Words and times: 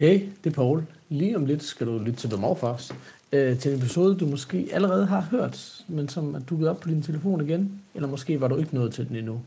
Hey, 0.00 0.28
det 0.44 0.50
er 0.50 0.54
Paul. 0.54 0.86
Lige 1.08 1.36
om 1.36 1.46
lidt 1.46 1.62
skal 1.62 1.86
du 1.86 1.98
lytte 1.98 2.20
til 2.20 2.30
The 2.30 2.40
Morfars. 2.40 2.92
Øh, 3.32 3.58
til 3.58 3.72
en 3.72 3.78
episode, 3.78 4.16
du 4.18 4.26
måske 4.26 4.68
allerede 4.72 5.06
har 5.06 5.20
hørt, 5.20 5.84
men 5.88 6.08
som 6.08 6.34
er 6.34 6.38
dukket 6.38 6.68
op 6.68 6.80
på 6.80 6.88
din 6.88 7.02
telefon 7.02 7.40
igen. 7.40 7.82
Eller 7.94 8.08
måske 8.08 8.40
var 8.40 8.48
du 8.48 8.56
ikke 8.56 8.74
nået 8.74 8.92
til 8.92 9.08
den 9.08 9.16
endnu. 9.16 9.40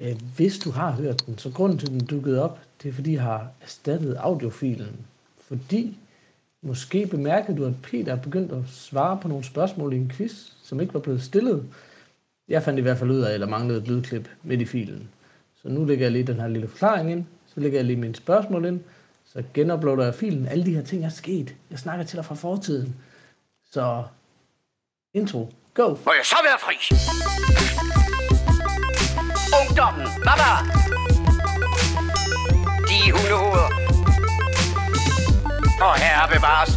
Øh, 0.00 0.16
hvis 0.36 0.58
du 0.58 0.70
har 0.70 0.90
hørt 0.90 1.26
den, 1.26 1.38
så 1.38 1.50
grunden 1.50 1.78
til, 1.78 1.86
at 1.86 1.92
den 1.92 2.06
dukkede 2.06 2.42
op, 2.42 2.60
det 2.82 2.88
er 2.88 2.92
fordi, 2.92 3.12
jeg 3.12 3.22
har 3.22 3.50
erstattet 3.60 4.14
audiofilen. 4.14 4.96
Fordi 5.40 5.98
måske 6.62 7.06
bemærkede 7.06 7.56
du, 7.56 7.64
at 7.64 7.82
Peter 7.82 8.12
er 8.12 8.22
begyndt 8.22 8.52
at 8.52 8.62
svare 8.66 9.18
på 9.22 9.28
nogle 9.28 9.44
spørgsmål 9.44 9.92
i 9.92 9.96
en 9.96 10.12
quiz, 10.16 10.52
som 10.62 10.80
ikke 10.80 10.94
var 10.94 11.00
blevet 11.00 11.22
stillet. 11.22 11.64
Jeg 12.48 12.62
fandt 12.62 12.78
i 12.78 12.82
hvert 12.82 12.98
fald 12.98 13.10
ud 13.10 13.20
af, 13.20 13.34
eller 13.34 13.46
manglede 13.46 13.80
et 13.80 13.88
lydklip 13.88 14.28
midt 14.42 14.60
i 14.60 14.64
filen. 14.64 15.08
Så 15.62 15.68
nu 15.68 15.84
lægger 15.84 16.04
jeg 16.04 16.12
lige 16.12 16.26
den 16.26 16.40
her 16.40 16.48
lille 16.48 16.68
forklaring 16.68 17.10
ind. 17.10 17.24
Så 17.54 17.60
lægger 17.60 17.78
jeg 17.78 17.86
lige 17.86 18.00
mine 18.00 18.14
spørgsmål 18.14 18.64
ind 18.64 18.80
så 19.32 19.42
genuploader 19.54 20.04
jeg 20.04 20.14
filen. 20.14 20.48
Alle 20.48 20.64
de 20.66 20.74
her 20.74 20.82
ting 20.82 21.04
er 21.04 21.08
sket. 21.08 21.54
Jeg 21.70 21.78
snakker 21.78 22.04
til 22.04 22.16
dig 22.16 22.24
fra 22.24 22.34
fortiden. 22.34 22.96
Så 23.72 24.04
intro. 25.14 25.52
Go! 25.74 25.88
Må 25.88 26.12
jeg 26.18 26.24
så 26.24 26.36
være 26.48 26.58
fri? 26.60 26.76
Ungdommen, 29.60 30.06
baba! 30.26 30.52
De 32.88 33.12
hundehoveder. 33.12 33.70
Og 35.80 35.94
herre 36.02 36.28
bevares. 36.34 36.72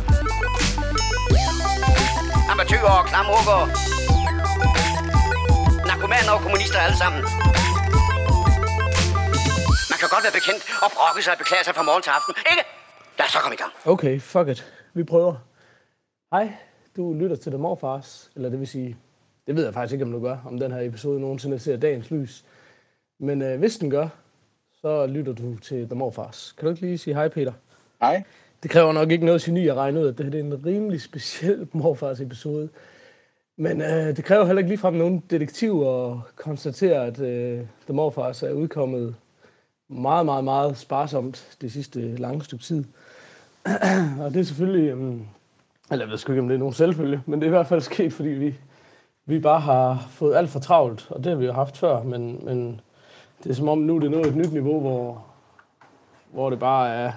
Amatøger 2.52 2.94
og 3.00 3.06
klamrukker. 3.06 3.62
Narkomaner 5.88 6.32
og 6.32 6.42
kommunister 6.42 6.80
alle 6.80 6.98
sammen 6.98 7.24
godt 10.14 10.24
være 10.28 10.38
bekendt 10.40 10.64
og 10.86 10.90
brokke 10.98 11.22
sig 11.26 11.34
og 11.36 11.40
beklage 11.44 11.64
sig 11.68 11.74
fra 11.78 11.84
morgen 11.90 12.04
til 12.08 12.14
aften. 12.18 12.34
Ikke? 12.52 12.64
Lad 13.18 13.26
os 13.28 13.32
så 13.36 13.40
komme 13.44 13.56
i 13.58 13.62
gang. 13.64 13.72
Okay, 13.94 14.16
fuck 14.34 14.48
it. 14.54 14.60
Vi 14.94 15.04
prøver. 15.04 15.34
Hej, 16.34 16.46
du 16.98 17.14
lytter 17.22 17.36
til 17.36 17.52
The 17.52 17.62
Morfars, 17.66 18.32
eller 18.36 18.50
det 18.50 18.60
vil 18.60 18.68
sige, 18.68 18.98
det 19.48 19.56
ved 19.56 19.64
jeg 19.64 19.74
faktisk 19.74 19.94
ikke, 19.94 20.06
om 20.06 20.12
du 20.12 20.22
gør, 20.28 20.38
om 20.46 20.60
den 20.60 20.72
her 20.72 20.82
episode 20.82 21.20
nogensinde 21.20 21.60
ser 21.60 21.78
dagens 21.78 22.12
lys. 22.12 22.46
Men 23.20 23.42
øh, 23.42 23.60
hvis 23.60 23.78
den 23.78 23.90
gør, 23.90 24.08
så 24.82 25.08
lytter 25.08 25.34
du 25.34 25.58
til 25.58 25.86
The 25.86 25.96
Morfars. 25.96 26.54
Kan 26.58 26.66
du 26.66 26.70
ikke 26.72 26.82
lige 26.82 26.98
sige 26.98 27.14
hej, 27.14 27.28
Peter? 27.28 27.54
Hej. 28.02 28.24
Det 28.64 28.72
kræver 28.72 28.92
nok 28.92 29.12
ikke 29.12 29.26
noget 29.26 29.42
geni 29.42 29.68
at 29.68 29.76
regne 29.76 30.00
ud, 30.00 30.08
at 30.08 30.18
det 30.18 30.26
her 30.26 30.40
er 30.40 30.44
en 30.44 30.66
rimelig 30.66 31.02
speciel 31.02 31.68
Morfars 31.82 32.20
episode. 32.20 32.70
Men 33.58 33.82
øh, 33.82 34.18
det 34.18 34.26
kræver 34.26 34.46
heller 34.46 34.60
ikke 34.60 34.70
ligefrem 34.70 34.94
nogen 34.94 35.24
detektiv 35.30 35.84
at 35.88 36.36
konstatere, 36.36 37.06
at 37.06 37.20
øh, 37.20 37.60
The 37.86 37.94
Morfars 37.94 38.44
er 38.44 38.52
udkommet 38.52 39.16
meget, 39.90 40.26
meget, 40.26 40.44
meget 40.44 40.78
sparsomt 40.78 41.58
det 41.62 41.72
sidste 41.72 42.16
lange 42.16 42.44
stykke 42.44 42.64
tid. 42.64 42.84
og 44.22 44.34
det 44.34 44.40
er 44.40 44.44
selvfølgelig, 44.44 44.94
um, 44.94 45.28
eller 45.92 46.06
jeg 46.06 46.12
ved 46.12 46.18
sgu 46.18 46.32
ikke, 46.32 46.42
om 46.42 46.48
det 46.48 46.56
er 46.56 46.60
nogen 46.60 46.74
selvfølge, 46.74 47.22
men 47.26 47.40
det 47.40 47.46
er 47.46 47.50
i 47.50 47.56
hvert 47.56 47.68
fald 47.68 47.82
sket, 47.92 48.14
fordi 48.14 48.30
vi, 48.30 48.56
vi 49.26 49.40
bare 49.40 49.60
har 49.60 50.08
fået 50.10 50.36
alt 50.36 50.50
for 50.50 50.60
travlt, 50.60 51.08
og 51.12 51.24
det 51.24 51.32
har 51.32 51.36
vi 51.36 51.46
jo 51.46 51.54
haft 51.54 51.78
før, 51.78 52.04
men, 52.04 52.46
men 52.46 52.82
det 53.44 53.50
er 53.50 53.54
som 53.54 53.70
om 53.70 53.78
nu 53.78 53.96
er 53.96 54.00
det 54.00 54.12
nået 54.12 54.26
et 54.26 54.36
nyt 54.36 54.54
niveau, 54.54 54.80
hvor, 54.80 55.26
hvor 56.32 56.50
det 56.50 56.60
bare 56.60 56.96
er, 56.96 57.12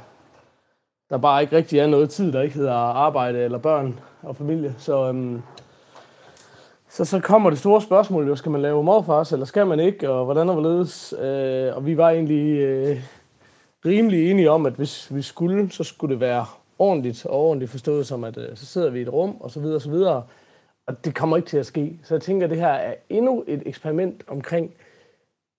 der 1.10 1.18
bare 1.18 1.42
ikke 1.42 1.56
rigtig 1.56 1.78
er 1.78 1.86
noget 1.86 2.10
tid, 2.10 2.32
der 2.32 2.42
ikke 2.42 2.54
hedder 2.54 2.74
arbejde 2.74 3.38
eller 3.38 3.58
børn 3.58 4.00
og 4.22 4.36
familie. 4.36 4.74
Så, 4.78 5.08
um, 5.08 5.42
så, 6.96 7.04
så 7.04 7.20
kommer 7.20 7.50
det 7.50 7.58
store 7.58 7.82
spørgsmål 7.82 8.28
jo, 8.28 8.36
skal 8.36 8.52
man 8.52 8.62
lave 8.62 8.84
morfars, 8.84 9.32
eller 9.32 9.46
skal 9.46 9.66
man 9.66 9.80
ikke, 9.80 10.10
og 10.10 10.24
hvordan 10.24 10.48
og 10.48 10.54
hvorledes? 10.54 11.14
Øh, 11.20 11.76
og 11.76 11.86
vi 11.86 11.96
var 11.96 12.10
egentlig 12.10 12.58
øh, 12.58 13.00
rimelig 13.86 14.30
enige 14.30 14.50
om, 14.50 14.66
at 14.66 14.72
hvis 14.72 15.14
vi 15.14 15.22
skulle, 15.22 15.70
så 15.70 15.84
skulle 15.84 16.12
det 16.12 16.20
være 16.20 16.46
ordentligt, 16.78 17.26
og 17.26 17.40
ordentligt 17.40 17.70
forstået 17.70 18.06
som, 18.06 18.24
at 18.24 18.38
øh, 18.38 18.56
så 18.56 18.66
sidder 18.66 18.90
vi 18.90 18.98
i 18.98 19.02
et 19.02 19.12
rum, 19.12 19.36
og 19.40 19.50
så 19.50 19.60
videre, 19.60 19.76
og 19.76 19.82
så 19.82 19.90
videre. 19.90 20.22
Og 20.86 21.04
det 21.04 21.14
kommer 21.14 21.36
ikke 21.36 21.48
til 21.48 21.58
at 21.58 21.66
ske. 21.66 21.98
Så 22.02 22.14
jeg 22.14 22.22
tænker, 22.22 22.46
at 22.46 22.50
det 22.50 22.58
her 22.58 22.68
er 22.68 22.94
endnu 23.08 23.44
et 23.46 23.62
eksperiment 23.66 24.24
omkring, 24.28 24.74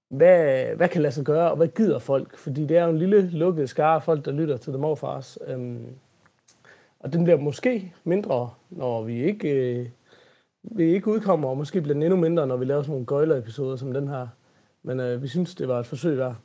hvad, 0.09 0.65
hvad 0.75 0.89
kan 0.89 1.01
lade 1.01 1.13
sig 1.13 1.25
gøre, 1.25 1.51
og 1.51 1.57
hvad 1.57 1.67
gider 1.67 1.99
folk? 1.99 2.37
Fordi 2.37 2.65
det 2.65 2.77
er 2.77 2.83
jo 2.83 2.89
en 2.89 2.99
lille 2.99 3.29
lukket 3.29 3.69
skare 3.69 3.95
af 3.95 4.03
folk, 4.03 4.25
der 4.25 4.31
lytter 4.31 4.57
til 4.57 4.73
The 4.73 4.81
Morfars. 4.81 5.37
Øhm, 5.47 5.85
og 6.99 7.13
den 7.13 7.23
bliver 7.23 7.39
måske 7.39 7.93
mindre, 8.03 8.49
når 8.69 9.01
vi 9.01 9.23
ikke... 9.23 9.49
Øh, 9.49 9.89
vi 10.63 10.93
ikke 10.93 11.07
udkommer, 11.07 11.49
og 11.49 11.57
måske 11.57 11.81
bliver 11.81 11.93
den 11.93 12.03
endnu 12.03 12.17
mindre, 12.17 12.47
når 12.47 12.57
vi 12.57 12.65
laver 12.65 12.81
sådan 12.81 12.91
nogle 12.91 13.05
gøjler-episoder 13.05 13.75
som 13.75 13.93
den 13.93 14.07
her. 14.07 14.27
Men 14.83 14.99
øh, 14.99 15.23
vi 15.23 15.27
synes, 15.27 15.55
det 15.55 15.67
var 15.67 15.79
et 15.79 15.85
forsøg 15.85 16.17
værd. 16.17 16.35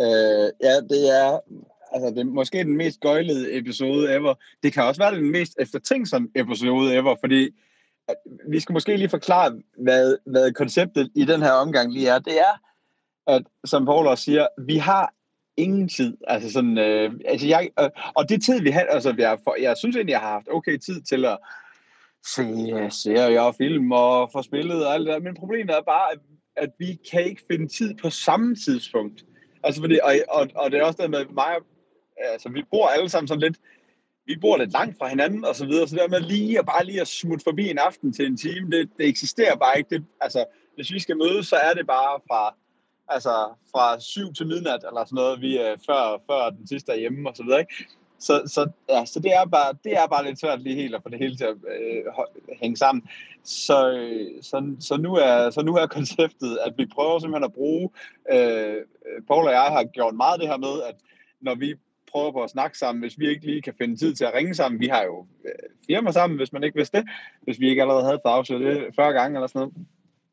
Øh, 0.00 0.50
ja, 0.62 0.80
det 0.90 1.20
er, 1.20 1.38
altså, 1.92 2.10
det 2.10 2.18
er 2.18 2.24
måske 2.24 2.58
den 2.58 2.76
mest 2.76 3.00
gøjlede 3.00 3.58
episode 3.58 4.14
ever. 4.14 4.34
Det 4.62 4.72
kan 4.72 4.84
også 4.84 5.00
være 5.00 5.14
den 5.14 5.32
mest 5.32 5.52
eftertænksomme 5.58 6.28
episode 6.34 6.94
ever, 6.94 7.16
fordi 7.20 7.50
at, 8.08 8.14
vi 8.48 8.60
skal 8.60 8.72
måske 8.72 8.96
lige 8.96 9.08
forklare, 9.08 9.60
hvad, 9.78 10.16
hvad 10.26 10.52
konceptet 10.52 11.10
i 11.14 11.24
den 11.24 11.42
her 11.42 11.52
omgang 11.52 11.92
lige 11.92 12.08
er. 12.08 12.18
Det 12.18 12.38
er, 12.38 12.60
at 13.26 13.42
som 13.64 13.84
Paul 13.84 14.06
også 14.06 14.24
siger, 14.24 14.46
vi 14.58 14.76
har 14.76 15.14
ingen 15.56 15.88
tid. 15.88 16.16
Altså 16.28 16.52
sådan, 16.52 16.78
øh, 16.78 17.12
altså 17.24 17.46
jeg, 17.46 17.68
øh, 17.80 17.90
og 18.14 18.28
det 18.28 18.44
tid, 18.44 18.60
vi 18.60 18.70
har, 18.70 18.80
altså 18.80 19.14
jeg, 19.18 19.38
for, 19.44 19.56
jeg 19.60 19.76
synes 19.76 19.96
egentlig, 19.96 20.12
jeg 20.12 20.20
har 20.20 20.32
haft 20.32 20.48
okay 20.50 20.76
tid 20.76 21.00
til 21.00 21.24
at 21.24 21.38
se 22.26 22.90
serier 22.90 23.40
og 23.40 23.54
film 23.54 23.92
og 23.92 24.30
få 24.32 24.42
spillet 24.42 24.86
og 24.86 24.94
alt 24.94 25.06
det 25.06 25.14
der. 25.14 25.20
Men 25.20 25.34
problemet 25.34 25.76
er 25.76 25.82
bare, 25.82 26.12
at, 26.12 26.18
at 26.56 26.70
vi 26.78 26.98
kan 27.10 27.24
ikke 27.24 27.42
finde 27.50 27.68
tid 27.68 27.94
på 28.02 28.10
samme 28.10 28.56
tidspunkt. 28.56 29.24
Altså 29.62 29.80
fordi, 29.80 29.98
og, 30.02 30.12
og, 30.28 30.48
og 30.54 30.70
det 30.70 30.80
er 30.80 30.84
også 30.84 31.02
det 31.02 31.10
med 31.10 31.24
mig, 31.26 31.56
altså 32.32 32.48
vi 32.48 32.62
bor 32.70 32.86
alle 32.88 33.08
sammen 33.08 33.28
sådan 33.28 33.40
lidt, 33.40 33.56
vi 34.26 34.36
bor 34.40 34.56
lidt 34.56 34.72
langt 34.72 34.98
fra 34.98 35.08
hinanden 35.08 35.44
og 35.44 35.56
så 35.56 35.66
videre, 35.66 35.88
så 35.88 35.96
der 35.96 36.08
med 36.08 36.20
lige 36.20 36.58
at 36.58 36.66
bare 36.66 36.84
lige 36.84 37.00
at 37.00 37.08
smutte 37.08 37.44
forbi 37.44 37.70
en 37.70 37.78
aften 37.78 38.12
til 38.12 38.26
en 38.26 38.36
time, 38.36 38.70
det, 38.70 38.90
det 38.98 39.08
eksisterer 39.08 39.56
bare 39.56 39.78
ikke. 39.78 39.90
Det, 39.90 40.04
altså, 40.20 40.44
hvis 40.74 40.92
vi 40.92 40.98
skal 40.98 41.16
mødes, 41.16 41.46
så 41.46 41.56
er 41.56 41.74
det 41.74 41.86
bare 41.86 42.20
fra, 42.28 42.54
altså, 43.08 43.34
fra 43.70 44.00
syv 44.00 44.32
til 44.32 44.46
midnat 44.46 44.84
eller 44.88 45.04
sådan 45.04 45.16
noget, 45.16 45.40
vi 45.40 45.56
er 45.56 45.76
før, 45.86 46.22
før 46.30 46.50
den 46.50 46.66
sidste 46.66 46.92
er 46.92 46.96
hjemme 46.96 47.28
og 47.28 47.36
så 47.36 47.42
videre, 47.42 47.60
ikke? 47.60 47.86
Så, 48.22 48.42
så, 48.46 48.70
ja, 48.88 49.04
så 49.04 49.20
det, 49.20 49.32
er 49.34 49.44
bare, 49.44 49.74
det 49.84 49.92
er 49.92 50.06
bare 50.06 50.24
lidt 50.24 50.40
svært 50.40 50.62
lige 50.62 50.76
helt 50.76 50.94
at 50.94 51.02
få 51.02 51.08
det 51.08 51.18
hele 51.18 51.36
til 51.36 51.44
at 51.44 51.56
øh, 51.80 52.04
hænge 52.62 52.76
sammen. 52.76 53.08
Så, 53.44 53.92
øh, 53.92 54.42
så, 54.42 54.74
så, 54.80 54.96
nu 54.96 55.14
er, 55.14 55.50
så 55.50 55.62
nu 55.62 55.74
er 55.76 55.86
konceptet, 55.86 56.58
at 56.66 56.72
vi 56.76 56.86
prøver 56.86 57.18
simpelthen 57.18 57.44
at 57.44 57.52
bruge, 57.52 57.90
øh, 58.32 58.76
Paul 59.28 59.46
og 59.46 59.52
jeg 59.52 59.68
har 59.70 59.84
gjort 59.84 60.14
meget 60.14 60.40
det 60.40 60.48
her 60.48 60.56
med, 60.56 60.82
at 60.88 60.94
når 61.40 61.54
vi 61.54 61.74
prøver 62.12 62.32
på 62.32 62.42
at 62.42 62.50
snakke 62.50 62.78
sammen, 62.78 63.02
hvis 63.02 63.18
vi 63.18 63.28
ikke 63.28 63.46
lige 63.46 63.62
kan 63.62 63.74
finde 63.78 63.96
tid 63.96 64.14
til 64.14 64.24
at 64.24 64.34
ringe 64.34 64.54
sammen, 64.54 64.80
vi 64.80 64.86
har 64.86 65.02
jo 65.02 65.26
øh, 65.44 65.68
firma 65.86 66.12
sammen, 66.12 66.36
hvis 66.36 66.52
man 66.52 66.64
ikke 66.64 66.76
vidste 66.76 66.98
det, 66.98 67.08
hvis 67.42 67.60
vi 67.60 67.68
ikke 67.68 67.82
allerede 67.82 68.04
havde 68.04 68.20
fået 68.24 68.32
afsløret 68.32 68.76
det 68.76 68.94
40 68.96 69.12
gange 69.12 69.36
eller 69.36 69.46
sådan 69.46 69.60
noget. 69.60 69.74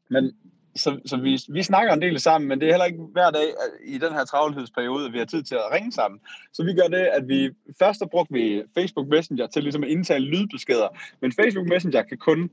Men 0.10 0.34
så, 0.80 1.00
så 1.06 1.18
vi, 1.18 1.40
vi 1.50 1.64
snakker 1.64 1.94
en 1.94 2.02
del 2.02 2.20
sammen, 2.20 2.48
men 2.48 2.60
det 2.60 2.68
er 2.68 2.74
heller 2.74 2.86
ikke 2.86 3.04
hver 3.12 3.32
dag 3.32 3.48
i 3.86 3.98
den 3.98 4.14
her 4.14 4.26
travlhedsperiode, 4.26 5.06
at 5.06 5.14
vi 5.14 5.18
har 5.18 5.26
tid 5.26 5.44
til 5.44 5.56
at 5.56 5.72
ringe 5.74 5.92
sammen. 5.92 6.20
Så 6.54 6.64
vi 6.64 6.74
gør 6.74 6.88
det, 6.88 7.06
at 7.06 7.28
vi 7.28 7.50
først 7.80 8.02
har 8.02 8.08
brugt 8.08 8.34
vi 8.34 8.64
Facebook 8.78 9.08
Messenger 9.08 9.48
til 9.48 9.64
ligesom 9.64 9.84
at 9.84 9.90
indtale 9.90 10.26
lydbeskeder, 10.26 10.88
men 11.22 11.32
Facebook 11.32 11.68
Messenger 11.68 12.02
kan 12.02 12.18
kun 12.18 12.50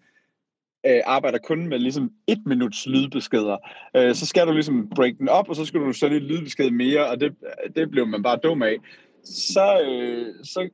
øh, 0.87 1.01
arbejder 1.07 1.39
kun 1.39 1.69
med 1.69 1.79
ligesom 1.79 2.11
et 2.27 2.43
minuts 2.47 2.87
lydbeskeder. 2.87 3.57
Øh, 3.97 4.15
så 4.15 4.27
skal 4.27 4.47
du 4.47 4.53
ligesom 4.53 4.91
break 4.97 5.15
den 5.19 5.29
op, 5.29 5.49
og 5.49 5.57
så 5.57 5.65
skal 5.65 5.81
du 5.81 5.93
sende 5.93 6.17
et 6.17 6.23
lydbesked 6.23 6.71
mere, 6.71 7.07
og 7.07 7.21
det, 7.21 7.35
det 7.77 7.91
blev 7.91 8.07
man 8.07 8.23
bare 8.23 8.39
dum 8.43 8.63
af. 8.63 8.77
Så, 9.25 9.81
øh, 9.81 10.35
så, 10.45 10.69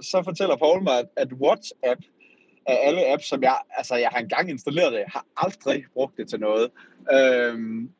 så 0.00 0.22
fortæller 0.24 0.56
Paul 0.56 0.82
mig, 0.82 0.98
at, 0.98 1.08
at 1.16 1.32
WhatsApp 1.32 2.00
af 2.66 2.78
alle 2.82 3.12
apps, 3.12 3.28
som 3.28 3.42
jeg, 3.42 3.58
altså 3.76 3.94
jeg 3.94 4.08
har 4.12 4.18
engang 4.18 4.50
installeret 4.50 4.92
det, 4.92 5.04
har 5.06 5.26
aldrig 5.36 5.84
brugt 5.94 6.16
det 6.16 6.28
til 6.28 6.40
noget. 6.40 6.70
Øhm, 7.12 7.90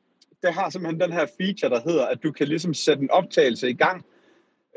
det 0.43 0.55
har 0.55 0.71
simpelthen 0.71 1.01
den 1.01 1.13
her 1.13 1.27
feature, 1.41 1.71
der 1.71 1.81
hedder, 1.91 2.07
at 2.07 2.23
du 2.23 2.33
kan 2.33 2.49
ligesom 2.49 2.75
sætte 2.75 3.03
en 3.03 3.11
optagelse 3.11 3.71
i 3.71 3.75
gang, 3.75 4.05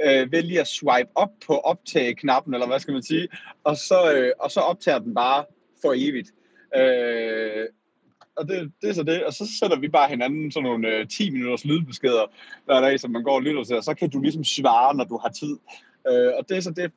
øh, 0.05 0.31
ved 0.31 0.43
lige 0.43 0.61
at 0.61 0.67
swipe 0.67 1.09
op 1.15 1.29
på 1.47 1.57
optag-knappen, 1.57 2.53
eller 2.53 2.67
hvad 2.67 2.79
skal 2.79 2.93
man 2.93 3.03
sige, 3.03 3.27
og 3.63 3.77
så, 3.77 4.13
øh, 4.15 4.31
og 4.39 4.51
så 4.51 4.59
optager 4.59 4.99
den 4.99 5.13
bare 5.13 5.45
for 5.81 5.93
evigt. 5.97 6.31
Øh, 6.75 7.65
og 8.37 8.47
det, 8.47 8.71
det 8.81 8.89
er 8.89 8.93
så 8.93 9.03
det, 9.03 9.23
og 9.23 9.33
så 9.33 9.47
sætter 9.59 9.79
vi 9.79 9.87
bare 9.87 10.09
hinanden 10.09 10.51
sådan 10.51 10.63
nogle 10.63 10.87
øh, 10.87 11.07
10 11.07 11.29
minutters 11.29 11.65
lydbeskeder 11.65 12.25
hver 12.65 12.81
dag, 12.81 12.99
som 12.99 13.11
man 13.11 13.23
går 13.23 13.35
og 13.35 13.41
lytter 13.41 13.63
til, 13.63 13.75
og 13.75 13.83
så 13.83 13.93
kan 13.93 14.09
du 14.09 14.21
ligesom 14.21 14.43
svare, 14.43 14.95
når 14.95 15.03
du 15.03 15.17
har 15.17 15.29
tid. 15.29 15.57
Øh, 16.09 16.33
og 16.37 16.49
det 16.49 16.57
er 16.57 16.61
så 16.61 16.71
det, 16.71 16.91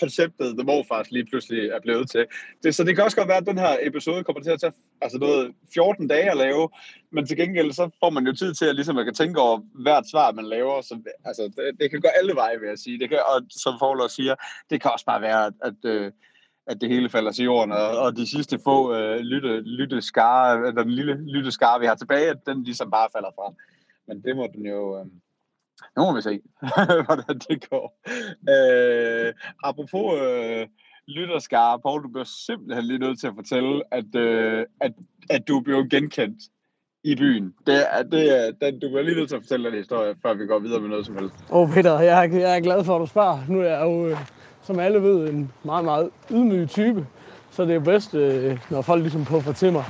konceptet 0.00 0.58
The 0.58 0.66
Morfars 0.66 1.10
lige 1.10 1.26
pludselig 1.26 1.68
er 1.68 1.80
blevet 1.80 2.10
til. 2.10 2.26
Det, 2.62 2.74
så 2.74 2.84
det 2.84 2.94
kan 2.94 3.04
også 3.04 3.16
godt 3.16 3.28
være, 3.28 3.36
at 3.36 3.46
den 3.46 3.58
her 3.58 3.76
episode 3.82 4.24
kommer 4.24 4.42
til 4.42 4.50
at 4.50 4.60
tage 4.60 4.72
altså 5.00 5.18
noget 5.18 5.54
14 5.74 6.08
dage 6.08 6.30
at 6.30 6.36
lave, 6.36 6.68
men 7.12 7.26
til 7.26 7.36
gengæld 7.36 7.72
så 7.72 7.90
får 8.00 8.10
man 8.10 8.26
jo 8.26 8.32
tid 8.32 8.54
til 8.54 8.66
at, 8.66 8.74
ligesom, 8.74 8.98
at 8.98 9.04
kan 9.04 9.14
tænke 9.14 9.40
over 9.40 9.60
hvert 9.82 10.08
svar, 10.10 10.32
man 10.32 10.44
laver. 10.44 10.80
Så, 10.80 10.98
altså, 11.24 11.42
det, 11.42 11.80
det 11.80 11.90
kan 11.90 12.00
gå 12.00 12.08
alle 12.08 12.34
veje, 12.34 12.60
vil 12.60 12.68
jeg 12.68 12.78
sige. 12.78 12.98
Det 12.98 13.08
kan, 13.08 13.18
og 13.18 13.42
som 13.50 13.74
Fowler 13.78 14.08
siger, 14.08 14.34
det 14.70 14.80
kan 14.80 14.90
også 14.92 15.06
bare 15.06 15.20
være, 15.20 15.46
at, 15.46 15.54
at, 15.62 15.90
øh, 15.90 16.12
at 16.66 16.80
det 16.80 16.88
hele 16.88 17.10
falder 17.10 17.32
til 17.32 17.44
jorden, 17.44 17.72
og, 17.72 17.98
og 17.98 18.16
de 18.16 18.26
sidste 18.26 18.58
få 18.64 18.94
øh, 18.94 19.16
lytte, 19.18 19.60
lytte 19.60 20.02
skare, 20.02 20.72
den 20.72 20.90
lille 20.90 21.32
lytte 21.32 21.50
skare, 21.52 21.80
vi 21.80 21.86
har 21.86 21.94
tilbage, 21.94 22.30
at 22.30 22.46
den 22.46 22.62
ligesom 22.62 22.90
bare 22.90 23.08
falder 23.12 23.30
fra. 23.34 23.54
Men 24.08 24.22
det 24.22 24.36
må 24.36 24.48
den 24.54 24.66
jo... 24.66 24.98
Øh, 24.98 25.06
nu 25.96 26.02
må 26.02 26.14
vi 26.14 26.22
se, 26.22 26.40
hvordan 27.06 27.38
det 27.48 27.70
går. 27.70 28.00
Øh, 28.54 29.32
apropos 29.64 30.20
øh, 30.22 30.66
lytterskare, 31.08 31.80
Paul, 31.80 32.02
du 32.02 32.08
bliver 32.08 32.24
simpelthen 32.46 32.84
lige 32.84 32.98
nødt 32.98 33.20
til 33.20 33.26
at 33.26 33.34
fortælle, 33.36 33.82
at, 33.90 34.14
øh, 34.14 34.66
at, 34.80 34.92
at 35.30 35.48
du 35.48 35.60
blev 35.60 35.88
genkendt 35.88 36.38
i 37.04 37.14
byen. 37.16 37.54
Det 37.66 37.74
er, 37.96 38.02
det 38.02 38.38
er, 38.38 38.52
den, 38.60 38.80
du 38.80 38.88
bliver 38.88 39.02
lige 39.02 39.16
nødt 39.16 39.28
til 39.28 39.36
at 39.36 39.42
fortælle 39.42 39.70
den 39.70 39.78
historie, 39.78 40.14
før 40.22 40.34
vi 40.34 40.46
går 40.46 40.58
videre 40.58 40.80
med 40.80 40.88
noget 40.88 41.06
som 41.06 41.16
helst. 41.16 41.34
Åh 41.50 41.60
oh, 41.60 41.74
Peter, 41.74 42.00
jeg 42.00 42.24
er, 42.24 42.38
jeg 42.38 42.56
er 42.56 42.60
glad 42.60 42.84
for, 42.84 42.96
at 42.96 43.00
du 43.00 43.06
spørger. 43.06 43.38
Nu 43.48 43.60
er 43.60 43.64
jeg 43.64 43.82
jo, 43.82 44.06
øh, 44.06 44.18
som 44.62 44.78
alle 44.78 45.02
ved, 45.02 45.28
en 45.28 45.52
meget, 45.62 45.84
meget 45.84 46.10
ydmyg 46.30 46.68
type. 46.68 47.06
Så 47.50 47.64
det 47.64 47.74
er 47.74 47.80
bedst, 47.80 48.14
øh, 48.14 48.58
når 48.70 48.82
folk 48.82 49.02
ligesom 49.02 49.24
puffer 49.24 49.52
til 49.52 49.72
mig, 49.72 49.84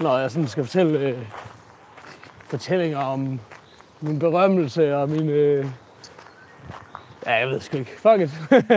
når 0.00 0.18
jeg 0.18 0.30
sådan 0.30 0.48
skal 0.48 0.64
fortælle 0.64 0.98
øh, 0.98 1.18
fortællinger 2.46 2.98
om 2.98 3.40
min 4.02 4.18
berømmelse 4.18 4.96
og 4.96 5.08
min... 5.08 5.28
Øh... 5.28 5.66
Ja, 7.26 7.34
jeg 7.34 7.48
ved 7.48 7.60
sgu 7.60 7.76
ikke. 7.76 7.90
Fuck 7.98 8.20
it. 8.20 8.30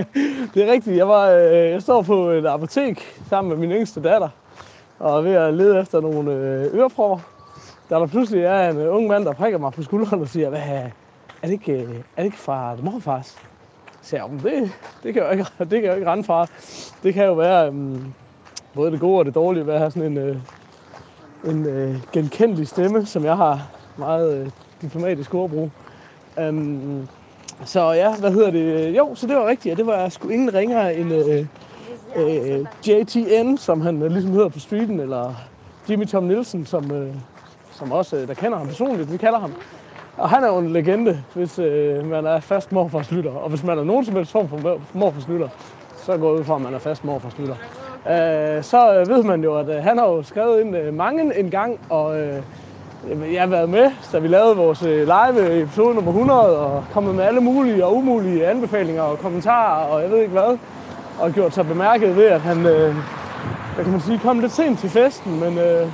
det 0.53 0.69
er 0.69 0.71
rigtigt. 0.71 0.97
Jeg, 0.97 1.07
var, 1.07 1.29
øh, 1.29 1.71
jeg 1.71 1.81
står 1.81 2.01
på 2.01 2.29
et 2.29 2.45
apotek 2.45 3.21
sammen 3.29 3.49
med 3.49 3.67
min 3.67 3.77
yngste 3.77 4.01
datter 4.01 4.29
og 4.99 5.17
er 5.17 5.21
ved 5.21 5.33
at 5.33 5.53
lede 5.53 5.79
efter 5.79 6.01
nogle 6.01 6.31
øh, 6.31 6.73
ørepropper. 6.73 7.19
Der 7.89 7.99
der 7.99 8.07
pludselig 8.07 8.43
er 8.43 8.69
en 8.69 8.77
øh, 8.77 8.95
ung 8.95 9.07
mand, 9.07 9.25
der 9.25 9.33
prikker 9.33 9.59
mig 9.59 9.73
på 9.73 9.83
skulderen 9.83 10.21
og 10.21 10.27
siger, 10.27 10.49
Hvad, 10.49 10.61
er, 10.61 10.89
det 11.43 11.51
ikke, 11.51 11.73
øh, 11.73 11.89
er 11.89 11.95
det 12.17 12.25
ikke 12.25 12.37
fra 12.37 12.75
morfars? 12.81 13.37
Så 14.01 14.15
jeg, 14.15 14.25
det, 14.43 14.71
det, 15.03 15.13
kan 15.13 15.23
jeg 15.23 15.25
jo 15.25 15.31
ikke, 15.31 15.45
det 15.59 15.69
kan 15.69 15.83
jeg 15.83 15.89
jo 15.89 15.95
ikke 15.95 16.11
rende 16.11 16.23
fra. 16.23 16.47
Det 17.03 17.13
kan 17.13 17.25
jo 17.25 17.33
være 17.33 17.69
um, 17.69 18.13
både 18.73 18.91
det 18.91 18.99
gode 18.99 19.19
og 19.19 19.25
det 19.25 19.35
dårlige 19.35 19.67
ved 19.67 19.73
at 19.73 19.79
have 19.79 19.91
sådan 19.91 20.11
en, 20.11 20.17
øh, 20.17 20.37
en 21.45 21.65
øh, 21.65 21.95
genkendelig 22.13 22.67
stemme, 22.67 23.05
som 23.05 23.23
jeg 23.23 23.37
har 23.37 23.67
meget 23.97 24.37
øh, 24.37 24.49
diplomatisk 24.81 25.33
ordbrug. 25.33 25.71
Øhm, 26.39 27.07
så 27.65 27.91
ja, 27.91 28.15
hvad 28.15 28.31
hedder 28.31 28.51
det? 28.51 28.97
Jo, 28.97 29.15
så 29.15 29.27
det 29.27 29.35
var 29.35 29.47
rigtigt, 29.47 29.77
det 29.77 29.87
var 29.87 30.09
sgu 30.09 30.29
ingen 30.29 30.53
ringere 30.53 30.95
end 30.95 31.13
øh, 31.13 31.45
øh, 32.15 32.65
JTN, 32.87 33.57
som 33.57 33.81
han 33.81 34.01
øh, 34.01 34.11
ligesom 34.11 34.31
hedder 34.31 34.49
på 34.49 34.59
streeten, 34.59 34.99
eller 34.99 35.33
Jimmy 35.89 36.05
Tom 36.05 36.23
Nielsen, 36.23 36.65
som, 36.65 36.91
øh, 36.91 37.13
som 37.71 37.91
også, 37.91 38.15
øh, 38.15 38.27
der 38.27 38.33
kender 38.33 38.57
ham 38.57 38.67
personligt, 38.67 39.11
vi 39.11 39.17
kalder 39.17 39.39
ham. 39.39 39.53
Og 40.17 40.29
han 40.29 40.43
er 40.43 40.47
jo 40.47 40.57
en 40.57 40.73
legende, 40.73 41.23
hvis 41.33 41.59
øh, 41.59 42.09
man 42.09 42.25
er 42.25 42.39
fast 42.39 42.71
morfarslytter. 42.71 43.31
Og 43.31 43.49
hvis 43.49 43.63
man 43.63 43.79
er 43.79 43.83
nogen 43.83 44.05
som 44.05 44.15
helst 44.15 44.31
form 44.31 44.49
for 44.49 44.79
morfarslytter, 44.93 45.49
så 45.97 46.17
går 46.17 46.31
jeg 46.31 46.39
ud 46.39 46.43
fra, 46.43 46.55
at 46.55 46.61
man 46.61 46.73
er 46.73 46.79
fast 46.79 47.03
morfarslytter. 47.03 47.55
Øh, 48.09 48.63
så 48.63 48.95
øh, 48.99 49.07
ved 49.07 49.23
man 49.23 49.43
jo, 49.43 49.57
at 49.57 49.69
øh, 49.69 49.83
han 49.83 49.97
har 49.97 50.05
jo 50.05 50.23
skrevet 50.23 50.61
ind 50.61 50.77
øh, 50.77 50.93
mange 50.93 51.39
en 51.39 51.49
gang, 51.49 51.79
og 51.89 52.19
øh, 52.19 52.41
jeg 53.33 53.41
har 53.41 53.47
været 53.47 53.69
med, 53.69 53.91
da 54.11 54.19
vi 54.19 54.27
lavede 54.27 54.55
vores 54.55 54.83
øh, 54.83 55.07
live 55.07 55.49
øh, 55.51 55.61
episode 55.61 55.95
nummer 55.95 56.11
100, 56.11 56.59
og 56.59 56.83
kommet 56.93 57.15
med 57.15 57.23
alle 57.23 57.41
mulige 57.41 57.85
og 57.85 57.95
umulige 57.95 58.47
anbefalinger 58.47 59.01
og 59.01 59.19
kommentarer, 59.19 59.85
og 59.85 60.01
jeg 60.01 60.11
ved 60.11 60.19
ikke 60.19 60.31
hvad, 60.31 60.57
og 61.19 61.31
gjort 61.31 61.53
sig 61.53 61.65
bemærket 61.67 62.15
ved, 62.15 62.25
at 62.25 62.41
han, 62.41 62.57
øh, 62.57 62.95
hvad 63.75 63.83
kan 63.83 63.91
man 63.91 64.01
sige, 64.01 64.19
kom 64.19 64.39
lidt 64.39 64.51
sent 64.51 64.79
til 64.79 64.89
festen, 64.89 65.39
men, 65.39 65.57
øh, 65.57 65.87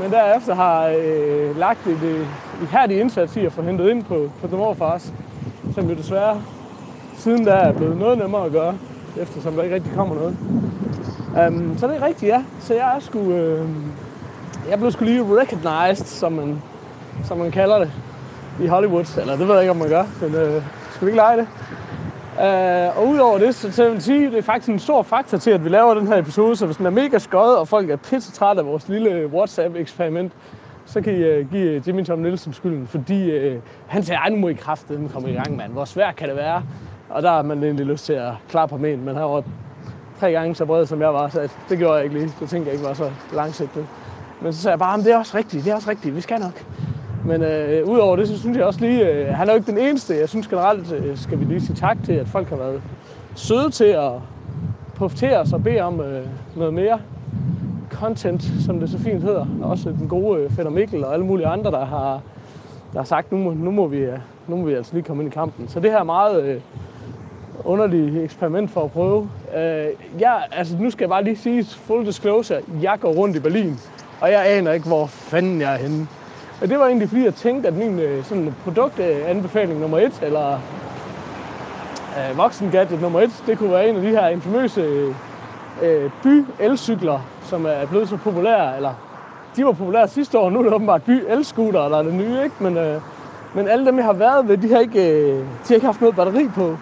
men 0.00 0.10
derefter 0.10 0.54
har 0.54 0.86
øh, 0.86 1.56
lagt 1.58 1.86
et, 1.86 2.02
øh, 2.02 2.20
et 2.20 2.28
ihærdigt 2.62 3.00
indsats 3.00 3.36
i 3.36 3.44
at 3.46 3.52
få 3.52 3.62
hentet 3.62 3.90
ind 3.90 4.04
på, 4.04 4.30
på 4.40 4.46
The 4.46 4.56
Morfars, 4.56 5.14
som 5.74 5.88
jo 5.88 5.94
desværre 5.94 6.42
siden 7.14 7.44
da 7.44 7.50
er 7.50 7.72
blevet 7.72 7.96
noget 7.96 8.18
nemmere 8.18 8.44
at 8.44 8.52
gøre, 8.52 8.78
eftersom 9.20 9.54
der 9.54 9.62
ikke 9.62 9.74
rigtig 9.74 9.92
kommer 9.92 10.14
noget. 10.14 10.36
Um, 11.48 11.78
så 11.78 11.86
det 11.86 11.96
er 11.96 12.06
rigtigt, 12.06 12.28
ja. 12.32 12.44
Så 12.60 12.74
jeg 12.74 12.96
er 12.96 13.00
sgu... 13.00 13.32
Øh, 13.32 13.68
jeg 14.70 14.78
blev 14.78 14.90
sgu 14.90 15.04
lige 15.04 15.22
recognized, 15.22 16.06
som 16.06 16.32
man, 16.32 16.62
som 17.24 17.38
man 17.38 17.50
kalder 17.50 17.78
det 17.78 17.92
i 18.60 18.66
Hollywood. 18.66 19.18
Eller 19.20 19.36
det 19.36 19.48
ved 19.48 19.54
jeg 19.54 19.62
ikke, 19.62 19.70
om 19.70 19.76
man 19.76 19.88
gør, 19.88 20.04
men 20.20 20.34
øh, 20.34 20.62
skal 20.90 21.06
vi 21.06 21.10
ikke 21.10 21.16
lege 21.16 21.36
det? 21.36 21.46
Uh, 22.38 22.98
og 22.98 23.08
udover 23.08 23.38
det, 23.38 23.54
så, 23.54 23.72
så 23.72 23.82
jeg 23.82 23.92
vil 23.92 24.02
sige, 24.02 24.30
det 24.30 24.38
er 24.38 24.42
faktisk 24.42 24.68
en 24.68 24.78
stor 24.78 25.02
faktor 25.02 25.38
til, 25.38 25.50
at 25.50 25.64
vi 25.64 25.68
laver 25.68 25.94
den 25.94 26.06
her 26.06 26.16
episode. 26.16 26.56
Så 26.56 26.66
hvis 26.66 26.76
den 26.76 26.86
er 26.86 26.90
mega 26.90 27.18
skøjet, 27.18 27.58
og 27.58 27.68
folk 27.68 27.90
er 27.90 27.96
pisse 27.96 28.32
trætte 28.32 28.60
af 28.60 28.66
vores 28.66 28.88
lille 28.88 29.26
WhatsApp-eksperiment, 29.26 30.32
så 30.86 31.00
kan 31.00 31.12
I 31.12 31.40
uh, 31.40 31.50
give 31.50 31.70
øh, 31.70 31.88
Jimmy 31.88 32.04
Tom 32.04 32.18
Nielsen 32.18 32.52
skylden. 32.52 32.86
Fordi 32.86 33.48
uh, 33.48 33.62
han 33.86 34.02
sagde, 34.02 34.18
ej, 34.18 34.28
nu 34.28 34.36
må 34.36 34.48
I 34.48 34.52
kraftedeme 34.52 35.08
komme 35.08 35.30
i 35.30 35.34
gang, 35.34 35.56
mand. 35.56 35.72
Hvor 35.72 35.84
svært 35.84 36.16
kan 36.16 36.28
det 36.28 36.36
være? 36.36 36.62
Og 37.08 37.22
der 37.22 37.30
har 37.30 37.42
man 37.42 37.62
egentlig 37.62 37.86
lyst 37.86 38.04
til 38.04 38.12
at 38.12 38.32
klare 38.50 38.68
på. 38.68 38.76
Men 38.76 39.06
han 39.06 39.16
har 39.16 39.42
tre 40.20 40.32
gange 40.32 40.54
så 40.54 40.64
bred, 40.64 40.86
som 40.86 41.00
jeg 41.00 41.14
var, 41.14 41.28
så 41.28 41.48
det 41.68 41.78
gjorde 41.78 41.94
jeg 41.94 42.04
ikke 42.04 42.16
lige. 42.16 42.32
Det 42.40 42.48
tænkte 42.48 42.68
jeg 42.68 42.72
ikke 42.72 42.86
var 42.86 42.94
så 42.94 43.10
langsigtet. 43.32 43.86
Men 44.42 44.52
så 44.52 44.62
sagde 44.62 44.72
jeg 44.72 44.78
bare, 44.78 44.98
det 44.98 45.12
er 45.12 45.18
også 45.18 45.36
rigtigt, 45.36 45.64
det 45.64 45.70
er 45.70 45.74
også 45.74 45.90
rigtigt, 45.90 46.16
vi 46.16 46.20
skal 46.20 46.40
nok. 46.40 46.64
Men 47.24 47.42
øh, 47.42 47.88
udover 47.88 48.16
det, 48.16 48.28
så 48.28 48.38
synes 48.38 48.56
jeg 48.56 48.66
også 48.66 48.80
lige, 48.80 49.08
øh, 49.08 49.34
han 49.34 49.48
er 49.48 49.52
jo 49.52 49.56
ikke 49.58 49.70
den 49.70 49.78
eneste. 49.78 50.16
Jeg 50.16 50.28
synes 50.28 50.48
generelt, 50.48 50.92
øh, 50.92 51.16
skal 51.16 51.40
vi 51.40 51.44
lige 51.44 51.60
sige 51.60 51.76
tak 51.76 51.96
til, 52.04 52.12
at 52.12 52.28
folk 52.28 52.48
har 52.48 52.56
været 52.56 52.82
søde 53.34 53.70
til 53.70 53.84
at 53.84 54.12
profitere 54.96 55.38
os 55.38 55.52
og 55.52 55.62
bede 55.62 55.80
om 55.80 56.00
øh, 56.00 56.26
noget 56.56 56.74
mere 56.74 57.00
content, 57.92 58.42
som 58.66 58.80
det 58.80 58.90
så 58.90 58.98
fint 58.98 59.22
hedder. 59.22 59.46
Også 59.62 59.90
den 59.90 60.08
gode 60.08 60.40
øh, 60.40 60.50
Fætter 60.50 60.72
Mikkel 60.72 61.04
og 61.04 61.12
alle 61.12 61.26
mulige 61.26 61.46
andre, 61.46 61.70
der 61.70 61.84
har, 61.84 62.20
der 62.92 62.98
har 62.98 63.04
sagt, 63.04 63.32
nu 63.32 63.38
må, 63.38 63.50
nu, 63.50 63.70
må 63.70 63.86
vi, 63.86 63.98
øh, 63.98 64.18
nu 64.48 64.56
må 64.56 64.64
vi 64.64 64.74
altså 64.74 64.94
lige 64.94 65.04
komme 65.04 65.22
ind 65.22 65.32
i 65.32 65.34
kampen. 65.34 65.68
Så 65.68 65.80
det 65.80 65.90
her 65.90 65.98
er 65.98 66.04
meget 66.04 66.44
øh, 66.44 66.60
underligt 67.64 68.16
eksperiment 68.16 68.70
for 68.70 68.84
at 68.84 68.92
prøve. 68.92 69.30
Øh, 69.56 69.86
jeg, 70.20 70.42
altså, 70.52 70.76
nu 70.80 70.90
skal 70.90 71.04
jeg 71.04 71.10
bare 71.10 71.24
lige 71.24 71.36
sige, 71.36 71.64
full 71.64 72.06
disclosure, 72.06 72.60
jeg 72.82 72.96
går 73.00 73.12
rundt 73.12 73.36
i 73.36 73.40
Berlin 73.40 73.78
og 74.20 74.30
jeg 74.30 74.56
aner 74.56 74.72
ikke, 74.72 74.86
hvor 74.86 75.06
fanden 75.06 75.60
jeg 75.60 75.74
er 75.74 75.78
henne. 75.78 76.08
Og 76.62 76.68
det 76.68 76.78
var 76.78 76.86
egentlig 76.86 77.08
fordi, 77.08 77.24
jeg 77.24 77.34
tænkte, 77.34 77.68
at 77.68 77.74
min 77.74 77.98
øh, 77.98 78.24
sådan, 78.24 78.54
produktanbefaling 78.64 79.80
nummer 79.80 79.98
et, 79.98 80.20
eller 80.22 80.52
øh, 82.18 82.38
voksengadget 82.38 83.00
nummer 83.00 83.20
et, 83.20 83.42
det 83.46 83.58
kunne 83.58 83.70
være 83.70 83.88
en 83.88 83.96
af 83.96 84.02
de 84.02 84.08
her 84.08 84.28
infamøse 84.28 84.80
øh, 84.80 85.14
øh, 85.82 86.10
by-elcykler, 86.22 87.18
som 87.42 87.66
er 87.66 87.86
blevet 87.86 88.08
så 88.08 88.16
populære, 88.16 88.76
eller 88.76 88.94
de 89.56 89.64
var 89.64 89.72
populære 89.72 90.08
sidste 90.08 90.38
år, 90.38 90.50
nu 90.50 90.58
er 90.58 90.62
det 90.62 90.72
åbenbart 90.72 91.02
by-elscooter, 91.02 91.88
der 91.88 91.98
er 91.98 92.02
det 92.02 92.14
nye, 92.14 92.42
ikke? 92.44 92.54
Men, 92.60 92.76
øh, 92.76 93.00
men 93.54 93.68
alle 93.68 93.86
dem, 93.86 93.96
jeg 93.96 94.04
har 94.04 94.12
været 94.12 94.48
ved, 94.48 94.56
de 94.56 94.72
har 94.72 94.78
ikke, 94.78 95.10
øh, 95.10 95.36
de 95.38 95.44
har 95.68 95.74
ikke 95.74 95.86
haft 95.86 96.00
noget 96.00 96.16
batteri 96.16 96.48
på. 96.54 96.76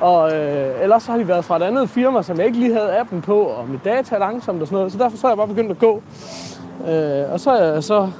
Og 0.00 0.32
øh, 0.34 0.82
ellers 0.82 1.02
så 1.02 1.10
har 1.10 1.18
de 1.18 1.28
været 1.28 1.44
fra 1.44 1.56
et 1.56 1.62
andet 1.62 1.90
firma, 1.90 2.22
som 2.22 2.38
jeg 2.38 2.46
ikke 2.46 2.58
lige 2.58 2.74
havde 2.74 2.98
appen 2.98 3.22
på, 3.22 3.40
og 3.40 3.68
mit 3.68 3.84
data 3.84 4.14
er 4.14 4.18
langsomt 4.18 4.60
og 4.60 4.66
sådan 4.66 4.76
noget. 4.76 4.92
Så 4.92 4.98
derfor 4.98 5.16
så 5.16 5.26
er 5.26 5.30
jeg 5.30 5.36
bare 5.36 5.48
begyndt 5.48 5.70
at 5.70 5.78
gå 5.78 6.02
Øh, 6.88 7.32
og 7.32 7.40
så 7.40 7.50
er 7.50 7.72
jeg 7.72 7.84
så... 7.84 8.10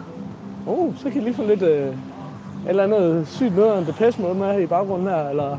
Oh, 0.67 0.97
så 0.97 1.03
kan 1.03 1.15
jeg 1.15 1.23
lige 1.23 1.35
få 1.35 1.43
lidt... 1.43 1.63
Øh, 1.63 1.95
eller 2.69 2.83
andet 2.83 3.29
sygt 3.29 3.57
noget 3.57 3.79
en 3.79 3.87
Depeche 3.87 4.23
Mode 4.23 4.35
med 4.35 4.61
i 4.61 4.67
baggrunden 4.67 5.09
her, 5.09 5.29
eller... 5.29 5.59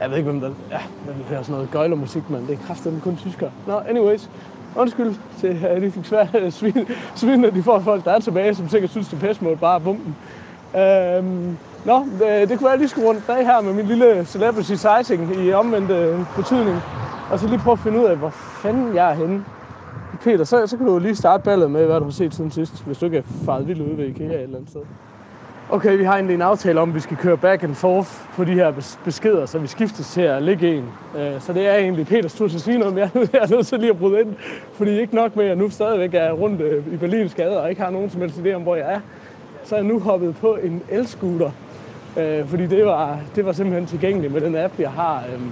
Jeg 0.00 0.10
ved 0.10 0.16
ikke, 0.16 0.30
hvem 0.30 0.40
der... 0.40 0.50
Ja, 0.70 0.80
det 1.06 1.36
er 1.36 1.42
sådan 1.42 1.54
noget 1.54 1.70
gøjlermusik, 1.70 2.30
men 2.30 2.46
det 2.46 2.52
er 2.52 2.66
kraftigt 2.66 3.02
kun 3.02 3.16
tyskere. 3.16 3.50
Nå, 3.66 3.72
no, 3.72 3.80
anyways. 3.88 4.30
Undskyld 4.76 5.14
til, 5.38 5.58
at 5.64 5.82
de 5.82 5.90
fik 5.90 6.04
svært 6.04 6.28
svin, 6.50 6.88
svin, 7.14 7.44
at 7.44 7.54
de 7.54 7.62
får 7.62 7.78
folk, 7.78 8.04
der 8.04 8.12
er 8.12 8.20
tilbage, 8.20 8.54
som 8.54 8.68
sikkert 8.68 8.90
synes, 8.90 9.08
Depeche 9.08 9.44
Mode 9.44 9.56
bare 9.56 9.74
er 9.74 9.78
bumpen. 9.78 10.16
Øhm, 10.76 11.56
Nå, 11.84 12.06
det, 12.20 12.48
det 12.48 12.58
kunne 12.58 12.70
jeg 12.70 12.78
lige 12.78 12.88
skulle 12.88 13.08
rundt 13.08 13.26
bag 13.26 13.46
her 13.46 13.60
med 13.60 13.72
min 13.72 13.86
lille 13.86 14.24
celebrity 14.24 14.72
sizing 14.72 15.36
i 15.44 15.52
omvendt 15.52 15.90
øh, 15.90 16.18
betydning. 16.36 16.82
Og 17.32 17.38
så 17.38 17.48
lige 17.48 17.58
prøve 17.58 17.72
at 17.72 17.78
finde 17.78 18.00
ud 18.00 18.04
af, 18.04 18.16
hvor 18.16 18.30
fanden 18.30 18.94
jeg 18.94 19.10
er 19.10 19.14
henne. 19.14 19.44
Peter, 20.24 20.44
så, 20.44 20.66
så 20.66 20.76
kan 20.76 20.86
du 20.86 20.98
lige 20.98 21.16
starte 21.16 21.44
ballet 21.44 21.70
med, 21.70 21.86
hvad 21.86 21.98
du 21.98 22.04
har 22.04 22.10
set 22.10 22.34
siden 22.34 22.50
sidst, 22.50 22.84
hvis 22.86 22.98
du 22.98 23.04
ikke 23.04 23.18
er 23.18 23.22
faret 23.44 23.68
vildt 23.68 23.82
ude 23.82 23.98
ved 23.98 24.06
IKEA 24.06 24.26
et 24.26 24.42
eller 24.42 24.56
andet 24.56 24.70
sted. 24.70 24.80
Okay, 25.72 25.96
vi 25.96 26.04
har 26.04 26.14
egentlig 26.14 26.34
en 26.34 26.42
aftale 26.42 26.80
om, 26.80 26.88
at 26.88 26.94
vi 26.94 27.00
skal 27.00 27.16
køre 27.16 27.36
back 27.36 27.62
and 27.62 27.74
forth 27.74 28.10
på 28.36 28.44
de 28.44 28.52
her 28.52 28.72
beskeder, 29.04 29.46
så 29.46 29.58
vi 29.58 29.66
skiftes 29.66 30.10
til 30.12 30.20
at 30.20 30.42
ligge 30.42 30.76
en. 30.76 30.84
Øh, 31.18 31.40
så 31.40 31.52
det 31.52 31.68
er 31.68 31.74
egentlig 31.74 32.06
Peters 32.06 32.34
tur 32.34 32.48
til 32.48 32.56
at 32.56 32.62
sige 32.62 32.78
noget, 32.78 32.94
men 32.94 33.00
jeg 33.32 33.40
er 33.42 33.50
nødt 33.50 33.66
til 33.66 33.78
lige 33.78 33.90
at 33.90 33.98
bryde 33.98 34.20
ind, 34.20 34.34
fordi 34.72 35.00
ikke 35.00 35.14
nok 35.14 35.36
med, 35.36 35.44
at 35.44 35.48
jeg 35.48 35.56
nu 35.56 35.70
stadigvæk 35.70 36.14
er 36.14 36.32
rundt 36.32 36.60
øh, 36.60 36.84
i 36.92 36.96
Berlins 36.96 37.34
gader 37.34 37.58
og 37.58 37.70
ikke 37.70 37.82
har 37.82 37.90
nogen 37.90 38.10
som 38.10 38.20
helst 38.20 38.38
idé 38.38 38.52
om, 38.52 38.62
hvor 38.62 38.76
jeg 38.76 38.92
er. 38.92 39.00
Så 39.64 39.74
er 39.74 39.78
jeg 39.78 39.88
nu 39.88 40.00
hoppet 40.00 40.36
på 40.36 40.54
en 40.62 40.82
elscooter, 40.88 41.50
øh, 42.16 42.46
fordi 42.46 42.66
det 42.66 42.86
var, 42.86 43.18
det 43.36 43.46
var 43.46 43.52
simpelthen 43.52 43.86
tilgængeligt 43.86 44.32
med 44.32 44.40
den 44.40 44.56
app, 44.56 44.74
jeg 44.78 44.90
har, 44.90 45.22
øhm, 45.34 45.50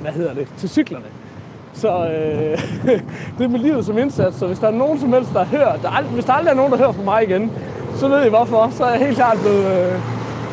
hvad 0.00 0.12
hedder 0.12 0.34
det, 0.34 0.48
til 0.58 0.68
cyklerne. 0.68 1.06
Så 1.72 1.88
øh, 1.88 2.58
det 3.38 3.44
er 3.44 3.48
med 3.48 3.58
livet 3.60 3.84
som 3.84 3.98
indsats, 3.98 4.36
så 4.38 4.46
hvis 4.46 4.58
der 4.58 4.66
er 4.66 4.70
nogen 4.72 5.00
som 5.00 5.12
helst, 5.12 5.32
der 5.32 5.44
hører, 5.44 5.76
der 5.76 5.88
ald- 5.88 6.12
hvis 6.12 6.24
der 6.24 6.32
aldrig 6.32 6.50
er 6.52 6.56
nogen, 6.56 6.72
der 6.72 6.78
hører 6.78 6.92
fra 6.92 7.02
mig 7.02 7.22
igen, 7.28 7.52
så 7.94 8.08
ved 8.08 8.26
I 8.26 8.28
hvorfor. 8.28 8.68
Så 8.70 8.84
er 8.84 8.90
jeg 8.90 8.98
helt 8.98 9.16
klart 9.16 9.38
blevet, 9.40 9.66
øh, 9.66 10.00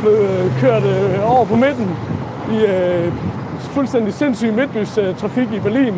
blevet 0.01 0.29
øh, 0.45 0.60
kørt 0.60 0.84
øh, 0.84 1.31
over 1.31 1.45
på 1.45 1.55
midten 1.55 1.89
i 2.53 2.65
øh, 2.65 3.13
fuldstændig 3.60 4.13
sindssyg 4.13 4.53
midtbystrafik 4.53 5.51
i 5.53 5.60
Berlin 5.60 5.93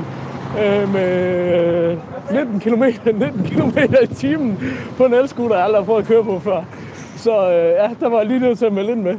øh, 0.59 0.93
med 0.93 1.97
19 2.31 2.59
km, 2.59 2.83
19 3.13 3.43
km 3.43 3.77
i 4.03 4.07
timen 4.07 4.59
på 4.97 5.05
en 5.05 5.13
elscooter, 5.13 5.55
jeg 5.55 5.63
aldrig 5.65 5.79
har 5.81 5.85
prøvet 5.85 6.01
at 6.01 6.07
køre 6.07 6.23
på 6.23 6.39
før. 6.39 6.63
Så 7.17 7.51
øh, 7.51 7.69
ja, 7.69 7.89
der 7.99 8.09
var 8.09 8.17
jeg 8.17 8.27
lige 8.27 8.39
nødt 8.39 8.57
til 8.57 8.65
at 8.65 8.73
melde 8.73 8.91
ind 8.91 9.01
med. 9.01 9.15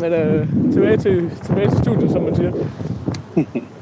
Men 0.00 0.12
øh, 0.12 0.48
tilbage, 0.72 0.96
til, 0.96 1.30
tilbage 1.42 1.70
til 1.70 1.78
studiet, 1.78 2.10
som 2.10 2.22
man 2.22 2.34
siger. 2.34 2.52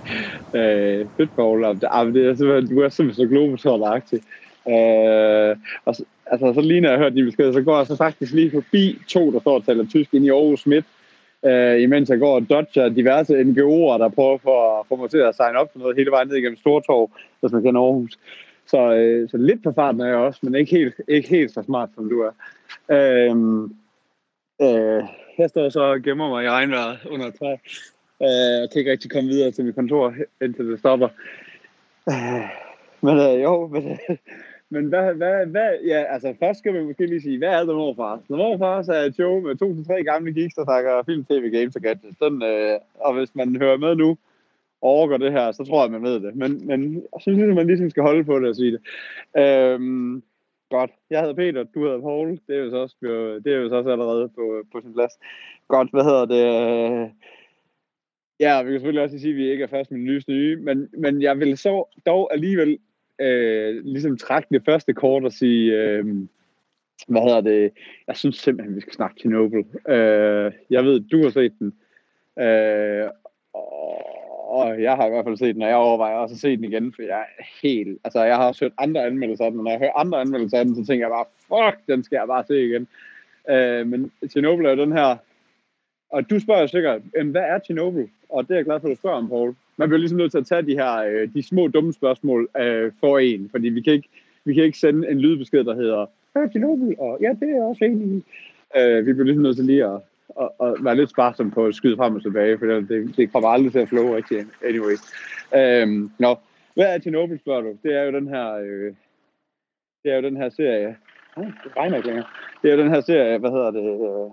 øh, 0.54 1.06
fedt, 1.16 1.30
og, 1.36 1.74
Det, 1.74 1.88
ah, 1.90 2.14
det 2.14 2.26
er 2.26 2.34
simpelthen, 2.34 2.76
du 2.76 2.82
er 2.82 2.88
simpelthen 2.88 3.26
så 3.26 3.30
globetrotter-agtig. 3.30 4.20
Øh, 4.68 5.56
og, 5.84 5.94
altså, 6.26 6.52
så 6.54 6.60
lige 6.60 6.80
når 6.80 6.90
jeg 6.90 6.98
hørte 6.98 7.16
de 7.16 7.24
beskeder, 7.24 7.52
så 7.52 7.62
går 7.62 7.76
jeg 7.76 7.86
så 7.86 7.96
faktisk 7.96 8.32
lige 8.32 8.50
forbi 8.50 8.98
to, 9.08 9.32
der 9.32 9.40
står 9.40 9.54
og 9.54 9.64
taler 9.64 9.86
tysk 9.86 10.14
ind 10.14 10.24
i 10.24 10.30
Aarhus 10.30 10.66
Midt, 10.66 10.84
øh, 11.44 11.82
imens 11.82 12.10
jeg 12.10 12.18
går 12.18 12.34
og 12.34 12.50
dodger 12.50 12.88
diverse 12.88 13.40
NGO'er, 13.40 13.98
der 13.98 14.08
prøver 14.14 14.38
for 14.38 14.80
at 14.80 14.86
få 14.88 14.96
mig 14.96 15.10
til 15.10 15.18
at 15.18 15.34
signe 15.34 15.58
op 15.58 15.72
for 15.72 15.78
noget 15.78 15.96
hele 15.96 16.10
vejen 16.10 16.28
ned 16.28 16.36
igennem 16.36 16.56
Stortorv, 16.56 17.10
hvis 17.40 17.52
man 17.52 17.62
kender 17.62 17.80
Aarhus. 17.80 18.18
Så, 18.66 18.94
øh, 18.94 19.28
så 19.30 19.36
lidt 19.36 19.62
på 19.62 19.72
farten 19.72 20.00
er 20.00 20.06
jeg 20.06 20.16
også, 20.16 20.40
men 20.42 20.54
ikke 20.54 20.70
helt, 20.76 20.94
ikke 21.08 21.28
helt 21.28 21.50
så 21.50 21.62
smart, 21.62 21.88
som 21.94 22.08
du 22.08 22.20
er. 22.20 22.32
Øhm, 22.90 23.64
øh, 23.64 24.96
øh, 24.96 25.02
jeg 25.38 25.50
står 25.50 25.68
så 25.68 25.80
og 25.80 26.02
gemmer 26.02 26.28
mig 26.28 26.44
i 26.44 26.48
regnvejret 26.48 26.98
under 27.10 27.26
et 27.26 27.34
træ. 27.34 27.56
Øh, 28.22 28.60
jeg 28.60 28.68
kan 28.70 28.78
ikke 28.78 28.90
rigtig 28.90 29.10
komme 29.10 29.28
videre 29.28 29.50
til 29.50 29.64
mit 29.64 29.74
kontor, 29.74 30.14
indtil 30.42 30.70
det 30.70 30.78
stopper. 30.78 31.08
Øh, 32.08 32.44
men 33.00 33.18
øh, 33.18 33.42
jo, 33.42 33.66
men, 33.66 33.90
øh, 33.90 34.16
men 34.74 34.86
hvad, 34.86 35.14
hvad, 35.14 35.46
hvad, 35.46 35.70
ja, 35.86 36.04
altså 36.14 36.34
først 36.38 36.58
skal 36.58 36.74
man 36.74 36.84
måske 36.84 37.06
lige 37.06 37.20
sige, 37.20 37.38
hvad 37.38 37.48
er 37.48 37.64
The 37.64 37.72
Morfars? 37.72 38.20
The 38.30 38.36
Morfars 38.36 38.88
er 38.88 39.00
et 39.00 39.14
show 39.14 39.40
med 39.40 39.56
to 39.56 39.74
til 39.74 39.86
tre 39.86 40.04
gamle 40.04 40.34
geeks, 40.34 40.54
der 40.54 40.64
snakker 40.64 41.02
film, 41.06 41.24
tv, 41.24 41.50
games 41.50 41.76
og 41.76 41.82
gadgets. 41.82 42.18
Den, 42.18 42.42
øh, 42.42 42.78
og 42.94 43.14
hvis 43.14 43.34
man 43.34 43.56
hører 43.56 43.76
med 43.76 43.94
nu, 43.96 44.18
og 44.82 44.88
overgår 44.90 45.16
det 45.16 45.32
her, 45.32 45.52
så 45.52 45.64
tror 45.64 45.82
jeg, 45.82 45.92
man 45.92 46.02
ved 46.02 46.20
det. 46.20 46.36
Men, 46.36 46.66
men 46.66 46.94
jeg 46.94 47.20
synes, 47.20 47.42
at 47.42 47.54
man 47.54 47.66
ligesom 47.66 47.90
skal 47.90 48.02
holde 48.02 48.24
på 48.24 48.38
det 48.38 48.48
og 48.48 48.56
sige 48.56 48.72
det. 48.72 48.80
Øhm, 49.42 50.22
godt. 50.70 50.90
Jeg 51.10 51.20
hedder 51.20 51.34
Peter, 51.34 51.64
du 51.64 51.84
hedder 51.84 52.00
Paul. 52.00 52.40
Det 52.46 52.56
er 52.56 52.64
jo 52.64 52.70
så 52.70 52.76
også, 52.76 52.96
det 53.44 53.52
er 53.52 53.56
jo 53.56 53.68
så 53.68 53.74
også 53.74 53.90
allerede 53.90 54.28
på, 54.28 54.62
på 54.72 54.80
sin 54.80 54.94
plads. 54.94 55.12
Godt, 55.68 55.90
hvad 55.90 56.04
hedder 56.04 56.26
det? 56.26 56.44
Øh, 56.44 57.08
Ja, 58.40 58.62
vi 58.62 58.70
kan 58.70 58.80
selvfølgelig 58.80 59.02
også 59.02 59.18
sige, 59.18 59.30
at 59.30 59.36
vi 59.36 59.50
ikke 59.50 59.64
er 59.64 59.68
først 59.68 59.90
med 59.90 60.00
nys 60.00 60.28
nye 60.28 60.56
men, 60.56 60.88
men 60.98 61.22
jeg 61.22 61.38
vil 61.38 61.58
så 61.58 61.84
dog 62.06 62.32
alligevel 62.32 62.78
øh, 63.18 63.84
ligesom 63.84 64.16
trække 64.16 64.48
det 64.50 64.64
første 64.64 64.94
kort 64.94 65.24
og 65.24 65.32
sige, 65.32 65.72
øh, 65.72 66.04
hvad 67.08 67.22
hedder 67.22 67.40
det, 67.40 67.72
jeg 68.06 68.16
synes 68.16 68.36
simpelthen, 68.36 68.76
vi 68.76 68.80
skal 68.80 68.92
snakke 68.92 69.20
til 69.20 69.30
Noble. 69.30 69.64
Øh, 69.88 70.52
jeg 70.70 70.84
ved, 70.84 71.00
du 71.00 71.22
har 71.22 71.30
set 71.30 71.52
den, 71.58 71.74
øh, 72.38 73.08
og 74.48 74.82
jeg 74.82 74.96
har 74.96 75.06
i 75.06 75.10
hvert 75.10 75.24
fald 75.24 75.36
set 75.36 75.54
den, 75.54 75.62
og 75.62 75.68
jeg 75.68 75.76
overvejer 75.76 76.16
også 76.16 76.34
at 76.34 76.40
se 76.40 76.56
den 76.56 76.64
igen, 76.64 76.92
for 76.92 77.02
jeg 77.02 77.20
er 77.38 77.44
helt, 77.62 77.98
altså 78.04 78.24
jeg 78.24 78.36
har 78.36 78.48
også 78.48 78.64
hørt 78.64 78.72
andre 78.78 79.06
anmeldelser 79.06 79.44
af 79.44 79.50
den, 79.50 79.60
og 79.60 79.64
når 79.64 79.70
jeg 79.70 79.80
hører 79.80 79.98
andre 79.98 80.20
anmeldelser 80.20 80.58
af 80.58 80.64
den, 80.64 80.74
så 80.74 80.84
tænker 80.86 81.06
jeg 81.06 81.10
bare, 81.10 81.24
fuck, 81.48 81.86
den 81.86 82.04
skal 82.04 82.16
jeg 82.16 82.26
bare 82.26 82.44
se 82.44 82.66
igen. 82.66 82.88
Øh, 83.50 83.86
men 83.86 84.12
Chernobyl 84.30 84.64
er 84.64 84.70
jo 84.70 84.82
den 84.82 84.92
her, 84.92 85.16
og 86.10 86.30
du 86.30 86.40
spørger 86.40 86.66
sikkert, 86.66 87.00
hvad 87.24 87.42
er 87.42 87.58
Chernobyl? 87.58 88.06
Og 88.28 88.42
det 88.44 88.50
er 88.50 88.54
jeg 88.54 88.64
glad 88.64 88.80
for, 88.80 88.88
at 88.88 88.90
du 88.90 88.96
spørger 88.96 89.16
om, 89.16 89.28
Paul. 89.28 89.54
Man 89.76 89.88
bliver 89.88 89.98
ligesom 89.98 90.18
nødt 90.18 90.30
til 90.30 90.38
at 90.38 90.46
tage 90.46 90.62
de 90.62 90.74
her 90.74 90.96
øh, 90.96 91.34
de 91.34 91.42
små 91.42 91.68
dumme 91.68 91.92
spørgsmål 91.92 92.48
øh, 92.58 92.92
for 93.00 93.18
en, 93.18 93.48
fordi 93.50 93.68
vi 93.68 93.80
kan, 93.80 93.92
ikke, 93.92 94.08
vi 94.44 94.54
kan 94.54 94.64
ikke 94.64 94.78
sende 94.78 95.10
en 95.10 95.20
lydbesked, 95.20 95.64
der 95.64 95.74
hedder, 95.74 96.06
hvad 96.32 96.42
er 96.42 96.48
Chernobyl? 96.48 96.94
Og 96.98 97.18
ja, 97.20 97.28
det 97.40 97.48
er 97.50 97.54
jeg 97.54 97.62
også 97.62 97.84
enig 97.84 98.06
i. 98.06 98.24
Øh, 98.78 99.06
vi 99.06 99.12
bliver 99.12 99.24
ligesom 99.24 99.42
nødt 99.42 99.56
til 99.56 99.64
lige 99.64 99.84
at, 99.84 100.00
at, 100.40 100.48
at 100.62 100.74
være 100.84 100.96
lidt 100.96 101.10
sparsom 101.10 101.50
på 101.50 101.66
at 101.66 101.74
skyde 101.74 101.96
frem 101.96 102.16
og 102.16 102.22
tilbage, 102.22 102.58
for 102.58 102.66
det, 102.66 103.16
det 103.16 103.32
kommer 103.32 103.48
aldrig 103.48 103.72
til 103.72 103.78
at 103.78 103.88
flow 103.88 104.14
rigtig 104.14 104.38
anyway. 104.64 104.96
Øhm, 105.56 106.10
nå, 106.18 106.36
hvad 106.74 106.94
er 106.94 106.98
Chernobyl, 106.98 107.38
spørger 107.38 107.60
du? 107.60 107.76
Det 107.82 107.94
er 107.94 108.02
jo 108.02 108.12
den 108.12 108.28
her, 108.28 108.54
øh, 108.54 108.94
det 110.02 110.12
er 110.12 110.16
jo 110.16 110.22
den 110.22 110.36
her 110.36 110.48
serie, 110.48 110.96
oh, 111.36 111.46
det 111.46 111.76
regner 111.76 111.96
ikke 111.96 112.08
længere. 112.08 112.26
Det 112.62 112.70
er 112.70 112.74
jo 112.76 112.82
den 112.82 112.90
her 112.90 113.00
serie, 113.00 113.38
hvad 113.38 113.50
hedder 113.50 113.70
det, 113.70 113.82
øh, 113.82 114.30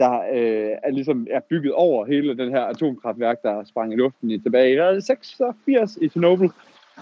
der 0.00 0.20
øh, 0.32 0.70
er 0.82 0.90
ligesom 0.90 1.26
er 1.30 1.40
bygget 1.40 1.72
over 1.72 2.06
hele 2.06 2.36
den 2.36 2.50
her 2.50 2.60
atomkraftværk, 2.60 3.42
der 3.42 3.64
sprang 3.64 3.92
i 3.92 3.96
luften 3.96 4.30
i 4.30 4.38
tilbage 4.38 4.96
i 4.96 5.00
86 5.00 5.96
i 5.96 6.08
Chernobyl. 6.08 6.48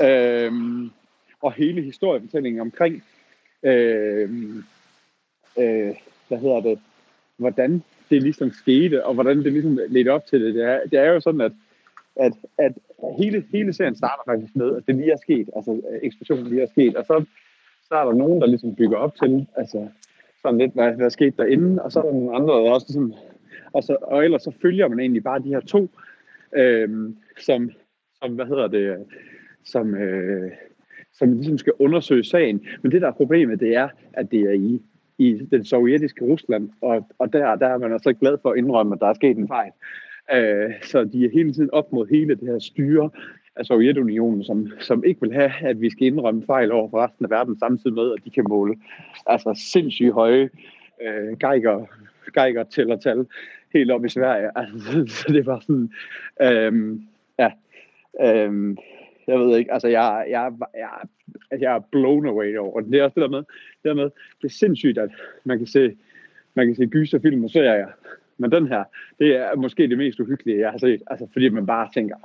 Øh, 0.03 0.53
og 1.43 1.53
hele 1.53 1.83
historiefortællingen 1.83 2.61
omkring, 2.61 3.05
øh, 3.63 4.31
øh, 5.59 5.95
hvad 6.29 6.39
hedder 6.39 6.61
det, 6.61 6.79
hvordan 7.37 7.83
det 8.11 8.23
ligesom 8.23 8.51
skete, 8.51 9.07
og 9.07 9.15
hvordan 9.15 9.39
det 9.45 9.53
ligesom 9.53 9.79
ledte 9.89 10.13
op 10.13 10.27
til 10.27 10.41
det. 10.41 10.55
Det 10.55 10.65
er, 10.65 10.81
det 10.91 10.99
er 10.99 11.13
jo 11.13 11.21
sådan, 11.21 11.41
at, 11.41 11.53
at, 12.17 12.33
at 12.59 12.73
hele, 13.19 13.45
hele 13.53 13.73
serien 13.73 13.97
starter 13.97 14.23
faktisk 14.27 14.57
med, 14.57 14.77
at 14.77 14.87
det 14.87 14.97
lige 14.97 15.13
er 15.13 15.17
sket, 15.17 15.51
altså 15.57 15.81
eksplosionen 16.03 16.47
lige 16.47 16.63
er 16.63 16.67
sket, 16.67 16.97
og 16.97 17.05
så, 17.05 17.25
så 17.89 17.95
er 17.95 18.05
der 18.05 18.13
nogen, 18.13 18.41
der 18.41 18.47
ligesom 18.47 18.75
bygger 18.75 18.97
op 18.97 19.15
til, 19.17 19.47
altså 19.57 19.89
sådan 20.43 20.59
lidt, 20.59 20.75
hvad, 20.75 20.93
hvad 20.93 21.11
skete 21.11 21.35
derinde, 21.37 21.83
og 21.83 21.93
så 21.93 22.01
er 22.01 22.05
der 22.05 22.13
nogle 22.13 22.37
andre, 22.37 22.55
der 22.55 22.71
også 22.71 22.87
ligesom, 22.89 23.15
og, 23.73 23.83
så, 23.83 23.97
og 24.03 24.25
ellers 24.25 24.43
så 24.43 24.53
følger 24.63 24.89
man 24.89 25.01
egentlig 25.01 25.25
bare 25.25 25.43
de 25.43 25.49
her 25.49 25.61
to, 25.61 25.91
øh, 26.57 26.89
som, 27.39 27.71
som, 28.23 28.35
hvad 28.35 28.47
hedder 28.47 28.69
det, 28.69 28.97
som, 29.65 29.95
øh, 29.95 30.51
som 31.13 31.33
ligesom 31.33 31.59
skal 31.59 31.73
undersøge 31.79 32.25
sagen. 32.25 32.67
Men 32.83 32.93
det 32.93 33.03
der 33.03 33.09
er 33.09 33.13
problemet, 33.13 33.61
det 33.61 33.77
er, 33.77 33.89
at 34.13 34.31
det 34.31 34.41
er 34.41 34.53
i, 34.53 34.83
i 35.19 35.33
den 35.51 35.65
sovjetiske 35.65 36.25
Rusland, 36.25 36.71
og, 36.81 37.09
og 37.19 37.33
der, 37.33 37.57
der 37.57 37.67
er 37.67 37.79
man 37.79 37.93
altså 37.93 38.13
glad 38.13 38.39
for 38.43 38.51
at 38.51 38.59
indrømme, 38.59 38.95
at 38.95 39.01
der 39.01 39.07
er 39.07 39.15
sket 39.15 39.37
en 39.37 39.49
fejl. 39.49 39.73
Øh, 40.35 40.75
så 40.83 41.05
de 41.05 41.25
er 41.25 41.31
hele 41.33 41.53
tiden 41.53 41.71
op 41.73 41.93
mod 41.93 42.07
hele 42.07 42.35
det 42.35 42.49
her 42.49 42.59
styre 42.59 43.11
af 43.59 43.67
Sovjetunionen, 43.67 44.45
som, 44.45 44.69
som 44.81 45.05
ikke 45.05 45.21
vil 45.21 45.33
have, 45.33 45.53
at 45.61 45.81
vi 45.81 45.91
skal 45.91 46.07
indrømme 46.07 46.43
fejl 46.47 46.73
over 46.73 46.91
for 46.91 47.05
resten 47.05 47.25
af 47.25 47.31
verden, 47.31 47.59
samtidig 47.59 47.95
med, 47.95 48.13
at 48.13 48.25
de 48.25 48.31
kan 48.31 48.45
måle 48.49 48.77
altså 49.27 49.71
sindssygt 49.73 50.13
høje 50.13 50.51
øh, 51.03 51.39
geiger, 51.39 51.87
geiger 52.35 52.65
tæller 52.65 52.97
tal 52.97 53.27
helt 53.73 53.91
op 53.91 54.05
i 54.05 54.09
Sverige. 54.09 54.51
Altså, 54.59 55.05
så 55.07 55.33
det 55.33 55.47
var 55.47 55.61
sådan, 55.61 55.91
øh, 56.43 57.01
ja, 57.39 57.51
øh, 58.21 58.77
jeg 59.27 59.39
ved 59.41 59.59
ikke, 59.59 59.73
altså 59.73 59.89
jeg, 59.89 60.27
jeg, 60.31 60.53
jeg, 60.75 60.91
jeg, 61.53 61.61
jeg 61.61 61.75
er 61.77 61.81
blown 61.93 62.27
away 62.27 62.57
over 62.57 62.81
det. 62.81 62.95
er 62.95 63.05
også 63.05 63.15
det 63.15 63.23
der 63.23 63.37
med, 63.37 63.39
det 63.83 63.85
der 63.85 63.95
med, 63.95 64.11
det 64.43 64.45
er 64.45 64.49
sindssygt, 64.49 64.99
at 64.99 65.11
man 65.45 65.59
kan 65.59 65.67
se, 65.67 65.97
man 66.55 66.67
kan 66.67 66.77
se 66.77 66.87
gyserfilm 66.87 67.45
og 67.45 67.51
serier, 67.51 67.89
men 68.39 68.53
den 68.53 68.67
her, 68.67 68.85
det 69.19 69.37
er 69.37 69.57
måske 69.57 69.89
det 69.89 69.99
mest 69.99 70.21
uhyggelige, 70.21 70.61
jeg 70.61 70.71
har 70.71 70.79
set, 70.79 71.03
altså 71.07 71.27
fordi 71.33 71.49
man 71.49 71.67
bare 71.67 71.89
tænker, 71.95 72.17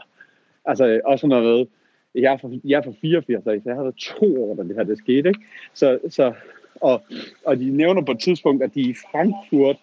Altså 0.65 0.87
øh, 0.87 1.01
også 1.05 1.27
noget, 1.27 1.67
jeg 2.15 2.33
er 2.33 2.37
fra, 2.37 2.49
jeg 2.63 2.77
er 2.77 2.81
fra 2.81 2.93
84, 3.01 3.43
så 3.43 3.61
jeg 3.65 3.75
havde 3.75 3.93
to 3.97 4.43
år, 4.43 4.55
da 4.55 4.63
det 4.63 4.75
her 4.75 4.83
det 4.83 4.97
skete. 4.97 5.29
Ikke? 5.29 5.39
Så, 5.73 5.99
så, 6.09 6.33
og, 6.75 7.01
og 7.45 7.59
de 7.59 7.69
nævner 7.69 8.01
på 8.01 8.11
et 8.11 8.19
tidspunkt, 8.19 8.63
at 8.63 8.75
de 8.75 8.81
i 8.81 8.95
Frankfurt 9.11 9.77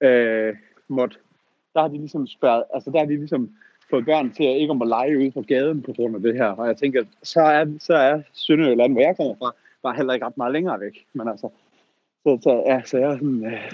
øh, 0.00 0.56
måtte, 0.88 1.16
der 1.74 1.80
har 1.80 1.88
de 1.88 1.98
ligesom 1.98 2.26
spærret, 2.26 2.64
altså 2.74 2.90
der 2.90 2.98
har 2.98 3.06
de 3.06 3.16
ligesom 3.16 3.50
fået 3.90 4.04
børn 4.04 4.30
til 4.30 4.44
at 4.44 4.56
ikke 4.56 4.70
om 4.70 4.82
at 4.82 4.88
lege 4.88 5.18
ude 5.18 5.30
på 5.30 5.42
gaden 5.42 5.82
på 5.82 5.92
grund 5.92 6.16
af 6.16 6.22
det 6.22 6.34
her. 6.34 6.46
Og 6.46 6.66
jeg 6.66 6.76
tænker, 6.76 7.04
så 7.22 7.40
er, 7.40 7.66
så 7.80 7.94
er 7.94 8.22
Sønderjylland, 8.32 8.92
hvor 8.92 9.00
jeg 9.00 9.16
kommer 9.16 9.34
fra, 9.38 9.54
bare 9.82 9.96
heller 9.96 10.14
ikke 10.14 10.26
ret 10.26 10.36
meget 10.36 10.52
længere 10.52 10.80
væk. 10.80 11.06
Men 11.12 11.28
altså, 11.28 11.48
så, 12.22 12.38
så, 12.42 12.62
ja, 12.66 12.82
så 12.84 12.98
jeg 12.98 13.10
er 13.10 13.16
sådan, 13.16 13.46
øh, 13.46 13.72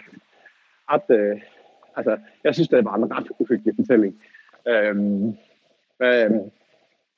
ret, 0.91 1.17
øh, 1.21 1.41
altså, 1.97 2.19
jeg 2.45 2.55
synes, 2.55 2.69
det 2.69 2.85
var 2.85 2.97
en 2.97 3.17
ret 3.17 3.29
uhyggelig 3.39 3.75
fortælling. 3.77 4.21
Øhm, 4.69 5.37
hvad, 6.01 6.25
øh, 6.25 6.31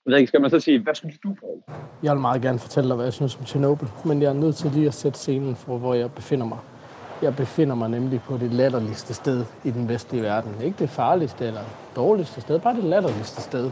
jeg 0.07 0.19
ikke, 0.19 0.29
skal 0.29 0.41
man 0.41 0.51
så 0.51 0.61
sige, 0.61 0.83
hvad 0.83 0.95
synes 0.95 1.19
du, 1.19 1.35
Paul? 1.41 1.77
Jeg 2.03 2.13
vil 2.13 2.21
meget 2.21 2.43
gerne 2.43 2.59
fortælle 2.59 2.89
dig, 2.89 2.97
hvad 2.97 3.07
jeg 3.07 3.13
synes 3.13 3.37
om 3.37 3.47
Chernobyl, 3.47 3.87
men 4.05 4.23
jeg 4.23 4.29
er 4.29 4.33
nødt 4.33 4.57
til 4.57 4.71
lige 4.71 4.87
at 4.87 4.95
sætte 4.95 5.19
scenen 5.19 5.57
for, 5.57 5.79
hvor 5.79 5.95
jeg 5.95 6.13
befinder 6.13 6.47
mig. 6.47 6.59
Jeg 7.23 7.37
befinder 7.37 7.75
mig 7.75 7.91
nemlig 7.91 8.21
på 8.21 8.37
det 8.37 8.53
latterligste 8.53 9.15
sted 9.15 9.45
i 9.65 9.71
den 9.71 9.89
vestlige 9.89 10.23
verden. 10.23 10.55
Ikke 10.63 10.79
det 10.79 10.91
farligste 10.91 11.47
eller 11.47 11.61
dårligste 11.97 12.41
sted, 12.41 12.61
bare 12.61 12.77
det 12.77 12.85
latterligste 12.85 13.43
sted. 13.43 13.71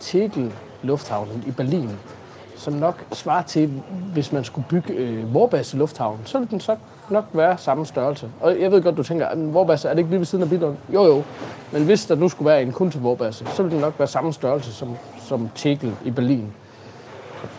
Tegel 0.00 0.52
Lufthavnen 0.82 1.44
i 1.46 1.50
Berlin, 1.50 1.90
som 2.56 2.72
nok 2.72 3.04
svarer 3.12 3.42
til, 3.42 3.82
hvis 4.12 4.32
man 4.32 4.44
skulle 4.44 4.66
bygge 4.68 4.92
øh, 4.92 5.34
Vorbasse 5.34 5.76
Lufthavn, 5.76 6.20
så 6.24 6.38
ville 6.38 6.50
den 6.50 6.60
så 6.60 6.76
nok 7.10 7.24
være 7.32 7.58
samme 7.58 7.86
størrelse. 7.86 8.30
Og 8.40 8.60
jeg 8.60 8.72
ved 8.72 8.82
godt, 8.82 8.96
du 8.96 9.02
tænker, 9.02 9.26
at 9.26 9.54
Vorbasse, 9.54 9.88
er 9.88 9.92
det 9.92 9.98
ikke 9.98 10.10
lige 10.10 10.18
ved 10.18 10.26
siden 10.26 10.44
af 10.44 10.50
Billund? 10.50 10.76
Jo, 10.94 11.04
jo. 11.04 11.22
Men 11.72 11.84
hvis 11.84 12.06
der 12.06 12.14
nu 12.14 12.28
skulle 12.28 12.50
være 12.50 12.62
en 12.62 12.72
kun 12.72 12.90
til 12.90 13.00
Vorbasse, 13.00 13.46
så 13.46 13.62
ville 13.62 13.74
den 13.74 13.80
nok 13.80 13.94
være 13.98 14.08
samme 14.08 14.32
størrelse 14.32 14.72
som, 14.72 14.96
som 15.18 15.48
Tegel 15.54 15.92
i 16.04 16.10
Berlin. 16.10 16.52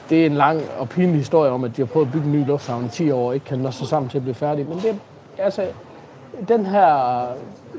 Det 0.09 0.21
er 0.21 0.25
en 0.25 0.35
lang 0.35 0.61
og 0.79 0.89
pinlig 0.89 1.17
historie 1.17 1.51
om, 1.51 1.63
at 1.63 1.77
de 1.77 1.81
har 1.81 1.87
prøvet 1.87 2.05
at 2.05 2.11
bygge 2.11 2.25
en 2.25 2.31
ny 2.31 2.47
lufthavn 2.47 2.85
i 2.85 2.89
10 2.89 3.11
år 3.11 3.27
og 3.27 3.33
ikke 3.33 3.45
kan 3.45 3.59
nå 3.59 3.71
sig 3.71 3.87
sammen 3.87 4.09
til 4.09 4.17
at 4.17 4.23
blive 4.23 4.35
færdig. 4.35 4.65
Men 4.69 4.77
det 4.77 4.89
er, 5.37 5.43
altså, 5.43 5.65
den 6.47 6.65
her, 6.65 6.85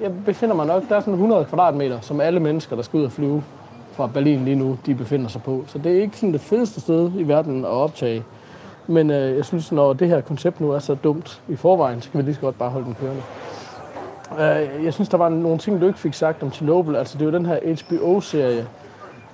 jeg 0.02 0.24
befinder 0.26 0.54
mig 0.54 0.66
nok, 0.66 0.88
der 0.88 0.96
er 0.96 1.00
sådan 1.00 1.14
100 1.14 1.44
kvadratmeter, 1.44 2.00
som 2.00 2.20
alle 2.20 2.40
mennesker, 2.40 2.76
der 2.76 2.82
skal 2.82 2.98
ud 2.98 3.04
og 3.04 3.12
flyve 3.12 3.42
fra 3.98 4.06
Berlin 4.06 4.44
lige 4.44 4.56
nu, 4.56 4.78
de 4.86 4.94
befinder 4.94 5.28
sig 5.28 5.42
på. 5.42 5.64
Så 5.66 5.78
det 5.78 5.96
er 5.96 6.02
ikke 6.02 6.16
sådan 6.16 6.32
det 6.32 6.40
fedeste 6.40 6.80
sted 6.80 7.10
i 7.18 7.22
verden 7.22 7.64
at 7.64 7.70
optage. 7.70 8.24
Men 8.86 9.10
øh, 9.10 9.36
jeg 9.36 9.44
synes, 9.44 9.72
når 9.72 9.92
det 9.92 10.08
her 10.08 10.20
koncept 10.20 10.60
nu 10.60 10.70
er 10.70 10.78
så 10.78 10.94
dumt 10.94 11.42
i 11.48 11.56
forvejen, 11.56 12.02
så 12.02 12.10
kan 12.10 12.18
vi 12.18 12.24
lige 12.24 12.34
så 12.34 12.40
godt 12.40 12.58
bare 12.58 12.70
holde 12.70 12.86
den 12.86 12.96
kørende. 13.00 13.22
Øh, 14.32 14.84
jeg 14.84 14.94
synes, 14.94 15.08
der 15.08 15.16
var 15.16 15.28
nogle 15.28 15.58
ting, 15.58 15.80
du 15.80 15.86
ikke 15.86 15.98
fik 15.98 16.14
sagt 16.14 16.42
om 16.42 16.52
Chernobyl. 16.52 16.94
Altså, 16.94 17.18
det 17.18 17.22
er 17.22 17.30
jo 17.30 17.38
den 17.38 17.46
her 17.46 17.58
HBO-serie, 17.82 18.66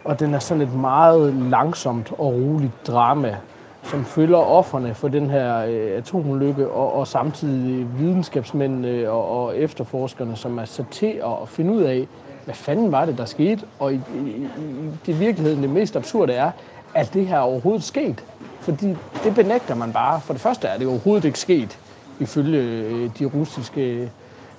og 0.04 0.20
den 0.20 0.34
er 0.34 0.38
sådan 0.38 0.62
et 0.62 0.74
meget 0.74 1.34
langsomt 1.34 2.12
og 2.12 2.34
roligt 2.34 2.86
drama, 2.86 3.36
som 3.82 4.04
følger 4.04 4.36
offerne 4.36 4.94
for 4.94 5.08
den 5.08 5.30
her 5.30 5.58
øh, 5.58 5.96
atomulykke, 5.96 6.68
og, 6.68 6.94
og 6.94 7.06
samtidig 7.06 7.86
videnskabsmændene 7.98 9.10
og, 9.10 9.44
og 9.44 9.58
efterforskerne, 9.58 10.36
som 10.36 10.58
er 10.58 10.64
sat 10.64 10.86
til 10.90 11.20
at 11.24 11.48
finde 11.48 11.72
ud 11.72 11.82
af, 11.82 12.06
hvad 12.44 12.54
fanden 12.54 12.92
var 12.92 13.04
det, 13.04 13.18
der 13.18 13.24
skete? 13.24 13.62
Og 13.78 13.92
i, 13.92 13.96
i, 13.96 14.28
i 14.28 14.48
det 15.06 15.20
virkeligheden, 15.20 15.62
det 15.62 15.70
mest 15.70 15.96
absurde 15.96 16.32
er, 16.32 16.50
at 16.94 17.14
det 17.14 17.26
her 17.26 17.38
overhovedet 17.38 17.84
sket. 17.84 18.24
Fordi 18.60 18.96
det 19.24 19.34
benægter 19.34 19.74
man 19.74 19.92
bare. 19.92 20.20
For 20.20 20.32
det 20.32 20.42
første 20.42 20.68
er 20.68 20.78
det 20.78 20.86
overhovedet 20.86 21.24
ikke 21.24 21.38
sket, 21.38 21.78
ifølge 22.20 22.58
øh, 22.58 23.10
de 23.18 23.24
russiske 23.24 24.10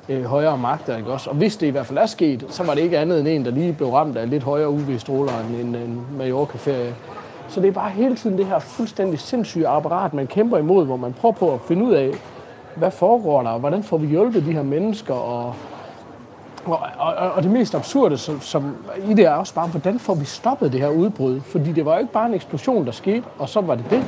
øh, 0.10 0.24
højere 0.24 0.58
magter. 0.58 0.98
Ikke 0.98 1.12
også? 1.12 1.30
Og 1.30 1.36
hvis 1.36 1.58
det 1.58 1.68
i 1.68 1.70
hvert 1.70 1.86
fald 1.86 1.98
er 1.98 2.06
sket, 2.06 2.46
så 2.50 2.64
var 2.64 2.74
det 2.74 2.82
ikke 2.82 2.98
andet 2.98 3.20
end 3.20 3.28
en, 3.28 3.46
der 3.46 3.52
lige 3.52 3.74
blev 3.74 3.90
ramt 3.90 4.18
af 4.18 4.30
lidt 4.30 4.44
højere 4.44 4.70
UV-stråler 4.70 5.32
end 5.40 5.56
en, 5.56 5.76
en 5.76 6.02
Mallorca-ferie. 6.18 6.96
Så 7.50 7.62
det 7.62 7.68
er 7.68 7.72
bare 7.72 7.90
hele 7.90 8.16
tiden 8.16 8.38
det 8.38 8.46
her 8.46 8.60
fuldstændig 8.60 9.20
sindssyge 9.20 9.68
apparat, 9.68 10.14
man 10.14 10.28
kæmper 10.28 10.58
imod, 10.58 10.86
hvor 10.86 10.98
man 10.98 11.14
prøver 11.14 11.34
på 11.34 11.54
at 11.54 11.60
finde 11.68 11.86
ud 11.86 11.94
af, 11.94 12.12
hvad 12.76 12.92
foregår 12.92 13.44
der, 13.44 13.50
og 13.50 13.60
hvordan 13.60 13.84
får 13.84 13.98
vi 13.98 14.08
hjulpet 14.08 14.46
de 14.46 14.52
her 14.52 14.64
mennesker, 14.64 15.14
og, 15.14 15.56
og, 16.66 16.80
og, 16.98 17.32
og 17.32 17.44
det 17.44 17.52
mest 17.52 17.76
absurde 17.76 18.18
som, 18.18 18.42
som 18.42 18.76
i 19.10 19.14
det 19.14 19.26
er 19.26 19.32
også 19.32 19.54
bare, 19.54 19.68
hvordan 19.68 20.00
får 20.00 20.16
vi 20.16 20.26
stoppet 20.26 20.72
det 20.72 20.82
her 20.82 20.90
udbrud? 20.90 21.42
Fordi 21.42 21.72
det 21.72 21.86
var 21.86 21.94
jo 21.94 22.00
ikke 22.00 22.14
bare 22.14 22.28
en 22.28 22.34
eksplosion, 22.34 22.86
der 22.86 22.92
skete, 22.92 23.24
og 23.40 23.50
så 23.50 23.62
var 23.62 23.76
det 23.76 23.86
det. 23.90 24.04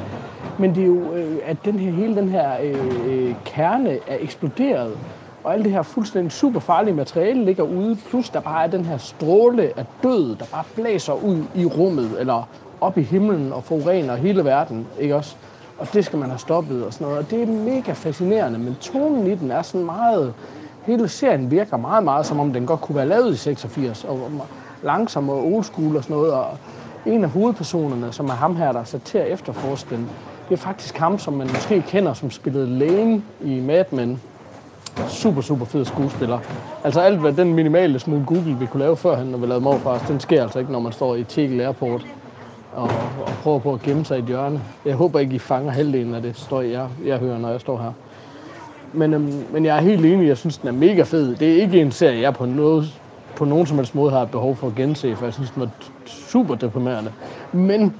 Men 0.57 0.75
det 0.75 0.83
er 0.83 0.87
jo, 0.87 1.13
øh, 1.13 1.37
at 1.45 1.57
den 1.65 1.79
her, 1.79 1.91
hele 1.91 2.15
den 2.15 2.29
her 2.29 2.51
øh, 2.63 3.27
øh 3.29 3.35
kerne 3.45 3.89
er 3.91 4.17
eksploderet, 4.19 4.97
og 5.43 5.53
alt 5.53 5.63
det 5.63 5.71
her 5.71 5.81
fuldstændig 5.81 6.31
super 6.31 6.59
farlige 6.59 6.93
materiale 6.93 7.45
ligger 7.45 7.63
ude, 7.63 7.97
plus 8.09 8.29
der 8.29 8.39
bare 8.39 8.63
er 8.63 8.67
den 8.67 8.85
her 8.85 8.97
stråle 8.97 9.71
af 9.79 9.85
død, 10.03 10.35
der 10.35 10.45
bare 10.51 10.63
blæser 10.75 11.13
ud 11.13 11.43
i 11.55 11.65
rummet, 11.65 12.19
eller 12.19 12.49
op 12.81 12.97
i 12.97 13.01
himlen 13.01 13.53
og 13.53 13.63
forurener 13.63 14.15
hele 14.15 14.45
verden, 14.45 14.87
ikke 14.99 15.15
også? 15.15 15.35
Og 15.77 15.87
det 15.93 16.05
skal 16.05 16.19
man 16.19 16.29
have 16.29 16.39
stoppet 16.39 16.85
og 16.85 16.93
sådan 16.93 17.07
noget. 17.07 17.19
Og 17.19 17.31
det 17.31 17.41
er 17.41 17.47
mega 17.47 17.91
fascinerende, 17.91 18.59
men 18.59 18.75
tonen 18.81 19.27
i 19.27 19.35
den 19.35 19.51
er 19.51 19.61
sådan 19.61 19.85
meget... 19.85 20.33
Hele 20.88 21.08
serien 21.10 21.51
virker 21.51 21.77
meget, 21.77 22.03
meget 22.03 22.25
som 22.25 22.39
om 22.39 22.53
den 22.53 22.65
godt 22.65 22.82
kunne 22.82 22.96
være 22.96 23.08
lavet 23.08 23.34
i 23.34 23.38
86, 23.38 24.03
og 24.03 24.32
langsom 24.84 25.29
og 25.29 25.46
old 25.46 25.63
school 25.63 25.98
og 25.98 26.03
sådan 26.03 26.15
noget. 26.15 26.34
Og 26.34 26.58
en 27.06 27.24
af 27.24 27.29
hovedpersonerne, 27.29 28.12
som 28.12 28.29
er 28.29 28.34
ham 28.34 28.56
her, 28.56 28.72
der 28.72 28.79
er 28.79 28.84
sat 28.84 29.01
til 29.01 29.17
at 29.17 29.27
efterforske 29.27 29.96
den, 29.96 30.10
det 30.50 30.53
er 30.53 30.58
faktisk 30.58 30.98
ham, 30.98 31.20
som 31.20 31.34
man 31.34 31.48
måske 31.48 31.82
kender, 31.82 32.13
som 32.13 32.32
spillede 32.32 32.67
lægen 32.67 33.25
i 33.44 33.60
Mad 33.60 33.86
Men. 33.91 34.22
Super, 35.06 35.41
super 35.41 35.65
fed 35.65 35.86
skuespiller. 35.86 36.39
Altså 36.84 37.00
alt, 37.00 37.20
hvad 37.20 37.34
den 37.34 37.53
minimale 37.53 38.00
smule 38.00 38.25
Google 38.25 38.56
vi 38.60 38.65
kunne 38.65 38.84
lave 38.84 38.98
førhen, 38.98 39.27
når 39.27 39.38
vi 39.38 39.46
lavede 39.46 39.63
morfars, 39.63 40.01
den 40.03 40.20
sker 40.20 40.44
altså 40.44 40.60
ikke, 40.60 40.72
når 40.72 40.79
man 40.79 40.91
står 40.91 41.15
i 41.15 41.24
Tegel 41.24 41.62
Airport 41.62 42.08
og, 42.72 42.89
og 43.27 43.38
prøver 43.44 43.60
på 43.60 43.74
at 43.74 43.82
gemme 43.82 44.06
sig 44.06 44.17
i 44.17 44.20
et 44.20 44.25
hjørne. 44.25 44.62
Jeg 44.86 44.96
håber 44.96 45.20
ikke, 45.20 45.36
I 45.36 45.39
fanger 45.39 45.72
halvdelen 45.72 46.15
af 46.15 46.22
det 46.22 46.38
støj, 46.38 46.72
jeg, 46.72 46.88
jeg 47.06 47.17
hører, 47.17 47.38
når 47.38 47.50
jeg 47.50 47.62
står 47.62 47.77
her. 47.77 47.91
Men, 48.91 49.13
øhm, 49.13 49.46
men 49.50 49.65
jeg 49.65 49.77
er 49.77 49.82
helt 49.82 50.06
enig, 50.06 50.27
jeg 50.27 50.38
synes, 50.38 50.58
den 50.58 50.67
er 50.67 50.72
mega 50.72 51.03
fed. 51.03 51.36
Det 51.36 51.58
er 51.58 51.62
ikke 51.62 51.82
en 51.82 51.91
serie, 51.91 52.22
jeg 52.22 52.34
på, 52.34 52.46
noget, 52.46 53.01
på 53.36 53.46
nogen 53.46 53.67
som 53.67 53.77
helst 53.77 53.96
måde 53.96 54.12
har 54.12 54.25
behov 54.25 54.56
for 54.56 54.67
at 54.67 54.75
gense, 54.75 55.15
for 55.15 55.25
jeg 55.25 55.34
synes, 55.34 55.51
den 55.51 55.62
var 55.62 55.70
super 56.06 56.56
deprimerende. 56.56 57.13
Men 57.51 57.96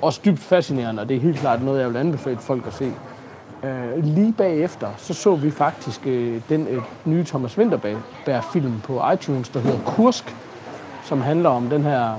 også 0.00 0.20
dybt 0.24 0.38
fascinerende, 0.40 1.02
og 1.02 1.08
det 1.08 1.16
er 1.16 1.20
helt 1.20 1.38
klart 1.38 1.62
noget, 1.62 1.80
jeg 1.80 1.88
vil 1.92 1.96
anbefale 1.98 2.38
folk 2.38 2.66
at 2.66 2.72
se. 2.72 2.98
Øh, 3.64 4.04
lige 4.04 4.32
bagefter, 4.32 4.88
så 4.96 5.14
så 5.14 5.36
vi 5.36 5.50
faktisk 5.50 6.06
øh, 6.06 6.40
den 6.48 6.66
øh, 6.66 6.82
nye 7.04 7.24
Thomas 7.24 7.58
Winterberg-film 7.58 8.80
på 8.80 9.02
iTunes, 9.14 9.48
der 9.48 9.60
hedder 9.60 9.78
Kursk, 9.84 10.36
som 11.00 11.20
handler 11.20 11.50
om 11.50 11.70
den 11.70 11.84
her 11.84 12.14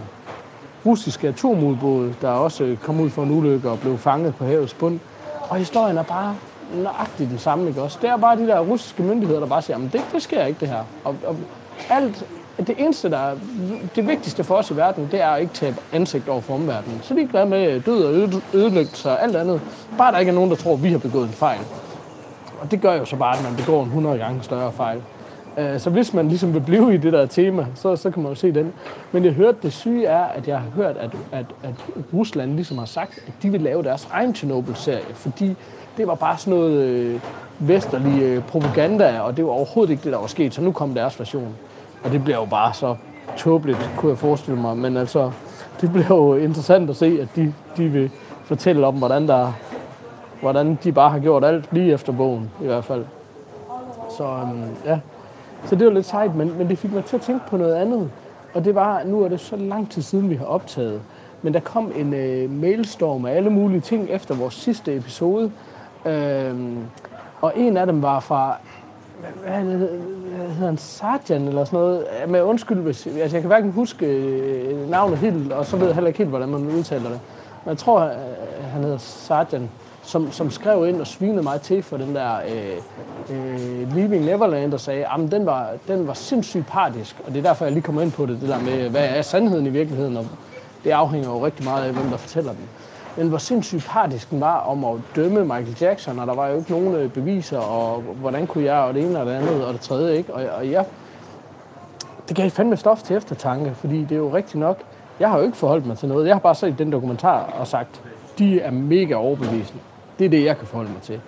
russiske 0.86 1.28
atomudbåd, 1.28 2.14
der 2.22 2.30
også 2.30 2.64
øh, 2.64 2.78
kom 2.78 3.00
ud 3.00 3.10
for 3.10 3.24
en 3.24 3.32
ulykke 3.32 3.70
og 3.70 3.80
blev 3.80 3.98
fanget 3.98 4.36
på 4.36 4.46
havets 4.46 4.74
bund. 4.74 5.00
Og 5.50 5.58
historien 5.58 5.98
er 5.98 6.04
bare 6.04 6.38
nøjagtigt 6.76 7.30
den 7.30 7.40
samme, 7.40 7.68
ikke 7.68 7.82
også? 7.82 7.98
Det 8.02 8.10
er 8.10 8.18
bare 8.18 8.38
de 8.38 8.48
der 8.48 8.60
russiske 8.60 9.04
myndigheder, 9.04 9.40
der 9.40 9.48
bare 9.48 9.62
siger, 9.62 9.78
men 9.78 9.90
det, 9.94 10.02
det 10.14 10.22
sker 10.22 10.46
ikke 10.46 10.60
det 10.60 10.68
her. 10.68 10.84
Og, 11.04 11.16
og 11.26 11.36
alt, 11.90 12.26
det 12.58 12.76
eneste, 12.78 13.10
der 13.10 13.18
er 13.18 13.36
det 13.96 14.08
vigtigste 14.08 14.44
for 14.44 14.56
os 14.56 14.72
i 14.72 14.76
verden, 14.76 15.08
det 15.12 15.22
er 15.22 15.30
at 15.30 15.42
ikke 15.42 15.54
tabe 15.54 15.78
ansigt 15.92 16.30
over 16.30 16.42
for 16.42 16.54
omverdenen. 16.54 17.00
Så 17.02 17.14
de 17.14 17.30
er 17.34 17.46
med 17.46 17.82
død 17.82 18.04
og 18.04 18.42
ødelæggelse 18.54 19.10
og 19.10 19.24
alt 19.24 19.36
andet. 19.36 19.62
Bare 19.98 20.12
der 20.12 20.20
ikke 20.20 20.30
er 20.30 20.36
nogen, 20.36 20.50
der 20.50 20.56
tror, 20.56 20.74
at 20.74 20.84
vi 20.84 20.92
har 20.92 20.98
begået 20.98 21.28
en 21.28 21.34
fejl. 21.34 21.60
Og 22.62 22.72
det 22.72 22.82
gør 22.82 22.94
jo 22.94 23.06
så 23.06 23.16
bare, 23.16 23.38
at 23.38 23.44
man 23.44 23.56
begår 23.56 23.82
en 23.82 23.88
100 23.88 24.18
gange 24.18 24.44
større 24.44 24.72
fejl. 24.72 25.02
Øh, 25.58 25.80
så 25.80 25.90
hvis 25.90 26.14
man 26.14 26.28
ligesom 26.28 26.54
vil 26.54 26.60
blive 26.60 26.94
i 26.94 26.98
det 26.98 27.14
der 27.14 27.26
tema, 27.26 27.66
så, 27.76 27.96
så 27.96 28.12
kan 28.12 28.24
man 28.24 28.32
jo 28.32 28.36
se 28.36 28.52
den. 28.52 28.74
Men 29.12 29.26
jeg 29.26 29.34
hørte, 29.34 29.58
det 29.64 29.74
syge 29.74 30.06
er, 30.06 30.24
at 30.24 30.48
jeg 30.48 30.60
har 30.60 30.70
hørt, 30.76 30.98
at, 30.98 31.12
at, 31.32 31.46
at 31.64 31.74
Rusland 32.14 32.56
ligesom 32.56 32.78
har 32.78 32.86
sagt, 32.86 33.20
at 33.28 33.34
de 33.42 33.50
vil 33.50 33.62
lave 33.62 33.84
deres 33.84 34.08
egen 34.12 34.36
Chernobyl-serie, 34.36 35.14
fordi 35.14 35.56
det 35.98 36.08
var 36.08 36.16
bare 36.16 36.38
sådan 36.38 36.60
noget 36.60 36.84
øh, 36.84 37.20
vesterlig 37.60 38.22
øh, 38.22 38.44
propaganda, 38.44 39.20
og 39.20 39.38
det 39.38 39.46
var 39.46 39.52
overhovedet 39.52 39.92
ikke 39.92 40.04
det, 40.04 40.12
der 40.12 40.20
var 40.20 40.28
sket, 40.28 40.54
så 40.54 40.62
nu 40.62 40.72
kom 40.72 40.94
deres 40.94 41.20
version. 41.20 41.56
Og 42.04 42.12
det 42.12 42.24
bliver 42.24 42.38
jo 42.38 42.46
bare 42.46 42.74
så 42.74 42.96
tåbeligt, 43.38 43.92
kunne 43.98 44.10
jeg 44.10 44.18
forestille 44.18 44.62
mig. 44.62 44.78
Men 44.78 44.98
altså, 44.98 45.32
det 45.82 45.92
bliver 45.92 46.08
jo 46.10 46.36
interessant 46.36 46.90
at 46.90 46.96
se, 46.96 47.20
at 47.22 47.28
de, 47.36 47.54
de 47.78 47.88
vil 47.88 48.12
fortælle 48.46 48.88
om, 48.88 48.96
hvordan, 48.96 49.28
der, 49.28 49.54
hvordan 50.42 50.80
de 50.84 50.92
bare 50.92 51.10
har 51.10 51.20
gjort 51.20 51.44
alt 51.44 51.74
lige 51.74 51.94
efter 51.94 52.14
bogen, 52.14 52.52
i 52.62 52.66
hvert 52.66 52.86
fald. 52.86 53.06
Så 54.18 54.24
øhm, 54.24 54.64
ja, 54.86 55.00
så 55.66 55.76
det 55.76 55.88
var 55.88 55.94
lidt 55.94 56.06
sejt, 56.06 56.36
men, 56.36 56.58
men 56.58 56.70
det 56.70 56.78
fik 56.78 56.94
mig 56.94 57.06
til 57.06 57.16
at 57.16 57.22
tænke 57.22 57.46
på 57.50 57.58
noget 57.58 57.76
andet. 57.76 58.10
Og 58.54 58.66
det 58.66 58.76
var, 58.76 59.04
nu 59.04 59.24
er 59.24 59.28
det 59.28 59.40
så 59.40 59.56
lang 59.56 59.92
tid 59.92 60.02
siden, 60.02 60.30
vi 60.30 60.36
har 60.36 60.46
optaget. 60.46 61.02
Men 61.42 61.54
der 61.54 61.60
kom 61.60 61.92
en 61.96 62.14
øh, 62.14 62.52
mailstorm 62.52 63.26
af 63.26 63.32
alle 63.32 63.50
mulige 63.50 63.82
ting 63.82 64.10
efter 64.10 64.36
vores 64.36 64.54
sidste 64.54 64.96
episode. 64.96 65.52
Øhm, 66.08 66.84
og 67.42 67.54
en 67.56 67.78
af 67.78 67.86
dem 67.86 68.02
var 68.02 68.20
fra, 68.20 68.58
hvad, 69.20 69.62
hvad 69.62 69.78
hedder 70.54 70.66
han, 70.66 70.78
Sarjan 70.78 71.48
eller 71.48 71.66
sådan 71.66 71.80
noget. 71.80 72.06
Med 72.28 72.42
undskyld, 72.42 72.78
hvis, 72.78 73.08
altså 73.08 73.36
jeg 73.38 73.42
kan 73.42 73.48
hverken 73.48 73.72
huske 73.72 74.06
øh, 74.06 74.90
navnet 74.90 75.18
helt, 75.18 75.54
og 75.54 75.66
så 75.66 75.78
ved 75.78 75.86
jeg 75.86 75.96
heller 75.96 76.08
ikke 76.08 76.18
helt, 76.18 76.30
hvordan 76.30 76.50
man 76.50 76.68
udtaler 76.68 77.10
det. 77.10 77.20
Men 77.66 77.70
jeg 77.70 77.78
tror, 77.78 78.02
øh, 78.02 78.12
han 78.74 78.84
hedder 78.84 78.98
Sarjan 78.98 79.70
som, 80.08 80.32
som 80.32 80.52
skrev 80.52 80.88
ind 80.88 81.02
og 81.02 81.08
svinede 81.08 81.44
mig 81.44 81.62
til 81.62 81.84
for 81.84 81.98
den 81.98 82.16
der 82.16 82.36
øh, 82.38 82.78
øh, 83.30 83.96
Leaving 83.96 84.26
Neverland 84.26 84.74
og 84.74 84.80
sagde, 84.80 85.06
at 85.06 85.32
den 85.32 85.46
var, 85.46 85.70
den 85.88 86.08
var 86.08 86.14
sindssygt 86.14 86.68
partisk, 86.68 87.16
og 87.26 87.34
det 87.34 87.38
er 87.40 87.44
derfor, 87.44 87.66
jeg 87.66 87.74
lige 87.74 87.84
kommer 87.84 88.02
ind 88.02 88.12
på 88.12 88.26
det, 88.26 88.42
det 88.42 88.50
der 88.50 88.60
med, 88.60 88.90
hvad 88.90 89.06
er 89.06 89.22
sandheden 89.22 89.66
i 89.66 89.70
virkeligheden, 89.70 90.18
og 90.18 90.26
det 90.84 90.92
afhænger 90.92 91.30
jo 91.30 91.46
rigtig 91.46 91.66
meget 91.66 91.86
af, 91.86 91.94
hvem 91.94 92.10
der 92.10 92.18
fortæller 92.18 92.52
den. 92.52 92.70
Men 93.18 93.28
hvor 93.28 93.38
sindssygt 93.38 93.88
partisk 93.90 94.30
den 94.30 94.42
var 94.42 94.60
om 94.60 94.86
at 94.86 95.00
dømme 95.16 95.40
Michael 95.40 95.78
Jackson, 95.82 96.20
og 96.20 96.28
der 96.28 96.34
var 96.34 96.48
jo 96.48 96.58
ikke 96.58 96.72
nogen 96.72 96.96
øh, 96.96 97.10
beviser, 97.10 97.60
og 97.60 98.02
hvordan 98.02 98.48
kunne 98.48 98.64
jeg, 98.64 98.78
og 98.78 98.94
det 98.94 99.04
ene 99.04 99.20
og 99.20 99.26
det 99.26 99.32
andet, 99.32 99.66
og 99.66 99.74
det 99.74 99.82
tredje, 99.82 100.18
ikke? 100.18 100.34
Og, 100.34 100.44
og 100.58 100.68
ja, 100.68 100.84
det 102.28 102.38
gav 102.38 102.50
fandme 102.50 102.78
stof 102.78 103.04
til 103.04 103.16
eftertanke, 103.16 103.76
fordi 103.76 104.02
det 104.02 104.12
er 104.12 104.16
jo 104.16 104.36
rigtigt 104.36 104.60
nok, 104.60 104.80
jeg 105.20 105.30
har 105.30 105.38
jo 105.38 105.44
ikke 105.44 105.58
forholdt 105.58 105.86
mig 105.86 105.98
til 105.98 106.10
noget. 106.10 106.28
Jeg 106.28 106.36
har 106.36 106.40
bare 106.40 106.56
set 106.56 106.80
den 106.80 106.92
dokumentar 106.92 107.54
og 107.60 107.68
sagt, 107.68 108.02
de 108.38 108.62
er 108.62 108.72
mega 108.72 109.14
overbevisende. 109.16 109.82
Det 110.20 110.26
er 110.26 110.30
det, 110.30 110.46
jeg 110.46 110.58
kan 110.58 110.68
forholde 110.68 110.92
mig 110.92 111.02
til. 111.02 111.22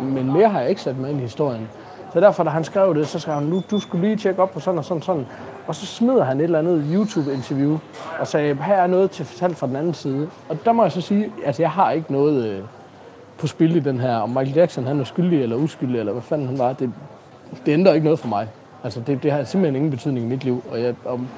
Men 0.00 0.32
mere 0.32 0.48
har 0.48 0.60
jeg 0.60 0.70
ikke 0.70 0.82
sat 0.82 0.98
mig 0.98 1.10
ind 1.10 1.18
i 1.18 1.22
historien. 1.22 1.68
Så 2.12 2.20
derfor, 2.20 2.44
da 2.44 2.50
han 2.50 2.64
skrev 2.64 2.94
det, 2.94 3.08
så 3.08 3.18
skrev 3.18 3.34
han, 3.34 3.44
nu, 3.44 3.62
du 3.70 3.78
skulle 3.78 4.06
lige 4.06 4.16
tjekke 4.16 4.42
op 4.42 4.50
på 4.52 4.60
sådan 4.60 4.78
og 4.78 4.84
sådan 4.84 5.02
sådan. 5.02 5.26
Og 5.66 5.74
så 5.74 5.86
smider 5.86 6.24
han 6.24 6.40
et 6.40 6.44
eller 6.44 6.58
andet 6.58 6.84
YouTube-interview 6.92 7.78
og 8.20 8.26
sagde, 8.26 8.54
her 8.54 8.74
er 8.74 8.86
noget 8.86 9.10
til 9.10 9.24
fortalt 9.24 9.56
fra 9.56 9.66
den 9.66 9.76
anden 9.76 9.94
side. 9.94 10.28
Og 10.48 10.58
der 10.64 10.72
må 10.72 10.82
jeg 10.82 10.92
så 10.92 11.00
sige, 11.00 11.32
at 11.44 11.60
jeg 11.60 11.70
har 11.70 11.90
ikke 11.90 12.12
noget 12.12 12.46
øh, 12.46 12.62
på 13.38 13.46
spil 13.46 13.76
i 13.76 13.80
den 13.80 14.00
her. 14.00 14.16
Om 14.16 14.28
Michael 14.28 14.54
Jackson 14.54 14.84
han 14.84 15.00
er 15.00 15.04
skyldig 15.04 15.42
eller 15.42 15.56
uskyldig, 15.56 15.98
eller 15.98 16.12
hvad 16.12 16.22
fanden 16.22 16.46
han 16.46 16.58
var, 16.58 16.72
det, 16.72 16.92
det 17.66 17.72
ændrer 17.72 17.92
ikke 17.94 18.04
noget 18.04 18.18
for 18.18 18.28
mig. 18.28 18.48
Altså, 18.84 19.00
det, 19.00 19.22
det 19.22 19.32
har 19.32 19.44
simpelthen 19.44 19.76
ingen 19.76 19.90
betydning 19.90 20.26
i 20.26 20.28
mit 20.28 20.44
liv. 20.44 20.64
Og 20.70 20.82
jeg, 20.82 20.94
om, 21.06 21.28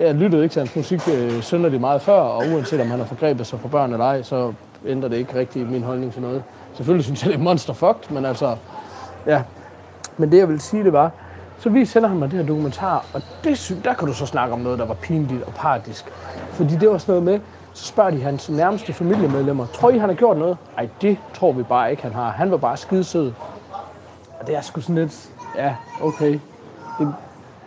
jeg 0.00 0.14
lyttede 0.14 0.42
ikke 0.42 0.52
til 0.52 0.60
hans 0.60 0.76
musik 0.76 1.00
øh, 1.14 1.42
synderligt 1.42 1.80
meget 1.80 2.02
før, 2.02 2.20
og 2.20 2.42
uanset 2.54 2.80
om 2.80 2.90
han 2.90 2.98
har 2.98 3.06
forgrebet 3.06 3.46
sig 3.46 3.60
for 3.60 3.68
børn 3.68 3.92
eller 3.92 4.04
ej, 4.04 4.22
så 4.22 4.52
ændrer 4.86 5.08
det 5.08 5.16
ikke 5.16 5.34
rigtig 5.34 5.66
min 5.66 5.82
holdning 5.82 6.12
til 6.12 6.22
noget. 6.22 6.42
Selvfølgelig 6.74 7.04
synes 7.04 7.22
jeg, 7.22 7.32
det 7.32 7.38
er 7.38 7.42
monster 7.42 7.72
fucked, 7.72 8.10
men 8.10 8.24
altså, 8.24 8.56
ja. 9.26 9.42
Men 10.16 10.32
det 10.32 10.38
jeg 10.38 10.48
vil 10.48 10.60
sige, 10.60 10.84
det 10.84 10.92
var, 10.92 11.10
så 11.64 11.70
vi 11.70 11.84
sender 11.84 12.08
ham 12.08 12.20
det 12.20 12.32
her 12.32 12.42
dokumentar, 12.42 13.04
og 13.12 13.22
det, 13.44 13.80
der 13.84 13.94
kan 13.94 14.08
du 14.08 14.14
så 14.14 14.26
snakke 14.26 14.54
om 14.54 14.60
noget, 14.60 14.78
der 14.78 14.84
var 14.84 14.94
pinligt 14.94 15.42
og 15.42 15.54
partisk. 15.54 16.04
Fordi 16.50 16.76
det 16.76 16.90
var 16.90 16.98
sådan 16.98 17.12
noget 17.12 17.22
med, 17.22 17.40
så 17.72 17.84
spørger 17.84 18.10
de 18.10 18.22
hans 18.22 18.50
nærmeste 18.50 18.92
familiemedlemmer, 18.92 19.66
tror 19.66 19.90
I, 19.90 19.98
han 19.98 20.08
har 20.08 20.16
gjort 20.16 20.38
noget? 20.38 20.58
Nej, 20.76 20.88
det 21.02 21.18
tror 21.34 21.52
vi 21.52 21.62
bare 21.62 21.90
ikke, 21.90 22.02
han 22.02 22.12
har. 22.12 22.30
Han 22.30 22.50
var 22.50 22.56
bare 22.56 22.76
skidesød. 22.76 23.32
Og 24.40 24.46
det 24.46 24.56
er 24.56 24.60
sgu 24.60 24.80
sådan 24.80 24.94
lidt, 24.94 25.28
ja, 25.54 25.74
okay. 26.00 26.38
Det, 26.98 27.14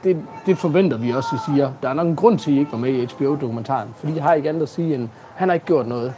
det, 0.04 0.18
det 0.46 0.58
forventer 0.58 0.98
vi 0.98 1.14
også, 1.14 1.36
I 1.36 1.40
siger. 1.40 1.72
Der 1.82 1.90
er 1.90 1.94
nok 1.94 2.08
en 2.08 2.16
grund 2.16 2.40
til, 2.40 2.52
at 2.52 2.56
I 2.58 2.60
ikke 2.60 2.72
var 2.72 2.78
med 2.78 2.90
i 2.94 3.06
HBO-dokumentaren, 3.06 3.90
fordi 3.96 4.16
jeg 4.16 4.24
har 4.24 4.34
ikke 4.34 4.50
andet 4.50 4.62
at 4.62 4.70
sige, 4.70 4.96
end 4.96 5.10
han 5.36 5.50
har 5.50 5.54
ikke 5.54 5.66
gjort 5.66 5.88
noget. 5.88 6.14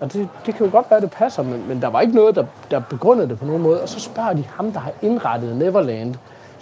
Og 0.00 0.12
det, 0.12 0.28
det 0.46 0.54
kan 0.54 0.66
jo 0.66 0.72
godt 0.72 0.86
være, 0.90 0.96
at 0.96 1.02
det 1.02 1.10
passer, 1.10 1.42
men, 1.42 1.68
men 1.68 1.82
der 1.82 1.88
var 1.88 2.00
ikke 2.00 2.14
noget, 2.14 2.34
der, 2.34 2.44
der 2.70 2.80
begrundede 2.80 3.28
det 3.28 3.38
på 3.38 3.44
nogen 3.44 3.62
måde. 3.62 3.82
Og 3.82 3.88
så 3.88 4.00
spørger 4.00 4.32
de 4.32 4.44
ham, 4.56 4.72
der 4.72 4.80
har 4.80 4.92
indrettet 5.02 5.56
Neverland, 5.56 6.14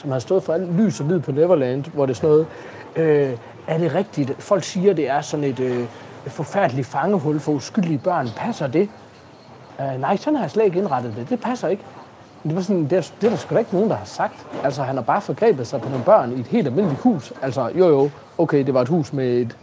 som 0.05 0.13
har 0.13 0.19
stået 0.19 0.43
for 0.43 0.53
alt 0.53 0.81
lys 0.81 1.01
og 1.01 1.07
lyd 1.07 1.21
på 1.21 1.33
Neverland, 1.33 1.85
hvor 1.95 2.07
det 2.07 2.13
er 2.13 2.17
sådan 2.17 2.31
noget, 2.31 2.47
øh, 2.97 3.37
er 3.67 3.79
det 3.79 3.95
rigtigt? 3.95 4.33
Folk 4.39 4.65
siger, 4.65 4.93
det 4.95 5.09
er 5.09 5.21
sådan 5.21 5.45
et, 5.45 5.61
øh, 5.61 5.81
et 6.27 6.33
forfærdeligt 6.33 6.87
fangehul 6.87 7.41
for 7.41 7.53
uskyldige 7.53 7.99
børn. 7.99 8.29
Passer 8.37 8.67
det? 8.67 8.89
Øh, 9.81 10.01
nej, 10.01 10.17
sådan 10.17 10.37
har 10.37 10.43
jeg 10.43 10.51
slet 10.51 10.65
ikke 10.65 10.79
indrettet 10.79 11.15
det. 11.17 11.31
Det 11.31 11.41
passer 11.41 11.69
ikke. 11.69 11.83
Det, 12.43 12.57
var 12.57 12.63
sådan, 12.63 12.85
det, 12.85 12.93
er, 12.93 13.11
det 13.21 13.27
er 13.27 13.31
der 13.31 13.37
sgu 13.37 13.55
da 13.55 13.59
ikke 13.59 13.75
nogen, 13.75 13.91
der 13.91 13.97
har 13.97 14.05
sagt. 14.05 14.47
Altså, 14.65 14.83
han 14.83 14.95
har 14.97 15.03
bare 15.03 15.21
forgrebet 15.21 15.67
sig 15.67 15.81
på 15.81 15.89
nogle 15.89 16.05
børn 16.05 16.33
i 16.33 16.41
et 16.41 16.47
helt 16.47 16.67
almindeligt 16.67 17.01
hus. 17.01 17.33
Altså, 17.43 17.71
jo 17.79 17.89
jo, 17.89 18.11
okay, 18.39 18.67
det 18.67 18.75
var 18.75 18.83
et 18.83 18.89
hus 18.89 19.13
med 19.13 19.27
et 19.27 19.57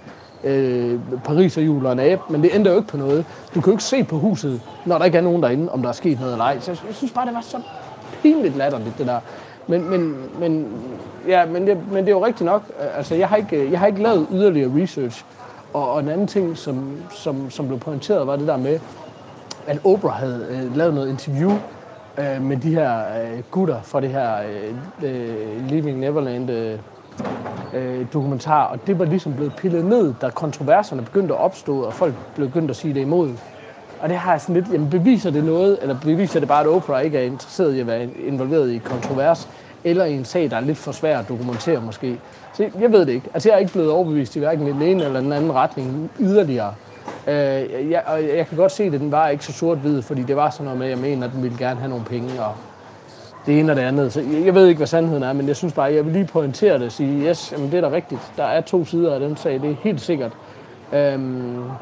øh, 0.43 0.99
Paris 1.23 1.57
og 1.57 1.65
jul 1.65 1.85
og 1.85 1.91
en 1.91 1.99
abe, 1.99 2.21
men 2.29 2.43
det 2.43 2.49
ændrer 2.53 2.71
jo 2.71 2.77
ikke 2.77 2.89
på 2.89 2.97
noget. 2.97 3.25
Du 3.55 3.61
kan 3.61 3.71
jo 3.71 3.71
ikke 3.71 3.83
se 3.83 4.03
på 4.03 4.17
huset, 4.17 4.61
når 4.85 4.97
der 4.97 5.05
ikke 5.05 5.17
er 5.17 5.21
nogen 5.21 5.43
derinde, 5.43 5.71
om 5.71 5.81
der 5.81 5.89
er 5.89 5.93
sket 5.93 6.19
noget 6.19 6.33
eller 6.33 6.45
ej. 6.45 6.59
Så 6.59 6.71
jeg, 6.71 6.79
jeg 6.87 6.95
synes 6.95 7.11
bare, 7.13 7.25
det 7.25 7.33
var 7.33 7.41
så 7.41 7.61
pinligt 8.21 8.57
latterligt, 8.57 8.97
det 8.97 9.07
der. 9.07 9.19
Men, 9.67 9.89
men, 9.89 10.15
men, 10.39 10.67
ja, 11.27 11.45
men, 11.45 11.67
det, 11.67 11.77
men 11.91 11.97
det 11.97 12.07
er 12.07 12.15
jo 12.15 12.25
rigtigt 12.25 12.45
nok. 12.45 12.63
Altså, 12.95 13.15
jeg 13.15 13.29
har 13.29 13.35
ikke, 13.35 13.71
jeg 13.71 13.79
har 13.79 13.87
ikke 13.87 14.03
lavet 14.03 14.27
yderligere 14.31 14.83
research. 14.83 15.25
Og, 15.73 15.91
og 15.91 15.99
en 15.99 16.09
anden 16.09 16.27
ting, 16.27 16.57
som, 16.57 16.97
som, 17.09 17.49
som 17.49 17.67
blev 17.67 17.79
pointeret, 17.79 18.27
var 18.27 18.35
det 18.35 18.47
der 18.47 18.57
med, 18.57 18.79
at 19.67 19.79
Oprah 19.85 20.13
havde 20.13 20.47
øh, 20.49 20.77
lavet 20.77 20.93
noget 20.93 21.09
interview 21.09 21.51
øh, 22.17 22.41
med 22.41 22.57
de 22.57 22.75
her 22.75 22.99
øh, 22.99 23.39
gutter 23.51 23.81
fra 23.81 24.01
det 24.01 24.09
her 24.09 24.35
øh, 24.41 25.09
øh 25.09 25.69
Living 25.69 25.99
Neverland 25.99 26.51
øh, 26.51 26.79
øh, 27.73 28.05
dokumentar, 28.13 28.63
og 28.63 28.87
det 28.87 28.99
var 28.99 29.05
ligesom 29.05 29.33
blevet 29.33 29.53
pillet 29.57 29.85
ned, 29.85 30.13
da 30.21 30.29
kontroverserne 30.29 31.01
begyndte 31.01 31.33
at 31.33 31.39
opstå, 31.39 31.81
og 31.81 31.93
folk 31.93 32.13
blev 32.35 32.47
begyndt 32.47 32.69
at 32.69 32.75
sige 32.75 32.93
det 32.93 33.01
imod. 33.01 33.33
Og 34.01 34.09
det 34.09 34.17
har 34.17 34.31
jeg 34.31 34.41
sådan 34.41 34.55
lidt, 34.55 34.69
jamen 34.73 34.89
beviser 34.89 35.29
det 35.31 35.43
noget, 35.43 35.79
eller 35.81 35.95
beviser 35.95 36.39
det 36.39 36.47
bare, 36.47 36.61
at 36.61 36.67
Oprah 36.67 37.05
ikke 37.05 37.17
er 37.17 37.23
interesseret 37.23 37.75
i 37.75 37.79
at 37.79 37.87
være 37.87 38.07
involveret 38.15 38.71
i 38.71 38.77
kontrovers, 38.79 39.49
eller 39.83 40.05
i 40.05 40.13
en 40.13 40.25
sag, 40.25 40.51
der 40.51 40.57
er 40.57 40.61
lidt 40.61 40.77
for 40.77 40.91
svær 40.91 41.19
at 41.19 41.29
dokumentere 41.29 41.81
måske. 41.81 42.21
Så 42.51 42.69
jeg 42.79 42.91
ved 42.91 43.05
det 43.05 43.13
ikke. 43.13 43.29
Altså 43.33 43.49
jeg 43.49 43.55
er 43.55 43.59
ikke 43.59 43.71
blevet 43.71 43.89
overbevist 43.91 44.35
i 44.35 44.39
hverken 44.39 44.67
den 44.67 44.81
ene 44.81 45.03
eller 45.05 45.21
den 45.21 45.31
anden 45.31 45.53
retning 45.53 46.11
yderligere. 46.19 46.75
Øh, 47.27 47.33
jeg, 47.89 48.03
og 48.05 48.23
jeg 48.23 48.47
kan 48.47 48.57
godt 48.57 48.71
se, 48.71 48.83
at 48.83 48.91
den 48.91 49.11
var 49.11 49.29
ikke 49.29 49.45
så 49.45 49.53
sort-hvid, 49.53 50.01
fordi 50.01 50.23
det 50.23 50.35
var 50.35 50.49
sådan 50.49 50.63
noget 50.63 50.77
med, 50.77 50.85
at 50.85 50.91
jeg 50.91 50.99
mener, 50.99 51.27
at 51.27 51.33
den 51.33 51.43
ville 51.43 51.57
gerne 51.57 51.79
have 51.79 51.89
nogle 51.89 52.05
penge, 52.05 52.43
og 52.43 52.55
det 53.45 53.59
ene 53.59 53.71
og 53.71 53.75
det 53.75 53.81
andet. 53.81 54.13
Så 54.13 54.21
jeg 54.21 54.55
ved 54.55 54.67
ikke, 54.67 54.79
hvad 54.79 54.87
sandheden 54.87 55.23
er, 55.23 55.33
men 55.33 55.47
jeg 55.47 55.55
synes 55.55 55.73
bare, 55.73 55.89
at 55.89 55.95
jeg 55.95 56.05
vil 56.05 56.13
lige 56.13 56.25
pointere 56.25 56.73
det 56.73 56.85
og 56.85 56.91
sige, 56.91 57.29
yes, 57.29 57.51
jamen 57.51 57.71
det 57.71 57.77
er 57.77 57.81
da 57.81 57.91
rigtigt. 57.91 58.31
Der 58.37 58.43
er 58.43 58.61
to 58.61 58.85
sider 58.85 59.13
af 59.13 59.19
den 59.19 59.37
sag, 59.37 59.61
det 59.61 59.71
er 59.71 59.75
helt 59.75 60.01
sikkert. 60.01 60.37
Øhm, 60.91 61.77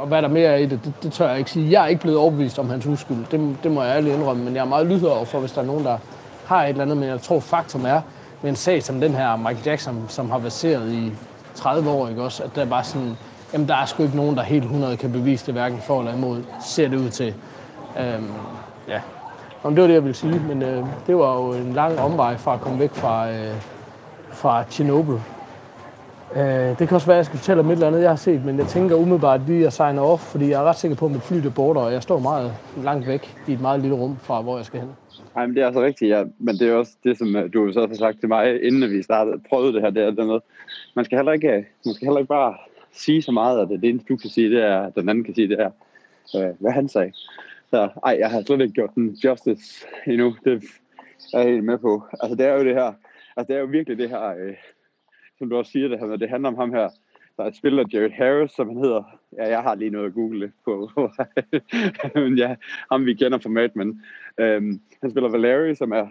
og 0.00 0.06
hvad 0.06 0.22
der 0.22 0.28
mere 0.28 0.44
er 0.44 0.56
i 0.56 0.66
det, 0.66 0.80
det, 0.84 0.92
det 1.02 1.12
tør 1.12 1.28
jeg 1.28 1.38
ikke 1.38 1.50
sige. 1.50 1.70
Jeg 1.70 1.82
er 1.84 1.86
ikke 1.86 2.00
blevet 2.00 2.18
overbevist 2.18 2.58
om 2.58 2.70
hans 2.70 2.86
uskyld. 2.86 3.26
Det, 3.30 3.56
det 3.62 3.70
må 3.70 3.82
jeg 3.82 3.96
ærligt 3.96 4.14
indrømme, 4.14 4.44
men 4.44 4.54
jeg 4.54 4.60
er 4.60 4.64
meget 4.68 4.86
lydhør 4.86 5.08
over 5.10 5.24
for, 5.24 5.40
hvis 5.40 5.52
der 5.52 5.60
er 5.60 5.66
nogen, 5.66 5.84
der 5.84 5.98
har 6.46 6.62
et 6.62 6.68
eller 6.68 6.82
andet. 6.82 6.96
Men 6.96 7.08
jeg 7.08 7.20
tror, 7.20 7.40
faktum 7.40 7.84
er, 7.86 8.00
med 8.42 8.50
en 8.50 8.56
sag 8.56 8.82
som 8.82 9.00
den 9.00 9.14
her 9.14 9.36
Michael 9.36 9.66
Jackson, 9.66 10.04
som 10.08 10.30
har 10.30 10.38
baseret 10.38 10.92
i 10.92 11.12
30 11.54 11.90
år, 11.90 12.08
ikke 12.08 12.22
også, 12.22 12.42
at 12.42 12.50
der 12.54 12.62
er 12.62 12.66
bare 12.66 12.84
sådan, 12.84 13.16
jamen 13.52 13.68
der 13.68 13.76
er 13.76 13.84
sgu 13.86 14.02
ikke 14.02 14.16
nogen, 14.16 14.36
der 14.36 14.42
helt 14.42 14.64
100 14.64 14.96
kan 14.96 15.12
bevise 15.12 15.46
det, 15.46 15.54
hverken 15.54 15.78
for 15.78 15.98
eller 15.98 16.14
imod, 16.14 16.42
ser 16.60 16.88
det 16.88 16.96
ud 16.96 17.10
til. 17.10 17.34
Øhm, 18.00 18.30
ja, 18.88 19.00
Om 19.62 19.74
det 19.74 19.82
var 19.82 19.86
det, 19.88 19.94
jeg 19.94 20.02
ville 20.04 20.14
sige, 20.14 20.40
men 20.48 20.62
øh, 20.62 20.84
det 21.06 21.16
var 21.16 21.36
jo 21.36 21.52
en 21.52 21.72
lang 21.72 21.98
omvej 21.98 22.36
fra 22.36 22.54
at 22.54 22.60
komme 22.60 22.78
væk 22.78 22.94
fra, 22.94 23.30
øh, 23.30 23.54
fra 24.32 24.64
Chernobyl. 24.70 25.18
Øh, 26.36 26.78
det 26.78 26.88
kan 26.88 26.94
også 26.94 27.06
være, 27.06 27.16
at 27.16 27.18
jeg 27.18 27.26
skal 27.26 27.38
fortælle 27.38 27.60
om 27.60 27.68
et 27.68 27.72
eller 27.72 27.86
andet, 27.86 28.00
jeg 28.00 28.10
har 28.10 28.16
set, 28.16 28.44
men 28.44 28.58
jeg 28.58 28.66
tænker 28.66 28.96
umiddelbart 28.96 29.40
lige 29.46 29.66
at 29.66 29.72
signe 29.72 30.00
off, 30.00 30.22
fordi 30.22 30.48
jeg 30.48 30.60
er 30.60 30.64
ret 30.64 30.76
sikker 30.76 30.96
på, 30.96 31.06
at 31.06 31.12
mit 31.12 31.22
fly 31.22 31.36
er 31.36 31.50
border, 31.50 31.80
og 31.80 31.92
jeg 31.92 32.02
står 32.02 32.18
meget 32.18 32.52
langt 32.84 33.06
væk 33.06 33.36
i 33.48 33.52
et 33.52 33.60
meget 33.60 33.80
lille 33.80 33.96
rum 33.96 34.16
fra, 34.16 34.42
hvor 34.42 34.56
jeg 34.56 34.66
skal 34.66 34.80
hen. 34.80 34.88
Nej, 35.34 35.46
men 35.46 35.56
det 35.56 35.62
er 35.62 35.66
altså 35.66 35.82
rigtigt, 35.82 36.10
ja. 36.10 36.24
Men 36.38 36.54
det 36.54 36.68
er 36.68 36.74
også 36.74 36.92
det, 37.04 37.18
som 37.18 37.36
øh, 37.36 37.52
du 37.52 37.72
så 37.72 37.80
har 37.80 37.94
sagt 37.94 38.20
til 38.20 38.28
mig, 38.28 38.62
inden 38.62 38.90
vi 38.90 39.02
startede, 39.02 39.40
prøvede 39.48 39.72
det 39.72 39.82
her, 39.82 39.90
det 39.90 40.02
er 40.02 40.10
det 40.10 40.26
med, 40.26 40.40
man 40.94 41.04
skal 41.04 41.18
heller 41.18 41.32
ikke, 41.32 41.48
øh, 41.48 41.64
man 41.84 41.94
skal 41.94 42.06
heller 42.06 42.18
ikke 42.18 42.28
bare 42.28 42.54
sige 42.92 43.22
så 43.22 43.32
meget, 43.32 43.60
at 43.60 43.68
det 43.68 43.84
eneste, 43.84 44.08
du 44.08 44.16
kan 44.16 44.30
sige, 44.30 44.50
det 44.50 44.62
er, 44.62 44.80
at 44.80 44.94
den 44.94 45.08
anden 45.08 45.24
kan 45.24 45.34
sige, 45.34 45.48
det 45.48 45.60
er, 45.60 45.70
øh, 46.36 46.54
hvad 46.58 46.72
han 46.72 46.88
sagde. 46.88 47.12
Så 47.70 47.88
ej, 48.04 48.16
jeg 48.18 48.30
har 48.30 48.42
slet 48.46 48.60
ikke 48.60 48.74
gjort 48.74 48.94
den 48.94 49.08
justice 49.24 49.86
endnu. 50.06 50.36
Det 50.44 50.64
er 51.34 51.38
jeg 51.38 51.52
helt 51.52 51.64
med 51.64 51.78
på. 51.78 52.02
Altså, 52.22 52.36
det 52.36 52.46
er 52.46 52.52
jo 52.52 52.64
det 52.64 52.74
her, 52.74 52.92
altså, 53.36 53.52
det 53.52 53.56
er 53.56 53.60
jo 53.60 53.66
virkelig 53.66 53.98
det 53.98 54.10
her, 54.10 54.28
øh, 54.28 54.54
som 55.38 55.50
du 55.50 55.56
også 55.56 55.72
siger, 55.72 55.88
det, 55.88 55.98
her, 55.98 56.16
det 56.16 56.30
handler 56.30 56.48
om 56.48 56.56
ham 56.56 56.72
her, 56.72 56.88
der 57.36 57.44
er 57.44 57.48
et 57.48 57.56
spiller, 57.56 57.84
Jared 57.92 58.10
Harris, 58.10 58.50
som 58.50 58.68
han 58.68 58.76
hedder. 58.76 59.02
Ja, 59.36 59.48
jeg 59.48 59.62
har 59.62 59.74
lige 59.74 59.90
noget 59.90 60.06
at 60.06 60.14
google 60.14 60.52
på. 60.64 60.90
men 62.14 62.38
ja, 62.38 62.56
ham 62.92 63.06
vi 63.06 63.14
kender 63.14 63.38
fra 63.38 63.48
Mad 63.48 63.68
Men. 63.74 64.02
Øhm, 64.38 64.80
han 65.00 65.10
spiller 65.10 65.30
Valeri, 65.30 65.74
som 65.74 65.92
er, 65.92 66.06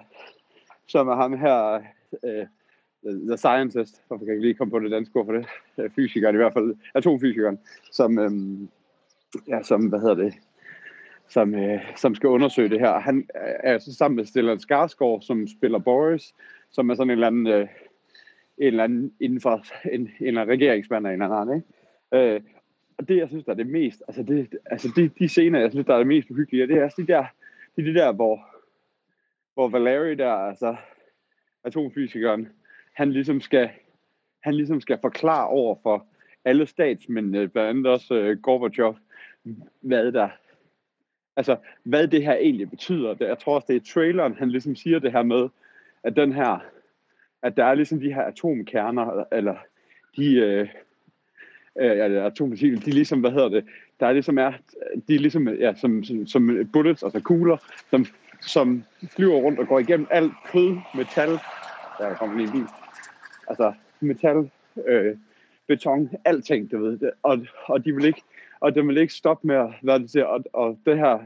som 0.88 1.08
er 1.08 1.16
ham 1.16 1.38
her, 1.38 1.82
øh, 2.24 2.46
the 3.06 3.38
scientist, 3.38 4.02
hvorfor 4.08 4.26
kan 4.26 4.28
jeg 4.28 4.36
ikke 4.36 4.48
lige 4.48 4.54
komme 4.54 4.72
på 4.72 4.80
det 4.80 4.92
danske 4.92 5.20
ord 5.20 5.26
for 5.26 5.34
det, 5.34 5.46
øh, 5.78 5.90
fysikeren 5.96 6.36
i 6.36 6.38
hvert 6.38 6.54
fald, 6.54 6.76
atomfysikeren, 6.96 7.60
som, 7.92 8.20
øhm, 8.20 8.70
ja, 9.48 9.64
som, 9.64 9.86
hvad 9.86 10.00
hedder 10.00 10.16
det, 10.16 10.34
som, 11.30 11.56
øh, 11.56 11.82
som 11.96 12.16
skal 12.16 12.30
undersøge 12.30 12.70
det 12.70 12.80
her. 12.80 13.00
Han 13.00 13.28
er 13.64 13.78
så 13.78 13.94
sammen 13.94 14.16
med 14.16 14.26
Stellan 14.26 14.60
Skarsgård, 14.60 15.22
som 15.22 15.48
spiller 15.48 15.80
Boris, 15.80 16.36
som 16.72 16.90
er 16.90 16.96
sådan 16.96 17.10
en 17.10 17.12
eller 17.12 17.28
anden, 17.28 17.48
øh, 17.48 17.68
en 18.58 18.68
eller 18.68 18.84
anden 18.84 19.14
inden 19.20 19.42
for 19.42 19.66
en, 19.92 20.02
en 20.02 20.12
eller 20.20 20.42
anden 20.42 20.54
regeringsmand 20.54 21.08
af 21.08 21.14
en 21.14 21.22
eller 21.22 21.36
anden, 21.36 21.56
ikke? 21.56 22.34
Øh, 22.36 22.42
og 22.98 23.08
det, 23.08 23.18
jeg 23.18 23.28
synes, 23.28 23.46
der 23.46 23.52
er 23.52 23.56
det 23.56 23.68
mest, 23.68 24.04
altså, 24.08 24.24
det, 24.24 24.58
altså 24.66 24.92
de, 24.96 25.10
de 25.20 25.30
scener, 25.30 25.60
jeg 25.60 25.72
synes, 25.72 25.86
der 25.86 25.94
er 25.94 25.98
det 25.98 26.08
mest 26.08 26.30
uhyggelige, 26.30 26.68
det 26.68 26.78
er 26.78 26.84
altså 26.84 27.02
de 27.02 27.08
der, 27.08 27.26
de, 27.76 27.86
de 27.86 27.94
der, 27.94 28.12
hvor, 28.12 28.40
hvor 29.54 29.68
Valeri 29.68 30.16
der, 30.16 30.32
altså 30.32 30.76
atomfysikeren, 31.64 32.48
han 32.94 33.12
ligesom 33.12 33.42
skal, 33.42 33.70
han 34.40 34.54
ligesom 34.54 34.82
skal 34.82 34.98
forklare 35.02 35.48
over 35.48 35.76
for 35.84 36.06
alle 36.46 36.68
statsmændene, 36.68 37.48
blandt 37.48 37.70
andet 37.70 37.88
også 37.88 38.30
uh, 38.30 38.42
Gorbachev, 38.42 38.96
hvad 39.82 40.12
der, 40.12 40.30
altså 41.36 41.58
hvad 41.84 42.08
det 42.08 42.24
her 42.24 42.34
egentlig 42.34 42.70
betyder. 42.70 43.16
Jeg 43.20 43.40
tror 43.40 43.56
også, 43.56 43.66
det 43.70 43.76
er 43.76 43.94
traileren, 43.94 44.34
han 44.34 44.50
ligesom 44.50 44.76
siger 44.76 45.00
det 45.00 45.12
her 45.12 45.24
med, 45.24 45.50
at 46.04 46.16
den 46.16 46.34
her, 46.34 46.66
at 47.44 47.58
der 47.58 47.66
er 47.66 47.74
ligesom 47.74 48.00
de 48.00 48.14
her 48.14 48.22
atomkerner, 48.22 49.24
eller 49.32 49.56
de, 50.18 50.36
øh, 50.36 50.68
øh, 51.80 51.98
ja, 51.98 52.26
atommissiler, 52.26 52.80
de 52.80 52.92
ligesom, 52.92 53.20
hvad 53.20 53.32
hedder 53.32 53.50
det, 53.50 53.66
der 54.00 54.08
er 54.08 54.14
ligesom 54.14 54.38
er, 54.38 54.52
de 55.08 55.16
er 55.16 55.20
ligesom, 55.20 55.48
ja, 55.48 55.74
som, 55.76 56.04
som, 56.04 56.28
som 56.28 56.70
bullets, 56.74 57.04
altså 57.04 57.20
kugler, 57.20 57.58
som, 57.90 58.06
som 58.42 58.84
flyver 59.16 59.36
rundt 59.36 59.60
og 59.60 59.68
går 59.68 59.80
igennem 59.80 60.08
alt 60.12 60.34
kød, 60.52 60.78
metal, 60.96 61.30
der 62.00 62.16
kommer 62.16 62.38
lige 62.38 62.48
en 62.48 62.52
bil, 62.52 62.68
altså 63.48 63.74
metal, 64.00 64.50
øh, 64.88 65.18
beton, 65.68 66.10
alting, 66.26 66.72
du 66.72 66.84
ved, 66.84 67.00
og, 67.24 67.40
og 67.66 67.86
de 67.86 67.96
vil 67.96 68.06
ikke, 68.06 68.22
og 68.60 68.76
de 68.76 68.86
vil 68.86 68.98
ikke 68.98 69.14
stoppe 69.14 69.48
med 69.48 69.56
at, 69.56 69.70
være 69.84 70.00
det 70.00 70.12
til, 70.12 70.26
og, 70.26 70.44
og 70.54 70.80
det 70.86 70.98
her, 70.98 71.20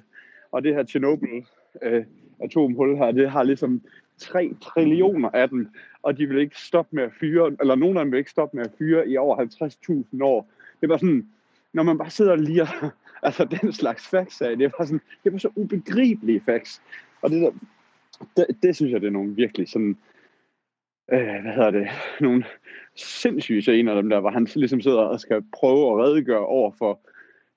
og 0.52 0.64
det 0.64 0.76
her 0.76 0.84
Chernobyl, 0.84 1.44
øh, 1.82 2.06
atomhul 2.44 2.98
her, 2.98 3.12
det 3.12 3.32
har 3.32 3.44
ligesom 3.44 3.82
3 4.18 4.56
trillioner 4.62 5.30
af 5.30 5.50
dem, 5.50 5.70
og 6.02 6.18
de 6.18 6.28
vil 6.28 6.38
ikke 6.38 6.60
stoppe 6.60 6.96
med 6.96 7.04
at 7.04 7.14
fyre, 7.20 7.56
eller 7.62 7.76
nogen 7.76 7.98
af 7.98 8.06
dem 8.06 8.12
vil 8.12 8.18
ikke 8.18 8.32
stoppe 8.32 8.58
med 8.58 8.66
at 8.66 8.72
fyre 8.78 9.10
i 9.10 9.18
over 9.18 9.38
50.000 10.16 10.24
år. 10.24 10.50
Det 10.82 10.90
var 10.90 10.98
sådan, 10.98 11.28
når 11.74 11.84
man 11.84 11.98
bare 11.98 12.10
sidder 12.10 12.32
og 12.32 12.38
lige, 12.38 12.68
altså 13.24 13.46
den 13.46 13.74
slags 13.74 14.08
facts 14.08 14.42
af, 14.42 14.58
det 14.58 14.74
var 14.80 14.86
sådan, 14.86 15.02
det 15.24 15.32
var 15.34 15.40
så 15.40 15.50
ubegribelige 15.56 16.42
facts. 16.46 16.82
Og 17.22 17.30
det, 17.30 17.42
der, 17.42 17.52
det, 18.38 18.64
det 18.64 18.76
synes 18.76 18.92
jeg, 18.92 19.02
det 19.02 19.08
er 19.08 19.12
nogle 19.12 19.36
virkelig 19.36 19.70
sådan, 19.70 19.98
øh, 21.12 21.42
hvad 21.42 21.54
hedder 21.54 21.72
det, 21.72 21.88
nogle 22.22 22.46
sindssyge 22.96 23.62
scener 23.62 23.92
af 23.92 24.02
dem 24.02 24.10
der, 24.10 24.20
hvor 24.20 24.30
han 24.30 24.48
ligesom 24.56 24.82
sidder 24.82 25.02
og 25.02 25.20
skal 25.20 25.44
prøve 25.54 25.92
at 25.92 26.06
redegøre 26.06 26.46
over 26.46 26.72
for, 26.78 27.00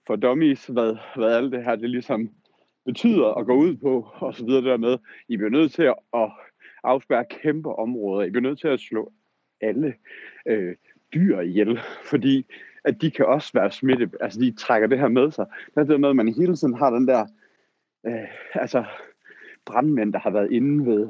for 0.07 0.16
dummies, 0.16 0.66
hvad, 0.66 0.96
hvad 1.16 1.37
alt 1.37 1.53
det 1.53 1.64
her 1.64 1.77
det 1.77 1.90
ligesom 1.90 2.31
betyder 2.85 3.38
at 3.38 3.46
gå 3.46 3.55
ud 3.55 3.77
på, 3.77 4.09
og 4.14 4.35
så 4.35 4.44
videre 4.44 4.64
dermed. 4.64 4.99
I 5.29 5.37
bliver 5.37 5.51
nødt 5.51 5.73
til 5.73 5.83
at 6.14 6.31
afspærre 6.83 7.25
kæmpe 7.25 7.75
områder. 7.75 8.27
I 8.27 8.31
bliver 8.31 8.43
nødt 8.43 8.61
til 8.61 8.69
at 8.69 8.81
slå 8.81 9.12
alle 9.61 9.95
øh, 10.47 10.75
dyr 11.14 11.40
ihjel, 11.40 11.81
fordi 12.05 12.47
at 12.85 13.01
de 13.01 13.11
kan 13.11 13.27
også 13.27 13.51
være 13.55 13.71
smitte, 13.71 14.11
Altså, 14.21 14.40
de 14.40 14.55
trækker 14.59 14.88
det 14.88 14.99
her 14.99 15.09
med 15.09 15.31
sig. 15.31 15.47
Det 15.75 15.81
er 15.81 15.85
det 15.85 16.01
med, 16.01 16.09
at 16.09 16.16
man 16.16 16.35
hele 16.35 16.57
tiden 16.57 16.75
har 16.75 16.90
den 16.90 17.09
der, 17.09 17.27
øh, 18.07 18.29
altså, 18.55 18.85
brandmænd, 19.66 20.12
der 20.12 20.19
har 20.19 20.31
været 20.31 20.53
inde 20.53 20.87
ved, 20.87 21.09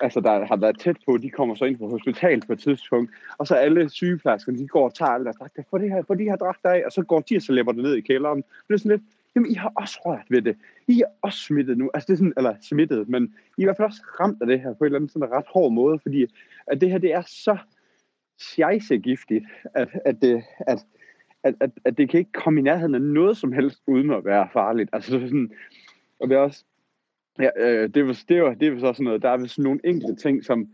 altså, 0.00 0.20
der 0.20 0.44
har 0.44 0.56
været 0.56 0.80
tæt 0.80 0.96
på, 1.06 1.16
de 1.16 1.30
kommer 1.30 1.54
så 1.54 1.64
ind 1.64 1.78
på 1.78 1.88
hospital 1.88 2.42
på 2.46 2.52
et 2.52 2.58
tidspunkt, 2.58 3.10
og 3.38 3.46
så 3.46 3.54
alle 3.54 3.90
sygeplejerskerne, 3.90 4.58
de 4.58 4.68
går 4.68 4.84
og 4.84 4.94
tager 4.94 5.10
alle 5.10 5.24
deres 5.24 5.36
dragter, 5.36 5.62
få, 5.70 5.78
det 5.78 5.90
her, 5.90 6.02
få 6.02 6.14
de 6.14 6.24
her 6.24 6.36
dragter 6.36 6.70
af, 6.70 6.82
og 6.86 6.92
så 6.92 7.02
går 7.02 7.20
de 7.20 7.36
og 7.36 7.42
så 7.42 7.52
læber 7.52 7.72
det 7.72 7.82
ned 7.82 7.94
i 7.94 8.00
kælderen. 8.00 8.44
Det 8.68 8.74
er 8.74 8.78
sådan 8.78 8.90
lidt, 8.90 9.02
jamen, 9.36 9.50
I 9.50 9.54
har 9.54 9.72
også 9.76 10.00
rørt 10.04 10.26
ved 10.30 10.42
det. 10.42 10.56
I 10.88 11.00
er 11.00 11.06
også 11.22 11.38
smittet 11.38 11.78
nu. 11.78 11.90
Altså, 11.94 12.06
det 12.06 12.12
er 12.12 12.16
sådan, 12.16 12.32
eller 12.36 12.54
smittet, 12.60 13.08
men 13.08 13.24
I 13.24 13.60
er 13.60 13.62
i 13.62 13.64
hvert 13.64 13.76
fald 13.76 13.88
også 13.88 14.02
ramt 14.20 14.42
af 14.42 14.46
det 14.46 14.60
her 14.60 14.74
på 14.74 14.84
en 14.84 14.86
eller 14.86 14.98
anden 14.98 15.08
sådan 15.08 15.30
ret 15.32 15.44
hård 15.48 15.72
måde, 15.72 15.98
fordi 15.98 16.26
at 16.66 16.80
det 16.80 16.90
her, 16.90 16.98
det 16.98 17.12
er 17.12 17.22
så 17.26 17.58
giftigt, 19.02 19.44
at, 19.74 19.88
at, 20.04 20.22
det, 20.22 20.42
at, 20.58 20.78
at, 21.42 21.54
at, 21.60 21.70
at 21.84 21.98
det 21.98 22.10
kan 22.10 22.18
ikke 22.18 22.32
komme 22.32 22.60
i 22.60 22.62
nærheden 22.62 22.94
af 22.94 23.02
noget 23.02 23.36
som 23.36 23.52
helst, 23.52 23.82
uden 23.86 24.10
at 24.10 24.24
være 24.24 24.48
farligt. 24.52 24.90
Altså, 24.92 25.16
det 25.16 25.22
er 25.22 25.26
sådan, 25.26 25.52
og 26.20 26.28
det 26.28 26.36
er 26.36 26.40
også, 26.40 26.64
ja, 27.38 27.50
øh, 27.56 27.90
det, 27.94 28.06
var, 28.06 28.22
det, 28.28 28.42
var, 28.42 28.54
det 28.54 28.72
var 28.72 28.88
også 28.88 28.92
sådan 28.92 29.04
noget, 29.04 29.22
der 29.22 29.30
er 29.30 29.46
sådan 29.46 29.62
nogle 29.62 29.80
enkelte 29.84 30.14
ting, 30.14 30.44
som, 30.44 30.68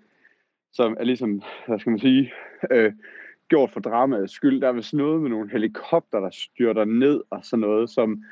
som 0.73 0.97
er 1.01 1.05
ligesom, 1.05 1.43
hvad 1.67 1.79
skal 1.79 1.91
man 1.91 1.99
sige, 1.99 2.33
øh, 2.71 2.93
gjort 3.49 3.71
for 3.71 3.81
dramaets 3.81 4.33
skyld. 4.33 4.61
Der 4.61 4.69
er 4.69 4.73
vist 4.73 4.95
noget 4.95 5.23
med 5.23 5.31
nogle 5.31 5.51
helikopter, 5.51 6.21
der 6.21 6.31
styrter 6.31 6.85
ned 6.85 7.21
og 7.31 7.45
sådan 7.45 7.61
noget, 7.61 7.91
som 7.91 8.25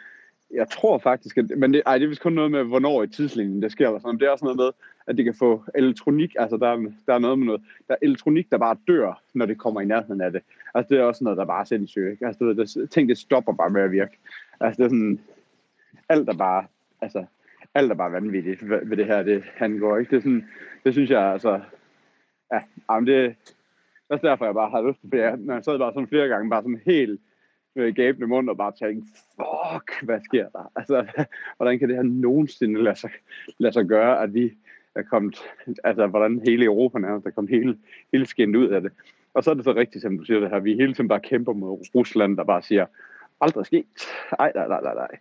jeg 0.55 0.69
tror 0.69 0.99
faktisk, 0.99 1.39
at, 1.39 1.51
men 1.57 1.73
det, 1.73 1.83
ej, 1.87 1.99
det 1.99 2.05
er 2.05 2.09
vist 2.09 2.23
kun 2.23 2.33
noget 2.33 2.51
med, 2.51 2.65
hvornår 2.65 3.03
i 3.03 3.07
tidslinjen 3.07 3.63
det 3.63 3.73
sker. 3.73 3.87
Eller 3.87 4.01
sådan. 4.01 4.19
Det 4.21 4.27
er 4.27 4.31
også 4.31 4.45
noget 4.45 4.57
med, 4.57 4.71
at 5.07 5.19
de 5.19 5.25
kan 5.25 5.35
få 5.35 5.65
elektronik, 5.75 6.35
altså 6.39 6.57
der, 6.57 6.93
der 7.07 7.15
er 7.15 7.19
noget 7.19 7.39
med 7.39 7.47
noget, 7.47 7.63
der 7.89 7.95
er 7.95 7.99
elektronik, 8.03 8.51
der 8.51 8.59
bare 8.59 8.77
dør, 8.89 9.23
når 9.35 9.47
det 9.47 9.59
kommer 9.59 9.81
i 9.81 9.85
nærheden 9.85 10.21
af 10.21 10.33
det. 10.33 10.43
Altså 10.75 10.95
det 10.95 11.01
er 11.01 11.05
også 11.05 11.25
noget, 11.25 11.37
der 11.37 11.45
bare 11.45 11.61
er 11.61 11.65
sindssygt. 11.65 12.11
Ikke? 12.11 12.27
Altså 12.27 12.45
det, 12.45 12.91
ting, 12.91 13.09
det 13.09 13.19
stopper 13.19 13.53
bare 13.53 13.71
med 13.71 13.83
at 13.83 13.93
virke. 13.93 14.19
Altså 14.61 14.79
det 14.79 14.85
er 14.85 14.89
sådan, 14.89 15.21
alt 16.09 16.29
er 16.29 16.37
bare, 16.37 16.65
altså 17.01 17.25
alt 17.75 17.91
er 17.91 17.95
bare 17.95 18.13
vanvittigt 18.13 18.71
ved, 18.71 18.79
ved 18.85 18.97
det 18.97 19.07
her, 19.07 19.23
det 19.23 19.45
han 19.55 19.79
går 19.79 19.99
ikke. 19.99 20.11
Det, 20.11 20.17
er 20.17 20.21
sådan, 20.21 20.49
det 20.85 20.93
synes 20.93 21.11
jeg 21.11 21.23
altså, 21.23 21.61
ja, 22.53 22.61
jamen 22.91 23.07
det, 23.07 23.35
det 24.09 24.17
er 24.17 24.17
derfor, 24.17 24.45
jeg 24.45 24.55
bare 24.55 24.71
har 24.71 24.89
lyst 24.89 25.01
til, 25.01 25.19
jeg, 25.19 25.37
når 25.37 25.55
jeg 25.55 25.65
sad 25.65 25.79
bare 25.79 25.93
sådan 25.93 26.09
flere 26.09 26.29
gange, 26.29 26.51
bare 26.51 26.63
sådan 26.63 26.81
helt 26.87 27.21
med 27.75 27.93
gabende 27.93 28.27
mund 28.27 28.51
og 28.51 28.57
bare 28.57 28.73
tænke, 28.73 29.07
fuck, 29.37 30.03
hvad 30.03 30.21
sker 30.25 30.49
der? 30.49 30.73
Altså, 30.77 31.07
hvordan 31.57 31.79
kan 31.79 31.89
det 31.89 31.97
her 31.97 32.03
nogensinde 32.03 32.83
lade 32.83 32.97
sig, 32.97 33.11
lade 33.59 33.73
sig 33.73 33.85
gøre, 33.85 34.23
at 34.23 34.35
vi 34.35 34.53
er 34.95 35.03
kommet, 35.03 35.39
altså 35.85 36.07
hvordan 36.07 36.41
hele 36.47 36.65
Europa 36.65 36.99
nærmest 36.99 37.27
er 37.27 37.31
kommet 37.31 37.51
hele, 37.51 37.79
hele 38.13 38.27
skinnet 38.27 38.59
ud 38.59 38.69
af 38.69 38.81
det. 38.81 38.93
Og 39.35 39.45
så 39.45 39.51
er 39.51 39.55
det 39.55 39.65
så 39.65 39.73
rigtigt, 39.73 40.03
som 40.03 40.19
du 40.19 40.25
siger 40.25 40.41
det 40.41 40.51
her, 40.51 40.61
vi 40.61 40.75
hele 40.75 40.95
tiden 40.95 41.09
bare 41.09 41.21
kæmper 41.21 41.53
mod 41.53 41.89
Rusland, 41.95 42.37
der 42.37 42.45
bare 42.45 42.63
siger, 42.63 42.87
aldrig 43.41 43.67
sket. 43.67 43.87
Ej, 44.39 44.53
nej, 44.55 44.69
nej, 44.69 44.81
nej, 44.83 44.95
nej. 44.95 45.19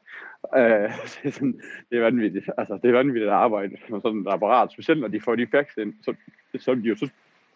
Øh, 0.63 0.91
det, 1.23 1.27
er 1.27 1.31
sådan, 1.31 1.61
det 1.89 1.97
er 1.97 2.01
vanvittigt. 2.01 2.49
Altså, 2.57 2.79
det 2.81 2.89
er 2.89 2.93
vanvittigt 2.93 3.29
at 3.29 3.35
arbejde 3.35 3.77
med 3.89 4.01
sådan 4.01 4.19
et 4.19 4.27
apparat, 4.27 4.71
specielt 4.71 5.01
når 5.01 5.07
de 5.07 5.21
får 5.21 5.35
de 5.35 5.47
facts 5.47 5.77
ind, 5.77 5.93
så, 6.01 6.13
som 6.59 6.81
de 6.81 6.89
jo 6.89 6.95
så 6.95 7.09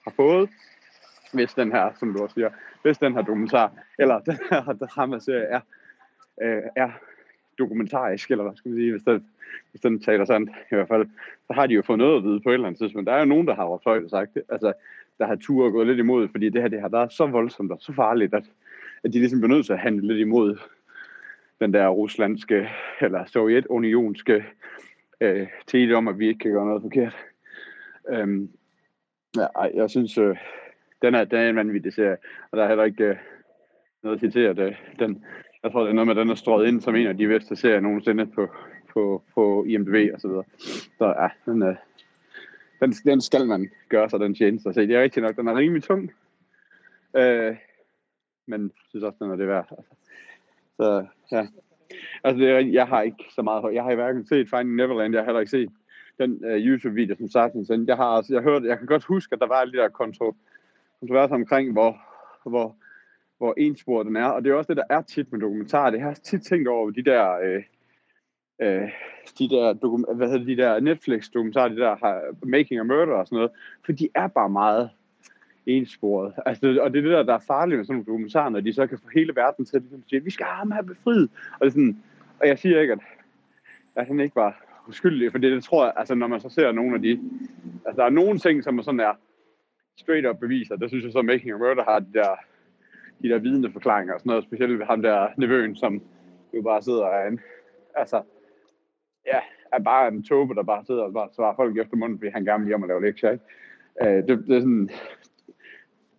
har 0.03 0.11
fået, 0.11 0.49
hvis 1.33 1.53
den 1.53 1.71
her, 1.71 1.91
som 1.99 2.13
du 2.13 2.23
også 2.23 2.33
siger, 2.33 2.49
hvis 2.81 2.97
den 2.97 3.13
her 3.13 3.21
dokumentar, 3.21 3.71
eller 3.99 4.19
den 4.19 4.37
her 4.49 4.73
dramaserie 4.73 5.43
er, 5.43 5.59
øh, 6.41 6.61
er 6.75 6.89
dokumentarisk, 7.57 8.31
eller 8.31 8.43
hvad 8.43 8.55
skal 8.55 8.69
man 8.69 8.77
sige, 8.77 8.91
hvis 8.91 9.03
den, 9.03 9.25
hvis 9.71 9.81
den 9.81 9.99
taler 9.99 10.25
sandt 10.25 10.49
i 10.71 10.75
hvert 10.75 10.87
fald, 10.87 11.07
så 11.47 11.53
har 11.53 11.67
de 11.67 11.73
jo 11.73 11.81
fået 11.81 11.99
noget 11.99 12.17
at 12.17 12.23
vide 12.23 12.39
på 12.39 12.49
et 12.49 12.53
eller 12.53 12.67
andet 12.67 12.79
tidspunkt. 12.79 13.07
Der 13.07 13.13
er 13.13 13.19
jo 13.19 13.25
nogen, 13.25 13.47
der 13.47 13.55
har 13.55 13.65
råbt 13.65 13.85
højt 13.85 14.03
og 14.03 14.09
sagt 14.09 14.33
det, 14.33 14.43
altså, 14.49 14.73
der 15.17 15.25
har 15.25 15.35
tur 15.35 15.69
gået 15.69 15.87
lidt 15.87 15.99
imod, 15.99 16.27
fordi 16.27 16.49
det 16.49 16.61
her 16.61 16.69
det 16.69 16.81
har 16.81 16.89
været 16.89 17.13
så 17.13 17.25
voldsomt 17.25 17.71
og 17.71 17.77
så 17.81 17.93
farligt, 17.93 18.33
at, 18.33 18.43
at 19.03 19.13
de 19.13 19.19
ligesom 19.19 19.39
bliver 19.39 19.55
nødt 19.55 19.65
til 19.65 19.73
at 19.73 19.79
handle 19.79 20.07
lidt 20.07 20.19
imod 20.19 20.57
den 21.59 21.73
der 21.73 21.87
ruslandske, 21.87 22.69
eller 23.01 23.25
sovjetunionske 23.25 24.45
øh, 25.21 25.47
tale 25.67 25.97
om, 25.97 26.07
at 26.07 26.19
vi 26.19 26.27
ikke 26.27 26.39
kan 26.39 26.51
gøre 26.51 26.65
noget 26.65 26.81
forkert. 26.81 27.15
Øhm, 28.09 28.49
ja, 29.37 29.47
ej, 29.55 29.71
jeg 29.73 29.89
synes, 29.89 30.17
øh, 30.17 30.37
den 31.03 31.15
er, 31.15 31.23
den 31.23 31.39
er 31.39 31.49
en 31.49 31.55
vanvittig 31.55 31.93
serie, 31.93 32.17
og 32.51 32.57
der 32.57 32.63
er 32.63 32.67
heller 32.67 32.83
ikke 32.83 33.03
øh, 33.03 33.15
noget 34.03 34.15
at 34.15 34.21
citere 34.21 34.53
det. 34.53 34.75
Den, 34.99 35.25
jeg 35.63 35.71
tror, 35.71 35.81
det 35.81 35.89
er 35.89 35.93
noget 35.93 36.07
med, 36.07 36.15
at 36.15 36.21
den 36.21 36.29
er 36.29 36.35
strøget 36.35 36.67
ind 36.67 36.81
som 36.81 36.95
en 36.95 37.07
af 37.07 37.17
de 37.17 37.27
bedste 37.27 37.55
serier 37.55 37.79
nogensinde 37.79 38.25
på, 38.25 38.47
på, 38.93 39.23
på 39.35 39.63
IMDb 39.67 40.13
og 40.13 40.21
så 40.21 40.27
videre. 40.27 40.43
Så 40.97 41.05
ja, 41.05 41.51
den, 41.51 41.63
øh, 41.63 41.75
den, 42.79 42.91
den 42.91 43.21
skal 43.21 43.47
man 43.47 43.69
gøre 43.89 44.09
sig 44.09 44.19
den 44.19 44.35
tjeneste 44.35 44.69
at 44.69 44.75
se. 44.75 44.87
Det 44.87 44.95
er 44.95 45.03
rigtigt 45.03 45.23
nok, 45.23 45.35
den 45.35 45.47
er 45.47 45.55
rimelig 45.55 45.83
tung. 45.83 46.11
Øh, 47.15 47.55
men 48.47 48.61
jeg 48.61 48.71
synes 48.89 49.03
også, 49.03 49.17
den 49.21 49.31
er 49.31 49.35
det 49.35 49.47
værd. 49.47 49.67
Altså. 49.77 49.95
Så 50.77 51.05
ja. 51.31 51.47
Altså, 52.23 52.39
det 52.39 52.49
er, 52.49 52.59
jeg 52.59 52.87
har 52.87 53.01
ikke 53.01 53.25
så 53.35 53.41
meget 53.41 53.73
Jeg 53.73 53.83
har 53.83 53.91
i 53.91 53.95
hverken 53.95 54.25
set 54.25 54.49
Finding 54.49 54.75
Neverland, 54.75 55.13
jeg 55.13 55.21
har 55.21 55.25
heller 55.25 55.39
ikke 55.39 55.51
set 55.51 55.69
den 56.19 56.31
uh, 56.45 56.57
YouTube-video, 56.57 57.15
som 57.15 57.27
Sartre 57.27 57.65
sendte. 57.65 57.91
Jeg 57.91 57.97
har 57.97 58.05
altså, 58.05 58.33
jeg 58.33 58.43
hørte, 58.43 58.67
jeg 58.67 58.77
kan 58.77 58.87
godt 58.87 59.03
huske, 59.03 59.33
at 59.33 59.39
der 59.39 59.47
var 59.47 59.65
lidt 59.65 59.75
der 59.75 59.89
kontro, 59.89 60.35
kontroverser 61.03 61.35
omkring, 61.35 61.71
hvor, 61.71 61.97
hvor, 62.49 62.75
hvor 63.37 63.53
ensporet 63.57 64.07
den 64.07 64.15
er. 64.15 64.25
Og 64.25 64.43
det 64.43 64.51
er 64.51 64.55
også 64.55 64.73
det, 64.73 64.77
der 64.77 64.95
er 64.95 65.01
tit 65.01 65.31
med 65.31 65.39
dokumentarer. 65.39 65.91
Det 65.91 66.01
har 66.01 66.07
jeg 66.07 66.17
tit 66.17 66.41
tænkt 66.41 66.67
over 66.67 66.91
de 66.91 67.03
der, 67.03 67.31
øh, 67.43 67.63
øh, 68.61 68.89
de 69.39 69.49
der, 69.49 69.73
dokum- 69.73 70.13
hvad 70.15 70.29
hedder 70.29 70.45
de 70.45 70.57
der 70.57 70.79
Netflix-dokumentarer, 70.79 71.69
de 71.69 71.75
der 71.75 71.95
Making 72.45 72.79
a 72.79 72.83
Murder 72.83 73.13
og 73.13 73.27
sådan 73.27 73.35
noget. 73.35 73.51
For 73.85 73.91
de 73.91 74.09
er 74.15 74.27
bare 74.27 74.49
meget 74.49 74.89
ensporet. 75.65 76.33
Altså, 76.45 76.79
og 76.81 76.93
det 76.93 76.99
er 76.99 77.03
det 77.03 77.11
der, 77.11 77.23
der 77.23 77.33
er 77.33 77.45
farligt 77.47 77.77
med 77.77 77.85
sådan 77.85 77.93
nogle 77.93 78.05
dokumentarer, 78.05 78.49
når 78.49 78.59
de 78.59 78.73
så 78.73 78.87
kan 78.87 78.97
få 78.97 79.09
hele 79.13 79.35
verden 79.35 79.65
til 79.65 79.75
at 79.75 79.81
ligesom 79.81 80.03
sige, 80.09 80.23
vi 80.23 80.31
skal 80.31 80.45
have 80.45 80.57
ham 80.57 80.71
her 80.71 80.81
befriet. 80.81 81.29
Og, 81.53 81.59
det 81.59 81.67
er 81.67 81.71
sådan, 81.71 81.97
og 82.39 82.47
jeg 82.47 82.59
siger 82.59 82.81
ikke, 82.81 82.93
at, 82.93 82.99
at 83.95 84.07
han 84.07 84.19
ikke 84.19 84.35
var 84.35 84.63
uskyldig, 84.87 85.31
for 85.31 85.37
det, 85.37 85.51
det 85.51 85.63
tror 85.63 85.85
jeg, 85.85 85.93
altså 85.97 86.15
når 86.15 86.27
man 86.27 86.39
så 86.39 86.49
ser 86.49 86.71
nogle 86.71 86.95
af 86.95 87.01
de, 87.01 87.19
altså 87.85 88.01
der 88.01 88.05
er 88.05 88.09
nogle 88.09 88.39
ting, 88.39 88.63
som 88.63 88.79
er 88.79 88.83
sådan 88.83 88.99
er 88.99 89.13
straight 89.97 90.29
up 90.29 90.39
beviser, 90.39 90.75
der 90.75 90.87
synes 90.87 91.03
jeg 91.03 91.11
så, 91.11 91.21
Making 91.21 91.51
a 91.51 91.57
Murder 91.57 91.83
har 91.83 91.99
de 91.99 92.13
der, 92.13 92.35
de 93.21 93.29
der 93.29 93.39
vidende 93.39 93.71
forklaringer 93.71 94.13
og 94.13 94.19
sådan 94.19 94.29
noget, 94.29 94.43
specielt 94.43 94.79
ved 94.79 94.85
ham 94.85 95.01
der 95.01 95.27
nevøen, 95.37 95.75
som 95.75 96.01
jo 96.53 96.61
bare 96.61 96.81
sidder 96.81 97.05
og 97.05 97.27
en, 97.27 97.39
altså, 97.95 98.21
ja, 99.25 99.39
er 99.71 99.79
bare 99.79 100.07
en 100.07 100.23
tobe, 100.23 100.55
der 100.55 100.63
bare 100.63 100.85
sidder 100.85 101.03
og 101.03 101.13
bare 101.13 101.29
svarer 101.35 101.55
folk 101.55 101.77
efter 101.77 101.97
munden, 101.97 102.17
fordi 102.19 102.31
han 102.31 102.45
gerne 102.45 102.63
vil 102.63 102.67
hjem 102.67 102.81
og 102.81 102.87
lave 102.87 103.05
lektier, 103.05 103.31
ikke? 103.31 103.45
Øh, 104.01 104.27
det, 104.27 104.47
det, 104.47 104.55
er 104.55 104.59
sådan, 104.59 104.89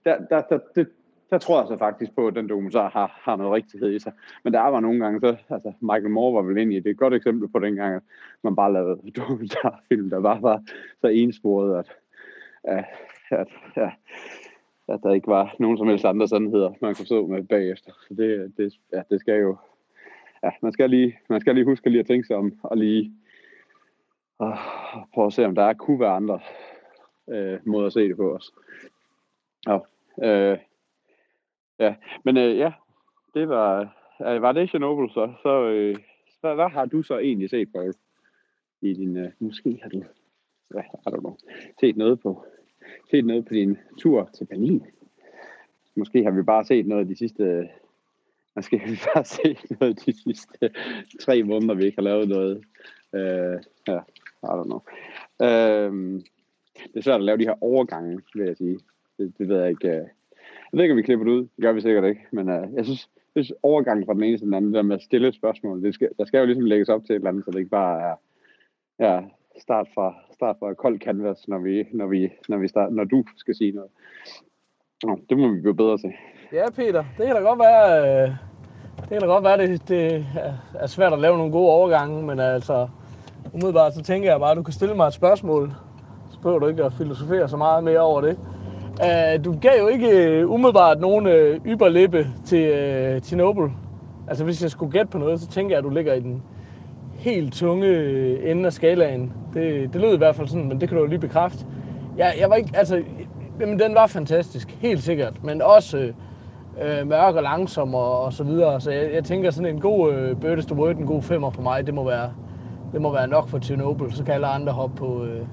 der, 0.05 0.19
der, 0.31 0.41
der, 0.41 0.59
det, 0.75 0.89
der 1.31 1.39
tror 1.39 1.61
jeg 1.61 1.69
så 1.69 1.77
faktisk 1.79 2.15
på, 2.15 2.27
at 2.27 2.35
den 2.35 2.49
dokumentar 2.49 2.91
har, 2.91 3.21
har 3.23 3.37
noget 3.37 3.53
rigtighed 3.53 3.93
i 3.93 3.99
sig. 3.99 4.13
Men 4.45 4.53
der 4.53 4.61
var 4.61 4.81
nogle 4.81 5.05
gange, 5.05 5.21
så, 5.21 5.37
altså 5.51 5.73
Michael 5.81 6.11
Moore 6.11 6.35
var 6.35 6.43
vel 6.43 6.59
ind 6.59 6.73
i 6.73 6.77
det 6.77 6.87
er 6.87 6.91
et 6.91 6.99
godt 6.99 7.15
eksempel 7.15 7.49
på 7.49 7.59
den 7.59 7.75
gang, 7.75 7.95
at 7.95 8.03
man 8.43 8.57
bare 8.57 8.73
lavede 8.73 9.11
dokumentarfilm, 9.17 10.11
der 10.11 10.21
bare 10.21 10.43
var 10.43 10.63
så 11.01 11.07
ensporet, 11.07 11.79
at, 11.79 11.97
at, 12.65 12.85
at, 13.39 13.49
ja, 13.77 13.91
at 14.89 15.01
der 15.03 15.13
ikke 15.13 15.27
var 15.27 15.57
nogen 15.59 15.79
som 15.79 15.89
helst 15.89 16.05
andre 16.05 16.29
sandheder, 16.29 16.73
man 16.81 16.95
kunne 16.95 17.07
så 17.07 17.27
med 17.27 17.45
bagefter. 17.45 17.93
Så 18.09 18.15
det, 18.15 18.53
det, 18.57 18.75
ja, 18.93 19.03
det 19.11 19.21
skal 19.21 19.41
jo, 19.41 19.57
ja, 20.43 20.51
man 20.63 20.73
skal 20.73 20.91
lige, 20.91 21.19
man 21.29 21.41
skal 21.41 21.55
lige 21.55 21.65
huske 21.65 21.91
lige 21.91 22.01
at 22.01 22.07
tænke 22.07 22.27
sig 22.27 22.37
om, 22.37 22.59
og 22.63 22.77
lige 22.77 23.13
og 24.39 24.59
prøve 25.15 25.27
at 25.27 25.33
se, 25.33 25.45
om 25.45 25.55
der 25.55 25.73
kunne 25.73 26.01
være 26.01 26.11
andre 26.11 26.41
øh, 27.29 27.61
måder 27.67 27.87
at 27.87 27.93
se 27.93 28.09
det 28.09 28.17
på 28.17 28.35
os. 28.35 28.53
Ja, 29.67 29.79
øh, 30.23 30.59
ja. 31.79 31.95
men 32.25 32.37
øh, 32.37 32.57
ja, 32.59 32.73
det 33.35 33.49
var, 33.49 33.81
øh, 34.27 34.43
var 34.43 34.53
det 34.53 34.69
Chernobyl 34.69 35.11
så? 35.11 35.33
så 35.43 35.69
øh, 35.69 35.97
hvad, 36.41 36.55
hvad 36.55 36.69
har 36.69 36.85
du 36.85 37.03
så 37.03 37.19
egentlig 37.19 37.51
set 37.51 37.73
på 37.73 37.93
i 38.81 38.93
din, 38.93 39.17
øh, 39.17 39.31
måske 39.39 39.79
har 39.83 39.89
du, 39.89 40.03
ja, 40.75 40.81
I 40.81 41.09
don't 41.09 41.21
know, 41.21 41.37
set 41.81 41.97
noget 41.97 42.21
på, 42.21 42.45
set 43.11 43.25
noget 43.27 43.45
på 43.45 43.55
din 43.55 43.79
tur 43.99 44.31
til 44.35 44.45
Berlin? 44.45 44.83
Måske 45.95 46.25
har 46.25 46.31
vi 46.31 46.43
bare 46.43 46.65
set 46.65 46.87
noget 46.87 47.09
de 47.09 47.17
sidste, 47.17 47.69
måske 48.57 48.79
har 48.79 48.89
vi 48.89 48.99
bare 49.15 49.25
set 49.25 49.81
noget 49.81 50.07
de 50.07 50.23
sidste 50.23 50.71
tre 51.21 51.43
måneder, 51.43 51.75
vi 51.75 51.85
ikke 51.85 51.97
har 51.97 52.03
lavet 52.03 52.29
noget. 52.29 52.65
Øh, 53.15 53.59
ja, 53.89 53.99
I 54.43 54.47
don't 54.47 54.65
know. 54.65 54.81
Øh, 55.43 56.23
det 56.75 56.97
er 56.97 57.03
svært 57.03 57.21
at 57.21 57.25
lave 57.25 57.39
de 57.39 57.45
her 57.45 57.63
overgange, 57.63 58.21
vil 58.35 58.47
jeg 58.47 58.57
sige. 58.57 58.79
Det, 59.19 59.35
det 59.39 59.49
ved 59.49 59.61
jeg 59.61 59.71
ikke. 59.71 59.89
Øh, 59.89 60.07
jeg 60.73 60.79
ved 60.79 60.83
ikke, 60.83 60.93
om 60.93 60.97
vi 60.97 61.03
klipper 61.03 61.25
det 61.25 61.33
ud. 61.33 61.41
Det 61.41 61.63
gør 61.63 61.73
vi 61.73 61.81
sikkert 61.81 62.05
ikke. 62.05 62.21
Men 62.31 62.49
uh, 62.49 62.75
jeg 62.75 62.85
synes, 62.85 63.11
det 63.35 63.51
er 63.51 63.55
overgangen 63.63 64.07
fra 64.07 64.15
den 64.15 64.23
ene 64.23 64.39
til 64.39 64.47
den 64.47 64.55
anden, 64.55 64.71
det 64.71 64.77
der 64.77 64.83
med 64.83 64.97
at 64.97 65.03
stille 65.03 65.33
spørgsmål. 65.33 65.83
Det 65.83 65.95
skal, 65.95 66.09
der 66.19 66.25
skal 66.25 66.39
jo 66.39 66.47
ligesom 66.47 66.65
lægges 66.65 66.89
op 66.89 67.05
til 67.05 67.13
et 67.13 67.17
eller 67.17 67.29
andet, 67.29 67.45
så 67.45 67.51
det 67.51 67.59
ikke 67.59 67.71
bare 67.71 68.03
er 68.03 68.17
ja, 68.99 69.23
start 69.59 69.89
fra, 69.95 70.15
start 70.35 70.57
fra 70.59 70.75
kold 70.75 70.99
canvas, 70.99 71.49
når, 71.49 71.59
vi, 71.59 71.85
når, 71.93 72.07
vi, 72.07 72.33
når, 72.49 72.57
vi 72.57 72.69
start, 72.69 72.93
når 72.93 73.05
du 73.05 73.25
skal 73.37 73.55
sige 73.55 73.73
noget. 73.73 73.91
Nå, 75.05 75.19
det 75.29 75.39
må 75.39 75.49
vi 75.49 75.61
blive 75.61 75.77
bedre 75.77 75.99
til. 75.99 76.13
Ja, 76.53 76.71
Peter. 76.71 77.05
Det 77.19 77.27
kan 77.27 77.37
da 77.37 77.41
godt 77.41 77.59
være, 77.59 78.01
øh, 78.01 78.31
det 79.01 79.09
kan 79.09 79.21
da 79.21 79.27
godt 79.27 79.45
være, 79.45 79.59
det, 79.59 79.89
det 79.89 80.27
er 80.75 80.87
svært 80.87 81.13
at 81.13 81.19
lave 81.19 81.37
nogle 81.37 81.53
gode 81.53 81.71
overgange, 81.71 82.23
men 82.23 82.41
altså, 82.41 82.89
umiddelbart 83.53 83.95
så 83.95 84.03
tænker 84.03 84.31
jeg 84.31 84.41
bare, 84.41 84.51
at 84.51 84.57
du 84.57 84.63
kan 84.63 84.75
stille 84.75 84.95
mig 84.95 85.07
et 85.07 85.13
spørgsmål. 85.13 85.73
Så 86.31 86.39
behøver 86.41 86.59
du 86.59 86.67
ikke 86.67 86.85
at 86.85 86.93
filosofere 86.93 87.49
så 87.49 87.57
meget 87.57 87.85
mere 87.85 88.01
over 88.01 88.21
det. 88.21 88.39
Uh, 89.01 89.45
du 89.45 89.59
gav 89.61 89.81
jo 89.81 89.89
ikke 89.89 90.45
uh, 90.45 90.53
umiddelbart 90.53 91.01
nogen 91.01 91.27
uh, 91.27 91.67
yberlippe 91.67 92.27
til, 92.47 92.71
uh, 92.71 93.23
til 93.23 93.39
Noble. 93.39 93.73
Altså 94.29 94.45
hvis 94.45 94.63
jeg 94.63 94.71
skulle 94.71 94.93
gætte 94.93 95.11
på 95.11 95.19
noget, 95.19 95.41
så 95.41 95.49
tænker 95.49 95.71
jeg, 95.71 95.79
at 95.79 95.85
du 95.85 95.91
ligger 95.91 96.15
i 96.15 96.21
den 96.21 96.43
helt 97.25 97.53
tunge 97.53 98.51
ende 98.51 98.67
af 98.67 98.73
skalaen. 98.73 99.33
Det, 99.55 99.93
det 99.93 100.01
lød 100.01 100.15
i 100.15 100.19
hvert 100.19 100.37
fald 100.37 100.49
sådan, 100.49 100.69
men 100.69 100.81
det 100.81 100.89
kan 100.89 100.97
du 100.97 101.03
jo 101.03 101.09
lige 101.09 101.19
bekræfte. 101.19 101.67
Jeg, 102.17 102.35
jeg 102.41 102.51
var 102.51 102.57
ikke, 102.57 102.71
altså, 102.75 103.03
jamen, 103.61 103.79
den 103.79 103.95
var 103.95 104.07
fantastisk, 104.07 104.71
helt 104.81 105.03
sikkert, 105.03 105.45
men 105.45 105.63
også 105.63 105.99
øh, 105.99 106.13
øh, 106.83 107.07
mørk 107.07 107.35
og 107.35 107.43
langsom 107.43 107.95
og, 107.95 108.21
og 108.21 108.33
så 108.33 108.45
videre. 108.45 108.81
Så 108.81 108.91
jeg, 108.91 109.13
jeg 109.15 109.25
tænker 109.25 109.51
sådan 109.51 109.75
en 109.75 109.81
god 109.81 110.13
øh, 110.13 110.37
Birdest 110.37 110.69
to 110.69 110.75
Word, 110.75 110.97
en 110.97 111.07
god 111.07 111.23
femmer 111.23 111.51
for 111.51 111.63
mig, 111.63 111.87
det 111.87 111.95
må 111.95 112.05
være, 112.05 112.33
det 112.93 113.01
må 113.03 113.13
være 113.13 113.29
nok 113.29 113.49
for 113.49 113.59
Chernobyl. 113.59 114.13
Så 114.13 114.25
kan 114.25 114.35
alle 114.35 114.47
andre 114.47 114.73
hoppe 114.73 114.97
på, 114.97 115.25
øh, 115.25 115.47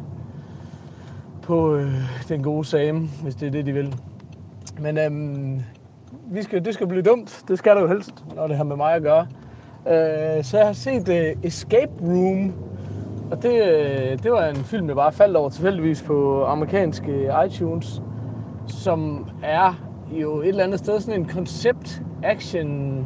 på 1.41 1.75
øh, 1.75 1.93
den 2.29 2.43
gode 2.43 2.65
Sam, 2.65 3.09
hvis 3.23 3.35
det 3.35 3.47
er 3.47 3.51
det, 3.51 3.65
de 3.65 3.73
vil. 3.73 3.95
Men 4.81 4.97
øhm, 4.97 5.61
vi 6.25 6.41
skal, 6.41 6.65
det 6.65 6.73
skal 6.73 6.87
blive 6.87 7.01
dumt. 7.01 7.43
Det 7.47 7.57
skal 7.57 7.75
der 7.75 7.81
jo 7.81 7.87
helst, 7.87 8.13
når 8.35 8.47
det 8.47 8.57
har 8.57 8.63
med 8.63 8.75
mig 8.75 8.93
at 8.93 9.01
gøre. 9.01 9.27
Øh, 9.87 10.43
så 10.43 10.57
jeg 10.57 10.65
har 10.65 10.73
set 10.73 11.09
uh, 11.09 11.45
Escape 11.45 11.91
Room, 12.01 12.53
og 13.31 13.43
det, 13.43 13.63
øh, 13.63 14.23
det 14.23 14.31
var 14.31 14.47
en 14.47 14.55
film, 14.55 14.87
jeg 14.87 14.95
bare 14.95 15.11
faldt 15.11 15.37
over 15.37 15.49
tilfældigvis 15.49 16.01
på 16.01 16.45
amerikanske 16.45 17.11
øh, 17.11 17.45
iTunes, 17.45 18.01
som 18.67 19.27
er 19.43 19.73
jo 20.11 20.41
et 20.41 20.47
eller 20.47 20.63
andet 20.63 20.79
sted 20.79 20.99
sådan 20.99 21.19
en 21.19 21.27
koncept 21.27 22.01
action 22.23 23.05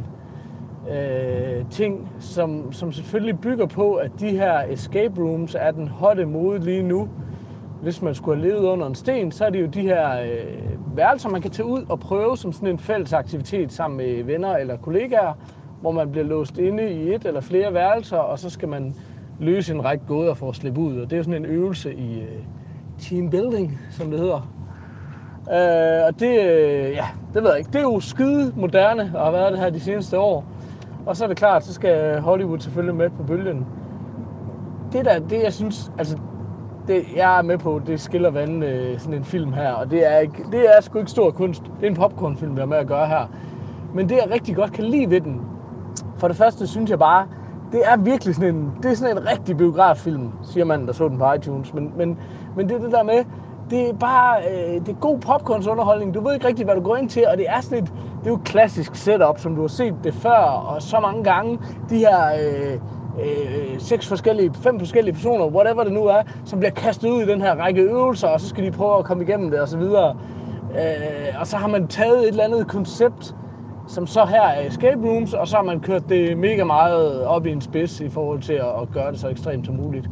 øh, 0.90 1.64
ting, 1.70 2.08
som, 2.18 2.72
som 2.72 2.92
selvfølgelig 2.92 3.40
bygger 3.40 3.66
på, 3.66 3.94
at 3.94 4.10
de 4.20 4.28
her 4.30 4.60
escape 4.70 5.20
rooms 5.20 5.56
er 5.58 5.70
den 5.70 5.88
hotte 5.88 6.26
mode 6.26 6.58
lige 6.58 6.82
nu. 6.82 7.08
Hvis 7.82 8.02
man 8.02 8.14
skulle 8.14 8.40
have 8.42 8.48
levet 8.48 8.64
under 8.68 8.86
en 8.86 8.94
sten, 8.94 9.32
så 9.32 9.44
er 9.44 9.50
det 9.50 9.60
jo 9.60 9.66
de 9.66 9.80
her 9.80 10.20
øh, 10.20 10.96
værelser, 10.96 11.28
man 11.28 11.42
kan 11.42 11.50
tage 11.50 11.66
ud 11.66 11.84
og 11.88 12.00
prøve 12.00 12.36
som 12.36 12.52
sådan 12.52 12.68
en 12.68 12.78
fælles 12.78 13.12
aktivitet 13.12 13.72
sammen 13.72 13.96
med 13.96 14.22
venner 14.24 14.56
eller 14.56 14.76
kollegaer, 14.76 15.32
hvor 15.80 15.90
man 15.92 16.10
bliver 16.10 16.26
låst 16.26 16.58
inde 16.58 16.90
i 16.90 17.14
et 17.14 17.26
eller 17.26 17.40
flere 17.40 17.74
værelser, 17.74 18.16
og 18.16 18.38
så 18.38 18.50
skal 18.50 18.68
man 18.68 18.94
løse 19.40 19.74
en 19.74 19.84
række 19.84 20.04
gåder 20.06 20.34
for 20.34 20.48
at 20.48 20.56
slippe 20.56 20.80
ud. 20.80 20.98
Og 20.98 21.04
det 21.04 21.12
er 21.12 21.16
jo 21.16 21.22
sådan 21.22 21.44
en 21.44 21.50
øvelse 21.50 21.94
i 21.94 22.20
øh, 22.20 22.42
team 22.98 23.30
building, 23.30 23.78
som 23.90 24.10
det 24.10 24.20
hedder. 24.20 24.52
Øh, 25.50 26.06
og 26.06 26.20
det, 26.20 26.40
øh, 26.40 26.90
ja, 26.90 27.06
det 27.34 27.42
ved 27.42 27.50
jeg 27.50 27.58
ikke. 27.58 27.70
Det 27.72 27.78
er 27.78 27.82
jo 27.82 28.00
skide 28.00 28.52
moderne 28.56 29.12
og 29.14 29.24
har 29.24 29.30
været 29.30 29.52
det 29.52 29.60
her 29.60 29.70
de 29.70 29.80
seneste 29.80 30.18
år. 30.18 30.44
Og 31.06 31.16
så 31.16 31.24
er 31.24 31.28
det 31.28 31.36
klart, 31.36 31.64
så 31.64 31.72
skal 31.74 32.20
Hollywood 32.20 32.58
selvfølgelig 32.58 32.94
med 32.94 33.10
på 33.10 33.22
bølgen. 33.22 33.66
Det 34.92 35.04
der, 35.04 35.18
det 35.18 35.42
jeg 35.42 35.52
synes, 35.52 35.92
altså 35.98 36.18
det, 36.88 37.02
jeg 37.16 37.38
er 37.38 37.42
med 37.42 37.58
på, 37.58 37.80
det 37.86 38.00
skiller 38.00 38.30
vandene 38.30 38.66
øh, 38.66 38.98
sådan 38.98 39.14
en 39.14 39.24
film 39.24 39.52
her, 39.52 39.72
og 39.72 39.90
det 39.90 40.12
er, 40.12 40.18
ikke, 40.18 40.44
det 40.52 40.76
er 40.76 40.80
sgu 40.80 40.98
ikke 40.98 41.10
stor 41.10 41.30
kunst. 41.30 41.62
Det 41.62 41.86
er 41.86 41.90
en 41.90 41.96
popcornfilm, 41.96 42.56
vi 42.56 42.60
har 42.60 42.66
med 42.66 42.76
at 42.76 42.86
gøre 42.86 43.06
her. 43.06 43.30
Men 43.94 44.08
det, 44.08 44.16
jeg 44.16 44.30
rigtig 44.34 44.56
godt 44.56 44.72
kan 44.72 44.84
lide 44.84 45.10
ved 45.10 45.20
den, 45.20 45.40
for 46.18 46.28
det 46.28 46.36
første 46.36 46.66
synes 46.66 46.90
jeg 46.90 46.98
bare, 46.98 47.26
det 47.72 47.80
er 47.84 47.96
virkelig 47.96 48.34
sådan 48.34 48.54
en, 48.54 48.72
det 48.82 48.90
er 48.90 48.94
sådan 48.94 49.16
en 49.16 49.26
rigtig 49.30 49.56
biograffilm, 49.56 50.30
siger 50.42 50.64
man, 50.64 50.86
der 50.86 50.92
så 50.92 51.08
den 51.08 51.18
på 51.18 51.32
iTunes. 51.32 51.74
Men, 51.74 51.92
men, 51.96 52.18
men 52.56 52.68
det 52.68 52.76
er 52.76 52.80
det 52.80 52.92
der 52.92 53.02
med, 53.02 53.24
det 53.70 53.88
er 53.88 53.92
bare 53.92 54.38
øh, 54.50 54.80
det 54.80 54.88
er 54.88 55.00
god 55.00 55.18
popcornsunderholdning. 55.18 56.14
Du 56.14 56.20
ved 56.20 56.34
ikke 56.34 56.46
rigtig, 56.46 56.64
hvad 56.64 56.74
du 56.74 56.80
går 56.80 56.96
ind 56.96 57.08
til, 57.08 57.26
og 57.28 57.36
det 57.36 57.46
er 57.48 57.60
sådan 57.60 57.84
et, 57.84 57.92
det 58.20 58.26
er 58.26 58.30
jo 58.30 58.36
et 58.36 58.44
klassisk 58.44 58.94
setup, 58.94 59.38
som 59.38 59.54
du 59.54 59.60
har 59.60 59.68
set 59.68 59.94
det 60.04 60.14
før, 60.14 60.38
og 60.68 60.82
så 60.82 61.00
mange 61.00 61.24
gange. 61.24 61.58
De 61.90 61.98
her 61.98 62.26
øh, 62.26 62.72
øh, 63.20 63.80
seks 63.80 64.08
forskellige, 64.08 64.54
fem 64.54 64.78
forskellige 64.78 65.14
personer, 65.14 65.46
whatever 65.46 65.84
det 65.84 65.92
nu 65.92 66.04
er, 66.04 66.22
som 66.44 66.58
bliver 66.58 66.72
kastet 66.72 67.10
ud 67.10 67.22
i 67.22 67.26
den 67.26 67.40
her 67.40 67.54
række 67.54 67.82
øvelser, 67.82 68.28
og 68.28 68.40
så 68.40 68.48
skal 68.48 68.64
de 68.64 68.70
prøve 68.70 68.98
at 68.98 69.04
komme 69.04 69.22
igennem 69.22 69.50
det, 69.50 69.60
og 69.60 69.68
så 69.68 69.78
videre. 69.78 70.16
Øh, 70.70 71.40
og 71.40 71.46
så 71.46 71.56
har 71.56 71.68
man 71.68 71.86
taget 71.88 72.18
et 72.18 72.28
eller 72.28 72.44
andet 72.44 72.68
koncept, 72.68 73.34
som 73.86 74.06
så 74.06 74.24
her 74.24 74.42
er 74.42 74.66
escape 74.66 75.08
rooms, 75.08 75.34
og 75.34 75.48
så 75.48 75.56
har 75.56 75.62
man 75.62 75.80
kørt 75.80 76.08
det 76.08 76.38
mega 76.38 76.64
meget 76.64 77.24
op 77.24 77.46
i 77.46 77.50
en 77.50 77.60
spids 77.60 78.00
i 78.00 78.08
forhold 78.08 78.40
til 78.40 78.52
at, 78.52 78.66
at 78.82 78.92
gøre 78.92 79.12
det 79.12 79.20
så 79.20 79.28
ekstremt 79.28 79.66
som 79.66 79.74
muligt. 79.74 80.08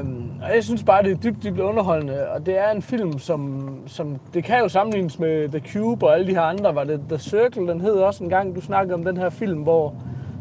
Um, 0.00 0.30
og 0.42 0.54
jeg 0.54 0.64
synes 0.64 0.82
bare, 0.84 1.02
det 1.02 1.12
er 1.12 1.16
dybt, 1.16 1.42
dybt 1.42 1.60
underholdende, 1.60 2.28
og 2.28 2.46
det 2.46 2.58
er 2.58 2.70
en 2.70 2.82
film, 2.82 3.18
som, 3.18 3.68
som 3.86 4.16
det 4.34 4.44
kan 4.44 4.58
jo 4.58 4.68
sammenlignes 4.68 5.18
med 5.18 5.48
The 5.48 5.72
Cube 5.72 6.06
og 6.06 6.14
alle 6.14 6.26
de 6.26 6.32
her 6.32 6.42
andre. 6.42 6.74
Var 6.74 6.84
det 6.84 7.00
The 7.08 7.18
Circle, 7.18 7.68
den 7.68 7.80
hed 7.80 7.92
også 7.92 8.24
en 8.24 8.30
gang, 8.30 8.56
du 8.56 8.60
snakkede 8.60 8.94
om 8.94 9.04
den 9.04 9.16
her 9.16 9.30
film, 9.30 9.62
hvor 9.62 9.94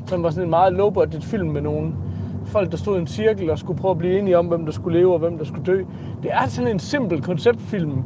som 0.07 0.23
var 0.23 0.29
sådan 0.29 0.43
en 0.43 0.49
meget 0.49 0.73
low-budget 0.73 1.23
film 1.23 1.49
med 1.49 1.61
nogle 1.61 1.93
folk, 2.45 2.71
der 2.71 2.77
stod 2.77 2.97
i 2.97 2.99
en 2.99 3.07
cirkel 3.07 3.49
og 3.49 3.59
skulle 3.59 3.79
prøve 3.79 3.91
at 3.91 3.97
blive 3.97 4.19
enige 4.19 4.37
om, 4.37 4.45
hvem 4.45 4.65
der 4.65 4.71
skulle 4.71 4.99
leve 4.99 5.13
og 5.13 5.19
hvem 5.19 5.37
der 5.37 5.45
skulle 5.45 5.65
dø. 5.65 5.83
Det 6.23 6.31
er 6.33 6.47
sådan 6.47 6.71
en 6.71 6.79
simpel 6.79 7.21
konceptfilm 7.21 8.03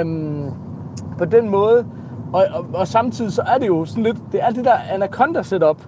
um, 0.00 0.52
på 1.18 1.24
den 1.24 1.50
måde, 1.50 1.86
og, 2.32 2.46
og, 2.52 2.66
og 2.74 2.88
samtidig 2.88 3.32
så 3.32 3.42
er 3.42 3.58
det 3.58 3.66
jo 3.66 3.84
sådan 3.84 4.02
lidt, 4.02 4.16
det 4.32 4.42
er 4.42 4.50
det 4.50 4.64
der 4.64 4.74
Anaconda 4.92 5.42
setup. 5.42 5.82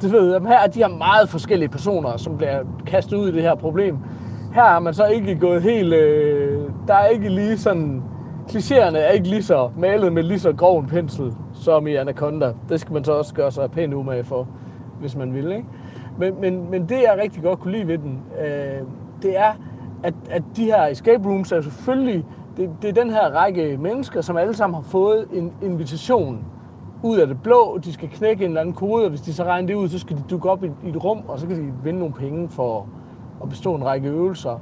Det 0.00 0.12
ved, 0.12 0.32
jeg, 0.32 0.40
her 0.40 0.58
er 0.58 0.66
de 0.66 0.78
her 0.78 0.88
meget 0.88 1.28
forskellige 1.28 1.68
personer, 1.68 2.16
som 2.16 2.36
bliver 2.36 2.62
kastet 2.86 3.16
ud 3.16 3.28
i 3.28 3.32
det 3.32 3.42
her 3.42 3.54
problem. 3.54 3.98
Her 4.54 4.62
har 4.62 4.78
man 4.78 4.94
så 4.94 5.06
ikke 5.06 5.36
gået 5.36 5.62
helt, 5.62 5.94
øh, 5.94 6.60
der 6.86 6.94
er 6.94 7.06
ikke 7.06 7.28
lige 7.28 7.58
sådan, 7.58 8.02
klichéerne 8.48 8.96
er 8.96 9.10
ikke 9.10 9.28
lige 9.28 9.42
så 9.42 9.70
malet 9.78 10.12
med 10.12 10.22
lige 10.22 10.38
så 10.38 10.52
grov 10.52 10.78
en 10.78 10.86
pensel, 10.86 11.34
som 11.52 11.86
i 11.86 11.94
Anaconda. 11.94 12.52
Det 12.68 12.80
skal 12.80 12.92
man 12.92 13.04
så 13.04 13.12
også 13.12 13.34
gøre 13.34 13.50
sig 13.50 13.70
pænt 13.70 13.94
umage 13.94 14.24
for, 14.24 14.48
hvis 15.00 15.16
man 15.16 15.34
vil, 15.34 15.52
ikke? 15.52 15.66
Men, 16.18 16.40
men, 16.40 16.70
men 16.70 16.88
det, 16.88 16.96
jeg 16.96 17.18
rigtig 17.22 17.42
godt 17.42 17.60
kunne 17.60 17.72
lide 17.72 17.88
ved 17.88 17.98
den, 17.98 18.22
øh, 18.40 18.80
det 19.22 19.38
er, 19.38 19.52
at, 20.02 20.14
at 20.30 20.42
de 20.56 20.64
her 20.64 20.86
escape 20.86 21.28
rooms 21.28 21.52
er 21.52 21.60
selvfølgelig 21.60 22.24
det, 22.60 22.70
det 22.82 22.88
er 22.88 23.02
den 23.02 23.10
her 23.10 23.30
række 23.30 23.76
mennesker, 23.76 24.20
som 24.20 24.36
alle 24.36 24.54
sammen 24.54 24.74
har 24.74 24.82
fået 24.82 25.26
en 25.32 25.52
invitation 25.62 26.44
ud 27.02 27.18
af 27.18 27.26
det 27.26 27.42
blå. 27.42 27.78
De 27.84 27.92
skal 27.92 28.08
knække 28.08 28.44
en 28.44 28.50
eller 28.50 28.60
anden 28.60 28.74
kode, 28.74 29.04
og 29.04 29.10
hvis 29.10 29.20
de 29.20 29.34
så 29.34 29.44
regner 29.44 29.66
det 29.66 29.74
ud, 29.74 29.88
så 29.88 29.98
skal 29.98 30.16
de 30.16 30.22
dukke 30.30 30.50
op 30.50 30.64
i, 30.64 30.66
i 30.84 30.88
et 30.88 31.04
rum, 31.04 31.22
og 31.28 31.38
så 31.38 31.46
kan 31.46 31.56
de 31.56 31.72
vinde 31.84 31.98
nogle 31.98 32.14
penge 32.14 32.48
for 32.48 32.86
at 33.42 33.48
bestå 33.48 33.74
en 33.74 33.84
række 33.84 34.08
øvelser. 34.08 34.60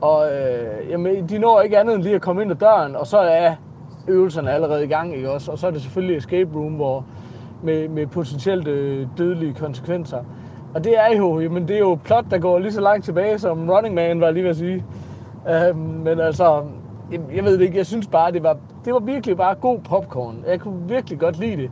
Og 0.00 0.26
øh, 0.32 0.90
jamen, 0.90 1.28
de 1.28 1.38
når 1.38 1.60
ikke 1.60 1.78
andet 1.78 1.94
end 1.94 2.02
lige 2.02 2.14
at 2.14 2.20
komme 2.20 2.42
ind 2.42 2.50
ad 2.50 2.56
døren, 2.56 2.96
og 2.96 3.06
så 3.06 3.18
er 3.18 3.54
øvelserne 4.08 4.50
allerede 4.50 4.84
i 4.84 4.88
gang, 4.88 5.16
ikke 5.16 5.30
også? 5.30 5.52
Og 5.52 5.58
så 5.58 5.66
er 5.66 5.70
det 5.70 5.82
selvfølgelig 5.82 6.16
escape 6.16 6.50
room, 6.54 6.72
hvor 6.72 7.04
med, 7.62 7.88
med 7.88 8.06
potentielt 8.06 8.68
øh, 8.68 9.06
dødelige 9.18 9.54
konsekvenser. 9.54 10.18
Og 10.74 10.84
det 10.84 10.98
er 10.98 11.16
jo, 11.16 11.40
jamen, 11.40 11.68
det 11.68 11.76
er 11.76 11.80
jo 11.80 11.98
plot, 12.04 12.24
der 12.30 12.38
går 12.38 12.58
lige 12.58 12.72
så 12.72 12.80
langt 12.80 13.04
tilbage, 13.04 13.38
som 13.38 13.70
Running 13.70 13.94
Man 13.94 14.20
var 14.20 14.30
lige 14.30 14.42
ved 14.42 14.50
at 14.50 14.56
sige. 14.56 14.84
Øh, 15.48 15.76
men 15.76 16.20
altså, 16.20 16.62
jeg 17.12 17.44
ved 17.44 17.58
det 17.58 17.64
ikke, 17.64 17.78
jeg 17.78 17.86
synes 17.86 18.06
bare, 18.06 18.32
det 18.32 18.42
var, 18.42 18.56
det 18.84 18.92
var 18.92 18.98
virkelig 19.00 19.36
bare 19.36 19.54
god 19.54 19.78
popcorn. 19.78 20.44
Jeg 20.46 20.60
kunne 20.60 20.88
virkelig 20.88 21.18
godt 21.18 21.38
lide 21.38 21.56
det. 21.56 21.70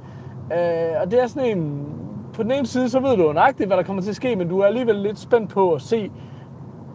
Øh, 0.53 1.03
og 1.03 1.11
det 1.11 1.22
er 1.22 1.26
sådan 1.26 1.59
en, 1.59 1.87
på 2.35 2.42
den 2.42 2.50
ene 2.50 2.66
side, 2.66 2.88
så 2.88 3.00
ved 3.00 3.16
du 3.16 3.33
nøjagtigt, 3.33 3.68
hvad 3.68 3.76
der 3.76 3.83
kommer 3.83 4.03
til 4.03 4.11
at 4.11 4.16
ske, 4.16 4.37
men 4.37 4.48
du 4.48 4.59
er 4.59 4.66
alligevel 4.66 4.96
lidt 4.96 5.18
spændt 5.18 5.50
på 5.50 5.72
at 5.72 5.83
se, 5.83 6.11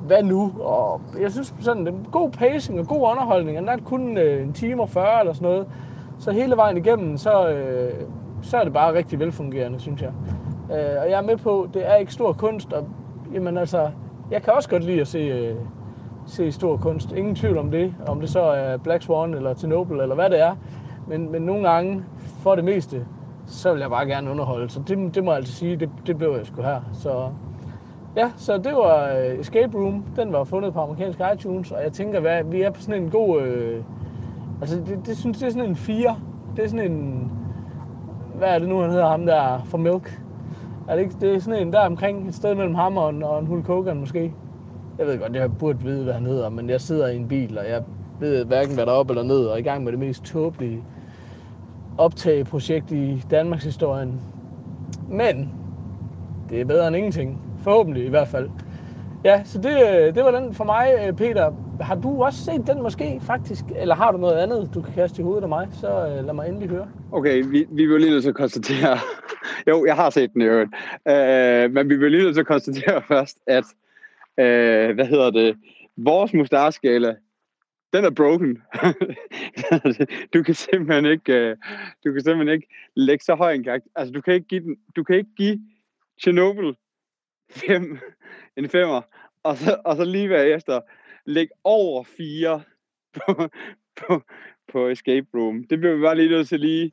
hvad 0.08 0.24
nu? 0.24 0.54
Og 0.60 1.02
jeg 1.22 1.32
synes 1.32 1.56
sådan, 1.60 1.86
det 1.86 1.94
god 2.12 2.32
pacing 2.32 2.80
og 2.80 2.88
god 2.88 3.10
underholdning, 3.12 3.58
og 3.58 3.62
den 3.62 3.70
er 3.70 3.78
kun 3.86 4.18
øh, 4.18 4.44
en 4.44 4.54
time 4.54 4.82
og 4.82 4.90
40 4.90 5.20
eller 5.20 5.34
sådan 5.34 5.50
noget. 5.50 5.68
Så 6.20 6.32
hele 6.32 6.56
vejen 6.56 6.78
igennem, 6.78 7.18
så, 7.18 7.50
øh, 7.50 7.94
så 8.42 8.58
er 8.58 8.64
det 8.64 8.74
bare 8.74 8.94
rigtig 8.94 9.20
velfungerende, 9.20 9.80
synes 9.80 10.02
jeg. 10.02 10.12
Øh, 10.72 11.02
og 11.02 11.10
jeg 11.10 11.18
er 11.18 11.22
med 11.22 11.38
på, 11.38 11.70
det 11.74 11.92
er 11.92 11.96
ikke 11.96 12.14
stor 12.14 12.34
kunst, 12.34 12.74
og 12.74 12.88
jamen 13.34 13.58
altså, 13.58 13.90
jeg 14.32 14.44
kan 14.44 14.54
også 14.54 14.70
godt 14.70 14.84
lide 14.84 15.02
at 15.02 15.08
se, 15.08 15.20
øh, 15.20 15.56
se 16.26 16.52
stor 16.52 16.78
kunst. 16.78 17.12
Ingen 17.12 17.36
tvivl 17.36 17.58
om 17.58 17.72
det. 17.72 17.96
Om 18.08 18.20
det 18.20 18.30
så 18.30 18.42
er 18.42 18.78
Black 18.78 19.04
Swan 19.04 19.34
eller 19.34 19.54
Chernobyl 19.54 20.00
eller 20.00 20.16
hvad 20.16 20.30
det 20.30 20.40
er. 20.40 20.56
Men, 21.08 21.32
men 21.32 21.42
nogle 21.42 21.70
gange, 21.70 22.04
for 22.18 22.56
det 22.56 22.64
meste, 22.64 23.06
så 23.46 23.74
vil 23.74 23.80
jeg 23.80 23.90
bare 23.90 24.06
gerne 24.06 24.32
underholde. 24.32 24.70
Så 24.70 24.80
det, 24.88 25.16
det 25.16 25.24
må 25.24 25.32
jeg 25.32 25.38
altså 25.38 25.54
sige, 25.54 25.76
det, 25.76 25.90
det 26.08 26.18
blev 26.18 26.36
jeg 26.38 26.46
sgu 26.46 26.62
her. 26.62 26.82
Så 26.94 27.30
ja, 28.16 28.32
så 28.36 28.58
det 28.58 28.74
var 28.74 29.14
øh, 29.18 29.40
Escape 29.40 29.78
Room. 29.78 30.06
Den 30.16 30.34
var 30.34 30.44
fundet 30.44 30.74
på 30.74 30.80
amerikansk 30.80 31.20
iTunes, 31.34 31.72
og 31.72 31.84
jeg 31.84 31.94
tænker, 31.94 32.20
hvad, 32.20 32.44
vi 32.44 32.62
er 32.62 32.72
på 32.72 32.82
sådan 32.82 33.04
en 33.04 33.10
god... 33.10 33.42
Øh, 33.42 33.84
altså, 34.62 34.76
det, 34.76 35.00
det, 35.06 35.18
synes 35.18 35.38
det 35.38 35.48
er 35.48 35.52
sådan 35.52 35.70
en 35.70 35.76
4. 35.76 36.16
Det 36.56 36.64
er 36.64 36.68
sådan 36.70 36.92
en... 36.92 37.32
Hvad 38.36 38.48
er 38.48 38.60
det 38.60 38.70
nu, 38.70 38.80
han 38.80 38.90
hedder 38.90 39.08
ham 39.08 39.26
der 39.26 39.62
for 39.66 39.78
Milk? 39.78 40.22
Er 40.88 40.96
det, 40.96 41.02
ikke, 41.02 41.16
det 41.22 41.36
er 41.36 41.40
sådan 41.40 41.68
en 41.68 41.74
der 41.74 41.80
omkring, 41.86 42.28
et 42.28 42.36
sted 42.36 42.56
mellem 42.56 42.76
ham 42.76 42.98
og 42.98 43.10
en, 43.10 43.24
og 43.24 43.40
en 43.40 43.46
Hulk 43.46 43.68
Hogan 43.68 44.00
måske. 44.00 44.34
Jeg 45.00 45.08
ved 45.08 45.20
godt, 45.20 45.36
jeg 45.36 45.58
burde 45.60 45.80
vide, 45.84 46.04
hvad 46.04 46.14
han 46.14 46.26
hedder, 46.26 46.50
men 46.50 46.70
jeg 46.70 46.82
sidder 46.82 47.08
i 47.08 47.16
en 47.16 47.28
bil, 47.28 47.58
og 47.58 47.70
jeg 47.70 47.84
ved 48.20 48.46
hverken, 48.46 48.76
hvad 48.76 48.86
der 48.86 48.92
er 48.92 48.96
op 48.96 49.10
eller 49.10 49.24
ned, 49.24 49.46
og 49.46 49.54
er 49.54 49.58
i 49.58 49.62
gang 49.62 49.84
med 49.84 49.92
det 49.92 50.00
mest 50.00 50.24
tåbelige 50.24 50.84
optageprojekt 51.98 52.92
i 52.92 53.24
Danmarks 53.32 53.64
historien. 53.64 54.22
Men 55.10 55.52
det 56.50 56.62
er 56.62 56.66
bedre 56.66 56.88
end 56.88 56.96
ingenting. 56.96 57.42
Forhåbentlig 57.64 58.06
i 58.06 58.10
hvert 58.10 58.28
fald. 58.28 58.50
Ja, 59.26 59.42
så 59.44 59.58
det, 59.58 60.16
det 60.16 60.24
var 60.24 60.32
den 60.32 60.54
for 60.54 60.64
mig, 60.64 60.94
øh, 61.08 61.14
Peter. 61.14 61.52
Har 61.82 61.96
du 61.96 62.24
også 62.24 62.44
set 62.44 62.68
den 62.68 62.82
måske, 62.84 63.20
faktisk? 63.22 63.64
Eller 63.76 63.96
har 63.96 64.12
du 64.12 64.18
noget 64.18 64.38
andet, 64.38 64.70
du 64.74 64.82
kan 64.82 64.94
kaste 64.94 65.22
i 65.22 65.24
hovedet 65.24 65.44
af 65.44 65.50
mig? 65.50 65.68
Så 65.72 65.88
uh, 65.88 66.26
lad 66.26 66.34
mig 66.34 66.48
endelig 66.50 66.70
høre. 66.70 66.88
Okay, 67.12 67.44
vi, 67.46 67.66
vi 67.72 67.86
vil 67.86 68.02
lige 68.02 68.12
nødt 68.12 68.24
til 68.24 68.30
at 68.30 68.36
konstatere... 68.36 68.98
jo, 69.70 69.86
jeg 69.86 69.96
har 69.96 70.10
set 70.10 70.34
den 70.34 70.42
i 70.42 70.46
øvrigt. 70.46 70.70
Uh, 71.10 71.74
men 71.74 71.90
vi 71.90 71.96
vil 71.96 72.12
lige 72.12 72.24
nødt 72.24 72.36
til 72.36 72.42
at 72.42 72.48
konstatere 72.48 73.02
først, 73.14 73.38
at 73.48 73.64
øh, 74.40 74.96
hvad 74.96 75.06
hedder 75.06 75.32
det, 75.32 75.58
vores 75.98 76.34
mustarskala, 76.34 77.16
den 77.94 78.06
er 78.06 78.10
broken. 78.10 78.62
du 80.34 80.44
kan 80.44 80.56
simpelthen 80.56 81.06
ikke, 81.06 81.34
øh, 81.34 81.58
du 82.06 82.14
kan 82.14 82.22
simpelthen 82.24 82.56
ikke 82.56 82.68
lægge 82.96 83.24
så 83.24 83.36
høj 83.36 83.54
en 83.54 83.64
karakter. 83.64 83.90
Altså, 83.96 84.12
du 84.12 84.22
kan 84.22 84.34
ikke 84.34 84.48
give 84.48 84.62
den, 84.62 84.78
du 84.96 85.04
kan 85.04 85.16
ikke 85.16 85.36
give 85.38 85.60
Chernobyl 86.22 86.74
fem, 87.52 88.00
en 88.58 88.70
femmer, 88.70 89.02
og 89.44 89.58
så, 89.58 89.82
og 89.86 89.96
så 89.96 90.04
lige 90.04 90.30
være 90.30 90.48
efter 90.48 90.82
lægge 91.26 91.54
over 91.64 92.04
fire 92.04 92.62
på, 93.14 93.50
på, 93.96 94.22
på 94.72 94.88
Escape 94.88 95.28
Room. 95.34 95.64
Det 95.64 95.80
bliver 95.80 95.96
vi 95.96 96.02
bare 96.02 96.16
lige 96.16 96.30
nødt 96.30 96.48
til 96.48 96.60
lige... 96.60 96.92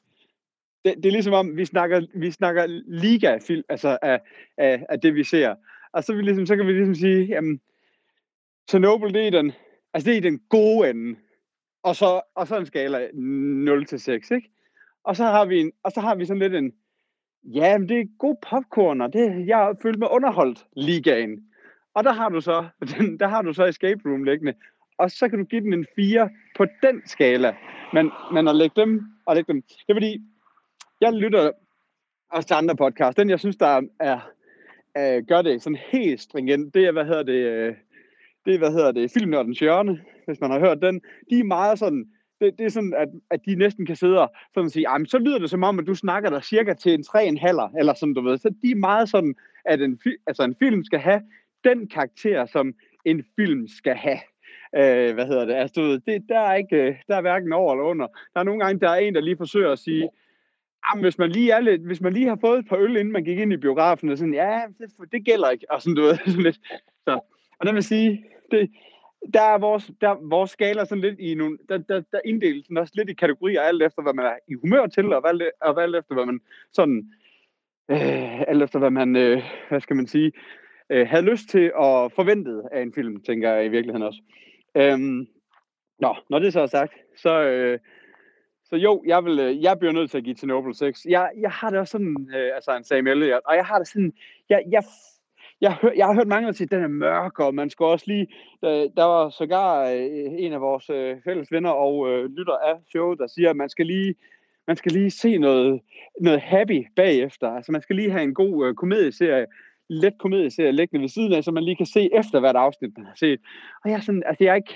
Det, 0.85 0.97
det 0.97 1.07
er 1.07 1.13
ligesom 1.13 1.33
om, 1.33 1.57
vi 1.57 1.65
snakker, 1.65 2.07
vi 2.15 2.31
snakker 2.31 2.67
liga-film, 2.87 3.63
altså 3.69 3.99
af, 4.03 4.21
af, 4.57 4.87
af 4.89 5.01
det, 5.01 5.15
vi 5.15 5.25
ser. 5.25 5.55
Og 5.93 6.05
så, 6.05 6.15
vi 6.15 6.23
ligesom, 6.23 6.47
så 6.47 6.57
kan 6.57 6.67
vi 6.67 6.73
ligesom 6.73 6.95
sige, 6.95 7.25
jamen, 7.25 7.61
Chernobyl, 8.69 9.15
det 9.15 9.27
er 9.27 9.31
den, 9.31 9.53
altså 9.95 10.11
det 10.11 10.17
er 10.17 10.21
den 10.21 10.41
gode 10.49 10.91
ende. 10.91 11.19
Og 11.83 11.97
så, 11.97 12.21
og 12.35 12.47
så 12.47 12.59
en 12.59 12.67
skala 12.67 13.09
0 13.13 13.87
til 13.87 14.01
6, 14.01 14.31
ikke? 14.31 14.51
Og 15.05 15.17
så 15.17 15.25
har 15.25 15.45
vi, 15.45 15.61
en, 15.61 15.73
og 15.83 15.93
så 15.93 16.01
har 16.01 16.15
vi 16.15 16.25
sådan 16.25 16.39
lidt 16.43 16.55
en, 16.55 16.73
ja, 17.45 17.79
men 17.79 17.89
det 17.89 18.01
er 18.01 18.19
god 18.19 18.37
popcorn, 18.51 19.01
og 19.01 19.13
det, 19.13 19.47
jeg 19.47 19.57
har 19.57 19.77
følt 19.83 19.99
mig 19.99 20.11
underholdt 20.11 20.67
ligaen. 20.77 21.47
Og 21.95 22.05
der 22.05 22.13
har 22.13 22.29
du 22.29 22.41
så, 22.41 22.69
den, 22.99 23.19
der 23.21 23.29
har 23.29 23.43
du 23.43 23.53
så 23.53 23.65
Escape 23.65 24.01
Room 24.07 24.25
liggende. 24.25 24.55
Og 24.99 25.11
så 25.11 25.29
kan 25.29 25.39
du 25.39 25.45
give 25.45 25.61
den 25.61 25.73
en 25.73 25.87
4 25.97 26.31
på 26.57 26.67
den 26.83 27.03
skala. 27.07 27.57
Men, 27.93 28.11
men 28.33 28.49
at 28.49 28.57
lægge 28.57 28.81
dem, 28.81 29.03
og 29.27 29.35
lægge 29.35 29.53
dem, 29.53 29.63
det 29.63 29.89
er 29.89 29.95
fordi, 29.95 30.21
jeg 31.01 31.13
lytter 31.13 31.51
også 32.31 32.47
til 32.47 32.55
andre 32.55 32.77
podcasts. 32.77 33.17
Den, 33.17 33.31
jeg 33.31 33.41
synes, 33.41 33.57
der 33.57 33.81
er, 34.01 34.33
øh, 34.99 35.23
gør 35.29 35.43
det 35.43 35.63
sådan 35.63 35.79
helt 35.93 36.21
stringent, 36.21 36.75
det 36.75 36.85
er, 36.85 36.93
hvad 36.93 37.05
hedder 37.05 37.23
det, 37.23 37.33
øh, 37.33 37.75
det, 38.47 38.59
hvad 38.59 38.73
hedder 38.73 38.93
det, 38.93 39.11
Filmnørdens 39.11 39.59
Hjørne, 39.59 40.01
hvis 40.27 40.41
man 40.41 40.51
har 40.51 40.59
hørt 40.59 40.83
den, 40.83 41.01
de 41.31 41.39
er 41.41 41.45
meget 41.45 41.79
sådan, 41.79 42.07
det, 42.41 42.59
det 42.59 42.67
er 42.67 42.71
sådan, 42.71 42.95
at, 42.97 43.09
at 43.31 43.41
de 43.47 43.55
næsten 43.55 43.87
kan 43.87 43.97
sidde 43.97 44.21
og 44.21 44.33
sådan 44.55 44.71
sige, 44.71 44.87
så 45.07 45.19
lyder 45.19 45.39
det 45.39 45.51
som 45.51 45.65
om, 45.65 45.79
at 45.79 45.87
du 45.87 45.95
snakker 45.95 46.31
der 46.31 46.41
cirka 46.41 46.75
til 46.75 46.95
en 46.95 47.05
3,5, 47.17 47.79
eller 47.79 47.95
sådan, 47.95 48.15
du 48.15 48.21
ved. 48.21 48.39
Så 48.39 48.55
de 48.63 48.71
er 48.71 48.75
meget 48.75 49.09
sådan, 49.09 49.35
at 49.65 49.83
en, 49.83 50.01
altså 50.27 50.43
en 50.43 50.57
film 50.59 50.85
skal 50.85 50.99
have 50.99 51.23
den 51.65 51.89
karakter, 51.89 52.47
som 52.47 52.75
en 53.05 53.25
film 53.37 53.69
skal 53.69 53.95
have. 53.95 54.19
Øh, 54.77 55.15
hvad 55.15 55.27
hedder 55.27 55.45
det? 55.45 55.55
Altså, 55.55 55.81
du 55.81 55.87
ved, 55.87 56.01
det, 56.01 56.23
der, 56.29 56.39
er 56.39 56.55
ikke, 56.55 56.77
øh, 56.77 56.97
der 57.09 57.17
er 57.17 57.21
hverken 57.21 57.53
over 57.53 57.73
eller 57.73 57.85
under. 57.85 58.07
Der 58.35 58.41
er 58.41 58.45
nogle 58.45 58.65
gange, 58.65 58.81
der 58.81 58.91
er 58.91 58.97
en, 58.97 59.15
der 59.15 59.21
lige 59.21 59.37
forsøger 59.37 59.73
at 59.73 59.79
sige, 59.79 60.09
jamen, 60.91 61.03
hvis 61.03 61.19
man 61.19 61.31
lige 61.31 61.53
er 61.53 61.61
lidt, 61.61 61.83
hvis 61.87 62.01
man 62.01 62.13
lige 62.13 62.29
har 62.29 62.39
fået 62.41 62.59
et 62.59 62.69
par 62.69 62.77
øl, 62.77 62.97
inden 62.97 63.13
man 63.13 63.25
gik 63.25 63.39
ind 63.39 63.53
i 63.53 63.57
biografen, 63.57 64.09
og 64.09 64.19
sådan, 64.19 64.35
ja, 64.35 64.61
det, 64.79 65.13
det 65.13 65.25
gælder 65.25 65.51
ikke, 65.51 65.67
og 65.71 65.83
sådan, 65.83 65.97
du 65.97 66.03
ved, 66.03 66.17
sådan 66.27 66.43
lidt. 66.43 66.61
Så, 67.05 67.21
og 67.59 67.67
der 67.67 67.73
vil 67.73 67.83
sige, 67.83 68.25
det, 68.51 68.71
der 69.35 69.43
er 69.43 69.59
vores, 69.59 69.91
der, 70.01 70.29
vores 70.29 70.51
skala 70.51 70.85
sådan 70.85 71.03
lidt 71.03 71.21
i 71.21 71.35
nogle, 71.35 71.59
der, 71.69 71.79
der, 71.79 72.03
der 72.13 72.21
inddeles 72.25 72.67
den 72.67 72.77
også 72.77 72.93
lidt 72.97 73.11
i 73.11 73.15
kategorier, 73.15 73.61
alt 73.61 73.83
efter 73.83 74.03
hvad 74.03 74.13
man 74.13 74.27
er 74.27 74.37
i 74.49 74.55
humør 74.55 74.87
til, 74.87 75.13
og 75.13 75.29
alt, 75.29 75.43
og 75.61 75.83
alt 75.83 75.97
efter 75.97 76.15
hvad 76.15 76.27
man 76.27 76.41
sådan, 76.73 77.13
øh, 77.91 78.41
alt 78.41 78.63
efter 78.63 78.79
hvad 78.79 78.91
man, 78.91 79.17
øh, 79.17 79.43
hvad 79.69 79.81
skal 79.81 79.97
man 79.97 80.07
sige, 80.07 80.33
øh, 80.91 81.09
havde 81.09 81.31
lyst 81.31 81.49
til 81.49 81.75
og 81.75 82.13
forventet 82.13 82.63
af 82.73 82.83
en 82.83 82.93
film, 82.95 83.21
tænker 83.21 83.53
jeg 83.53 83.67
i 83.67 83.69
virkeligheden 83.69 84.07
også. 84.07 84.21
Øhm, 84.77 85.27
nå, 85.99 86.17
når 86.31 86.39
det 86.39 86.53
så 86.53 86.61
er 86.61 86.67
sagt, 86.67 86.93
så, 87.17 87.43
øh, 87.43 87.79
så 88.73 88.77
jo, 88.77 89.03
jeg, 89.07 89.25
vil, 89.25 89.39
øh, 89.39 89.63
jeg 89.63 89.79
bliver 89.79 89.93
nødt 89.93 90.11
til 90.11 90.19
at 90.19 90.25
give 90.25 90.35
til 90.35 90.49
Noble 90.49 90.75
6. 90.75 91.07
Jeg, 91.09 91.31
jeg 91.41 91.51
har 91.51 91.71
det 91.71 91.79
også 91.79 91.93
sådan, 91.93 92.29
øh, 92.37 92.51
altså 92.55 92.77
en 92.77 92.85
Samuel 92.85 93.35
og 93.35 93.57
jeg 93.57 93.67
har 93.67 93.79
det 93.79 93.89
sådan, 93.89 94.13
jeg, 94.49 94.63
jeg, 94.71 94.83
jeg, 95.61 95.77
hør, 95.83 95.91
jeg 95.97 96.07
har 96.07 96.15
hørt 96.15 96.27
mange 96.27 96.53
sige, 96.53 96.65
at 96.65 96.71
den 96.71 96.83
er 96.83 96.89
mørk, 96.89 97.39
og 97.39 97.55
man 97.55 97.71
skal 97.71 97.87
også 97.87 98.05
lige, 98.09 98.27
der, 98.61 98.89
der 98.97 99.05
var 99.05 99.31
sågar 99.31 99.91
øh, 99.91 100.31
en 100.39 100.53
af 100.53 100.61
vores 100.61 100.91
øh, 100.91 101.17
fælles 101.25 101.53
venner 101.53 101.71
og 101.71 102.09
øh, 102.11 102.31
lytter 102.37 102.57
af 102.57 102.75
showet, 102.91 103.19
der 103.19 103.27
siger, 103.27 103.51
at 103.51 103.57
man 103.57 103.69
skal 103.69 103.87
lige, 103.87 104.15
man 104.67 104.77
skal 104.77 104.93
lige 104.93 105.11
se 105.11 105.39
noget, 105.39 105.81
noget 106.21 106.41
happy 106.41 106.87
bagefter. 106.97 107.49
Altså 107.49 107.73
man 107.73 107.83
skal 107.83 107.97
lige 107.97 108.11
have 108.11 108.23
en 108.23 108.35
god 108.35 108.67
øh, 108.67 108.75
komedieserie, 108.75 109.47
let 109.89 110.19
komedieserie 110.19 110.73
liggende 110.73 111.03
ved 111.03 111.09
siden 111.09 111.33
af, 111.33 111.45
så 111.45 111.51
man 111.51 111.65
lige 111.65 111.77
kan 111.77 111.87
se 111.87 112.15
efter 112.15 112.41
hvert 112.41 112.57
afsnit, 112.57 112.91
man 112.97 113.07
har 113.07 113.15
set. 113.17 113.41
Og 113.85 113.91
jeg 113.91 113.97
er 113.97 114.01
sådan, 114.01 114.23
altså 114.27 114.45
jeg 114.45 114.51
er 114.51 114.55
ikke, 114.55 114.75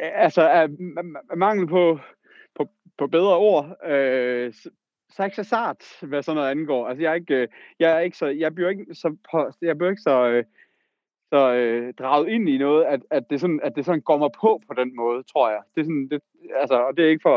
altså 0.00 0.42
er, 0.42 0.66
mangel 1.36 1.66
på, 1.66 1.98
på, 2.98 3.06
bedre 3.06 3.36
ord, 3.36 3.76
øh, 3.86 4.54
så 5.10 5.22
er 5.22 5.24
ikke 5.24 5.36
så 5.36 5.44
sart, 5.44 5.84
hvad 6.02 6.22
sådan 6.22 6.36
noget 6.36 6.50
angår. 6.50 6.88
Altså 6.88 7.02
jeg 7.02 7.10
er 7.10 7.14
ikke, 7.14 7.34
øh, 7.34 7.48
jeg 7.78 7.96
er 7.96 8.00
ikke 8.00 8.16
så, 8.16 8.26
jeg 8.26 8.54
bliver 8.54 8.70
ikke 8.70 8.94
så, 8.94 9.16
jeg 9.62 9.78
bliver 9.78 9.90
ikke 9.90 10.02
så, 10.02 10.26
øh, 10.26 10.44
så 11.32 11.52
øh, 11.54 11.94
draget 11.94 12.28
ind 12.28 12.48
i 12.48 12.58
noget, 12.58 12.84
at, 12.84 13.00
at, 13.10 13.30
det 13.30 13.40
sådan, 13.40 13.60
at 13.62 13.72
det 13.76 13.84
sådan 13.84 14.00
går 14.00 14.18
mig 14.18 14.30
på 14.40 14.62
på 14.68 14.74
den 14.74 14.96
måde, 14.96 15.22
tror 15.22 15.50
jeg. 15.50 15.60
Det 15.74 15.80
er 15.80 15.84
sådan, 15.84 16.08
det, 16.08 16.20
altså, 16.56 16.74
og 16.74 16.96
det 16.96 17.04
er 17.04 17.08
ikke 17.08 17.22
for, 17.22 17.36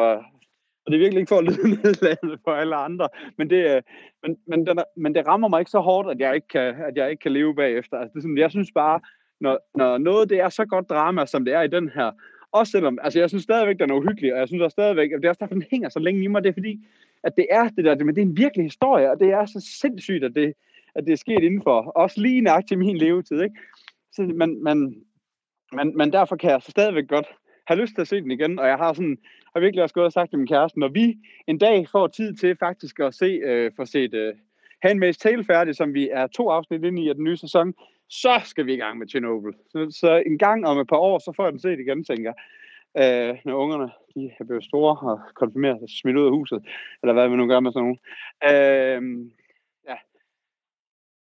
og 0.85 0.91
det 0.91 0.95
er 0.95 0.99
virkelig 0.99 1.19
ikke 1.19 1.29
for 1.29 1.37
at 1.37 1.43
lyde 1.43 1.69
nedladende 1.83 2.37
for 2.43 2.51
alle 2.51 2.75
andre, 2.75 3.09
men 3.37 3.49
det, 3.49 3.75
øh, 3.75 3.81
men, 4.23 4.37
men, 4.47 4.67
den, 4.67 4.79
men 4.97 5.15
det 5.15 5.27
rammer 5.27 5.47
mig 5.47 5.59
ikke 5.59 5.71
så 5.71 5.79
hårdt, 5.79 6.09
at 6.09 6.19
jeg 6.19 6.35
ikke 6.35 6.47
kan, 6.47 6.75
at 6.75 6.95
jeg 6.95 7.09
ikke 7.09 7.21
kan 7.21 7.31
leve 7.31 7.55
bagefter. 7.55 7.97
Altså, 7.97 8.13
det 8.13 8.19
er 8.19 8.21
sådan, 8.21 8.37
jeg 8.37 8.51
synes 8.51 8.71
bare, 8.71 8.99
når, 9.39 9.59
når 9.75 9.97
noget 9.97 10.29
det 10.29 10.39
er 10.39 10.49
så 10.49 10.65
godt 10.65 10.89
drama, 10.89 11.25
som 11.25 11.45
det 11.45 11.53
er 11.53 11.61
i 11.61 11.67
den 11.67 11.89
her, 11.89 12.11
også 12.51 12.71
selvom, 12.71 12.99
altså 13.01 13.19
jeg 13.19 13.29
synes 13.29 13.43
stadigvæk, 13.43 13.79
den 13.79 13.91
er 13.91 13.95
uhyggelig, 13.95 14.33
og 14.33 14.39
jeg 14.39 14.47
synes 14.47 14.61
også 14.61 14.75
stadigvæk, 14.75 15.11
at 15.11 15.17
det 15.21 15.25
er 15.25 15.29
også 15.29 15.39
derfor, 15.39 15.53
den 15.53 15.65
hænger 15.71 15.89
så 15.89 15.99
længe 15.99 16.23
i 16.23 16.27
mig, 16.27 16.43
det 16.43 16.49
er 16.49 16.53
fordi, 16.53 16.79
at 17.23 17.33
det 17.37 17.47
er 17.51 17.69
det 17.69 17.85
der, 17.85 18.03
men 18.03 18.15
det 18.15 18.21
er 18.21 18.25
en 18.25 18.37
virkelig 18.37 18.65
historie, 18.65 19.11
og 19.11 19.19
det 19.19 19.31
er 19.31 19.45
så 19.45 19.77
sindssygt, 19.81 20.23
at 20.23 20.35
det, 20.35 20.53
at 20.95 21.05
det 21.05 21.13
er 21.13 21.17
sket 21.17 21.43
indenfor, 21.43 21.81
også 21.81 22.21
lige 22.21 22.41
nøjagtigt 22.41 22.79
min 22.79 22.97
levetid, 22.97 23.41
ikke? 23.41 23.55
Så, 24.11 24.21
man, 24.21 24.63
man, 24.63 24.95
man, 25.73 25.93
man 25.95 26.11
derfor 26.11 26.35
kan 26.35 26.51
jeg 26.51 26.61
så 26.61 26.71
stadigvæk 26.71 27.07
godt 27.07 27.27
have 27.67 27.81
lyst 27.81 27.95
til 27.95 28.01
at 28.01 28.07
se 28.07 28.21
den 28.21 28.31
igen, 28.31 28.59
og 28.59 28.67
jeg 28.67 28.77
har 28.77 28.93
sådan, 28.93 29.17
har 29.53 29.59
virkelig 29.59 29.83
også 29.83 29.95
gået 29.95 30.05
og 30.05 30.11
sagt 30.11 30.29
til 30.29 30.39
min 30.39 30.47
kæreste, 30.47 30.79
når 30.79 30.87
vi 30.87 31.17
en 31.47 31.57
dag 31.57 31.87
får 31.91 32.07
tid 32.07 32.35
til 32.35 32.55
faktisk 32.59 32.99
at 32.99 33.13
se, 33.13 33.25
øh, 33.25 33.71
få 33.75 33.85
set 33.85 34.13
øh, 34.13 34.33
Handmaid's 34.85 35.17
Tale 35.19 35.43
færdig, 35.43 35.75
som 35.75 35.93
vi 35.93 36.09
er 36.09 36.27
to 36.27 36.49
afsnit 36.49 36.83
inde 36.83 37.01
i 37.01 37.09
af 37.09 37.15
den 37.15 37.23
nye 37.23 37.37
sæson, 37.37 37.73
så 38.09 38.41
skal 38.45 38.65
vi 38.65 38.73
i 38.73 38.77
gang 38.77 38.97
med 38.97 39.07
Chernobyl. 39.07 39.53
Så, 39.71 39.87
så 39.99 40.23
en 40.25 40.37
gang 40.37 40.67
om 40.67 40.79
et 40.79 40.87
par 40.87 40.97
år, 40.97 41.19
så 41.19 41.33
får 41.35 41.43
jeg 41.43 41.51
den 41.51 41.59
set 41.59 41.79
igen, 41.79 42.03
tænker 42.03 42.23
jeg. 42.31 42.35
Øh, 42.99 43.37
når 43.45 43.55
ungerne 43.55 43.89
de 44.15 44.31
er 44.39 44.43
blevet 44.43 44.63
store 44.63 44.97
og 45.11 45.19
konfirmeret 45.33 45.81
og 45.81 45.89
smidt 45.89 46.17
ud 46.17 46.25
af 46.25 46.31
huset, 46.31 46.65
eller 47.03 47.13
hvad 47.13 47.29
man 47.29 47.37
nu 47.37 47.47
gør 47.47 47.59
med 47.59 47.71
sådan 47.71 47.83
nogen. 47.83 47.99
Øh, 48.49 49.01
ja. 49.89 49.97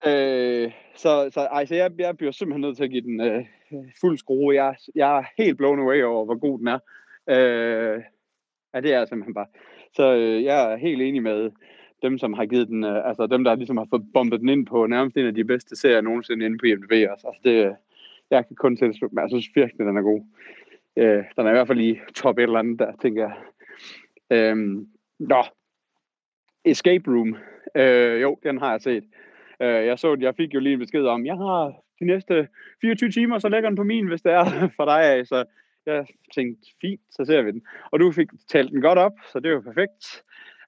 Øh, 0.07 0.73
så, 0.95 1.31
så 1.31 1.49
altså, 1.51 1.75
jeg, 1.75 1.91
jeg 1.99 2.17
bliver 2.17 2.33
simpelthen 2.33 2.61
nødt 2.61 2.77
til 2.77 2.85
at 2.85 2.91
give 2.91 3.03
den 3.03 3.21
øh, 3.21 3.45
fuld 4.01 4.19
skrue. 4.19 4.55
Jeg, 4.55 4.77
jeg 4.95 5.19
er 5.19 5.25
helt 5.39 5.57
blown 5.57 5.81
away 5.81 6.03
over, 6.03 6.25
hvor 6.25 6.39
god 6.39 6.59
den 6.59 6.69
er. 6.69 6.79
Øh, 7.29 8.03
ja, 8.75 8.81
det 8.81 8.95
er 8.95 9.05
simpelthen 9.05 9.35
bare. 9.35 9.47
Så 9.97 10.15
øh, 10.15 10.43
jeg 10.45 10.73
er 10.73 10.77
helt 10.77 11.03
enig 11.03 11.23
med 11.23 11.51
dem, 12.03 12.19
som 12.19 12.33
har 12.33 12.47
givet 12.47 12.69
den, 12.69 12.85
øh, 12.85 13.09
altså 13.09 13.27
dem, 13.27 13.45
der 13.45 13.55
ligesom 13.55 13.77
har 13.77 13.87
fået 13.91 14.13
bombet 14.15 14.41
den 14.41 14.49
ind 14.49 14.67
på 14.67 14.87
nærmest 14.87 15.17
en 15.17 15.27
af 15.27 15.35
de 15.35 15.45
bedste 15.45 15.77
serier 15.77 16.01
nogensinde 16.01 16.47
inde 16.47 16.59
på 16.59 16.67
IMDb. 16.67 16.93
Altså, 16.93 17.27
altså 17.27 17.41
det, 17.45 17.77
jeg 18.31 18.47
kan 18.47 18.57
kun 18.57 18.77
tilslutte 18.77 19.15
mig. 19.15 19.23
Jeg 19.23 19.31
synes 19.31 19.47
virkelig, 19.55 19.87
den 19.87 19.97
er 19.97 20.03
god. 20.03 20.23
Øh, 20.97 21.25
den 21.37 21.47
er 21.47 21.51
i 21.51 21.53
hvert 21.53 21.67
fald 21.67 21.81
i 21.81 22.01
top 22.15 22.39
et 22.39 22.43
eller 22.43 22.59
andet 22.59 22.79
der, 22.79 22.93
tænker 23.03 23.23
jeg. 23.29 23.37
Øh, 24.31 24.57
nå. 25.19 25.43
Escape 26.65 27.11
Room. 27.11 27.37
Øh, 27.77 28.23
jo, 28.23 28.39
den 28.43 28.59
har 28.59 28.71
jeg 28.71 28.81
set. 28.81 29.05
Øh, 29.63 29.87
jeg 29.87 29.99
så 29.99 30.17
jeg 30.21 30.35
fik 30.37 30.55
jo 30.55 30.61
lige 30.61 30.73
en 30.73 30.79
besked 30.79 31.05
om, 31.05 31.27
jeg 31.27 31.37
har 31.37 31.73
de 32.01 32.05
næste 32.05 32.49
24 32.81 33.11
timer, 33.11 33.39
så 33.39 33.49
lægger 33.49 33.69
den 33.69 33.77
på 33.77 33.83
min, 33.83 34.07
hvis 34.07 34.23
det 34.23 34.33
er 34.33 34.45
for 34.77 34.85
dig. 34.85 35.27
Så 35.27 35.45
jeg 35.87 36.07
tænkte, 36.35 36.69
fint, 36.81 37.01
så 37.11 37.25
ser 37.25 37.43
vi 37.43 37.51
den. 37.51 37.63
Og 37.91 38.01
du 38.01 38.13
fik 38.13 38.29
talt 38.49 38.71
den 38.71 38.81
godt 38.81 38.99
op, 38.99 39.13
så 39.33 39.41
det 39.41 39.47
er 39.47 39.53
jo 39.53 39.61
perfekt. 39.61 40.23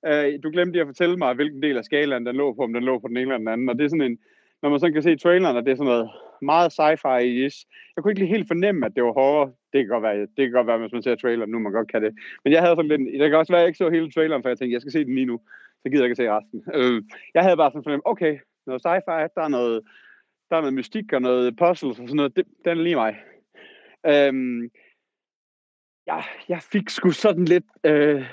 Øh, 0.06 0.42
du 0.42 0.50
glemte 0.50 0.72
lige 0.72 0.80
at 0.80 0.86
fortælle 0.86 1.16
mig, 1.16 1.34
hvilken 1.34 1.62
del 1.62 1.76
af 1.78 1.84
skalaen 1.84 2.26
den 2.26 2.36
lå 2.36 2.52
på, 2.52 2.62
om 2.62 2.72
den 2.72 2.84
lå 2.84 2.98
på 2.98 3.08
den 3.08 3.16
ene 3.16 3.22
eller 3.22 3.38
den 3.38 3.48
anden. 3.48 3.68
Og 3.68 3.78
det 3.78 3.84
er 3.84 3.88
sådan 3.88 4.10
en, 4.10 4.18
når 4.62 4.70
man 4.70 4.80
sådan 4.80 4.92
kan 4.92 5.02
se 5.02 5.16
traileren, 5.16 5.56
at 5.56 5.64
det 5.64 5.72
er 5.72 5.76
sådan 5.76 5.92
noget 5.92 6.10
meget 6.42 6.72
sci-fi 6.72 7.22
is. 7.46 7.66
Jeg 7.96 8.02
kunne 8.02 8.12
ikke 8.12 8.20
lige 8.20 8.34
helt 8.36 8.48
fornemme, 8.48 8.86
at 8.86 8.92
det 8.96 9.04
var 9.04 9.12
horror. 9.12 9.46
Det 9.72 9.80
kan 9.80 9.88
godt 9.88 10.02
være, 10.02 10.20
det 10.20 10.42
kan 10.44 10.52
godt 10.52 10.66
være 10.66 10.78
hvis 10.78 10.92
man 10.92 11.02
ser 11.02 11.14
traileren 11.14 11.50
nu, 11.50 11.58
man 11.58 11.72
godt 11.72 11.90
kan 11.90 12.02
det. 12.02 12.12
Men 12.44 12.52
jeg 12.52 12.60
havde 12.62 12.76
sådan 12.76 12.88
lidt, 12.88 13.20
det 13.20 13.30
kan 13.30 13.38
også 13.38 13.52
være, 13.52 13.60
at 13.60 13.64
jeg 13.64 13.68
ikke 13.68 13.82
så 13.82 13.90
hele 13.90 14.10
traileren, 14.10 14.42
for 14.42 14.48
jeg 14.48 14.58
tænkte, 14.58 14.72
jeg 14.72 14.80
skal 14.80 14.92
se 14.92 15.04
den 15.04 15.14
lige 15.14 15.26
nu. 15.26 15.40
Så 15.82 15.88
gider 15.90 16.04
jeg 16.04 16.10
ikke 16.10 16.22
se 16.22 16.30
resten. 16.30 16.64
Øh, 16.74 17.02
jeg 17.34 17.42
havde 17.42 17.56
bare 17.56 17.70
sådan 17.70 17.84
fornemt, 17.84 18.02
okay, 18.04 18.38
noget 18.66 18.86
sci-fi, 18.86 19.20
der 19.36 19.42
er 19.42 19.48
noget, 19.48 19.82
der 20.50 20.56
er 20.56 20.60
noget 20.60 20.74
mystik 20.74 21.12
og 21.12 21.22
noget 21.22 21.56
puzzles 21.56 22.00
og 22.00 22.08
sådan 22.08 22.16
noget. 22.16 22.36
Det, 22.36 22.44
den 22.64 22.78
er 22.78 22.82
lige 22.82 22.96
mig. 22.96 23.16
Øhm, 24.06 24.70
ja, 26.06 26.20
jeg 26.48 26.62
fik 26.62 26.88
sgu 26.88 27.10
sådan 27.10 27.44
lidt... 27.44 27.64
Øh, 27.84 28.24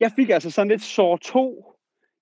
jeg 0.00 0.12
fik 0.16 0.30
altså 0.30 0.50
sådan 0.50 0.68
lidt 0.68 0.82
sår 0.82 1.16
to. 1.16 1.74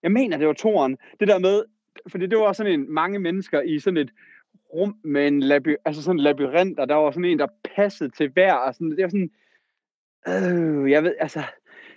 Jeg 0.02 0.12
mener, 0.12 0.36
det 0.36 0.46
var 0.46 0.52
toren. 0.52 0.98
Det 1.20 1.28
der 1.28 1.38
med, 1.38 1.64
fordi 2.08 2.26
det 2.26 2.38
var 2.38 2.52
sådan 2.52 2.72
en 2.72 2.94
mange 2.94 3.18
mennesker 3.18 3.60
i 3.60 3.78
sådan 3.78 3.96
et 3.96 4.10
rum 4.74 4.96
med 5.04 5.26
en 5.26 5.40
laby, 5.40 5.76
altså 5.84 6.02
sådan 6.02 6.16
en 6.16 6.22
labyrint, 6.22 6.80
og 6.80 6.88
der 6.88 6.94
var 6.94 7.10
sådan 7.10 7.24
en, 7.24 7.38
der 7.38 7.46
passede 7.74 8.10
til 8.10 8.28
hver, 8.28 8.52
og 8.52 8.74
sådan, 8.74 8.90
det 8.90 9.02
var 9.02 9.08
sådan, 9.08 9.30
øh, 10.28 10.90
jeg 10.90 11.02
ved, 11.02 11.14
altså, 11.20 11.42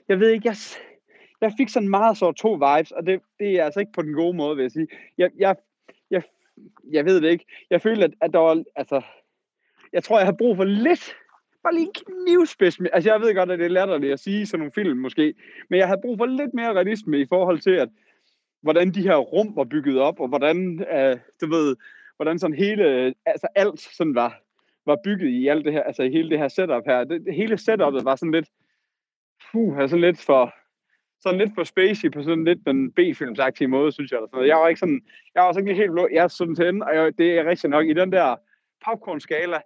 jeg 0.08 0.20
ved 0.20 0.30
ikke, 0.30 0.48
jeg, 0.48 0.56
jeg 1.42 1.54
fik 1.58 1.70
sådan 1.70 1.90
meget 1.90 2.18
så 2.18 2.32
to 2.32 2.54
vibes, 2.54 2.92
og 2.92 3.06
det, 3.06 3.22
det 3.40 3.60
er 3.60 3.66
altså 3.66 3.80
ikke 3.80 3.92
på 3.92 4.02
den 4.02 4.14
gode 4.14 4.38
måde, 4.38 4.56
vil 4.56 4.64
jeg 4.64 4.72
sige. 4.72 4.88
Jeg, 5.18 5.32
jeg, 5.38 5.56
jeg, 6.12 6.24
jeg 6.92 7.06
ved 7.06 7.22
det 7.22 7.30
ikke. 7.30 7.46
Jeg 7.70 7.82
følte, 7.82 8.04
at, 8.04 8.14
at 8.22 8.34
der 8.34 8.40
var, 8.40 8.64
altså, 8.76 9.02
jeg 9.94 10.04
tror, 10.04 10.18
jeg 10.18 10.28
har 10.28 10.36
brug 10.38 10.56
for 10.56 10.64
lidt 10.64 11.16
bare 11.68 11.76
lige 11.76 11.88
en 11.88 11.94
knivspids. 11.94 12.80
Altså, 12.94 13.10
jeg 13.12 13.22
ved 13.22 13.36
godt, 13.36 13.52
at 13.52 13.60
det 13.60 13.66
er 13.66 13.70
latterligt 13.70 14.14
at 14.14 14.20
sige 14.20 14.46
sådan 14.46 14.60
nogle 14.60 14.72
film, 14.72 14.98
måske. 14.98 15.34
Men 15.70 15.80
jeg 15.80 15.88
havde 15.88 16.02
brug 16.02 16.18
for 16.18 16.26
lidt 16.26 16.54
mere 16.54 16.74
realisme 16.74 17.20
i 17.20 17.26
forhold 17.30 17.60
til, 17.60 17.72
at 17.72 17.90
hvordan 18.62 18.92
de 18.92 19.02
her 19.02 19.16
rum 19.16 19.56
var 19.56 19.64
bygget 19.64 20.00
op, 20.00 20.20
og 20.20 20.28
hvordan, 20.28 20.58
uh, 20.96 21.20
du 21.42 21.48
ved, 21.56 21.76
hvordan 22.16 22.40
sådan 22.40 22.58
hele, 22.58 23.14
altså 23.26 23.48
alt 23.56 23.80
sådan 23.80 24.16
var, 24.16 24.42
var 24.86 24.98
bygget 25.04 25.30
i 25.30 25.48
alt 25.48 25.66
det 25.66 25.74
her, 25.74 25.84
altså 25.84 26.04
i 26.04 26.12
hele 26.12 26.30
det 26.30 26.40
her 26.40 26.48
setup 26.48 26.84
her. 26.86 27.04
Det, 27.04 27.26
det 27.26 27.36
hele 27.36 27.58
setupet 27.58 28.06
var 28.06 28.16
sådan 28.16 28.32
lidt, 28.32 28.50
puh, 29.52 29.78
altså, 29.78 29.94
sådan 29.94 30.02
lidt 30.02 30.22
for, 30.22 30.54
sådan 31.20 31.40
lidt 31.40 31.52
for 31.56 31.64
spacey 31.64 32.12
på 32.12 32.24
sådan 32.24 32.44
lidt 32.44 32.60
den 32.66 32.92
B-filmsagtige 32.92 33.68
måde, 33.68 33.92
synes 33.92 34.12
jeg. 34.12 34.18
Eller 34.18 34.28
sådan 34.28 34.38
noget. 34.38 34.48
Jeg 34.48 34.58
var 34.58 34.68
ikke 34.68 34.80
sådan, 34.80 35.02
jeg 35.36 35.44
var 35.44 35.52
sådan 35.52 35.68
ikke 35.68 35.82
helt 35.82 35.92
blå. 35.92 36.08
Jeg 36.12 36.24
er 36.24 36.28
sådan 36.28 36.56
til 36.56 36.84
og 36.84 36.96
jeg, 36.96 37.18
det 37.18 37.40
er 37.40 37.50
rigtig 37.50 37.70
nok 37.70 37.86
i 37.88 37.94
den 37.94 38.12
der 38.12 38.36
popcorn-skala, 38.86 39.58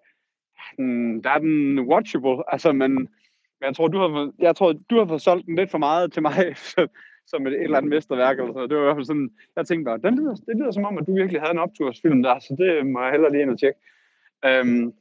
den, 0.77 1.23
der 1.23 1.29
er 1.29 1.39
den 1.39 1.79
watchable, 1.79 2.53
altså, 2.53 2.71
men, 2.71 2.91
men 2.95 3.09
jeg 3.61 3.75
tror, 3.75 3.87
du 3.87 3.97
har, 3.97 4.31
jeg 4.39 4.55
tror, 4.55 4.73
du 4.73 4.97
har 4.97 5.05
fået 5.05 5.21
solgt 5.21 5.45
den 5.45 5.55
lidt 5.55 5.71
for 5.71 5.77
meget 5.77 6.13
til 6.13 6.21
mig, 6.21 6.55
som 7.31 7.47
et, 7.47 7.53
et 7.53 7.63
eller 7.63 7.77
andet 7.77 7.89
mesterværk, 7.89 8.39
eller 8.39 8.53
sådan. 8.53 8.69
Det 8.69 8.77
var 8.77 8.83
i 8.83 8.85
hvert 8.85 8.95
fald 8.95 9.05
sådan, 9.05 9.31
jeg 9.55 9.67
tænkte 9.67 9.85
bare, 9.85 9.97
den 9.97 10.19
lyder, 10.19 10.35
det 10.35 10.55
lyder 10.55 10.71
som 10.71 10.85
om, 10.85 10.97
at 10.97 11.07
du 11.07 11.15
virkelig 11.15 11.41
havde 11.41 11.51
en 11.51 11.59
optursfilm 11.59 12.23
der, 12.23 12.39
så 12.39 12.55
det 12.59 12.87
må 12.87 13.03
jeg 13.03 13.11
hellere 13.11 13.31
lige 13.31 13.41
ind 13.41 13.51
og 13.51 13.59
tjekke. 13.59 13.79
Øhm, 14.45 14.93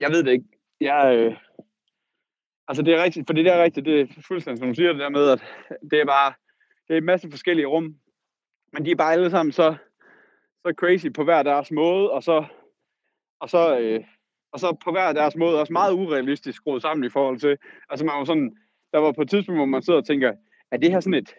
jeg 0.00 0.10
ved 0.10 0.22
det 0.24 0.32
ikke. 0.32 0.48
Jeg, 0.80 1.16
øh, 1.16 1.36
altså 2.68 2.82
det 2.82 2.94
er 2.94 3.02
rigtigt, 3.02 3.26
for 3.26 3.34
det 3.34 3.46
er 3.46 3.62
rigtigt, 3.62 3.86
det 3.86 4.00
er 4.00 4.06
fuldstændig, 4.28 4.58
som 4.58 4.68
du 4.68 4.74
siger, 4.74 4.92
det 4.92 5.00
der 5.00 5.08
med, 5.08 5.30
at 5.30 5.44
det 5.90 6.00
er 6.00 6.04
bare, 6.04 6.32
det 6.88 6.94
er 6.94 6.98
en 6.98 7.04
masse 7.04 7.30
forskellige 7.30 7.66
rum, 7.66 7.96
men 8.72 8.84
de 8.84 8.90
er 8.90 8.96
bare 8.96 9.12
alle 9.12 9.30
sammen 9.30 9.52
så, 9.52 9.74
så 10.66 10.74
crazy 10.76 11.06
på 11.14 11.24
hver 11.24 11.42
deres 11.42 11.70
måde, 11.70 12.10
og 12.10 12.22
så, 12.22 12.44
og 13.40 13.50
så, 13.50 13.78
øh, 13.78 14.04
og 14.54 14.60
så 14.60 14.76
på 14.84 14.90
hver 14.90 15.12
deres 15.12 15.36
måde 15.36 15.60
også 15.60 15.72
meget 15.72 15.92
urealistisk 15.92 16.56
skruet 16.56 16.82
sammen 16.82 17.04
i 17.04 17.08
forhold 17.08 17.38
til, 17.38 17.56
altså 17.90 18.04
man 18.04 18.14
var 18.18 18.24
sådan, 18.24 18.56
der 18.92 18.98
var 18.98 19.12
på 19.12 19.22
et 19.22 19.30
tidspunkt, 19.30 19.58
hvor 19.58 19.66
man 19.66 19.82
sidder 19.82 19.98
og 19.98 20.06
tænker, 20.06 20.32
er 20.70 20.76
det 20.76 20.90
her 20.90 21.00
sådan 21.00 21.14
et, 21.14 21.34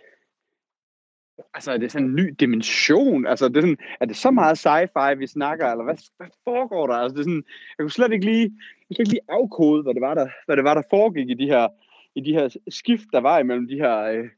altså 1.53 1.71
er 1.71 1.77
det 1.77 1.91
sådan 1.91 2.07
en 2.07 2.15
ny 2.15 2.35
dimension? 2.39 3.27
Altså 3.27 3.47
det 3.47 3.57
er, 3.57 3.61
sådan, 3.61 3.77
er 3.99 4.05
det 4.05 4.15
så 4.15 4.31
meget 4.31 4.65
sci-fi, 4.65 5.13
vi 5.13 5.27
snakker, 5.27 5.71
eller 5.71 5.83
hvad, 5.83 5.97
hvad 6.17 6.27
foregår 6.43 6.87
der? 6.87 6.93
Altså 6.93 7.13
det 7.13 7.19
er 7.19 7.23
sådan, 7.23 7.43
jeg 7.77 7.83
kunne 7.83 7.91
slet 7.91 8.11
ikke 8.11 8.25
lige, 8.25 8.51
jeg 8.89 8.95
kunne 8.95 9.03
ikke 9.03 9.13
lige 9.13 9.29
afkode, 9.29 9.83
hvad 9.83 9.93
det 9.93 10.01
var, 10.01 10.13
der, 10.13 10.27
hvad 10.45 10.55
det 10.55 10.63
var, 10.63 10.73
der 10.73 10.81
foregik 10.89 11.29
i 11.29 11.33
de 11.33 11.45
her, 11.45 11.67
i 12.15 12.21
de 12.21 12.33
her 12.33 12.57
skift, 12.69 13.05
der 13.13 13.19
var 13.19 13.39
imellem 13.39 13.67
de 13.67 13.75
her, 13.75 13.97
øh, 13.99 14.29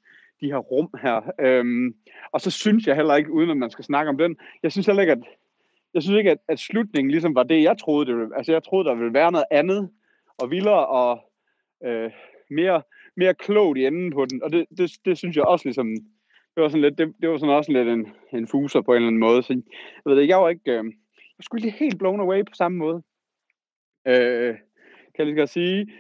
de 0.41 0.45
her 0.51 0.57
rum 0.57 0.89
her. 1.01 1.31
Øhm, 1.39 1.95
og 2.31 2.41
så 2.41 2.51
synes 2.51 2.87
jeg 2.87 2.95
heller 2.95 3.15
ikke, 3.15 3.31
uden 3.31 3.49
at 3.49 3.57
man 3.57 3.69
skal 3.69 3.85
snakke 3.85 4.09
om 4.09 4.17
den, 4.17 4.35
jeg 4.63 4.71
synes 4.71 4.87
heller 4.87 5.01
ikke, 5.01 5.13
at, 5.13 5.23
jeg 5.97 6.03
synes 6.03 6.17
ikke, 6.17 6.31
at, 6.31 6.37
at 6.47 6.59
slutningen 6.59 7.11
ligesom 7.11 7.35
var 7.35 7.43
det, 7.43 7.63
jeg 7.63 7.77
troede, 7.77 8.05
det 8.05 8.15
ville, 8.17 8.37
altså 8.37 8.51
jeg 8.51 8.63
troede, 8.63 8.89
der 8.89 8.95
ville 8.95 9.13
være 9.13 9.31
noget 9.31 9.45
andet, 9.51 9.89
og 10.37 10.51
vildere, 10.51 10.87
og 10.87 11.31
øh, 11.85 12.11
mere, 12.49 12.81
mere 13.15 13.33
klogt 13.33 13.77
i 13.77 13.85
enden 13.85 14.11
på 14.11 14.25
den, 14.25 14.43
og 14.43 14.51
det, 14.51 14.65
det, 14.77 14.91
det 15.05 15.17
synes 15.17 15.35
jeg 15.35 15.45
også 15.45 15.65
ligesom, 15.65 15.87
det 16.55 16.63
var 16.63 16.69
sådan 16.69 16.81
lidt, 16.81 16.97
det, 16.97 17.13
det 17.21 17.29
var 17.29 17.37
sådan 17.37 17.55
også 17.55 17.71
lidt 17.71 17.87
en, 17.87 18.07
en 18.33 18.47
fuser 18.47 18.81
på 18.81 18.91
en 18.91 18.95
eller 18.95 19.07
anden 19.07 19.19
måde, 19.19 19.43
så 19.43 19.53
jeg 19.53 20.11
ved 20.11 20.21
ikke, 20.21 20.31
jeg 20.31 20.41
var 20.41 20.49
ikke, 20.49 20.71
øh, 20.71 20.83
jeg 21.37 21.43
skulle 21.43 21.61
lige 21.61 21.79
helt 21.79 21.99
blown 21.99 22.19
away 22.19 22.39
på 22.43 22.53
samme 22.53 22.77
måde, 22.77 23.03
øh, 24.07 24.55
kan 25.15 25.17
jeg 25.17 25.25
lige 25.25 25.37
godt 25.37 25.49
sige, 25.49 25.91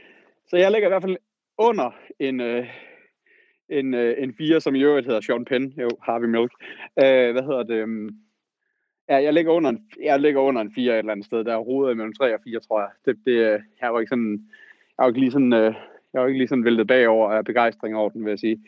så 0.47 0.57
jeg 0.57 0.71
ligger 0.71 0.87
i 0.87 0.91
hvert 0.91 1.03
fald 1.03 1.17
under 1.57 1.91
en, 2.19 2.41
øh, 2.41 2.67
en, 3.69 3.93
øh, 3.93 4.23
en 4.23 4.33
fire, 4.33 4.61
som 4.61 4.75
i 4.75 4.83
øvrigt 4.83 5.07
hedder 5.07 5.21
Sean 5.21 5.45
Penn, 5.45 5.73
jo, 5.81 5.89
Harvey 6.03 6.27
Milk. 6.27 6.51
Øh, 7.03 7.31
hvad 7.31 7.43
hedder 7.43 7.63
det? 7.63 7.75
Øh, 7.75 8.11
ja, 9.09 9.23
jeg 9.23 9.33
ligger 9.33 9.51
under 9.51 9.69
en, 9.69 9.85
jeg 10.03 10.19
ligger 10.19 10.41
under 10.41 10.61
en 10.61 10.73
4 10.75 10.93
et 10.93 10.97
eller 10.97 11.11
andet 11.11 11.25
sted, 11.25 11.43
der 11.43 11.53
er 11.53 11.57
rodet 11.57 11.97
mellem 11.97 12.13
3 12.13 12.33
og 12.33 12.39
4, 12.43 12.59
tror 12.59 12.79
jeg. 12.79 12.89
Det, 13.05 13.17
det, 13.25 13.63
jeg 13.81 13.93
var 13.93 13.99
ikke 13.99 14.09
sådan, 14.09 14.31
jeg 14.97 15.03
var 15.03 15.07
ikke 15.07 15.19
lige 15.19 15.31
sådan, 15.31 15.53
øh, 15.53 15.73
jeg 16.13 16.21
var 16.21 16.27
ikke 16.27 16.37
lige 16.37 16.47
sådan 16.47 16.65
væltet 16.65 16.87
bagover 16.87 17.31
af 17.31 17.45
begejstring 17.45 17.95
over 17.95 18.09
den, 18.09 18.25
vil 18.25 18.31
jeg 18.31 18.39
sige. 18.39 18.63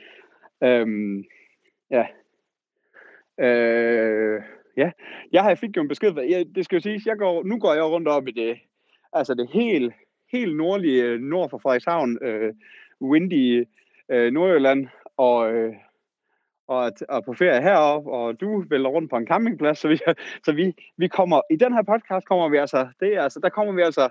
Øhm, 0.64 1.26
ja. 1.92 2.06
Øh, 3.40 4.42
ja, 4.78 4.92
jeg 5.32 5.44
har 5.44 5.56
fik 5.56 5.78
jo 5.78 5.82
en 5.82 5.88
besked, 5.88 6.14
jeg, 6.30 6.46
det 6.56 6.66
skal 6.66 6.76
jo 6.76 6.82
siges, 6.82 7.06
jeg 7.06 7.18
går, 7.18 7.44
nu 7.44 7.60
går 7.60 7.74
jeg 7.74 7.84
rundt 7.84 8.08
op 8.08 8.28
i 8.28 8.32
det, 8.32 8.60
altså 9.14 9.34
det 9.34 9.50
helt, 9.54 9.94
helt 10.32 10.58
nordlige, 10.58 11.04
øh, 11.04 11.20
nord 11.20 11.50
for 11.50 11.58
Frederikshavn, 11.58 12.18
øh, 12.24 12.54
windy 13.02 13.68
øh, 14.10 14.34
Nordjylland, 14.34 14.88
og, 15.18 15.54
øh, 15.54 15.74
og, 16.70 16.92
og 17.10 17.26
på 17.26 17.34
ferie 17.34 17.62
heroppe, 17.62 18.12
og 18.12 18.42
du 18.42 18.64
vælger 18.70 18.90
rundt 18.90 19.10
på 19.10 19.18
en 19.18 19.28
campingplads, 19.28 19.80
så 19.80 19.88
vi, 19.88 20.00
så 20.46 20.52
vi, 20.52 20.76
vi 20.98 21.08
kommer, 21.08 21.42
i 21.50 21.56
den 21.56 21.74
her 21.74 21.82
podcast 21.82 22.26
kommer 22.26 22.50
vi 22.50 22.58
altså, 22.58 22.88
det 23.00 23.16
er 23.16 23.22
altså, 23.22 23.40
der 23.40 23.50
kommer 23.50 23.74
vi 23.74 23.82
altså, 23.82 24.10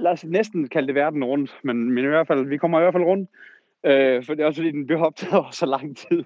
lad 0.00 0.12
os 0.12 0.24
næsten 0.24 0.68
kalde 0.68 0.86
det 0.86 0.94
verden 0.94 1.24
rundt, 1.24 1.58
men, 1.62 1.90
men 1.90 2.04
i 2.04 2.08
hvert 2.08 2.26
fald, 2.26 2.46
vi 2.46 2.58
kommer 2.58 2.78
i 2.78 2.82
hvert 2.82 2.94
fald 2.94 3.04
rundt, 3.04 3.30
øh, 3.86 4.24
for 4.24 4.34
det 4.34 4.42
er 4.42 4.46
også 4.46 4.60
fordi, 4.60 4.70
den 4.70 4.86
blev 4.86 5.02
optaget 5.02 5.34
over 5.34 5.50
så 5.60 5.66
lang 5.66 5.96
tid. 5.96 6.24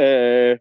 øh, 0.00 0.58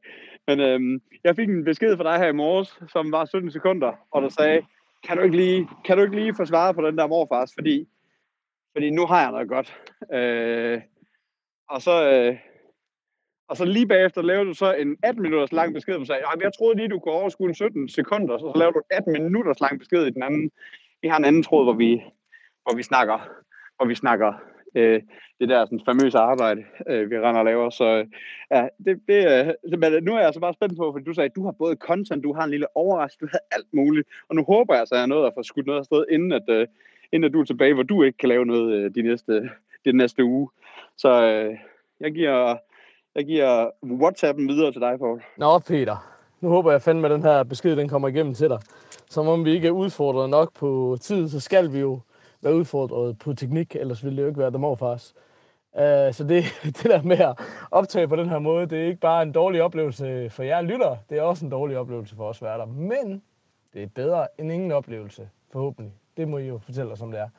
men 0.47 0.59
øh, 0.59 1.01
jeg 1.23 1.35
fik 1.35 1.49
en 1.49 1.63
besked 1.63 1.97
fra 1.97 2.03
dig 2.03 2.17
her 2.17 2.27
i 2.27 2.39
morges, 2.43 2.79
som 2.91 3.11
var 3.11 3.25
17 3.25 3.51
sekunder, 3.51 3.93
og 4.11 4.21
der 4.21 4.29
sagde, 4.29 4.61
kan 5.03 5.17
du 5.17 5.23
ikke 5.23 5.35
lige, 5.35 5.69
kan 5.85 5.97
du 5.97 6.03
ikke 6.03 6.15
lige 6.15 6.35
få 6.35 6.45
svaret 6.45 6.75
på 6.75 6.87
den 6.87 6.97
der 6.97 7.07
morfars, 7.07 7.51
fordi, 7.53 7.87
fordi 8.73 8.89
nu 8.89 9.05
har 9.05 9.21
jeg 9.21 9.31
noget 9.31 9.49
godt. 9.49 9.81
Øh, 10.13 10.81
og 11.69 11.81
så, 11.81 12.09
øh, 12.11 12.37
og 13.49 13.57
så 13.57 13.65
lige 13.65 13.87
bagefter 13.87 14.21
laver 14.21 14.43
du 14.43 14.53
så 14.53 14.73
en 14.73 14.97
18 15.03 15.21
minutters 15.21 15.51
lang 15.51 15.73
besked, 15.73 15.95
hvor 15.95 16.05
sagde, 16.05 16.21
ah, 16.25 16.41
jeg 16.41 16.53
troede 16.53 16.77
lige, 16.77 16.89
du 16.89 16.99
kunne 16.99 17.13
overskue 17.13 17.49
en 17.49 17.55
17 17.55 17.89
sekunder, 17.89 18.37
så, 18.37 18.51
så 18.53 18.59
laver 18.59 18.71
du 18.71 18.81
18 18.91 19.13
minutters 19.13 19.59
lang 19.59 19.79
besked 19.79 20.05
i 20.05 20.09
den 20.09 20.23
anden. 20.23 20.51
Vi 21.01 21.07
har 21.07 21.17
en 21.17 21.25
anden 21.25 21.43
tråd, 21.43 21.65
hvor 21.65 21.73
vi, 21.73 22.03
hvor 22.63 22.75
vi 22.75 22.83
snakker, 22.83 23.17
hvor 23.77 23.85
vi 23.85 23.95
snakker 23.95 24.33
øh, 24.75 25.01
det 25.39 25.49
der 25.49 25.65
sådan, 25.65 25.81
famøse 25.85 26.17
arbejde, 26.17 26.63
øh, 26.89 27.11
vi 27.11 27.19
render 27.19 27.39
og 27.39 27.45
laver. 27.45 27.69
Så 27.69 27.85
øh, 27.85 28.05
ja, 28.51 28.67
det, 28.85 29.01
det, 29.07 29.19
øh, 29.73 29.79
men 29.79 29.93
øh, 29.93 30.01
nu 30.03 30.15
er 30.15 30.19
jeg 30.19 30.33
så 30.33 30.39
bare 30.39 30.53
spændt 30.53 30.77
på, 30.77 30.91
fordi 30.91 31.05
du 31.05 31.13
sagde, 31.13 31.29
at 31.29 31.35
du 31.35 31.45
har 31.45 31.51
både 31.51 31.75
content, 31.75 32.23
du 32.23 32.33
har 32.33 32.43
en 32.43 32.49
lille 32.49 32.77
overraskelse, 32.77 33.19
du 33.21 33.29
har 33.31 33.41
alt 33.51 33.73
muligt. 33.73 34.07
Og 34.29 34.35
nu 34.35 34.43
håber 34.43 34.75
jeg 34.75 34.87
så, 34.87 34.95
at 34.95 34.99
jeg 34.99 35.03
er 35.03 35.13
nået 35.15 35.27
at 35.27 35.33
få 35.35 35.43
skudt 35.43 35.65
noget 35.65 35.79
afsted, 35.79 36.05
inden 36.09 36.31
at, 36.31 36.49
øh, 36.49 36.67
inden 37.11 37.27
at 37.27 37.33
du 37.33 37.41
er 37.41 37.45
tilbage, 37.45 37.73
hvor 37.73 37.83
du 37.83 38.03
ikke 38.03 38.17
kan 38.17 38.29
lave 38.29 38.45
noget 38.45 38.73
øh, 38.73 38.95
de 38.95 39.01
næste, 39.01 39.49
de 39.85 39.91
næste 39.93 40.23
uge. 40.23 40.49
Så 40.97 41.11
øh, 41.23 41.57
jeg 41.99 42.11
giver, 42.11 42.57
jeg 43.19 43.25
giver 43.25 43.69
WhatsAppen 43.83 44.47
videre 44.47 44.71
til 44.71 44.81
dig, 44.81 44.99
Paul. 44.99 45.21
Nå, 45.37 45.59
Peter. 45.59 46.15
Nu 46.41 46.49
håber 46.49 46.71
jeg 46.71 46.81
fandme, 46.81 47.07
at 47.07 47.11
den 47.11 47.23
her 47.23 47.43
besked 47.43 47.75
den 47.75 47.87
kommer 47.87 48.07
igennem 48.07 48.33
til 48.33 48.49
dig. 48.49 48.59
Som 49.09 49.27
om 49.27 49.45
vi 49.45 49.51
ikke 49.51 49.67
er 49.67 49.71
udfordret 49.71 50.29
nok 50.29 50.53
på 50.53 50.97
tid, 51.01 51.29
så 51.29 51.39
skal 51.39 51.73
vi 51.73 51.79
jo 51.79 51.99
være 52.41 52.55
udfordret 52.55 53.19
på 53.19 53.33
teknik, 53.33 53.75
ellers 53.75 54.03
ville 54.03 54.17
det 54.17 54.23
jo 54.23 54.27
ikke 54.27 54.39
være 54.39 54.51
The 54.51 54.59
Morfars. 54.59 55.13
Uh, 55.73 55.81
så 56.11 56.25
det, 56.29 56.43
det 56.83 56.83
der 56.83 57.01
med 57.01 57.17
at 57.17 57.39
optage 57.71 58.07
på 58.07 58.15
den 58.15 58.29
her 58.29 58.39
måde, 58.39 58.67
det 58.67 58.79
er 58.79 58.85
ikke 58.85 58.99
bare 58.99 59.23
en 59.23 59.31
dårlig 59.31 59.61
oplevelse 59.61 60.29
for 60.29 60.43
jer 60.43 60.61
lyttere, 60.61 60.97
det 61.09 61.17
er 61.17 61.21
også 61.21 61.45
en 61.45 61.51
dårlig 61.51 61.77
oplevelse 61.77 62.15
for 62.15 62.29
os 62.29 62.41
værter. 62.41 62.65
Men 62.65 63.21
det 63.73 63.83
er 63.83 63.87
bedre 63.95 64.27
end 64.37 64.51
ingen 64.51 64.71
oplevelse, 64.71 65.29
forhåbentlig. 65.51 65.93
Det 66.17 66.27
må 66.27 66.37
I 66.37 66.47
jo 66.47 66.57
fortælle 66.57 66.91
os, 66.91 67.01
om 67.01 67.11
det 67.11 67.19
er. 67.19 67.29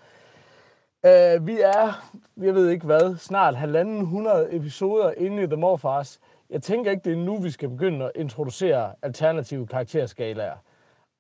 Uh, 1.05 1.47
vi 1.47 1.61
er, 1.61 2.11
jeg 2.37 2.55
ved 2.55 2.69
ikke 2.69 2.87
hvad, 2.87 3.17
snart 3.17 3.57
halvanden 3.57 4.05
hundrede 4.07 4.57
episoder 4.57 5.13
inde 5.17 5.43
i 5.43 5.47
The 5.47 5.57
Morfars. 5.57 6.21
Jeg 6.51 6.63
tænker 6.63 6.91
ikke, 6.91 7.05
det 7.05 7.13
er 7.13 7.25
nu, 7.25 7.37
vi 7.37 7.51
skal 7.51 7.69
begynde 7.69 8.05
at 8.05 8.11
introducere 8.15 8.93
alternative 9.03 9.67
karakterskalaer. 9.67 10.55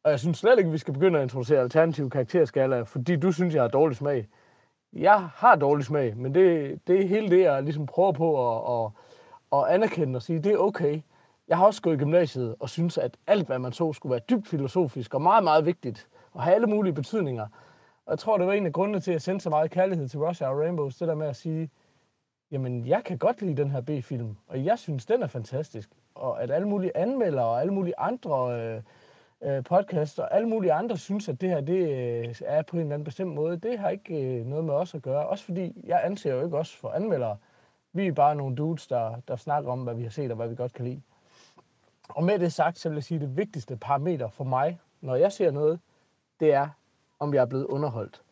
Og 0.05 0.11
jeg 0.11 0.21
synes 0.21 0.39
slet 0.39 0.59
ikke, 0.59 0.71
vi 0.71 0.79
skal 0.79 0.95
begynde 0.95 1.19
at 1.19 1.23
introducere 1.23 1.61
alternative 1.61 2.11
karakterskalaer, 2.11 2.85
fordi 2.85 3.17
du 3.17 3.33
synes, 3.33 3.55
jeg 3.55 3.63
har 3.63 3.69
dårlig 3.69 3.97
smag. 3.97 4.29
Jeg 4.93 5.29
har 5.35 5.57
dårlig 5.57 5.85
smag, 5.85 6.17
men 6.17 6.35
det, 6.35 6.79
det 6.87 7.01
er 7.03 7.09
hele 7.09 7.31
det, 7.31 7.41
jeg 7.41 7.63
ligesom 7.63 7.87
prøver 7.87 8.13
på 8.13 8.57
at, 8.57 8.85
at, 8.85 8.91
at 9.59 9.75
anerkende 9.75 10.17
og 10.17 10.23
sige, 10.23 10.39
det 10.39 10.53
er 10.53 10.59
okay. 10.59 11.01
Jeg 11.49 11.57
har 11.57 11.67
også 11.67 11.83
gået 11.83 11.95
i 11.95 11.99
gymnasiet 11.99 12.55
og 12.61 12.69
synes, 12.69 12.99
at 12.99 13.17
alt, 13.27 13.47
hvad 13.47 13.59
man 13.59 13.73
så, 13.73 13.93
skulle 13.93 14.11
være 14.11 14.23
dybt 14.31 14.49
filosofisk 14.49 15.15
og 15.15 15.23
meget, 15.23 15.45
meget 15.45 15.67
vigtigt 15.67 16.09
og 16.33 16.43
have 16.43 16.55
alle 16.55 16.67
mulige 16.67 16.93
betydninger. 16.93 17.47
Og 18.11 18.13
jeg 18.13 18.19
tror, 18.19 18.39
det 18.39 18.47
var 18.47 18.53
en 18.53 18.67
af 18.67 18.73
grundene 18.73 19.01
til, 19.01 19.11
at 19.11 19.13
jeg 19.13 19.23
sendte 19.23 19.43
så 19.43 19.51
meget 19.51 19.71
kærlighed 19.71 20.09
til 20.09 20.19
Russia 20.19 20.49
og 20.49 20.59
Rainbows, 20.59 20.97
det 20.97 21.09
der 21.09 21.15
med 21.15 21.27
at 21.27 21.37
sige, 21.37 21.71
jamen, 22.51 22.87
jeg 22.87 23.05
kan 23.05 23.19
godt 23.19 23.43
lide 23.43 23.57
den 23.57 23.71
her 23.71 23.81
B-film, 23.81 24.37
og 24.47 24.65
jeg 24.65 24.79
synes, 24.79 25.07
den 25.07 25.23
er 25.23 25.27
fantastisk. 25.27 25.91
Og 26.15 26.43
at 26.43 26.51
alle 26.51 26.69
mulige 26.69 26.97
anmeldere 26.97 27.45
og 27.45 27.61
alle 27.61 27.73
mulige 27.73 27.99
andre 27.99 28.63
øh, 28.63 28.83
øh, 29.43 29.65
podcasts 29.65 30.19
og 30.19 30.35
alle 30.35 30.49
mulige 30.49 30.73
andre 30.73 30.97
synes, 30.97 31.29
at 31.29 31.41
det 31.41 31.49
her 31.49 31.61
det 31.61 31.89
øh, 32.29 32.35
er 32.45 32.63
på 32.63 32.77
en 32.77 32.83
eller 32.83 32.95
anden 32.95 33.05
bestemt 33.05 33.35
måde, 33.35 33.57
det 33.57 33.79
har 33.79 33.89
ikke 33.89 34.15
øh, 34.15 34.47
noget 34.47 34.65
med 34.65 34.75
os 34.75 34.95
at 34.95 35.03
gøre. 35.03 35.27
Også 35.27 35.45
fordi, 35.45 35.85
jeg 35.85 36.01
anser 36.05 36.35
jo 36.35 36.45
ikke 36.45 36.59
os 36.59 36.77
for 36.77 36.89
anmeldere. 36.89 37.37
Vi 37.93 38.07
er 38.07 38.13
bare 38.13 38.35
nogle 38.35 38.57
dudes, 38.57 38.87
der, 38.87 39.21
der 39.29 39.37
snakker 39.37 39.71
om, 39.73 39.83
hvad 39.83 39.95
vi 39.95 40.03
har 40.03 40.11
set 40.11 40.31
og 40.31 40.37
hvad 40.37 40.49
vi 40.49 40.55
godt 40.55 40.73
kan 40.73 40.85
lide. 40.85 41.03
Og 42.09 42.25
med 42.25 42.39
det 42.39 42.53
sagt, 42.53 42.79
så 42.79 42.89
vil 42.89 42.97
jeg 42.97 43.05
sige, 43.05 43.17
at 43.17 43.23
det 43.23 43.37
vigtigste 43.37 43.77
parameter 43.77 44.29
for 44.29 44.45
mig, 44.45 44.81
når 45.01 45.17
jeg 45.17 45.33
ser 45.33 45.51
noget, 45.51 45.81
det 46.41 46.53
er, 46.53 46.69
om 47.21 47.35
jeg 47.35 47.41
er 47.41 47.47
blevet 47.47 47.65
underholdt. 47.65 48.23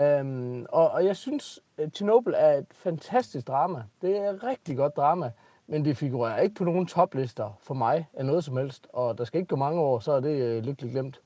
Øhm, 0.00 0.66
og, 0.68 0.90
og 0.90 1.04
jeg 1.04 1.16
synes, 1.16 1.60
Chernobyl 1.94 2.34
er 2.36 2.52
et 2.52 2.66
fantastisk 2.72 3.48
drama. 3.48 3.82
Det 4.02 4.18
er 4.18 4.30
et 4.30 4.44
rigtig 4.44 4.76
godt 4.76 4.96
drama, 4.96 5.30
men 5.66 5.84
det 5.84 5.96
figurerer 5.96 6.40
ikke 6.40 6.54
på 6.54 6.64
nogen 6.64 6.86
toplister 6.86 7.58
for 7.60 7.74
mig 7.74 8.08
af 8.14 8.26
noget 8.26 8.44
som 8.44 8.56
helst. 8.56 8.86
Og 8.92 9.18
der 9.18 9.24
skal 9.24 9.38
ikke 9.38 9.48
gå 9.48 9.56
mange 9.56 9.80
år, 9.80 9.98
så 9.98 10.12
er 10.12 10.20
det 10.20 10.42
øh, 10.42 10.62
lykkeligt 10.64 10.92
glemt. 10.92 11.20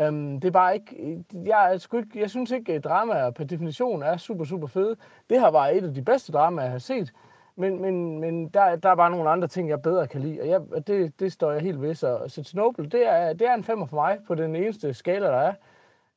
Øhm, 0.00 0.40
det 0.40 0.48
er 0.48 0.52
bare 0.52 0.74
ikke, 0.74 1.24
jeg, 1.32 1.72
er 1.72 1.96
ikke, 1.96 2.20
jeg 2.20 2.30
synes 2.30 2.50
ikke, 2.50 2.72
at 2.72 2.84
dramaer 2.84 3.30
per 3.30 3.44
definition 3.44 4.02
er 4.02 4.16
super, 4.16 4.44
super 4.44 4.66
fede. 4.66 4.96
Det 5.30 5.40
her 5.40 5.48
var 5.48 5.68
et 5.68 5.84
af 5.84 5.94
de 5.94 6.02
bedste 6.02 6.32
dramaer, 6.32 6.64
jeg 6.64 6.72
har 6.72 6.78
set. 6.78 7.12
Men, 7.56 7.82
men, 7.82 8.20
men 8.20 8.48
der, 8.48 8.76
der 8.76 8.90
er 8.90 8.94
bare 8.94 9.10
nogle 9.10 9.30
andre 9.30 9.48
ting, 9.48 9.68
jeg 9.68 9.82
bedre 9.82 10.06
kan 10.06 10.20
lide, 10.20 10.40
og 10.40 10.48
jeg, 10.48 10.86
det, 10.86 11.20
det 11.20 11.32
står 11.32 11.52
jeg 11.52 11.60
helt 11.60 11.80
ved. 11.80 11.94
Så, 11.94 12.20
så 12.28 12.44
Chernobyl, 12.44 12.90
det 12.90 13.08
er, 13.08 13.32
det 13.32 13.46
er 13.48 13.54
en 13.54 13.64
femmer 13.64 13.86
for 13.86 13.96
mig 13.96 14.18
på 14.26 14.34
den 14.34 14.56
eneste 14.56 14.94
skala, 14.94 15.26
der 15.26 15.36
er. 15.36 15.54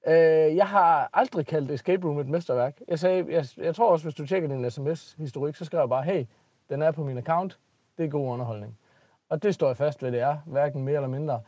Øh, 0.07 0.55
jeg 0.55 0.67
har 0.67 1.09
aldrig 1.13 1.47
kaldt 1.47 1.71
Escape 1.71 2.07
Room 2.07 2.19
et 2.19 2.27
mesterværk. 2.27 2.79
Jeg, 2.87 2.99
sagde, 2.99 3.25
jeg, 3.29 3.45
jeg 3.57 3.75
tror 3.75 3.91
også, 3.91 4.05
hvis 4.05 4.15
du 4.15 4.25
tjekker 4.25 4.49
din 4.49 4.71
sms-historik, 4.71 5.55
så 5.55 5.65
skriver 5.65 5.81
jeg 5.81 5.89
bare, 5.89 6.03
hey, 6.03 6.25
den 6.69 6.81
er 6.81 6.91
på 6.91 7.03
min 7.03 7.17
account. 7.17 7.59
Det 7.97 8.05
er 8.05 8.09
god 8.09 8.27
underholdning. 8.27 8.77
Og 9.29 9.43
det 9.43 9.53
står 9.53 9.67
jeg 9.67 9.77
fast 9.77 10.03
ved, 10.03 10.11
det 10.11 10.19
er. 10.19 10.37
Hverken 10.45 10.83
mere 10.83 10.95
eller 10.95 11.07
mindre. 11.07 11.41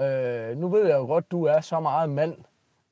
Øh, 0.00 0.58
nu 0.58 0.68
ved 0.68 0.86
jeg 0.86 0.98
jo 0.98 1.06
godt, 1.06 1.30
du 1.30 1.44
er 1.44 1.60
så 1.60 1.80
meget 1.80 2.10
mand, 2.10 2.36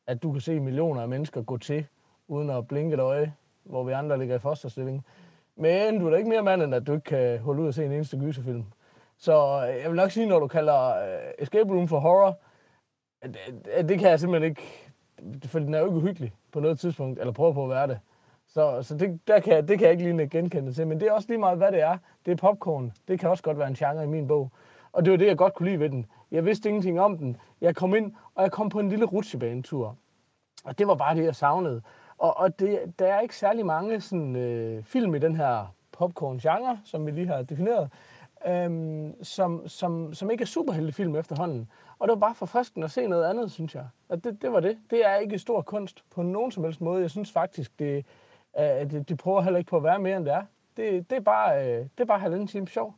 at 0.06 0.22
du 0.22 0.32
kan 0.32 0.40
se 0.40 0.60
millioner 0.60 1.02
af 1.02 1.08
mennesker 1.08 1.42
gå 1.42 1.58
til, 1.58 1.86
uden 2.28 2.50
at 2.50 2.68
blinke 2.68 2.94
et 2.94 3.00
øje, 3.00 3.34
hvor 3.64 3.84
vi 3.84 3.92
andre 3.92 4.18
ligger 4.18 4.36
i 4.36 4.38
fosterstilling. 4.38 5.04
Men 5.56 5.98
du 5.98 6.06
er 6.06 6.10
da 6.10 6.16
ikke 6.16 6.28
mere 6.28 6.42
mand, 6.42 6.62
end 6.62 6.74
at 6.74 6.86
du 6.86 6.92
ikke 6.92 7.04
kan 7.04 7.38
holde 7.38 7.62
ud 7.62 7.68
og 7.68 7.74
se 7.74 7.84
en 7.84 7.92
eneste 7.92 8.16
gyserfilm. 8.16 8.64
Så 9.18 9.66
øh, 9.68 9.82
jeg 9.82 9.90
vil 9.90 9.96
nok 9.96 10.10
sige, 10.10 10.26
når 10.26 10.38
du 10.38 10.46
kalder 10.46 10.88
øh, 10.88 11.32
Escape 11.38 11.74
Room 11.74 11.88
for 11.88 11.98
horror, 11.98 12.38
at, 13.22 13.88
det 13.88 13.98
kan 13.98 14.10
jeg 14.10 14.20
simpelthen 14.20 14.50
ikke 14.50 14.91
for 15.44 15.58
den 15.58 15.74
er 15.74 15.78
jo 15.78 15.84
ikke 15.84 15.96
uhyggelig 15.96 16.32
på 16.52 16.60
noget 16.60 16.78
tidspunkt, 16.78 17.20
eller 17.20 17.32
prøver 17.32 17.52
på 17.52 17.64
at 17.64 17.70
være 17.70 17.86
det. 17.86 17.98
Så, 18.48 18.82
så 18.82 18.96
det, 18.96 19.20
der 19.28 19.40
kan, 19.40 19.68
det 19.68 19.78
kan 19.78 19.84
jeg 19.84 19.92
ikke 19.92 20.16
lige 20.16 20.28
genkende 20.28 20.72
til. 20.72 20.86
Men 20.86 21.00
det 21.00 21.08
er 21.08 21.12
også 21.12 21.28
lige 21.28 21.38
meget, 21.38 21.58
hvad 21.58 21.72
det 21.72 21.80
er. 21.80 21.98
Det 22.26 22.32
er 22.32 22.36
popcorn. 22.36 22.92
Det 23.08 23.20
kan 23.20 23.30
også 23.30 23.42
godt 23.42 23.58
være 23.58 23.68
en 23.68 23.74
genre 23.74 24.04
i 24.04 24.06
min 24.06 24.28
bog. 24.28 24.50
Og 24.92 25.04
det 25.04 25.10
var 25.10 25.16
det, 25.16 25.26
jeg 25.26 25.38
godt 25.38 25.54
kunne 25.54 25.68
lide 25.68 25.80
ved 25.80 25.90
den. 25.90 26.06
Jeg 26.30 26.44
vidste 26.44 26.68
ingenting 26.68 27.00
om 27.00 27.18
den. 27.18 27.36
Jeg 27.60 27.76
kom 27.76 27.94
ind, 27.94 28.12
og 28.34 28.42
jeg 28.42 28.52
kom 28.52 28.68
på 28.68 28.80
en 28.80 28.88
lille 28.88 29.04
rutsjebanetur. 29.04 29.96
Og 30.64 30.78
det 30.78 30.86
var 30.86 30.94
bare 30.94 31.16
det, 31.16 31.24
jeg 31.24 31.34
savnede. 31.34 31.82
Og, 32.18 32.36
og 32.36 32.58
det, 32.58 32.98
der 32.98 33.06
er 33.06 33.20
ikke 33.20 33.36
særlig 33.36 33.66
mange 33.66 34.00
sådan, 34.00 34.36
øh, 34.36 34.84
film 34.84 35.14
i 35.14 35.18
den 35.18 35.36
her 35.36 35.74
popcorn-genre, 35.92 36.78
som 36.84 37.06
vi 37.06 37.10
lige 37.10 37.26
har 37.26 37.42
defineret, 37.42 37.90
øhm, 38.46 39.24
som, 39.24 39.68
som, 39.68 40.14
som 40.14 40.30
ikke 40.30 40.42
er 40.42 40.46
superheltefilm 40.46 41.16
efterhånden. 41.16 41.68
Og 41.98 42.08
det 42.08 42.12
var 42.12 42.20
bare 42.20 42.34
forfriskende 42.34 42.84
at 42.84 42.90
se 42.90 43.06
noget 43.06 43.24
andet, 43.24 43.52
synes 43.52 43.74
jeg. 43.74 43.86
Og 44.08 44.24
det, 44.24 44.42
det 44.42 44.52
var 44.52 44.60
det. 44.60 44.78
Det 44.90 45.06
er 45.06 45.14
ikke 45.14 45.38
stor 45.38 45.62
kunst 45.62 46.04
på 46.10 46.22
nogen 46.22 46.50
som 46.50 46.64
helst 46.64 46.80
måde. 46.80 47.02
Jeg 47.02 47.10
synes 47.10 47.32
faktisk, 47.32 47.78
det, 47.78 48.06
øh, 48.58 48.64
det, 48.64 49.08
de 49.08 49.16
prøver 49.16 49.40
heller 49.40 49.58
ikke 49.58 49.70
på 49.70 49.76
at 49.76 49.82
være 49.82 49.98
mere, 49.98 50.16
end 50.16 50.24
det 50.24 50.34
er. 50.34 50.42
Det, 50.76 51.10
det 51.10 51.16
er 51.16 51.20
bare, 51.20 51.66
øh, 51.66 51.78
det 51.78 52.00
er 52.00 52.04
bare 52.04 52.18
halvanden 52.18 52.46
time 52.46 52.68
sjov. 52.68 52.94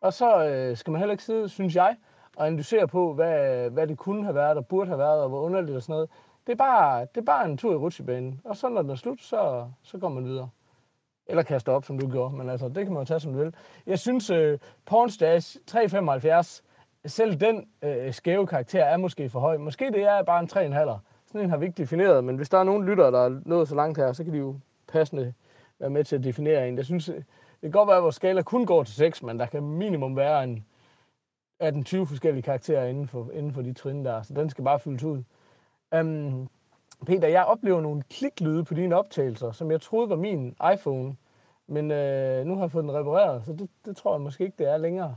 Og 0.00 0.12
så 0.12 0.44
øh, 0.44 0.76
skal 0.76 0.90
man 0.90 0.98
heller 0.98 1.12
ikke 1.12 1.24
sidde, 1.24 1.48
synes 1.48 1.76
jeg, 1.76 1.96
og 2.36 2.46
analysere 2.46 2.88
på, 2.88 3.14
hvad, 3.14 3.70
hvad 3.70 3.86
det 3.86 3.98
kunne 3.98 4.24
have 4.24 4.34
været, 4.34 4.56
og 4.56 4.66
burde 4.66 4.88
have 4.88 4.98
været, 4.98 5.22
og 5.22 5.28
hvor 5.28 5.40
underligt 5.40 5.76
og 5.76 5.82
sådan 5.82 5.92
noget. 5.92 6.10
Det 6.46 6.52
er 6.52 6.56
bare, 6.56 7.00
det 7.00 7.16
er 7.20 7.24
bare 7.24 7.44
en 7.44 7.56
tur 7.56 7.72
i 7.72 7.76
rutsjebanen. 7.76 8.40
Og 8.44 8.56
så 8.56 8.68
når 8.68 8.82
den 8.82 8.90
er 8.90 8.94
slut, 8.94 9.22
så, 9.22 9.70
så 9.82 9.98
går 9.98 10.08
man 10.08 10.24
videre. 10.24 10.48
Eller 11.28 11.42
kaste 11.42 11.68
op, 11.68 11.84
som 11.84 11.98
du 11.98 12.10
gjorde. 12.10 12.36
Men 12.36 12.48
altså, 12.48 12.68
det 12.68 12.84
kan 12.84 12.92
man 12.92 13.00
jo 13.00 13.04
tage, 13.04 13.20
som 13.20 13.32
du 13.32 13.38
vil. 13.38 13.54
Jeg 13.86 13.98
synes, 13.98 14.30
øh, 14.30 14.58
Pornstash 14.86 15.58
375, 15.66 16.64
selv 17.06 17.40
den 17.40 17.68
øh, 17.82 18.12
skæve 18.12 18.46
karakter 18.46 18.84
er 18.84 18.96
måske 18.96 19.28
for 19.28 19.40
høj. 19.40 19.56
Måske 19.56 19.90
det 19.92 20.02
er 20.02 20.22
bare 20.22 20.40
en 20.40 20.74
3,5. 20.74 20.98
Sådan 21.26 21.40
en 21.40 21.50
har 21.50 21.56
vi 21.56 21.66
ikke 21.66 21.82
defineret, 21.82 22.24
men 22.24 22.36
hvis 22.36 22.48
der 22.48 22.58
er 22.58 22.64
nogen 22.64 22.84
lyttere, 22.84 23.12
der 23.12 23.24
er 23.24 23.40
nået 23.46 23.68
så 23.68 23.74
langt 23.74 23.98
her, 23.98 24.12
så 24.12 24.24
kan 24.24 24.32
de 24.32 24.38
jo 24.38 24.58
passende 24.88 25.34
være 25.78 25.90
med 25.90 26.04
til 26.04 26.16
at 26.16 26.24
definere 26.24 26.68
en. 26.68 26.76
Jeg 26.76 26.84
synes, 26.84 27.08
øh, 27.08 27.14
det 27.14 27.24
kan 27.62 27.70
godt 27.70 27.88
være, 27.88 27.96
at 27.96 28.02
vores 28.02 28.14
skala 28.14 28.42
kun 28.42 28.66
går 28.66 28.82
til 28.82 28.94
6, 28.94 29.22
men 29.22 29.38
der 29.38 29.46
kan 29.46 29.62
minimum 29.62 30.16
være 30.16 30.44
en 30.44 30.64
18-20 31.62 32.04
forskellige 32.04 32.42
karakterer 32.42 32.86
inden 32.86 33.08
for, 33.08 33.30
inden 33.32 33.52
for 33.52 33.62
de 33.62 33.72
trin 33.72 34.04
der, 34.04 34.22
så 34.22 34.34
den 34.34 34.50
skal 34.50 34.64
bare 34.64 34.78
fyldes 34.78 35.04
ud. 35.04 35.22
Um, 36.00 36.48
Peter, 37.06 37.28
jeg 37.28 37.44
oplever 37.44 37.80
nogle 37.80 38.02
kliklyde 38.02 38.64
på 38.64 38.74
dine 38.74 38.96
optagelser, 38.96 39.52
som 39.52 39.70
jeg 39.70 39.80
troede 39.80 40.10
var 40.10 40.16
min 40.16 40.56
iPhone, 40.74 41.16
men 41.66 41.90
øh, 41.90 42.46
nu 42.46 42.54
har 42.54 42.62
jeg 42.62 42.70
fået 42.70 42.84
den 42.84 42.94
repareret, 42.94 43.42
så 43.46 43.52
det, 43.52 43.70
det 43.84 43.96
tror 43.96 44.14
jeg 44.14 44.20
måske 44.20 44.44
ikke, 44.44 44.56
det 44.58 44.68
er 44.68 44.76
længere. 44.76 45.16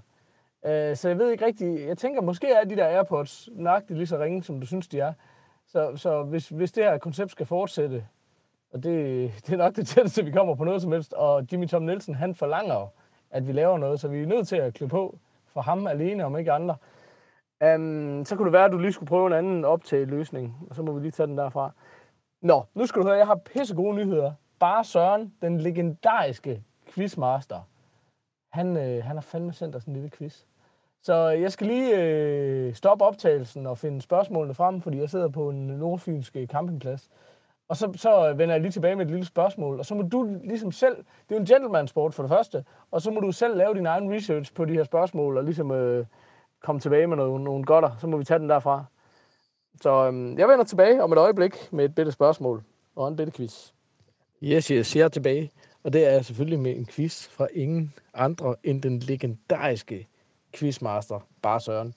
Øh, 0.66 0.96
så 0.96 1.08
jeg 1.08 1.18
ved 1.18 1.32
ikke 1.32 1.46
rigtigt, 1.46 1.88
jeg 1.88 1.98
tænker, 1.98 2.22
måske 2.22 2.52
er 2.52 2.64
de 2.64 2.76
der 2.76 2.88
AirPods 2.88 3.50
nøjagtigt 3.52 3.98
lige 3.98 4.08
så 4.08 4.20
ringe, 4.20 4.44
som 4.44 4.60
du 4.60 4.66
synes, 4.66 4.88
de 4.88 5.00
er. 5.00 5.14
Så, 5.68 5.92
så 5.96 6.24
hvis, 6.24 6.50
hvis 6.50 6.72
det 6.72 6.84
her 6.84 6.98
koncept 6.98 7.32
skal 7.32 7.46
fortsætte, 7.46 8.06
og 8.74 8.84
det, 8.84 8.94
det 9.46 9.54
er 9.54 9.58
nok 9.58 9.76
det 9.76 9.88
tætteste, 9.88 10.26
vi 10.26 10.32
kommer 10.32 10.56
på 10.56 10.64
noget 10.64 10.82
som 10.82 10.92
helst, 10.92 11.14
og 11.14 11.48
Jimmy 11.52 11.68
Tom 11.68 11.84
Nielsen, 11.84 12.16
han 12.16 12.36
forlanger 12.36 12.88
at 13.32 13.48
vi 13.48 13.52
laver 13.52 13.78
noget, 13.78 14.00
så 14.00 14.08
vi 14.08 14.22
er 14.22 14.28
nødt 14.28 14.48
til 14.48 14.56
at 14.56 14.74
klippe 14.74 14.92
på 14.92 15.18
for 15.48 15.62
ham 15.62 15.88
alene, 15.88 16.26
om 16.26 16.38
ikke 16.38 16.52
andre. 16.52 16.76
Um, 17.66 18.26
så 18.26 18.36
kunne 18.36 18.46
det 18.46 18.54
være, 18.54 18.66
at 18.66 18.72
du 18.72 18.78
lige 18.78 18.92
skulle 18.92 19.08
prøve 19.08 19.28
en 19.28 19.34
anden 19.34 19.66
optageløsning, 19.66 20.68
og 20.70 20.76
så 20.76 20.84
må 20.84 20.94
vi 20.94 21.02
lige 21.02 21.12
tage 21.12 21.28
den 21.28 21.38
derfra. 21.38 21.72
Nå, 22.42 22.64
nu 22.74 22.86
skal 22.86 23.02
du 23.02 23.08
høre, 23.08 23.18
jeg 23.18 23.28
har 23.28 23.36
pisse 23.36 23.76
gode 23.76 23.96
nyheder. 23.96 24.34
Bare 24.60 24.84
Søren, 24.84 25.34
den 25.42 25.58
legendariske 25.58 26.64
quizmaster, 26.88 27.60
han, 28.52 28.78
øh, 28.78 29.04
han 29.04 29.16
har 29.16 29.22
fandme 29.22 29.54
sendt 29.54 29.76
os 29.76 29.86
en 29.86 29.94
lille 29.94 30.10
quiz. 30.10 30.44
Så 31.04 31.30
jeg 31.30 31.52
skal 31.52 31.68
lige 31.68 32.02
øh, 32.02 32.74
stoppe 32.74 33.06
optagelsen 33.06 33.68
og 33.68 33.78
finde 33.78 34.02
spørgsmålene 34.02 34.54
frem, 34.54 34.82
fordi 34.82 34.98
jeg 35.00 35.10
sidder 35.10 35.30
på 35.30 35.50
en 35.50 35.68
nordfynsk 35.68 36.36
øh, 36.36 36.48
campingplads. 36.48 37.10
Og 37.70 37.78
så, 37.78 37.92
så 37.96 38.34
vender 38.34 38.56
jeg 38.56 38.62
lige 38.62 38.72
tilbage 38.72 38.96
med 38.96 39.06
et 39.06 39.12
lille 39.12 39.26
spørgsmål, 39.26 39.80
og 39.80 39.86
så 39.86 39.96
må 39.96 40.02
du 40.02 40.38
ligesom 40.44 40.72
selv, 40.72 40.96
det 40.98 41.32
er 41.32 41.36
jo 41.36 41.40
en 41.40 41.46
gentleman 41.46 41.88
sport 41.88 42.14
for 42.14 42.24
det 42.24 42.30
første, 42.30 42.66
og 42.92 43.02
så 43.02 43.12
må 43.12 43.20
du 43.20 43.32
selv 43.32 43.58
lave 43.58 43.74
din 43.74 43.86
egen 43.86 44.14
research 44.14 44.54
på 44.54 44.66
de 44.66 44.74
her 44.74 44.84
spørgsmål, 44.84 45.38
og 45.38 45.44
ligesom 45.44 45.72
øh, 45.72 46.06
komme 46.64 46.82
tilbage 46.82 47.08
med 47.08 47.18
nogle, 47.18 47.44
nogle 47.44 47.64
godter, 47.64 47.92
så 48.00 48.08
må 48.08 48.18
vi 48.18 48.24
tage 48.24 48.40
den 48.40 48.50
derfra. 48.50 48.86
Så 49.82 50.08
øhm, 50.08 50.38
jeg 50.38 50.48
vender 50.48 50.66
tilbage 50.66 51.04
om 51.04 51.12
et 51.12 51.18
øjeblik 51.18 51.74
med 51.74 51.86
et 51.86 51.96
bitte 51.96 52.12
spørgsmål 52.12 52.64
og 52.96 53.08
en 53.08 53.16
bitte 53.16 53.32
quiz. 53.32 53.72
Yes, 54.44 54.68
yes, 54.68 54.96
jeg 54.96 55.04
er 55.04 55.08
tilbage. 55.08 55.52
Og 55.84 55.94
det 55.94 56.14
er 56.14 56.22
selvfølgelig 56.22 56.60
med 56.60 56.76
en 56.76 56.86
quiz 56.86 57.28
fra 57.28 57.48
ingen 57.54 57.94
andre 58.14 58.56
end 58.64 58.82
den 58.82 59.00
legendariske 59.00 60.08
quizmaster, 60.54 61.20
Bare 61.42 61.60
Søren. 61.60 61.94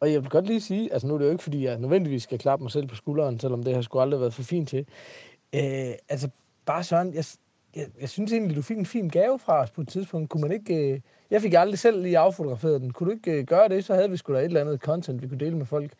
Og 0.00 0.12
jeg 0.12 0.22
vil 0.22 0.30
godt 0.30 0.46
lige 0.46 0.60
sige, 0.60 0.92
altså 0.92 1.08
nu 1.08 1.14
er 1.14 1.18
det 1.18 1.24
jo 1.24 1.30
ikke, 1.30 1.42
fordi 1.42 1.64
jeg 1.64 1.78
nødvendigvis 1.78 2.22
skal 2.22 2.38
klappe 2.38 2.62
mig 2.62 2.72
selv 2.72 2.86
på 2.86 2.94
skulderen, 2.94 3.40
selvom 3.40 3.62
det 3.62 3.74
har 3.74 3.82
sgu 3.82 4.00
aldrig 4.00 4.20
været 4.20 4.34
for 4.34 4.42
fint 4.42 4.68
til. 4.68 4.86
Øh, 5.54 5.94
altså, 6.08 6.28
Bare 6.66 6.84
Søren, 6.84 7.14
jeg, 7.14 7.24
jeg, 7.76 7.86
jeg 8.00 8.08
synes 8.08 8.32
egentlig, 8.32 8.56
du 8.56 8.62
fik 8.62 8.78
en 8.78 8.86
fin 8.86 9.08
gave 9.08 9.38
fra 9.38 9.62
os 9.62 9.70
på 9.70 9.80
et 9.80 9.88
tidspunkt. 9.88 10.30
Kunne 10.30 10.40
man 10.40 10.52
ikke... 10.52 10.92
Øh, 10.92 11.00
jeg 11.30 11.42
fik 11.42 11.54
aldrig 11.54 11.78
selv 11.78 12.02
lige 12.02 12.18
affotograferet 12.18 12.80
den. 12.80 12.92
Kunne 12.92 13.06
du 13.06 13.16
ikke 13.16 13.32
øh, 13.32 13.44
gøre 13.44 13.68
det, 13.68 13.84
så 13.84 13.94
havde 13.94 14.10
vi 14.10 14.16
sgu 14.16 14.32
da 14.32 14.38
et 14.38 14.44
eller 14.44 14.60
andet 14.60 14.80
content, 14.80 15.22
vi 15.22 15.28
kunne 15.28 15.40
dele 15.40 15.56
med 15.56 15.66
folk. 15.66 15.92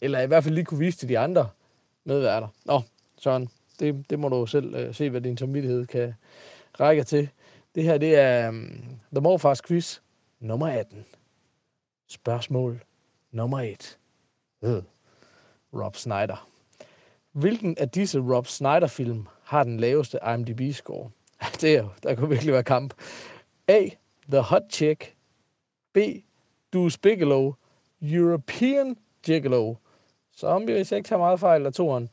Eller 0.00 0.20
i 0.20 0.26
hvert 0.26 0.44
fald 0.44 0.54
lige 0.54 0.64
kunne 0.64 0.78
vise 0.78 0.98
til 0.98 1.08
de 1.08 1.18
andre 1.18 1.48
medværter. 2.04 2.48
Nå, 2.64 2.82
Søren, 3.16 3.48
det, 3.80 4.10
det 4.10 4.18
må 4.18 4.28
du 4.28 4.46
selv 4.46 4.74
øh, 4.74 4.94
se, 4.94 5.10
hvad 5.10 5.20
din 5.20 5.36
samvittighed 5.36 5.86
kan 5.86 6.14
række 6.80 7.04
til. 7.04 7.28
Det 7.74 7.82
her, 7.82 7.98
det 7.98 8.18
er 8.18 8.48
um, 8.48 8.84
The 9.12 9.20
Morfars 9.20 9.62
Quiz 9.62 10.00
nummer 10.40 10.66
18. 10.66 11.04
Spørgsmål 12.08 12.84
nummer 13.30 13.60
1. 13.60 13.98
Øh. 14.62 14.74
Hm. 14.74 14.84
Rob 15.72 15.96
Snyder. 15.96 16.53
Hvilken 17.34 17.78
af 17.78 17.88
disse 17.88 18.20
Rob 18.20 18.46
Snyder-film 18.46 19.26
har 19.42 19.64
den 19.64 19.80
laveste 19.80 20.18
IMDb-score? 20.34 21.10
Det 21.60 21.76
er 21.76 21.88
der 22.02 22.14
kunne 22.14 22.28
virkelig 22.28 22.52
være 22.52 22.62
kamp. 22.62 22.94
A. 23.68 23.80
The 24.28 24.40
Hot 24.40 24.62
Chick. 24.70 25.14
B. 25.92 25.98
Deuce 26.72 27.00
Bigelow. 27.00 27.54
European 28.02 28.96
Gigolo. 29.22 29.74
Zombie, 30.36 30.74
hvis 30.74 30.92
jeg 30.92 30.98
ikke 30.98 31.08
tager 31.08 31.18
meget 31.18 31.40
fejl, 31.40 31.66
af 31.66 31.72
toren. 31.72 32.08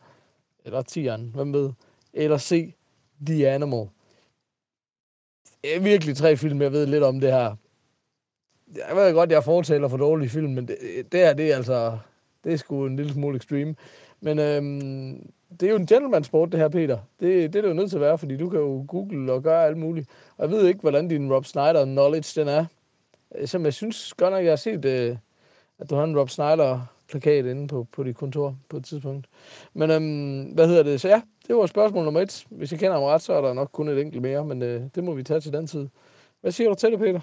Eller 0.66 0.82
tieren, 0.82 1.32
hvem 1.36 1.54
ved. 1.54 1.72
Eller 2.14 2.38
C. 2.38 2.74
The 3.26 3.50
Animal. 3.50 3.88
Det 5.64 5.76
er 5.76 5.80
virkelig 5.80 6.18
tre 6.18 6.38
film, 6.38 6.62
jeg 6.62 6.72
ved 6.72 6.86
lidt 6.86 7.04
om 7.04 7.20
det 7.20 7.32
her. 7.32 7.56
Jeg 8.76 8.96
ved 8.96 9.14
godt, 9.14 9.32
jeg 9.32 9.44
fortæller 9.44 9.88
for 9.88 9.98
dårlige 9.98 10.30
film, 10.30 10.54
men 10.54 10.68
det, 10.68 10.78
det 11.12 11.20
her, 11.20 11.34
det 11.34 11.52
er 11.52 11.56
altså... 11.56 11.98
Det 12.44 12.54
er 12.54 12.58
sgu 12.58 12.86
en 12.86 12.96
lille 12.96 13.14
smule 13.14 13.38
extreme. 13.38 13.76
Men 14.22 14.40
øhm, 14.40 15.32
det 15.60 15.64
er 15.64 15.70
jo 15.70 15.78
en 15.78 15.86
gentleman 15.86 16.24
sport, 16.24 16.52
det 16.52 16.60
her, 16.60 16.68
Peter. 16.70 16.98
Det, 17.20 17.54
det 17.54 17.56
er 17.56 17.62
det 17.62 17.70
jo 17.70 17.74
nødt 17.74 17.90
til 17.90 17.98
at 17.98 18.02
være, 18.02 18.18
fordi 18.18 18.38
du 18.38 18.50
kan 18.50 18.60
jo 18.60 18.86
google 18.88 19.34
og 19.34 19.44
gøre 19.44 19.66
alt 19.66 19.78
muligt. 19.78 20.10
Og 20.38 20.44
jeg 20.44 20.52
ved 20.52 20.68
ikke, 20.68 20.82
hvordan 20.82 21.08
din 21.08 21.34
Rob 21.34 21.46
Snyder 21.46 21.86
knowledge 21.86 22.42
den 22.42 22.48
er. 22.48 22.66
Øh, 23.36 23.48
som 23.48 23.66
jeg 23.66 23.74
synes 23.74 24.14
godt 24.14 24.34
nok, 24.34 24.44
jeg 24.44 24.52
har 24.52 24.56
set, 24.56 24.86
øh, 24.86 25.18
at 25.80 25.90
du 25.90 25.96
har 25.96 26.04
en 26.04 26.20
Rob 26.20 26.30
Snyder-plakat 26.30 27.46
inde 27.46 27.68
på, 27.68 27.88
på 27.92 28.04
dit 28.04 28.16
kontor 28.16 28.58
på 28.70 28.78
et 28.78 28.86
tidspunkt. 28.86 29.28
Men 29.74 29.92
øhm, 29.92 30.54
hvad 30.54 30.68
hedder 30.68 30.84
det? 30.84 31.02
Så 31.02 31.08
ja, 31.08 31.22
det 31.48 31.56
var 31.56 31.66
spørgsmål 31.66 32.04
nummer 32.04 32.22
et. 32.22 32.46
Hvis 32.50 32.72
jeg 32.72 32.80
kender 32.80 32.94
ham 32.94 33.04
ret, 33.04 33.22
så 33.22 33.34
er 33.34 33.42
der 33.42 33.54
nok 33.54 33.70
kun 33.72 33.90
et 33.90 34.02
enkelt 34.02 34.22
mere, 34.22 34.46
men 34.46 34.62
øh, 34.62 34.82
det 34.96 35.04
må 35.04 35.14
vi 35.14 35.24
tage 35.24 35.40
til 35.40 35.54
den 35.54 35.68
tid. 35.68 35.88
Hvad 36.42 36.52
siger 36.52 36.70
du 36.70 36.76
til 36.76 36.92
det, 36.92 37.00
Peter? 37.00 37.20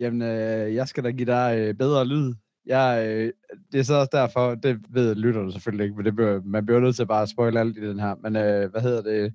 Jamen, 0.00 0.22
øh, 0.22 0.74
jeg 0.74 0.88
skal 0.88 1.04
da 1.04 1.10
give 1.10 1.26
dig 1.26 1.54
øh, 1.58 1.74
bedre 1.74 2.04
lyd. 2.04 2.34
Jeg, 2.66 3.06
øh, 3.08 3.32
det 3.72 3.80
er 3.80 3.84
så 3.84 3.94
også 3.94 4.10
derfor, 4.12 4.54
det 4.54 4.80
ved 4.90 5.14
lytterne 5.14 5.52
selvfølgelig 5.52 5.84
ikke, 5.84 5.96
men 5.96 6.04
det 6.04 6.16
bliver, 6.16 6.40
man 6.44 6.66
bliver 6.66 6.80
nødt 6.80 6.96
til 6.96 7.06
bare 7.06 7.48
at 7.48 7.56
alt 7.56 7.76
i 7.76 7.88
den 7.88 8.00
her. 8.00 8.14
Men 8.22 8.36
øh, 8.36 8.70
hvad 8.70 8.80
hedder 8.80 9.02
det? 9.02 9.34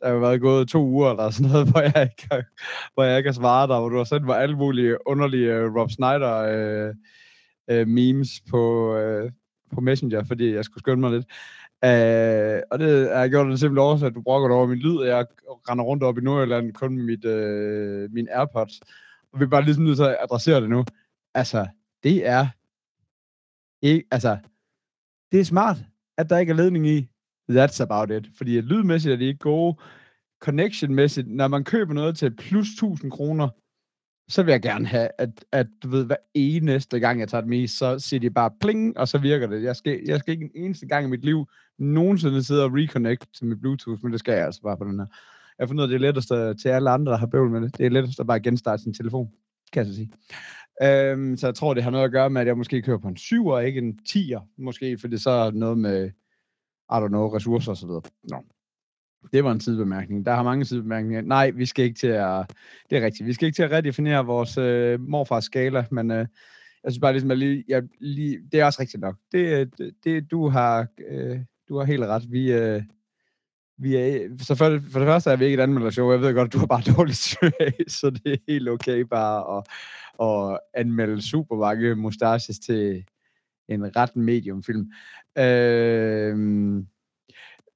Der 0.00 0.06
har 0.06 0.14
jo 0.14 0.20
været 0.20 0.40
gået 0.40 0.68
to 0.68 0.84
uger 0.84 1.10
eller 1.10 1.30
sådan 1.30 1.50
noget, 1.50 1.68
hvor 1.70 1.80
jeg 1.80 2.02
ikke 2.02 2.28
har, 2.30 2.42
hvor 2.94 3.04
jeg 3.04 3.18
ikke 3.18 3.28
har 3.28 3.34
svaret 3.34 3.68
dig, 3.68 3.78
hvor 3.78 3.88
du 3.88 3.96
har 3.96 4.04
sendt 4.04 4.26
mig 4.26 4.38
alle 4.42 4.56
mulige 4.56 5.08
underlige 5.08 5.66
uh, 5.66 5.76
Rob 5.76 5.90
Snyder 5.90 6.36
øh, 6.36 6.94
øh, 7.70 7.88
memes 7.88 8.28
på, 8.50 8.94
øh, 8.96 9.30
på 9.74 9.80
Messenger, 9.80 10.24
fordi 10.24 10.54
jeg 10.54 10.64
skulle 10.64 10.82
skynde 10.82 11.00
mig 11.00 11.10
lidt. 11.10 11.26
Øh, 11.84 12.62
og 12.70 12.78
det 12.78 13.16
har 13.16 13.28
gjort 13.28 13.46
det 13.46 13.60
simpelthen 13.60 13.88
også, 13.88 14.06
at 14.06 14.14
du 14.14 14.22
brokker 14.22 14.56
over 14.56 14.66
min 14.66 14.78
lyd, 14.78 14.96
og 14.96 15.06
jeg 15.06 15.26
render 15.68 15.84
rundt 15.84 16.02
op 16.02 16.18
i 16.18 16.20
Nordjylland 16.20 16.72
kun 16.72 16.96
med 16.96 17.04
mit, 17.04 17.24
øh, 17.24 18.12
min 18.12 18.28
AirPods. 18.30 18.80
Og 19.32 19.40
vi 19.40 19.44
er 19.44 19.48
bare 19.48 19.64
ligesom 19.64 19.84
nødt 19.84 19.96
til 19.96 20.04
at 20.04 20.16
adressere 20.20 20.60
det 20.60 20.70
nu. 20.70 20.84
Altså, 21.34 21.66
det 22.02 22.28
er 22.28 22.46
ikke, 23.82 24.06
altså, 24.10 24.38
det 25.32 25.40
er 25.40 25.44
smart, 25.44 25.76
at 26.18 26.30
der 26.30 26.38
ikke 26.38 26.50
er 26.50 26.56
ledning 26.56 26.86
i. 26.86 27.08
That's 27.50 27.82
about 27.82 28.10
it. 28.10 28.28
Fordi 28.36 28.58
at 28.58 28.64
lydmæssigt 28.64 29.12
er 29.12 29.16
de 29.16 29.24
ikke 29.24 29.38
gode. 29.38 29.76
Connectionmæssigt, 30.42 31.28
når 31.28 31.48
man 31.48 31.64
køber 31.64 31.94
noget 31.94 32.16
til 32.16 32.36
plus 32.36 32.68
1000 32.68 33.10
kroner, 33.10 33.48
så 34.28 34.42
vil 34.42 34.52
jeg 34.52 34.62
gerne 34.62 34.86
have, 34.86 35.08
at, 35.18 35.44
at 35.52 35.66
du 35.82 35.88
ved, 35.88 36.04
hver 36.04 36.16
eneste 36.34 37.00
gang, 37.00 37.20
jeg 37.20 37.28
tager 37.28 37.40
det 37.40 37.50
med, 37.50 37.68
så 37.68 37.98
siger 37.98 38.20
de 38.20 38.30
bare 38.30 38.50
pling, 38.60 38.98
og 38.98 39.08
så 39.08 39.18
virker 39.18 39.46
det. 39.46 39.62
Jeg 39.62 39.76
skal, 39.76 40.00
jeg 40.06 40.20
skal 40.20 40.32
ikke 40.32 40.44
en 40.44 40.64
eneste 40.64 40.86
gang 40.86 41.06
i 41.06 41.10
mit 41.10 41.24
liv 41.24 41.46
nogensinde 41.78 42.44
sidde 42.44 42.64
og 42.64 42.70
reconnect 42.74 43.34
til 43.34 43.46
mit 43.46 43.60
Bluetooth, 43.60 44.02
men 44.02 44.12
det 44.12 44.20
skal 44.20 44.32
jeg 44.32 44.44
altså 44.44 44.62
bare 44.62 44.76
på 44.76 44.84
den 44.84 44.98
her. 44.98 45.06
Jeg 45.58 45.64
har 45.64 45.66
fundet 45.66 45.84
ud 45.84 45.84
af, 45.84 45.88
det 45.88 46.06
er 46.06 46.12
lettest 46.12 46.62
til 46.62 46.68
alle 46.68 46.90
andre, 46.90 47.12
der 47.12 47.18
har 47.18 47.26
bøvl 47.26 47.50
med 47.50 47.60
det. 47.60 47.78
Det 47.78 47.86
er 47.86 47.90
lettest 47.90 48.20
at 48.20 48.26
bare 48.26 48.40
genstarte 48.40 48.82
sin 48.82 48.94
telefon, 48.94 49.30
kan 49.72 49.80
jeg 49.80 49.86
så 49.86 49.94
sige. 49.94 50.10
Øhm, 50.82 51.36
så 51.36 51.46
jeg 51.46 51.54
tror, 51.54 51.74
det 51.74 51.82
har 51.82 51.90
noget 51.90 52.04
at 52.04 52.12
gøre 52.12 52.30
med, 52.30 52.40
at 52.40 52.46
jeg 52.46 52.58
måske 52.58 52.82
kører 52.82 52.98
på 52.98 53.08
en 53.08 53.16
7'er, 53.16 53.58
ikke 53.58 53.78
en 53.78 53.98
10'er, 54.08 54.54
måske, 54.58 54.98
for 54.98 55.08
det 55.08 55.20
så 55.22 55.30
er 55.30 55.50
noget 55.50 55.78
med, 55.78 56.06
I 56.92 56.94
don't 56.94 57.08
know, 57.08 57.28
ressourcer 57.28 57.70
og 57.70 57.76
så 57.76 57.86
videre. 57.86 58.02
Nå. 58.22 58.42
Det 59.32 59.44
var 59.44 59.52
en 59.52 59.60
sidebemærkning. 59.60 60.26
Der 60.26 60.34
har 60.34 60.42
mange 60.42 60.64
sidebemærkninger. 60.64 61.22
Nej, 61.22 61.50
vi 61.50 61.66
skal 61.66 61.84
ikke 61.84 61.98
til 61.98 62.06
at... 62.06 62.52
Det 62.90 62.98
er 62.98 63.04
rigtigt. 63.04 63.26
Vi 63.26 63.32
skal 63.32 63.46
ikke 63.46 63.56
til 63.56 63.62
at 63.62 63.70
redefinere 63.70 64.26
vores 64.26 64.58
øh, 64.58 65.00
morfars 65.00 65.44
skala, 65.44 65.84
men 65.90 66.10
øh, 66.10 66.26
jeg 66.84 66.92
synes 66.92 67.00
bare 67.00 67.12
ligesom, 67.12 67.30
at 67.30 67.38
lige, 67.38 67.64
jeg, 67.68 67.82
lige, 68.00 68.38
det 68.52 68.60
er 68.60 68.64
også 68.64 68.80
rigtigt 68.80 69.00
nok. 69.00 69.16
Det, 69.32 69.60
øh, 69.60 69.66
det, 69.78 69.94
det 70.04 70.30
du 70.30 70.48
har... 70.48 70.86
Øh, 71.08 71.40
Du 71.70 71.78
har 71.78 71.84
helt 71.84 72.02
ret. 72.04 72.32
Vi, 72.32 72.52
øh, 72.52 72.82
vi 73.78 73.96
er, 73.96 74.28
så 74.38 74.54
for, 74.54 74.80
for 74.92 74.98
det 74.98 75.08
første 75.08 75.30
er 75.30 75.36
vi 75.36 75.44
ikke 75.44 75.54
et 75.54 75.62
anmeldershow. 75.62 76.10
Jeg 76.10 76.20
ved 76.20 76.34
godt, 76.34 76.52
du 76.52 76.58
har 76.58 76.66
bare 76.66 76.92
dårligt 76.96 77.18
søg, 77.28 77.74
så 77.88 78.10
det 78.10 78.32
er 78.32 78.36
helt 78.48 78.68
okay 78.68 79.00
bare 79.00 79.58
at, 79.58 79.64
at 80.20 80.58
anmelde 80.74 81.30
super 81.30 81.56
mange 81.56 81.94
mustaches 81.94 82.58
til 82.58 83.04
en 83.68 83.96
ret 83.96 84.16
mediumfilm. 84.16 84.92
Øh, 85.38 86.84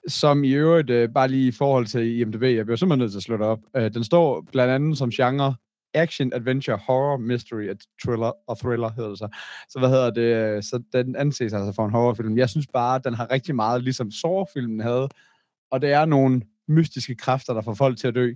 som 0.09 0.45
i 0.45 0.53
øvrigt, 0.53 0.91
øh, 0.91 1.09
bare 1.09 1.29
lige 1.29 1.49
i 1.49 1.53
forhold 1.53 1.87
til 1.87 2.21
IMDb, 2.21 2.43
jeg 2.43 2.65
bliver 2.65 2.77
simpelthen 2.77 2.99
nødt 2.99 3.13
til 3.13 3.19
at 3.19 3.23
slå 3.23 3.37
det 3.37 3.47
op. 3.47 3.61
Øh, 3.77 3.95
den 3.95 4.05
står 4.05 4.41
blandt 4.53 4.73
andet 4.73 4.99
som 4.99 5.11
genre 5.11 5.55
action, 5.95 6.33
adventure, 6.33 6.77
horror, 6.77 7.17
mystery, 7.17 7.69
og 7.69 7.77
thriller, 8.05 8.33
og 8.47 8.59
thriller 8.59 8.91
hedder 8.93 9.09
det 9.09 9.19
så. 9.19 9.29
Så 9.69 9.79
hvad 9.79 9.89
hedder 9.89 10.11
det? 10.11 10.57
Øh, 10.57 10.63
så 10.63 10.83
den 10.93 11.17
anses 11.17 11.53
altså 11.53 11.73
for 11.73 11.85
en 11.85 11.91
horrorfilm. 11.91 12.39
Jeg 12.39 12.51
synes 12.51 12.67
bare, 12.67 12.97
at 12.97 13.05
den 13.05 13.15
har 13.15 13.31
rigtig 13.31 13.55
meget, 13.55 13.83
ligesom 13.83 14.11
Saw-filmen 14.11 14.81
havde, 14.81 15.09
og 15.71 15.83
det 15.83 15.93
er 15.93 16.05
nogle 16.05 16.43
mystiske 16.69 17.15
kræfter, 17.15 17.55
der 17.55 17.63
får 17.63 17.75
folk 17.75 17.99
til 17.99 18.09
at 18.09 18.15
dø. 18.15 18.35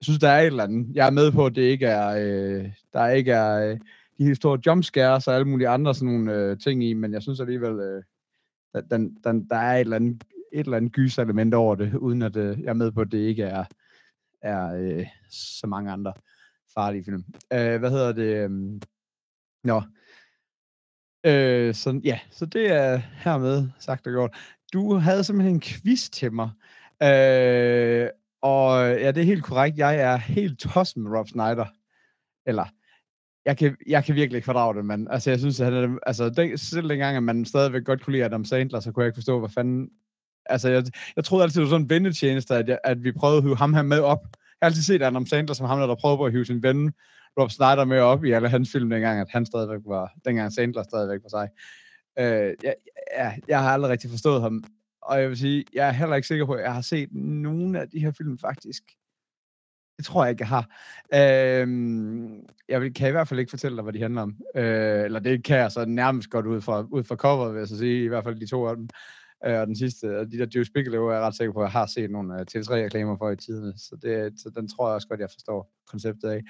Jeg 0.00 0.04
synes, 0.04 0.18
der 0.18 0.28
er 0.28 0.40
et 0.40 0.46
eller 0.46 0.64
andet. 0.64 0.96
Jeg 0.96 1.06
er 1.06 1.10
med 1.10 1.32
på, 1.32 1.46
at 1.46 1.54
det 1.54 1.62
ikke 1.62 1.86
er, 1.86 2.08
øh, 2.08 2.72
der 2.92 3.08
ikke 3.08 3.32
er 3.32 3.70
øh, 3.70 3.78
de 4.18 4.24
helt 4.24 4.36
store 4.36 4.60
jumpscares 4.66 5.28
og 5.28 5.34
alle 5.34 5.48
mulige 5.48 5.68
andre 5.68 5.94
sådan 5.94 6.14
nogle 6.14 6.34
øh, 6.34 6.58
ting 6.58 6.84
i, 6.84 6.94
men 6.94 7.12
jeg 7.12 7.22
synes 7.22 7.40
alligevel, 7.40 7.72
øh, 7.72 8.02
den, 8.90 9.16
den, 9.24 9.48
der 9.48 9.56
er 9.56 9.74
et 9.74 9.80
eller 9.80 9.96
andet, 9.96 10.24
et 10.52 10.64
eller 10.64 10.76
andet 10.76 10.92
gyselement 10.92 11.54
over 11.54 11.74
det, 11.74 11.94
uden 11.94 12.22
at 12.22 12.36
øh, 12.36 12.60
jeg 12.60 12.68
er 12.68 12.74
med 12.74 12.92
på, 12.92 13.00
at 13.00 13.12
det 13.12 13.18
ikke 13.18 13.42
er, 13.42 13.64
er 14.42 14.74
øh, 14.74 15.06
så 15.30 15.66
mange 15.66 15.90
andre 15.90 16.12
farlige 16.74 17.04
film. 17.04 17.24
Øh, 17.52 17.78
hvad 17.78 17.90
hedder 17.90 18.12
det? 18.12 18.36
Øh, 18.36 18.80
nå. 19.64 19.82
Øh, 21.26 21.74
så, 21.74 22.00
ja, 22.04 22.20
så 22.30 22.46
det 22.46 22.72
er 22.72 22.96
hermed 22.96 23.68
sagt 23.78 24.06
og 24.06 24.12
gjort. 24.12 24.36
Du 24.72 24.94
havde 24.94 25.24
simpelthen 25.24 25.54
en 25.54 25.60
quiz 25.60 26.08
til 26.08 26.32
mig. 26.32 26.50
Øh, 27.02 28.08
og 28.42 28.88
øh, 28.88 29.00
ja, 29.00 29.10
det 29.10 29.20
er 29.20 29.24
helt 29.24 29.44
korrekt. 29.44 29.78
Jeg 29.78 29.96
er 29.96 30.16
helt 30.16 30.58
tosset 30.58 30.96
med 30.96 31.18
Rob 31.18 31.28
Snyder. 31.28 31.66
Eller, 32.46 32.64
jeg 33.44 33.56
kan, 33.56 33.76
jeg 33.86 34.04
kan 34.04 34.14
virkelig 34.14 34.36
ikke 34.36 34.46
fordrage 34.46 34.74
det, 34.74 34.84
men 34.84 35.08
altså, 35.10 35.30
jeg 35.30 35.38
synes, 35.38 35.60
at 35.60 35.72
han 35.72 35.74
er, 35.74 35.98
altså, 36.06 36.28
den, 36.28 36.58
selv 36.58 36.88
dengang, 36.88 37.16
at 37.16 37.22
man 37.22 37.44
stadigvæk 37.44 37.84
godt 37.84 38.04
kunne 38.04 38.12
lide 38.12 38.24
Adam 38.24 38.44
Sandler, 38.44 38.80
så 38.80 38.92
kunne 38.92 39.02
jeg 39.02 39.08
ikke 39.08 39.16
forstå, 39.16 39.38
hvad 39.38 39.48
fanden... 39.48 39.90
Altså, 40.46 40.68
jeg, 40.68 40.84
jeg 41.16 41.24
troede 41.24 41.44
altid, 41.44 41.60
det 41.60 41.66
var 41.66 41.70
sådan 41.70 41.84
en 41.84 41.90
vendetjeneste, 41.90 42.54
at, 42.54 42.68
jeg, 42.68 42.78
at 42.84 43.04
vi 43.04 43.12
prøvede 43.12 43.38
at 43.38 43.42
hive 43.42 43.56
ham 43.56 43.74
her 43.74 43.82
med 43.82 44.00
op. 44.00 44.20
Jeg 44.32 44.66
har 44.66 44.66
altid 44.66 44.82
set 44.82 45.02
Adam 45.02 45.26
Sandler 45.26 45.54
som 45.54 45.66
ham, 45.66 45.78
der 45.78 45.94
prøvede 45.94 46.18
på 46.18 46.24
at 46.24 46.32
hive 46.32 46.44
sin 46.44 46.62
ven 46.62 46.92
Rob 47.40 47.50
Snyder 47.50 47.84
med 47.84 48.00
op 48.00 48.24
i 48.24 48.32
alle 48.32 48.48
hans 48.48 48.72
film 48.72 48.90
dengang, 48.90 49.20
at 49.20 49.26
han 49.30 49.46
stadigvæk 49.46 49.80
var, 49.86 50.12
dengang 50.24 50.52
Sandler 50.52 50.82
stadigvæk 50.82 51.20
var 51.22 51.28
sig. 51.28 51.48
Øh, 52.18 52.54
jeg, 52.62 52.74
jeg, 53.16 53.40
jeg 53.48 53.62
har 53.62 53.70
aldrig 53.70 53.90
rigtig 53.90 54.10
forstået 54.10 54.42
ham, 54.42 54.64
og 55.10 55.20
jeg 55.20 55.28
vil 55.28 55.38
sige, 55.38 55.64
jeg 55.72 55.88
er 55.88 55.92
heller 55.92 56.16
ikke 56.16 56.28
sikker 56.28 56.46
på, 56.46 56.52
at 56.52 56.62
jeg 56.62 56.74
har 56.74 56.80
set 56.80 57.12
nogen 57.12 57.76
af 57.76 57.88
de 57.88 58.00
her 58.00 58.12
film 58.12 58.38
faktisk. 58.38 58.82
Det 59.96 60.04
tror 60.06 60.24
jeg 60.24 60.30
ikke, 60.30 60.42
jeg 60.42 60.48
har. 60.48 60.66
Øhm, 61.14 62.46
jeg 62.68 62.80
vil, 62.80 62.94
kan 62.94 63.08
i 63.08 63.10
hvert 63.10 63.28
fald 63.28 63.40
ikke 63.40 63.50
fortælle 63.50 63.76
dig, 63.76 63.82
hvad 63.82 63.92
de 63.92 64.02
handler 64.02 64.22
om. 64.22 64.36
Øh, 64.54 65.04
eller 65.04 65.20
det 65.20 65.44
kan 65.44 65.56
jeg 65.56 65.72
så 65.72 65.84
nærmest 65.84 66.30
godt 66.30 66.46
ud 66.46 66.60
fra, 66.60 66.86
ud 66.90 67.04
fra 67.04 67.16
coveret, 67.16 67.52
vil 67.52 67.58
jeg 67.58 67.68
så 67.68 67.78
sige, 67.78 68.04
i 68.04 68.08
hvert 68.08 68.24
fald 68.24 68.40
de 68.40 68.46
to 68.46 68.66
af 68.66 68.76
dem. 68.76 68.88
Øh, 69.46 69.60
og 69.60 69.66
den 69.66 69.76
sidste, 69.76 70.18
og 70.18 70.32
de 70.32 70.38
der 70.38 70.46
Juice 70.54 70.72
Bigelow, 70.72 71.06
er 71.06 71.12
jeg 71.12 71.22
ret 71.22 71.36
sikker 71.36 71.52
på, 71.52 71.60
at 71.60 71.64
jeg 71.64 71.72
har 71.72 71.86
set 71.86 72.10
nogle 72.10 72.34
øh, 72.34 72.40
uh, 72.40 72.46
TV3-reklamer 72.50 73.16
for 73.16 73.30
i 73.30 73.36
tiden, 73.36 73.78
så, 73.78 73.96
det, 74.02 74.40
så 74.40 74.50
den 74.56 74.68
tror 74.68 74.88
jeg 74.88 74.94
også 74.94 75.08
godt, 75.08 75.20
jeg 75.20 75.30
forstår 75.30 75.72
konceptet 75.86 76.28
af. 76.28 76.42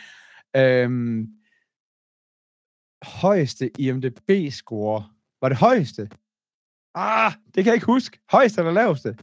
Øhm, 0.56 1.28
højeste 3.02 3.80
IMDB-score. 3.80 5.04
Var 5.40 5.48
det 5.48 5.58
højeste? 5.58 6.11
Ah, 6.95 7.32
det 7.55 7.64
kan 7.64 7.66
jeg 7.66 7.74
ikke 7.74 7.86
huske. 7.86 8.18
Højeste 8.32 8.61
eller 8.61 8.72
laveste? 8.72 9.16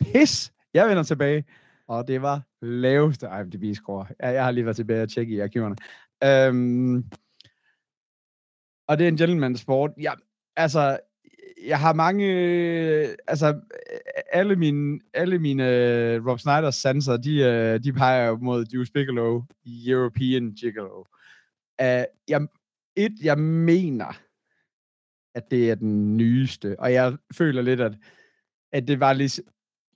Pis! 0.00 0.52
Jeg 0.74 0.88
vender 0.88 1.02
tilbage. 1.02 1.44
Og 1.88 2.08
det 2.08 2.22
var 2.22 2.42
laveste 2.62 3.26
IMDb-score. 3.26 4.06
Jeg, 4.20 4.34
jeg 4.34 4.44
har 4.44 4.50
lige 4.50 4.64
været 4.64 4.76
tilbage 4.76 5.02
og 5.02 5.08
tjekke 5.08 5.34
i 5.34 5.40
arkiverne. 5.40 5.76
Um, 6.50 7.04
og 8.88 8.98
det 8.98 9.04
er 9.04 9.08
en 9.08 9.16
gentleman 9.16 9.56
sport. 9.56 9.90
Ja, 10.00 10.12
altså, 10.56 10.98
jeg 11.66 11.80
har 11.80 11.92
mange, 11.92 12.26
altså, 13.28 13.60
alle 14.32 14.56
mine, 14.56 15.00
alle 15.14 15.38
mine 15.38 15.68
øh, 15.68 16.26
Rob 16.26 16.38
Snyder's 16.38 16.70
sanser, 16.70 17.16
de, 17.16 17.36
øh, 17.42 17.84
de 17.84 17.92
peger 17.92 18.26
jo 18.26 18.36
mod 18.36 18.66
Juice 18.74 18.92
Bigelow, 18.92 19.42
European 19.86 20.52
Gigolo. 20.60 21.00
Uh, 21.82 22.04
jeg, 22.28 22.46
et, 22.96 23.14
jeg 23.22 23.38
mener, 23.38 24.20
at 25.36 25.50
det 25.50 25.70
er 25.70 25.74
den 25.74 26.16
nyeste. 26.16 26.80
Og 26.80 26.92
jeg 26.92 27.16
føler 27.34 27.62
lidt, 27.62 27.80
at, 27.80 27.92
at 28.72 28.88
det 28.88 29.00
var 29.00 29.12
lige... 29.12 29.42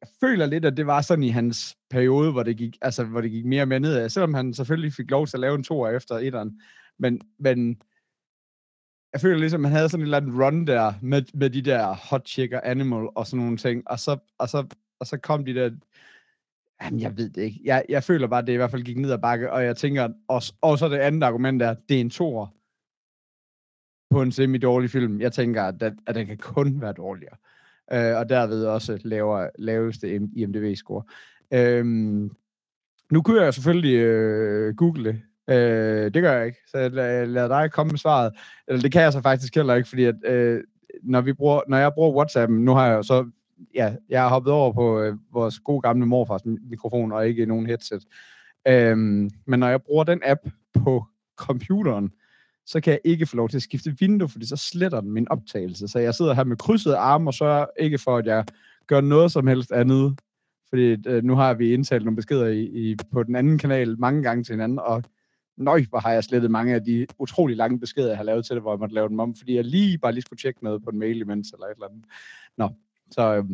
Jeg 0.01 0.09
føler 0.21 0.47
lidt, 0.47 0.65
at 0.65 0.77
det 0.77 0.87
var 0.87 1.01
sådan 1.01 1.25
i 1.25 1.29
hans 1.29 1.77
periode, 1.91 2.33
hvor 2.33 2.43
det 2.43 2.57
gik, 2.57 2.79
altså, 2.83 3.05
hvor 3.05 3.21
det 3.21 3.31
gik 3.31 3.45
mere 3.45 3.63
og 3.63 3.69
mere 3.69 3.81
nedad. 3.81 4.09
Selvom 4.09 4.35
han 4.35 4.55
selvfølgelig 4.55 4.93
fik 4.93 5.11
lov 5.11 5.27
til 5.27 5.37
at 5.37 5.41
lave 5.41 5.55
en 5.55 5.65
to 5.65 5.89
efter 5.89 6.15
etteren. 6.15 6.61
Men, 6.99 7.21
men 7.39 7.83
jeg 9.13 9.21
føler 9.21 9.39
ligesom, 9.39 9.65
at 9.65 9.71
han 9.71 9.77
havde 9.77 9.89
sådan 9.89 10.01
en 10.01 10.05
eller 10.05 10.17
andet 10.17 10.45
run 10.45 10.67
der, 10.67 10.93
med, 11.03 11.23
med 11.35 11.51
de 11.51 11.63
der 11.63 11.95
hot 11.95 12.29
chicker 12.29 12.61
animal 12.61 13.09
og 13.15 13.27
sådan 13.27 13.45
nogle 13.45 13.57
ting. 13.57 13.83
Og 13.91 13.99
så, 13.99 14.19
og 14.39 14.49
så, 14.49 14.67
og 15.01 15.07
så 15.07 15.17
kom 15.17 15.45
de 15.45 15.55
der 15.55 15.71
Jamen, 16.83 17.01
jeg 17.01 17.17
ved 17.17 17.31
det 17.31 17.43
ikke. 17.43 17.61
Jeg, 17.65 17.85
jeg 17.89 18.05
føler 18.05 18.27
bare, 18.27 18.41
at 18.41 18.47
det 18.47 18.53
i 18.53 18.57
hvert 18.57 18.71
fald 18.71 18.83
gik 18.83 18.99
ned 18.99 19.13
ad 19.13 19.19
bakke, 19.19 19.53
og 19.53 19.65
jeg 19.65 19.77
tænker, 19.77 20.09
og, 20.29 20.43
og 20.61 20.79
så 20.79 20.89
det 20.89 20.99
andet 20.99 21.23
argument 21.23 21.63
er, 21.63 21.75
det 21.89 21.97
er 21.97 22.01
en 22.01 22.11
toer 22.11 22.47
på 24.11 24.23
en 24.23 24.33
semi-dårlig 24.33 24.91
film. 24.91 25.21
Jeg 25.21 25.33
tænker, 25.33 25.63
at, 25.63 25.81
den, 25.81 25.99
at 26.07 26.15
den 26.15 26.27
kan 26.27 26.37
kun 26.37 26.81
være 26.81 26.93
dårligere. 26.93 27.37
Øh, 27.93 28.17
og 28.17 28.29
derved 28.29 28.65
også 28.65 28.99
lavere, 29.05 29.51
laveste 29.59 30.15
IMDb-score. 30.17 31.03
Øh, 31.55 31.85
nu 33.13 33.23
kunne 33.23 33.43
jeg 33.43 33.55
selvfølgelig 33.55 33.97
øh, 33.97 34.75
google 34.75 35.05
det. 35.05 35.23
Øh, 35.51 36.15
det 36.15 36.23
gør 36.23 36.33
jeg 36.33 36.47
ikke, 36.47 36.59
så 36.67 36.79
jeg 36.79 37.29
lader 37.29 37.49
dig 37.49 37.73
komme 37.73 37.91
med 37.91 37.99
svaret. 37.99 38.33
Eller 38.69 38.83
det 38.83 38.93
kan 38.93 39.03
jeg 39.03 39.13
så 39.13 39.21
faktisk 39.21 39.55
heller 39.55 39.75
ikke, 39.75 39.89
fordi 39.89 40.05
at, 40.05 40.15
øh, 40.25 40.61
når, 41.03 41.21
vi 41.21 41.33
bruger, 41.33 41.61
når 41.69 41.77
jeg 41.77 41.95
bruger 41.95 42.17
WhatsApp, 42.17 42.53
nu 42.53 42.75
har 42.75 42.87
jeg 42.87 43.05
så 43.05 43.31
ja, 43.75 43.95
jeg 44.09 44.23
har 44.23 44.29
hoppet 44.29 44.53
over 44.53 44.73
på 44.73 45.01
øh, 45.01 45.17
vores 45.33 45.59
gode 45.59 45.81
gamle 45.81 46.07
morfars 46.07 46.41
mikrofon, 46.45 47.13
og 47.13 47.29
ikke 47.29 47.47
nogen 47.47 47.67
headset. 47.67 48.03
Øhm, 48.69 49.31
men 49.47 49.61
når 49.61 49.69
jeg 49.69 49.83
bruger 49.83 50.05
den 50.05 50.21
app 50.25 50.41
på 50.75 51.05
computeren, 51.37 52.13
så 52.67 52.81
kan 52.81 52.91
jeg 52.91 53.01
ikke 53.05 53.27
få 53.27 53.37
lov 53.37 53.49
til 53.49 53.57
at 53.57 53.63
skifte 53.63 53.97
vindue, 54.01 54.29
fordi 54.29 54.47
så 54.47 54.57
sletter 54.57 55.01
den 55.01 55.11
min 55.11 55.29
optagelse. 55.31 55.89
Så 55.89 55.99
jeg 55.99 56.15
sidder 56.15 56.35
her 56.35 56.45
med 56.45 56.57
krydsede 56.57 56.97
arme, 56.97 57.31
og 57.31 57.35
så 57.35 57.67
ikke 57.79 57.99
for, 57.99 58.17
at 58.17 58.27
jeg 58.27 58.45
gør 58.87 59.01
noget 59.01 59.33
som 59.33 59.47
helst 59.47 59.73
andet. 59.73 60.19
Fordi 60.69 60.97
øh, 61.07 61.25
nu 61.25 61.35
har 61.35 61.55
vi 61.55 61.73
indtalt 61.73 62.05
nogle 62.05 62.17
beskeder 62.17 62.47
i, 62.47 62.63
i, 62.63 62.97
på 63.13 63.23
den 63.23 63.37
anden 63.37 63.59
kanal 63.59 63.99
mange 63.99 64.23
gange 64.23 64.45
til 64.45 64.53
hinanden, 64.53 64.79
og 64.79 65.03
nøj, 65.57 65.85
hvor 65.89 65.99
har 65.99 66.13
jeg 66.13 66.25
slettet 66.25 66.51
mange 66.51 66.75
af 66.75 66.85
de 66.85 67.07
utrolig 67.19 67.57
lange 67.57 67.81
beskeder, 67.81 68.09
jeg 68.09 68.17
har 68.17 68.25
lavet 68.25 68.47
til 68.47 68.55
det, 68.55 68.63
hvor 68.63 68.73
jeg 68.73 68.79
måtte 68.79 68.95
lave 68.95 69.09
dem 69.09 69.21
om, 69.21 69.35
fordi 69.35 69.57
jeg 69.57 69.65
lige 69.65 69.99
bare 69.99 70.13
lige 70.13 70.23
skulle 70.23 70.41
tjekke 70.41 70.65
noget 70.65 70.83
på 70.83 70.91
en 70.91 70.99
mail 70.99 71.21
imens, 71.21 71.51
eller 71.51 71.67
et 71.67 71.75
eller 71.75 71.89
andet. 71.89 72.05
Nå, 72.59 72.69
så 73.11 73.37
øh, 73.37 73.45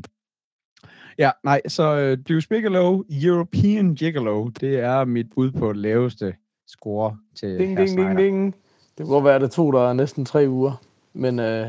ja, 1.18 1.30
nej, 1.44 1.60
så 1.68 1.96
øh, 1.96 2.18
Deuce 2.28 2.48
Bigelow, 2.48 3.02
European 3.10 3.94
Gigolo, 3.94 4.48
det 4.48 4.78
er 4.78 5.04
mit 5.04 5.26
bud 5.34 5.50
på 5.50 5.72
laveste 5.72 6.34
score 6.66 7.18
til 7.34 7.58
ding, 7.58 7.78
ding, 7.78 7.98
ding, 7.98 8.18
ding. 8.18 8.54
Det 8.98 9.06
må 9.06 9.20
være, 9.20 9.38
det 9.38 9.50
tog 9.50 9.72
dig 9.72 9.94
næsten 9.94 10.24
tre 10.24 10.46
uger, 10.48 10.82
men 11.12 11.38
øh, 11.38 11.68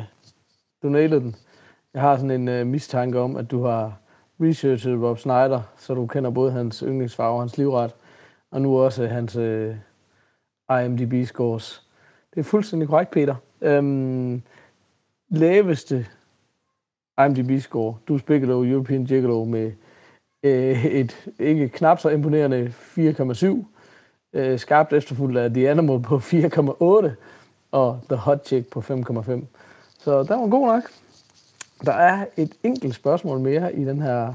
du 0.84 0.90
nailede 0.90 1.22
den. 1.22 1.36
Jeg 1.94 2.02
har 2.02 2.16
sådan 2.16 2.32
en 2.32 2.48
øh, 2.48 2.68
mistanke 2.68 3.20
om, 3.20 3.36
at 3.36 3.52
du 3.52 3.64
har 3.64 4.00
researchet 4.42 5.02
Rob 5.02 5.18
Snyder, 5.18 5.62
så 5.78 5.94
du 5.94 6.08
kender 6.08 6.30
både 6.30 6.52
hans 6.52 6.80
yndlingsfarve, 6.80 7.40
hans 7.40 7.58
livret, 7.58 7.96
og 8.52 8.62
nu 8.62 8.80
også 8.80 9.08
hans 9.08 9.36
øh, 9.36 9.76
IMDb-scores. 10.70 11.84
Det 12.34 12.40
er 12.40 12.44
fuldstændig 12.44 12.90
korrekt, 12.90 13.12
Peter. 13.12 13.36
Øhm, 13.62 14.42
laveste 15.30 16.06
IMDb-score, 17.20 17.96
du 18.08 18.20
Bigelow, 18.28 18.64
European 18.64 19.06
Gigolo, 19.06 19.44
med 19.44 19.72
øh, 20.44 20.86
et 20.86 21.30
ikke 21.40 21.70
knap 21.70 22.00
så 22.00 22.10
imponerende 22.10 22.74
4,7 22.98 23.66
øh, 24.34 24.60
skarpt 24.60 24.94
efterfulgt 24.94 25.38
af 25.38 25.50
The 25.50 25.70
Animal 25.70 26.02
på 26.02 26.18
4,8 26.18 27.10
og 27.72 28.00
The 28.10 28.16
Hot 28.16 28.48
Chick 28.48 28.70
på 28.70 28.80
5,5. 28.80 29.46
Så 30.00 30.24
den 30.24 30.42
var 30.42 30.50
god 30.50 30.68
nok. 30.68 30.84
Der 31.86 31.94
er 31.94 32.26
et 32.38 32.54
enkelt 32.64 32.96
spørgsmål 32.96 33.40
mere 33.40 33.76
i 33.76 33.86
den 33.86 34.02
her 34.02 34.34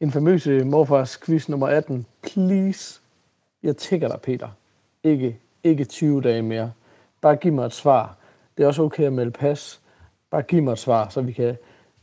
infamøse 0.00 0.64
morfars 0.64 1.18
quiz 1.18 1.48
nummer 1.48 1.68
18. 1.68 2.06
Please, 2.22 3.00
jeg 3.62 3.76
tænker 3.76 4.08
dig, 4.08 4.20
Peter. 4.20 4.48
Ikke, 5.04 5.38
ikke 5.64 5.84
20 5.84 6.20
dage 6.20 6.42
mere. 6.42 6.72
Bare 7.20 7.36
giv 7.36 7.52
mig 7.52 7.66
et 7.66 7.72
svar. 7.72 8.16
Det 8.56 8.62
er 8.62 8.66
også 8.66 8.82
okay 8.82 9.04
at 9.04 9.12
melde 9.12 9.30
pas. 9.30 9.80
Bare 10.30 10.42
giv 10.42 10.62
mig 10.62 10.72
et 10.72 10.78
svar, 10.78 11.08
så 11.08 11.20
vi 11.20 11.32
kan 11.32 11.56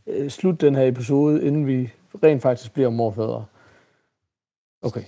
øh, 0.07 0.29
slutte 0.29 0.65
den 0.65 0.75
her 0.75 0.87
episode, 0.87 1.45
inden 1.45 1.67
vi 1.67 1.93
rent 2.23 2.41
faktisk 2.41 2.73
bliver 2.73 2.89
morfædre. 2.89 3.45
Okay. 4.81 5.03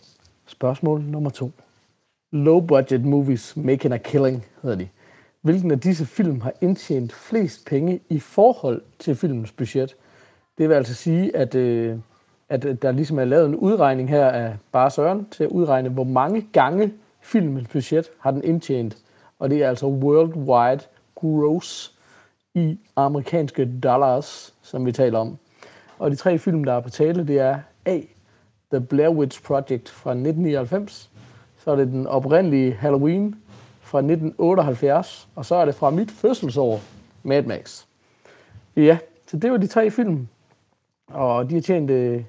Spørgsmål 0.46 1.02
nummer 1.02 1.30
to. 1.30 1.52
Low 2.32 2.60
Budget 2.60 3.06
Movies 3.06 3.58
Making 3.58 3.94
a 3.94 3.98
Killing 3.98 4.46
hedder 4.62 4.78
de. 4.78 4.88
Hvilken 5.42 5.72
af 5.72 5.80
disse 5.80 6.06
film 6.06 6.42
har 6.42 6.54
indtjent 6.62 7.14
flest 7.14 7.66
penge 7.66 8.00
i 8.10 8.20
forhold 8.20 8.82
til 9.00 9.16
filmens 9.16 9.52
budget? 9.52 9.96
Det 10.58 10.70
vil 10.70 10.76
altså 10.76 10.94
sige, 10.94 11.36
at, 11.36 11.56
øh, 11.56 11.98
at 12.50 12.66
øh, 12.66 12.76
der 12.82 12.92
ligesom 12.92 13.20
er 13.20 13.26
lavet 13.26 13.46
en 13.46 13.56
udregning 13.56 14.10
her 14.10 14.28
af 14.28 14.56
bare 14.72 14.92
Søren 14.92 15.28
til 15.32 15.44
at 15.44 15.50
udregne, 15.50 15.90
hvor 15.90 16.04
mange 16.04 16.48
gange 16.54 16.94
filmens 17.22 17.68
budget 17.68 18.10
har 18.20 18.32
den 18.32 18.44
indtjent. 18.44 18.98
Og 19.40 19.50
det 19.50 19.64
er 19.64 19.70
altså 19.70 19.88
worldwide 19.88 20.84
gross 21.16 21.98
i 22.54 22.80
amerikanske 22.96 23.80
dollars, 23.84 24.54
som 24.62 24.86
vi 24.86 24.92
taler 24.92 25.20
om. 25.20 25.38
Og 26.00 26.12
de 26.12 26.16
tre 26.16 26.38
film, 26.38 26.64
der 26.64 26.74
er 26.74 26.80
på 26.80 26.90
tale, 26.90 27.28
det 27.28 27.40
er 27.40 27.60
A. 27.86 28.00
The 28.74 28.82
Blair 28.82 29.10
Witch 29.10 29.44
Project 29.44 29.90
fra 29.90 30.12
1999. 30.12 31.12
Så 31.64 31.72
er 31.72 31.76
det 31.76 31.88
den 31.88 32.08
oprindelige 32.08 32.74
Halloween 32.74 33.36
fra 33.82 34.00
1978. 34.00 35.28
Og 35.36 35.46
så 35.46 35.56
er 35.56 35.66
det 35.66 35.76
fra 35.76 35.90
mit 35.90 36.12
fødselsår, 36.12 36.82
Mad 37.24 37.44
Max. 37.44 37.86
Ja, 38.76 38.98
så 39.28 39.38
det 39.38 39.52
var 39.52 39.58
de 39.58 39.68
tre 39.68 39.92
film. 39.92 40.28
Og 41.08 41.50
de 41.50 41.54
har 41.54 41.62
tjent 41.62 41.90
øh, 41.90 42.24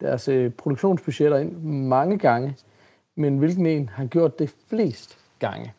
deres 0.00 0.28
øh, 0.28 0.50
produktionsbudgetter 0.50 1.38
ind 1.38 1.62
mange 1.62 2.18
gange. 2.18 2.56
Men 3.16 3.38
hvilken 3.38 3.66
en 3.66 3.88
har 3.88 4.06
gjort 4.06 4.38
det 4.38 4.54
flest 4.68 5.18
gange? 5.38 5.72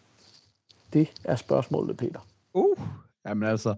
Det 0.94 1.12
er 1.24 1.36
spørgsmålet, 1.36 1.98
Peter. 1.98 2.20
Uh, 2.54 2.78
jamen 3.28 3.50
altså, 3.50 3.76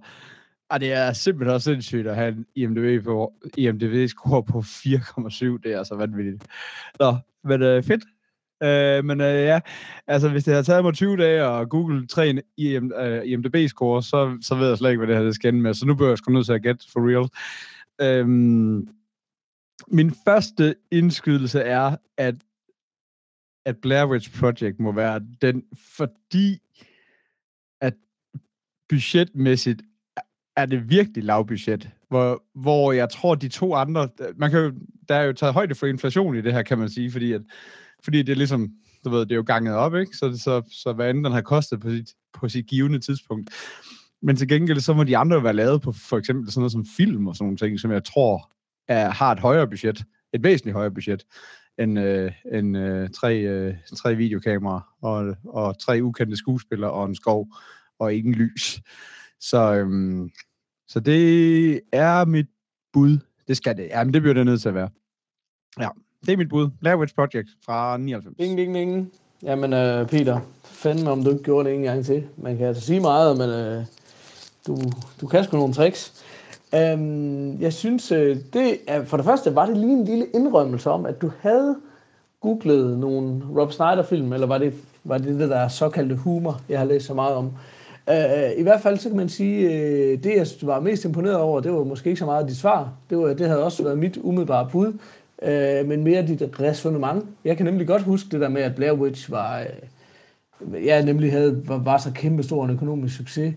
og 0.70 0.80
det 0.80 0.94
er 0.94 1.14
simpelthen 1.14 1.54
også 1.56 1.72
sindssygt 1.72 2.08
at 2.08 2.16
have 2.16 2.30
en 2.30 2.46
IMDb 2.56 3.04
på, 3.04 3.34
IMDb-score 3.58 4.42
på 4.42 4.60
4,7. 4.60 5.46
Det 5.64 5.66
er 5.74 5.78
altså 5.78 5.96
vanvittigt. 5.96 6.48
Nå, 7.00 7.16
men 7.44 7.62
øh, 7.62 7.84
fedt. 7.84 8.04
Øh, 8.64 9.06
men 9.06 9.22
øh, 9.22 9.44
ja, 9.44 9.60
altså 10.08 10.30
hvis 10.30 10.44
det 10.44 10.56
har 10.56 10.62
taget 10.62 10.84
mig 10.84 10.94
20 10.94 11.18
dage 11.18 11.48
og 11.48 11.70
google 11.70 12.08
3 12.08 12.42
IM, 12.58 12.92
øh, 13.00 13.22
IMDb-score, 13.26 14.02
så, 14.02 14.38
så 14.42 14.56
ved 14.56 14.68
jeg 14.68 14.78
slet 14.78 14.90
ikke, 14.90 14.98
hvad 14.98 15.08
det 15.08 15.18
her 15.18 15.24
det 15.24 15.36
skal 15.36 15.50
ende 15.50 15.62
med. 15.62 15.74
Så 15.74 15.86
nu 15.86 15.96
bør 15.96 16.08
jeg 16.08 16.18
sgu 16.18 16.32
nødt 16.32 16.46
til 16.46 16.54
at 16.54 16.64
gætte 16.64 16.86
for 16.94 17.00
real. 17.10 17.30
Øh, 18.02 18.28
min 19.88 20.14
første 20.26 20.76
indskydelse 20.92 21.60
er, 21.60 21.96
at 22.18 22.36
at 23.66 23.78
Blair 23.78 24.06
Witch 24.06 24.40
Project 24.40 24.80
må 24.80 24.92
være 24.92 25.22
den, 25.42 25.64
fordi 25.98 26.62
at 27.82 27.94
budgetmæssigt 28.90 29.82
er 30.58 30.66
det 30.66 30.90
virkelig 30.90 31.24
lavbudget, 31.24 31.90
hvor, 32.10 32.44
hvor 32.54 32.92
jeg 32.92 33.10
tror, 33.10 33.36
de 33.36 33.48
to 33.48 33.76
andre, 33.76 34.10
man 34.36 34.52
kan 34.52 34.60
jo, 34.60 34.74
der 35.10 35.16
er 35.16 35.24
jo 35.24 35.34
taget 35.34 35.54
højde 35.54 35.76
for 35.76 35.88
inflation 35.88 36.36
i 36.36 36.42
det 36.42 36.54
her, 36.54 36.62
kan 36.62 36.78
man 36.78 36.90
sige, 36.90 37.12
fordi, 37.12 37.32
at, 37.32 37.42
fordi 38.06 38.24
det 38.24 38.32
er 38.32 38.36
ligesom, 38.36 38.70
du 39.06 39.10
ved, 39.10 39.20
det 39.20 39.32
er 39.32 39.36
jo 39.36 39.44
ganget 39.48 39.76
op, 39.76 39.96
ikke? 39.96 40.18
Så, 40.18 40.38
så, 40.38 40.62
så 40.72 40.94
hvad 40.94 41.10
end 41.10 41.24
den 41.24 41.32
har 41.32 41.42
kostet 41.42 41.80
på 41.80 41.90
sit, 41.90 42.10
på 42.34 42.50
sit 42.50 42.68
givende 42.68 43.00
tidspunkt. 43.00 43.50
Men 44.22 44.36
til 44.36 44.48
gengæld, 44.48 44.80
så 44.80 44.94
må 44.94 45.04
de 45.04 45.18
andre 45.18 45.44
være 45.44 45.54
lavet 45.54 45.82
på 45.82 45.92
for 45.92 46.18
eksempel 46.18 46.52
sådan 46.52 46.60
noget 46.60 46.72
som 46.72 46.86
film 46.98 47.28
og 47.28 47.36
sådan 47.36 47.46
nogle 47.46 47.58
ting, 47.58 47.80
som 47.80 47.92
jeg 47.92 48.04
tror 48.04 48.52
er, 48.88 49.10
har 49.10 49.32
et 49.32 49.40
højere 49.40 49.68
budget, 49.68 50.04
et 50.34 50.44
væsentligt 50.44 50.76
højere 50.76 50.92
budget 50.92 51.26
end, 51.80 52.00
øh, 52.00 52.32
end 52.54 52.78
øh, 52.78 53.10
tre, 53.10 53.40
øh, 53.40 53.76
tre 53.98 54.16
videokameraer 54.16 54.96
og, 55.02 55.36
og 55.46 55.80
tre 55.80 56.00
ukendte 56.02 56.38
skuespillere 56.38 56.92
og 56.92 57.06
en 57.06 57.16
skov 57.16 57.48
og 58.00 58.14
ingen 58.14 58.34
lys. 58.34 58.82
Så, 59.40 59.74
øhm, 59.74 60.30
så 60.88 61.00
det 61.00 61.82
er 61.92 62.26
mit 62.26 62.48
bud. 62.94 63.18
Det 63.48 63.58
skal 63.58 63.78
det. 63.78 63.88
Jamen, 63.88 64.14
det 64.14 64.22
bliver 64.22 64.34
det 64.34 64.46
nødt 64.46 64.62
til 64.62 64.70
at 64.70 64.76
være. 64.76 64.90
Ja, 65.80 65.90
det 66.26 66.34
er 66.34 66.38
mit 66.38 66.50
bud. 66.50 66.70
Blair 66.82 66.96
Witch 66.96 67.16
Project 67.16 67.50
fra 67.66 67.98
99. 67.98 68.38
Ding, 68.38 68.58
ding, 68.58 68.76
ding. 68.76 69.12
Jamen, 69.44 69.74
øh, 69.74 70.08
Peter, 70.08 70.40
fandme 70.64 71.12
om 71.12 71.24
du 71.24 71.30
ikke 71.30 71.44
gjorde 71.44 71.70
det 71.70 71.76
en 71.76 71.84
gang 71.84 72.06
til. 72.06 72.24
Man 72.38 72.58
kan 72.58 72.68
altså 72.68 72.86
sige 72.86 73.00
meget, 73.00 73.38
men 73.38 73.50
øh, 73.50 73.86
du, 74.68 74.78
du 75.22 75.28
kan 75.28 75.44
sgu 75.44 75.58
nogle 75.58 75.74
tricks. 75.74 76.24
Øhm, 76.76 77.62
jeg 77.62 77.74
synes, 77.74 78.12
øh, 78.12 78.38
det 78.54 78.78
er, 78.88 79.06
for 79.06 79.18
det 79.18 79.26
første 79.26 79.56
var 79.56 79.66
det 79.66 79.78
lige 79.78 79.94
en 79.94 80.06
lille 80.06 80.26
indrømmelse 80.34 80.90
om, 80.90 81.06
at 81.06 81.22
du 81.22 81.32
havde 81.40 81.76
googlet 82.42 82.98
nogle 83.00 83.42
Rob 83.58 83.72
Snyder-film, 83.72 84.34
eller 84.34 84.48
var 84.48 84.58
det, 84.58 84.74
var 85.04 85.18
det 85.18 85.40
det 85.40 85.50
der 85.50 85.68
såkaldte 85.68 86.16
humor, 86.16 86.62
jeg 86.70 86.80
har 86.80 86.86
læst 86.86 87.06
så 87.06 87.14
meget 87.14 87.36
om. 87.36 87.52
Øh, 88.10 88.16
øh, 88.18 88.52
I 88.58 88.62
hvert 88.62 88.82
fald 88.82 88.98
så 88.98 89.10
kan 89.10 89.18
man 89.18 89.30
sige, 89.30 89.72
øh, 89.72 90.24
det 90.24 90.36
jeg 90.36 90.48
var 90.62 90.80
mest 90.80 91.06
imponeret 91.06 91.38
over, 91.38 91.60
det 91.60 91.74
var 91.74 91.84
måske 91.84 92.10
ikke 92.10 92.20
så 92.20 92.26
meget 92.26 92.48
dit 92.48 92.58
svar. 92.58 92.94
Det, 93.10 93.18
var, 93.18 93.34
det 93.34 93.48
havde 93.48 93.64
også 93.64 93.84
været 93.84 93.98
mit 93.98 94.18
umiddelbare 94.18 94.70
bud, 94.72 94.94
øh, 95.42 95.88
men 95.88 96.04
mere 96.04 96.28
dit 96.28 96.60
resonemang. 96.60 97.30
Jeg 97.46 97.58
kan 97.58 97.66
nemlig 97.66 97.88
godt 97.88 98.02
huske 98.02 98.30
det 98.32 98.42
der 98.42 98.50
med, 98.50 98.62
at 98.62 98.76
Blair 98.76 98.94
Witch 98.94 99.32
var, 99.32 99.60
øh, 99.60 100.86
jeg 100.86 101.04
nemlig 101.04 101.32
havde, 101.32 101.68
var, 101.68 101.78
var 101.78 101.98
så 101.98 102.12
kæmpe 102.12 102.44
stor 102.44 102.66
en 102.66 102.72
økonomisk 102.72 103.18
succes, 103.18 103.56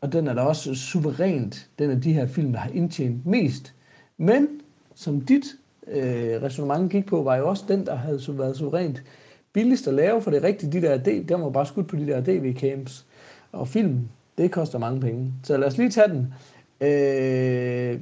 og 0.00 0.12
den 0.12 0.28
er 0.28 0.34
da 0.34 0.40
også 0.40 0.74
suverænt, 0.74 1.68
den 1.78 1.90
af 1.90 2.00
de 2.00 2.12
her 2.12 2.26
film, 2.26 2.52
der 2.52 2.58
har 2.58 2.70
indtjent 2.70 3.26
mest. 3.26 3.74
Men 4.16 4.48
som 4.94 5.20
dit 5.20 5.44
øh, 5.86 6.42
resonemang 6.42 6.90
gik 6.90 7.06
på, 7.06 7.22
var 7.22 7.36
jo 7.36 7.48
også 7.48 7.64
den, 7.68 7.86
der 7.86 7.94
havde 7.94 8.20
været 8.28 8.56
suverænt 8.56 9.02
billigst 9.52 9.88
at 9.88 9.94
lave, 9.94 10.22
for 10.22 10.30
det 10.30 10.42
er 10.42 10.48
rigtigt, 10.48 10.72
de 10.72 10.82
der, 10.82 10.98
der 11.28 11.36
var 11.36 11.50
bare 11.50 11.66
skudt 11.66 11.88
på 11.88 11.96
de 11.96 12.06
der 12.06 12.20
DV-camps. 12.20 13.04
Og 13.52 13.68
film, 13.68 14.08
det 14.38 14.50
koster 14.50 14.78
mange 14.78 15.00
penge. 15.00 15.32
Så 15.42 15.56
lad 15.56 15.68
os 15.68 15.78
lige 15.78 15.90
tage 15.90 16.08
den. 16.08 16.34
Øh, 16.80 18.00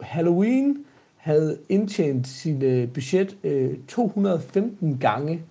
Halloween 0.00 0.84
havde 1.24 1.58
indtjent 1.68 2.28
sit 2.28 2.62
øh, 2.62 2.88
budget 2.88 3.36
øh, 3.44 3.78
215 3.88 4.98
gange. 4.98 5.42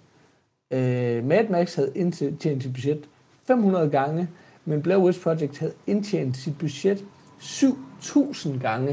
Øh, 0.72 1.26
Mad 1.26 1.50
Max 1.50 1.76
havde 1.76 1.92
indtjent 1.96 2.64
sit 2.64 2.74
budget 2.74 3.10
500 3.48 3.90
gange 3.90 4.28
men 4.66 4.82
Blair 4.82 4.98
Witch 4.98 5.22
Project 5.22 5.60
havde 5.60 5.74
indtjent 5.88 6.38
sit 6.38 6.58
budget 6.58 7.06
7.000 7.42 8.60
gange. 8.60 8.92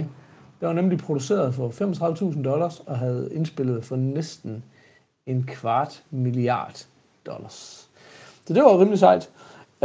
Det 0.61 0.69
var 0.69 0.73
nemlig 0.73 0.99
produceret 0.99 1.55
for 1.55 1.69
35.000 1.69 2.43
dollars 2.43 2.81
og 2.87 2.99
havde 2.99 3.29
indspillet 3.33 3.85
for 3.85 3.97
næsten 3.97 4.65
en 5.27 5.45
kvart 5.49 6.03
milliard 6.11 6.87
dollars. 7.27 7.89
Så 8.47 8.55
det 8.55 8.63
var 8.63 8.81
rimelig 8.81 8.99
sejt. 8.99 9.31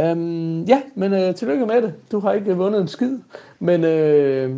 Øhm, 0.00 0.62
ja, 0.62 0.82
men 0.94 1.12
øh, 1.12 1.34
tillykke 1.34 1.66
med 1.66 1.82
det. 1.82 1.94
Du 2.12 2.18
har 2.18 2.32
ikke 2.32 2.56
vundet 2.56 2.80
en 2.80 2.88
skid, 2.88 3.18
men 3.58 3.84
øh, 3.84 4.56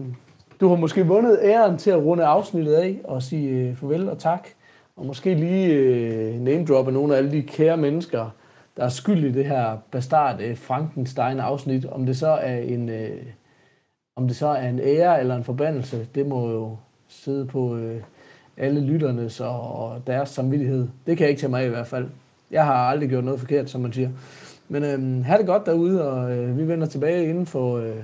du 0.61 0.69
har 0.69 0.77
måske 0.77 1.07
vundet 1.07 1.39
æren 1.43 1.79
til 1.79 1.91
at 1.91 2.05
runde 2.05 2.25
afsnittet 2.25 2.73
af 2.73 3.01
og 3.05 3.23
sige 3.23 3.51
øh, 3.51 3.77
farvel 3.77 4.09
og 4.09 4.19
tak. 4.19 4.49
Og 4.97 5.07
måske 5.07 5.35
lige 5.35 5.67
øh, 5.75 6.35
name-droppe 6.41 6.93
nogle 6.93 7.15
af 7.15 7.19
alle 7.19 7.33
de 7.33 7.43
kære 7.43 7.77
mennesker, 7.77 8.31
der 8.77 8.85
er 8.85 8.89
skyld 8.89 9.25
i 9.25 9.33
det 9.33 9.45
her 9.45 9.77
bastard 9.91 10.41
øh, 10.41 10.57
Frankenstein-afsnit. 10.57 11.87
Om 11.87 12.07
det 12.07 12.17
så 12.17 12.29
er 12.29 12.57
en, 12.59 12.89
Øh, 12.89 13.23
om 14.17 14.27
det 14.27 14.37
så 14.37 14.47
er 14.47 14.69
en 14.69 14.79
ære 14.79 15.21
eller 15.21 15.37
en 15.37 15.45
forbandelse, 15.45 16.09
det 16.15 16.27
må 16.27 16.51
jo 16.51 16.77
sidde 17.09 17.47
på 17.47 17.77
øh, 17.77 18.01
alle 18.57 18.81
lytternes 18.81 19.41
og, 19.41 19.61
og 19.61 20.03
deres 20.07 20.29
samvittighed. 20.29 20.89
Det 21.07 21.17
kan 21.17 21.25
jeg 21.25 21.31
ikke 21.31 21.41
tage 21.41 21.51
mig 21.51 21.63
af 21.63 21.67
i 21.67 21.71
hvert 21.71 21.87
fald. 21.87 22.09
Jeg 22.51 22.65
har 22.65 22.75
aldrig 22.75 23.09
gjort 23.09 23.25
noget 23.25 23.41
forkert, 23.41 23.71
som 23.71 23.81
man 23.81 23.93
siger. 23.93 24.11
Men 24.69 24.85
øh, 24.85 25.25
have 25.25 25.39
det 25.39 25.47
godt 25.47 25.67
derude, 25.67 26.11
og 26.11 26.37
øh, 26.37 26.59
vi 26.59 26.69
vender 26.69 26.87
tilbage 26.87 27.29
inden 27.29 27.47
for 27.47 27.77
øh, 27.77 27.97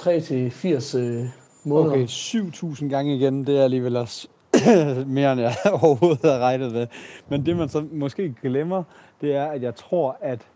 3-80 0.00 0.98
øh, 0.98 1.26
måneder. 1.64 1.94
Okay, 1.94 2.06
7.000 2.06 2.88
gange 2.88 3.16
igen, 3.16 3.46
det 3.46 3.58
er 3.58 3.64
alligevel 3.64 3.96
også 3.96 4.28
mere 5.06 5.32
end 5.32 5.40
jeg 5.40 5.54
overhovedet 5.82 6.20
havde 6.24 6.38
regnet 6.38 6.72
med. 6.72 6.86
Men 7.28 7.46
det 7.46 7.56
man 7.56 7.68
så 7.68 7.86
måske 7.92 8.34
glemmer, 8.42 8.82
det 9.20 9.36
er, 9.36 9.46
at 9.46 9.62
jeg 9.62 9.74
tror, 9.74 10.16
at 10.20 10.46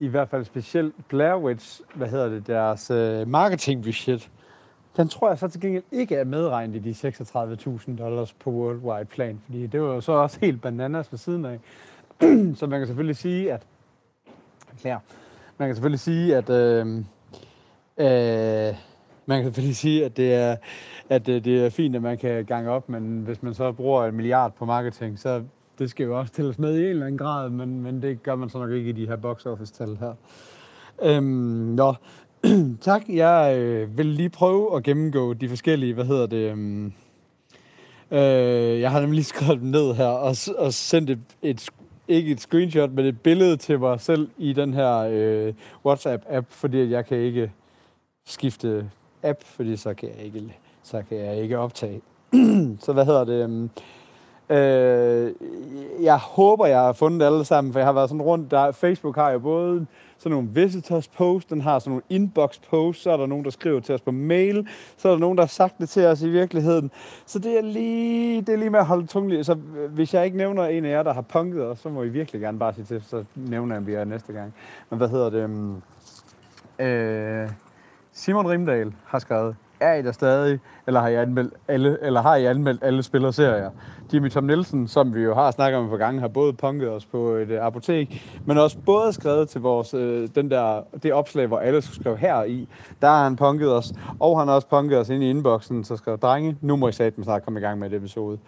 i 0.00 0.06
hvert 0.06 0.28
fald 0.28 0.44
specielt 0.44 0.94
Blair 1.08 1.36
Witch, 1.36 1.80
hvad 1.94 2.08
hedder 2.08 2.28
det, 2.28 2.46
deres 2.46 2.90
øh, 2.90 3.22
uh, 3.22 3.28
marketingbudget, 3.28 4.30
den 4.96 5.08
tror 5.08 5.28
jeg 5.28 5.38
så 5.38 5.48
til 5.48 5.60
gengæld 5.60 5.82
ikke 5.92 6.16
er 6.16 6.24
medregnet 6.24 6.86
i 6.86 6.92
de 6.92 7.08
36.000 7.08 7.96
dollars 7.98 8.32
på 8.32 8.50
worldwide 8.50 9.04
plan, 9.04 9.40
fordi 9.44 9.66
det 9.66 9.82
var 9.82 9.94
jo 9.94 10.00
så 10.00 10.12
også 10.12 10.38
helt 10.40 10.62
bananas 10.62 11.12
ved 11.12 11.18
siden 11.18 11.44
af. 11.44 11.58
så 12.58 12.66
man 12.66 12.80
kan 12.80 12.86
selvfølgelig 12.86 13.16
sige, 13.16 13.52
at 13.52 13.62
klar, 14.80 15.02
man 15.58 15.68
kan 15.68 15.76
selvfølgelig 15.76 16.00
sige, 16.00 16.36
at 16.36 16.50
øhm, 16.50 17.06
øh, 17.98 18.68
øh, 18.68 18.74
man 19.26 19.38
kan 19.38 19.44
selvfølgelig 19.44 19.76
sige, 19.76 20.04
at 20.04 20.16
det 20.16 20.34
er, 20.34 20.56
at 21.08 21.28
øh, 21.28 21.44
det 21.44 21.64
er 21.64 21.70
fint, 21.70 21.96
at 21.96 22.02
man 22.02 22.18
kan 22.18 22.44
gange 22.44 22.70
op, 22.70 22.88
men 22.88 23.22
hvis 23.22 23.42
man 23.42 23.54
så 23.54 23.72
bruger 23.72 24.04
en 24.04 24.14
milliard 24.14 24.52
på 24.58 24.64
marketing, 24.64 25.18
så 25.18 25.42
det 25.78 25.90
skal 25.90 26.04
jo 26.04 26.18
også 26.18 26.32
tælles 26.32 26.58
med 26.58 26.78
i 26.78 26.82
en 26.82 26.88
eller 26.88 27.06
anden 27.06 27.18
grad, 27.18 27.50
men, 27.50 27.82
men 27.82 28.02
det 28.02 28.22
gør 28.22 28.34
man 28.34 28.48
så 28.48 28.58
nok 28.58 28.70
ikke 28.70 28.90
i 28.90 28.92
de 28.92 29.06
her 29.06 29.16
box 29.16 29.46
office-tal 29.46 29.96
her. 29.96 30.14
Øhm, 31.02 31.24
nå, 31.24 31.94
tak. 32.80 33.02
Jeg 33.08 33.56
øh, 33.58 33.98
vil 33.98 34.06
lige 34.06 34.30
prøve 34.30 34.76
at 34.76 34.82
gennemgå 34.82 35.32
de 35.32 35.48
forskellige, 35.48 35.94
hvad 35.94 36.04
hedder 36.04 36.26
det, 36.26 36.50
øhm, 36.50 36.86
øh, 38.10 38.80
jeg 38.80 38.90
har 38.90 39.00
nemlig 39.00 39.14
lige 39.14 39.24
skrevet 39.24 39.60
dem 39.60 39.68
ned 39.68 39.94
her, 39.94 40.06
og, 40.06 40.36
og 40.58 40.72
sendt 40.72 41.10
et, 41.10 41.20
et, 41.42 41.68
ikke 42.08 42.32
et 42.32 42.40
screenshot, 42.40 42.90
men 42.90 43.06
et 43.06 43.20
billede 43.20 43.56
til 43.56 43.78
mig 43.78 44.00
selv 44.00 44.28
i 44.38 44.52
den 44.52 44.74
her 44.74 44.98
øh, 45.10 45.54
WhatsApp-app, 45.86 46.46
fordi 46.48 46.90
jeg 46.90 47.06
kan 47.06 47.18
ikke 47.18 47.52
skifte 48.26 48.90
app, 49.22 49.44
fordi 49.44 49.76
så 49.76 49.94
kan 49.94 50.08
jeg 50.08 50.24
ikke, 50.24 50.56
så 50.82 51.02
kan 51.08 51.18
jeg 51.18 51.36
ikke 51.36 51.58
optage. 51.58 52.00
så 52.84 52.92
hvad 52.92 53.04
hedder 53.04 53.24
det? 53.24 53.44
Øhm, 53.44 53.70
øh, 54.50 55.32
jeg 56.02 56.18
håber, 56.18 56.66
jeg 56.66 56.78
har 56.78 56.92
fundet 56.92 57.26
alle 57.26 57.44
sammen, 57.44 57.72
for 57.72 57.80
jeg 57.80 57.86
har 57.86 57.92
været 57.92 58.08
sådan 58.08 58.22
rundt. 58.22 58.50
Der, 58.50 58.72
Facebook 58.72 59.16
har 59.16 59.30
jo 59.30 59.38
både 59.38 59.86
sådan 60.18 60.36
nogle 60.36 60.48
visitors 60.52 61.08
post, 61.08 61.50
den 61.50 61.60
har 61.60 61.78
sådan 61.78 61.90
nogle 61.90 62.02
inbox 62.08 62.58
post, 62.70 63.02
så 63.02 63.10
er 63.10 63.16
der 63.16 63.26
nogen, 63.26 63.44
der 63.44 63.50
skriver 63.50 63.80
til 63.80 63.94
os 63.94 64.00
på 64.00 64.10
mail, 64.10 64.68
så 64.96 65.08
er 65.08 65.12
der 65.12 65.18
nogen, 65.18 65.38
der 65.38 65.42
har 65.44 65.48
sagt 65.48 65.78
det 65.78 65.88
til 65.88 66.06
os 66.06 66.22
i 66.22 66.28
virkeligheden. 66.28 66.90
Så 67.26 67.38
det 67.38 67.58
er 67.58 67.62
lige, 67.62 68.40
det 68.40 68.48
er 68.48 68.56
lige 68.56 68.70
med 68.70 68.78
at 68.78 68.86
holde 68.86 69.06
tungen 69.06 69.44
Så 69.44 69.52
øh, 69.52 69.92
hvis 69.92 70.14
jeg 70.14 70.24
ikke 70.24 70.36
nævner 70.36 70.64
en 70.64 70.84
af 70.84 70.90
jer, 70.90 71.02
der 71.02 71.12
har 71.12 71.20
punket 71.20 71.66
os, 71.66 71.78
så 71.78 71.88
må 71.88 72.02
I 72.02 72.08
virkelig 72.08 72.40
gerne 72.40 72.58
bare 72.58 72.74
sige 72.74 72.84
til, 72.84 73.02
så 73.02 73.24
nævner 73.34 73.74
jeg, 73.76 73.86
vi 73.86 73.94
er 73.94 74.04
næste 74.04 74.32
gang. 74.32 74.54
Men 74.90 74.98
hvad 74.98 75.08
hedder 75.08 75.30
det? 75.30 75.42
Øhm, 75.42 75.82
øh, 76.78 77.50
Simon 78.14 78.50
Rimdal 78.50 78.92
har 79.06 79.18
skrevet, 79.18 79.56
er 79.80 79.94
I 79.94 80.02
der 80.02 80.12
stadig, 80.12 80.60
eller 80.86 81.00
har 81.00 81.08
I 81.08 81.14
anmeldt 81.14 81.54
alle, 81.68 81.98
eller 82.02 82.22
har 82.22 82.36
I 82.36 82.44
anmeldt 82.44 82.84
alle 82.84 83.02
spillerserier? 83.02 83.70
Jimmy 84.12 84.30
Tom 84.30 84.44
Nielsen, 84.44 84.88
som 84.88 85.14
vi 85.14 85.20
jo 85.20 85.34
har 85.34 85.50
snakket 85.50 85.78
om 85.78 85.88
for 85.88 85.96
gange, 85.96 86.20
har 86.20 86.28
både 86.28 86.52
punket 86.52 86.90
os 86.90 87.06
på 87.06 87.28
et 87.28 87.50
uh, 87.50 87.66
apotek, 87.66 88.22
men 88.44 88.58
også 88.58 88.76
både 88.86 89.12
skrevet 89.12 89.48
til 89.48 89.60
vores, 89.60 89.94
uh, 89.94 90.28
den 90.34 90.50
der, 90.50 90.82
det 91.02 91.12
opslag, 91.12 91.46
hvor 91.46 91.58
alle 91.58 91.82
skulle 91.82 91.96
skrive 91.96 92.16
her 92.16 92.42
i. 92.42 92.68
Der 93.02 93.08
har 93.08 93.24
han 93.24 93.36
punket 93.36 93.72
os, 93.72 93.92
og 94.18 94.38
han 94.38 94.48
har 94.48 94.54
også 94.54 94.68
punket 94.68 94.98
os 94.98 95.08
ind 95.08 95.22
i 95.22 95.30
inboxen, 95.30 95.84
så 95.84 95.96
skrev, 95.96 96.18
drenge, 96.18 96.56
nu 96.60 96.76
må 96.76 96.88
I 96.88 96.92
satme 96.92 97.24
snart 97.24 97.44
komme 97.44 97.60
i 97.60 97.62
gang 97.62 97.78
med 97.78 97.92
et 97.92 97.96
episode. 97.96 98.38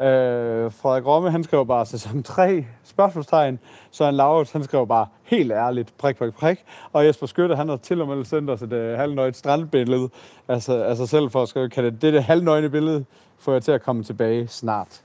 Øh, 0.00 0.72
Frederik 0.72 1.06
Romme, 1.06 1.30
han 1.30 1.44
skrev 1.44 1.66
bare 1.66 1.86
sæson 1.86 2.22
3, 2.22 2.64
spørgsmålstegn. 2.84 3.58
Så 3.90 4.10
Laurits, 4.10 4.52
han 4.52 4.64
skrev 4.64 4.86
bare 4.86 5.06
helt 5.36 5.52
ærligt, 5.52 5.94
prik, 5.98 6.16
prik, 6.16 6.34
prik. 6.34 6.64
Og 6.92 7.06
Jesper 7.06 7.26
Skytte, 7.26 7.56
han 7.56 7.68
har 7.68 7.76
til 7.76 8.00
og 8.00 8.08
med 8.08 8.24
sendt 8.24 8.50
os 8.50 8.62
et 8.62 8.72
uh, 8.72 8.98
halvnøjt 8.98 9.36
strandbillede 9.36 10.08
altså, 10.48 10.82
altså 10.82 11.06
selv 11.06 11.30
for 11.30 11.42
at 11.42 11.48
skrive, 11.48 11.68
kan 11.68 11.84
det, 11.84 12.02
det, 12.02 12.12
det 12.12 12.22
halvnøgne 12.22 12.70
billede 12.70 13.04
få 13.38 13.52
jeg 13.52 13.62
til 13.62 13.72
at 13.72 13.82
komme 13.82 14.02
tilbage 14.04 14.48
snart. 14.48 15.02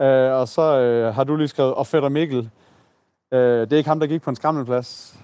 Øh, 0.00 0.32
og 0.32 0.48
så 0.48 0.78
øh, 0.78 1.14
har 1.14 1.24
du 1.24 1.36
lige 1.36 1.48
skrevet, 1.48 1.74
og 1.74 1.86
Fætter 1.86 2.08
Mikkel, 2.08 2.50
øh, 3.32 3.60
det 3.60 3.72
er 3.72 3.76
ikke 3.76 3.88
ham, 3.88 4.00
der 4.00 4.06
gik 4.06 4.22
på 4.22 4.30
en 4.30 4.36
skrammelplads. 4.36 5.18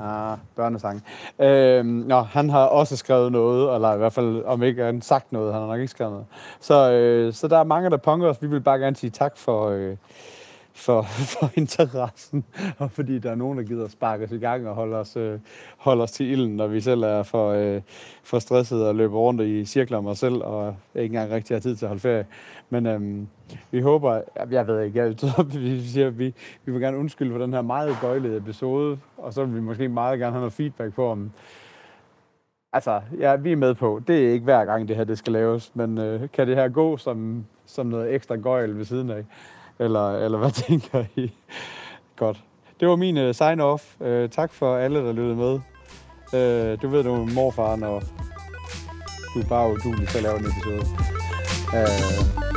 Ah, 0.00 0.38
børnesang. 0.56 1.04
Øh, 1.38 1.84
nå, 1.84 2.20
han 2.20 2.50
har 2.50 2.64
også 2.64 2.96
skrevet 2.96 3.32
noget, 3.32 3.74
eller 3.74 3.94
i 3.94 3.98
hvert 3.98 4.12
fald, 4.12 4.44
om 4.44 4.62
ikke 4.62 4.84
han 4.84 5.02
sagt 5.02 5.32
noget, 5.32 5.52
han 5.52 5.62
har 5.62 5.68
nok 5.68 5.80
ikke 5.80 5.90
skrevet 5.90 6.12
noget. 6.12 6.26
Så, 6.60 6.92
øh, 6.92 7.32
så 7.32 7.48
der 7.48 7.58
er 7.58 7.64
mange, 7.64 7.90
der 7.90 7.96
punker 7.96 8.28
os. 8.28 8.42
Vi 8.42 8.46
vil 8.46 8.60
bare 8.60 8.78
gerne 8.78 8.96
sige 8.96 9.10
tak 9.10 9.36
for, 9.36 9.68
øh, 9.68 9.96
for, 10.78 11.02
for 11.34 11.50
interessen, 11.54 12.44
og 12.78 12.90
fordi 12.90 13.18
der 13.18 13.30
er 13.30 13.34
nogen, 13.34 13.58
der 13.58 13.64
gider 13.64 13.88
sparke 13.88 14.24
os 14.24 14.32
i 14.32 14.38
gang 14.38 14.68
og 14.68 14.74
holde 14.74 14.96
os, 14.96 15.16
øh, 15.16 15.38
holde 15.76 16.02
os 16.02 16.12
til 16.12 16.26
ilden, 16.26 16.56
når 16.56 16.66
vi 16.66 16.80
selv 16.80 17.02
er 17.02 17.22
for, 17.22 17.50
øh, 17.50 17.80
for 18.22 18.38
stresset 18.38 18.86
og 18.86 18.94
løber 18.94 19.18
rundt 19.18 19.40
i 19.40 19.64
cirkler 19.64 19.98
om 19.98 20.06
os 20.06 20.18
selv, 20.18 20.34
og 20.34 20.76
ikke 20.94 21.04
engang 21.04 21.30
rigtig 21.30 21.56
har 21.56 21.60
tid 21.60 21.76
til 21.76 21.84
at 21.84 21.88
holde 21.88 22.00
ferie. 22.00 22.26
Men 22.70 22.86
øh, 22.86 23.26
vi 23.70 23.80
håber, 23.80 24.20
jeg 24.50 24.66
ved 24.66 24.82
ikke, 24.82 24.98
jeg, 24.98 25.14
vi, 25.54 25.82
siger, 25.82 26.10
vi, 26.10 26.34
vi 26.64 26.72
vil 26.72 26.80
gerne 26.80 26.98
undskylde 26.98 27.32
for 27.32 27.38
den 27.38 27.52
her 27.52 27.62
meget 27.62 27.96
gøjlede 28.00 28.36
episode, 28.36 28.98
og 29.16 29.32
så 29.32 29.44
vil 29.44 29.54
vi 29.54 29.60
måske 29.60 29.88
meget 29.88 30.18
gerne 30.18 30.32
have 30.32 30.40
noget 30.40 30.52
feedback 30.52 30.94
på, 30.94 31.10
om, 31.10 31.30
Altså, 32.72 33.00
ja, 33.18 33.36
vi 33.36 33.52
er 33.52 33.56
med 33.56 33.74
på. 33.74 34.00
Det 34.06 34.26
er 34.26 34.32
ikke 34.32 34.44
hver 34.44 34.64
gang, 34.64 34.88
det 34.88 34.96
her 34.96 35.04
det 35.04 35.18
skal 35.18 35.32
laves, 35.32 35.70
men 35.74 35.98
øh, 35.98 36.28
kan 36.32 36.46
det 36.46 36.56
her 36.56 36.68
gå 36.68 36.96
som, 36.96 37.46
som 37.66 37.86
noget 37.86 38.14
ekstra 38.14 38.36
gøjl 38.36 38.78
ved 38.78 38.84
siden 38.84 39.10
af? 39.10 39.24
Eller, 39.80 40.16
eller 40.24 40.38
hvad 40.38 40.50
tænker 40.66 41.04
I? 41.16 41.32
Godt. 42.16 42.40
Det 42.80 42.88
var 42.88 42.96
min 42.96 43.16
uh, 43.16 43.30
sign-off. 43.34 44.00
Uh, 44.00 44.30
tak 44.30 44.52
for 44.52 44.76
alle, 44.76 44.98
der 44.98 45.12
lyttede 45.12 45.36
med. 45.36 45.54
Uh, 46.32 46.82
du 46.82 46.88
ved, 46.88 47.04
du 47.04 47.14
er 47.14 47.34
morfar, 47.34 47.76
når 47.76 48.02
du 49.34 49.40
er 49.40 49.48
bare 49.48 49.72
udulig 49.72 50.08
til 50.08 50.16
at 50.16 50.22
lave 50.22 50.38
en 50.38 50.46
episode. 50.46 50.86
Uh, 51.72 52.47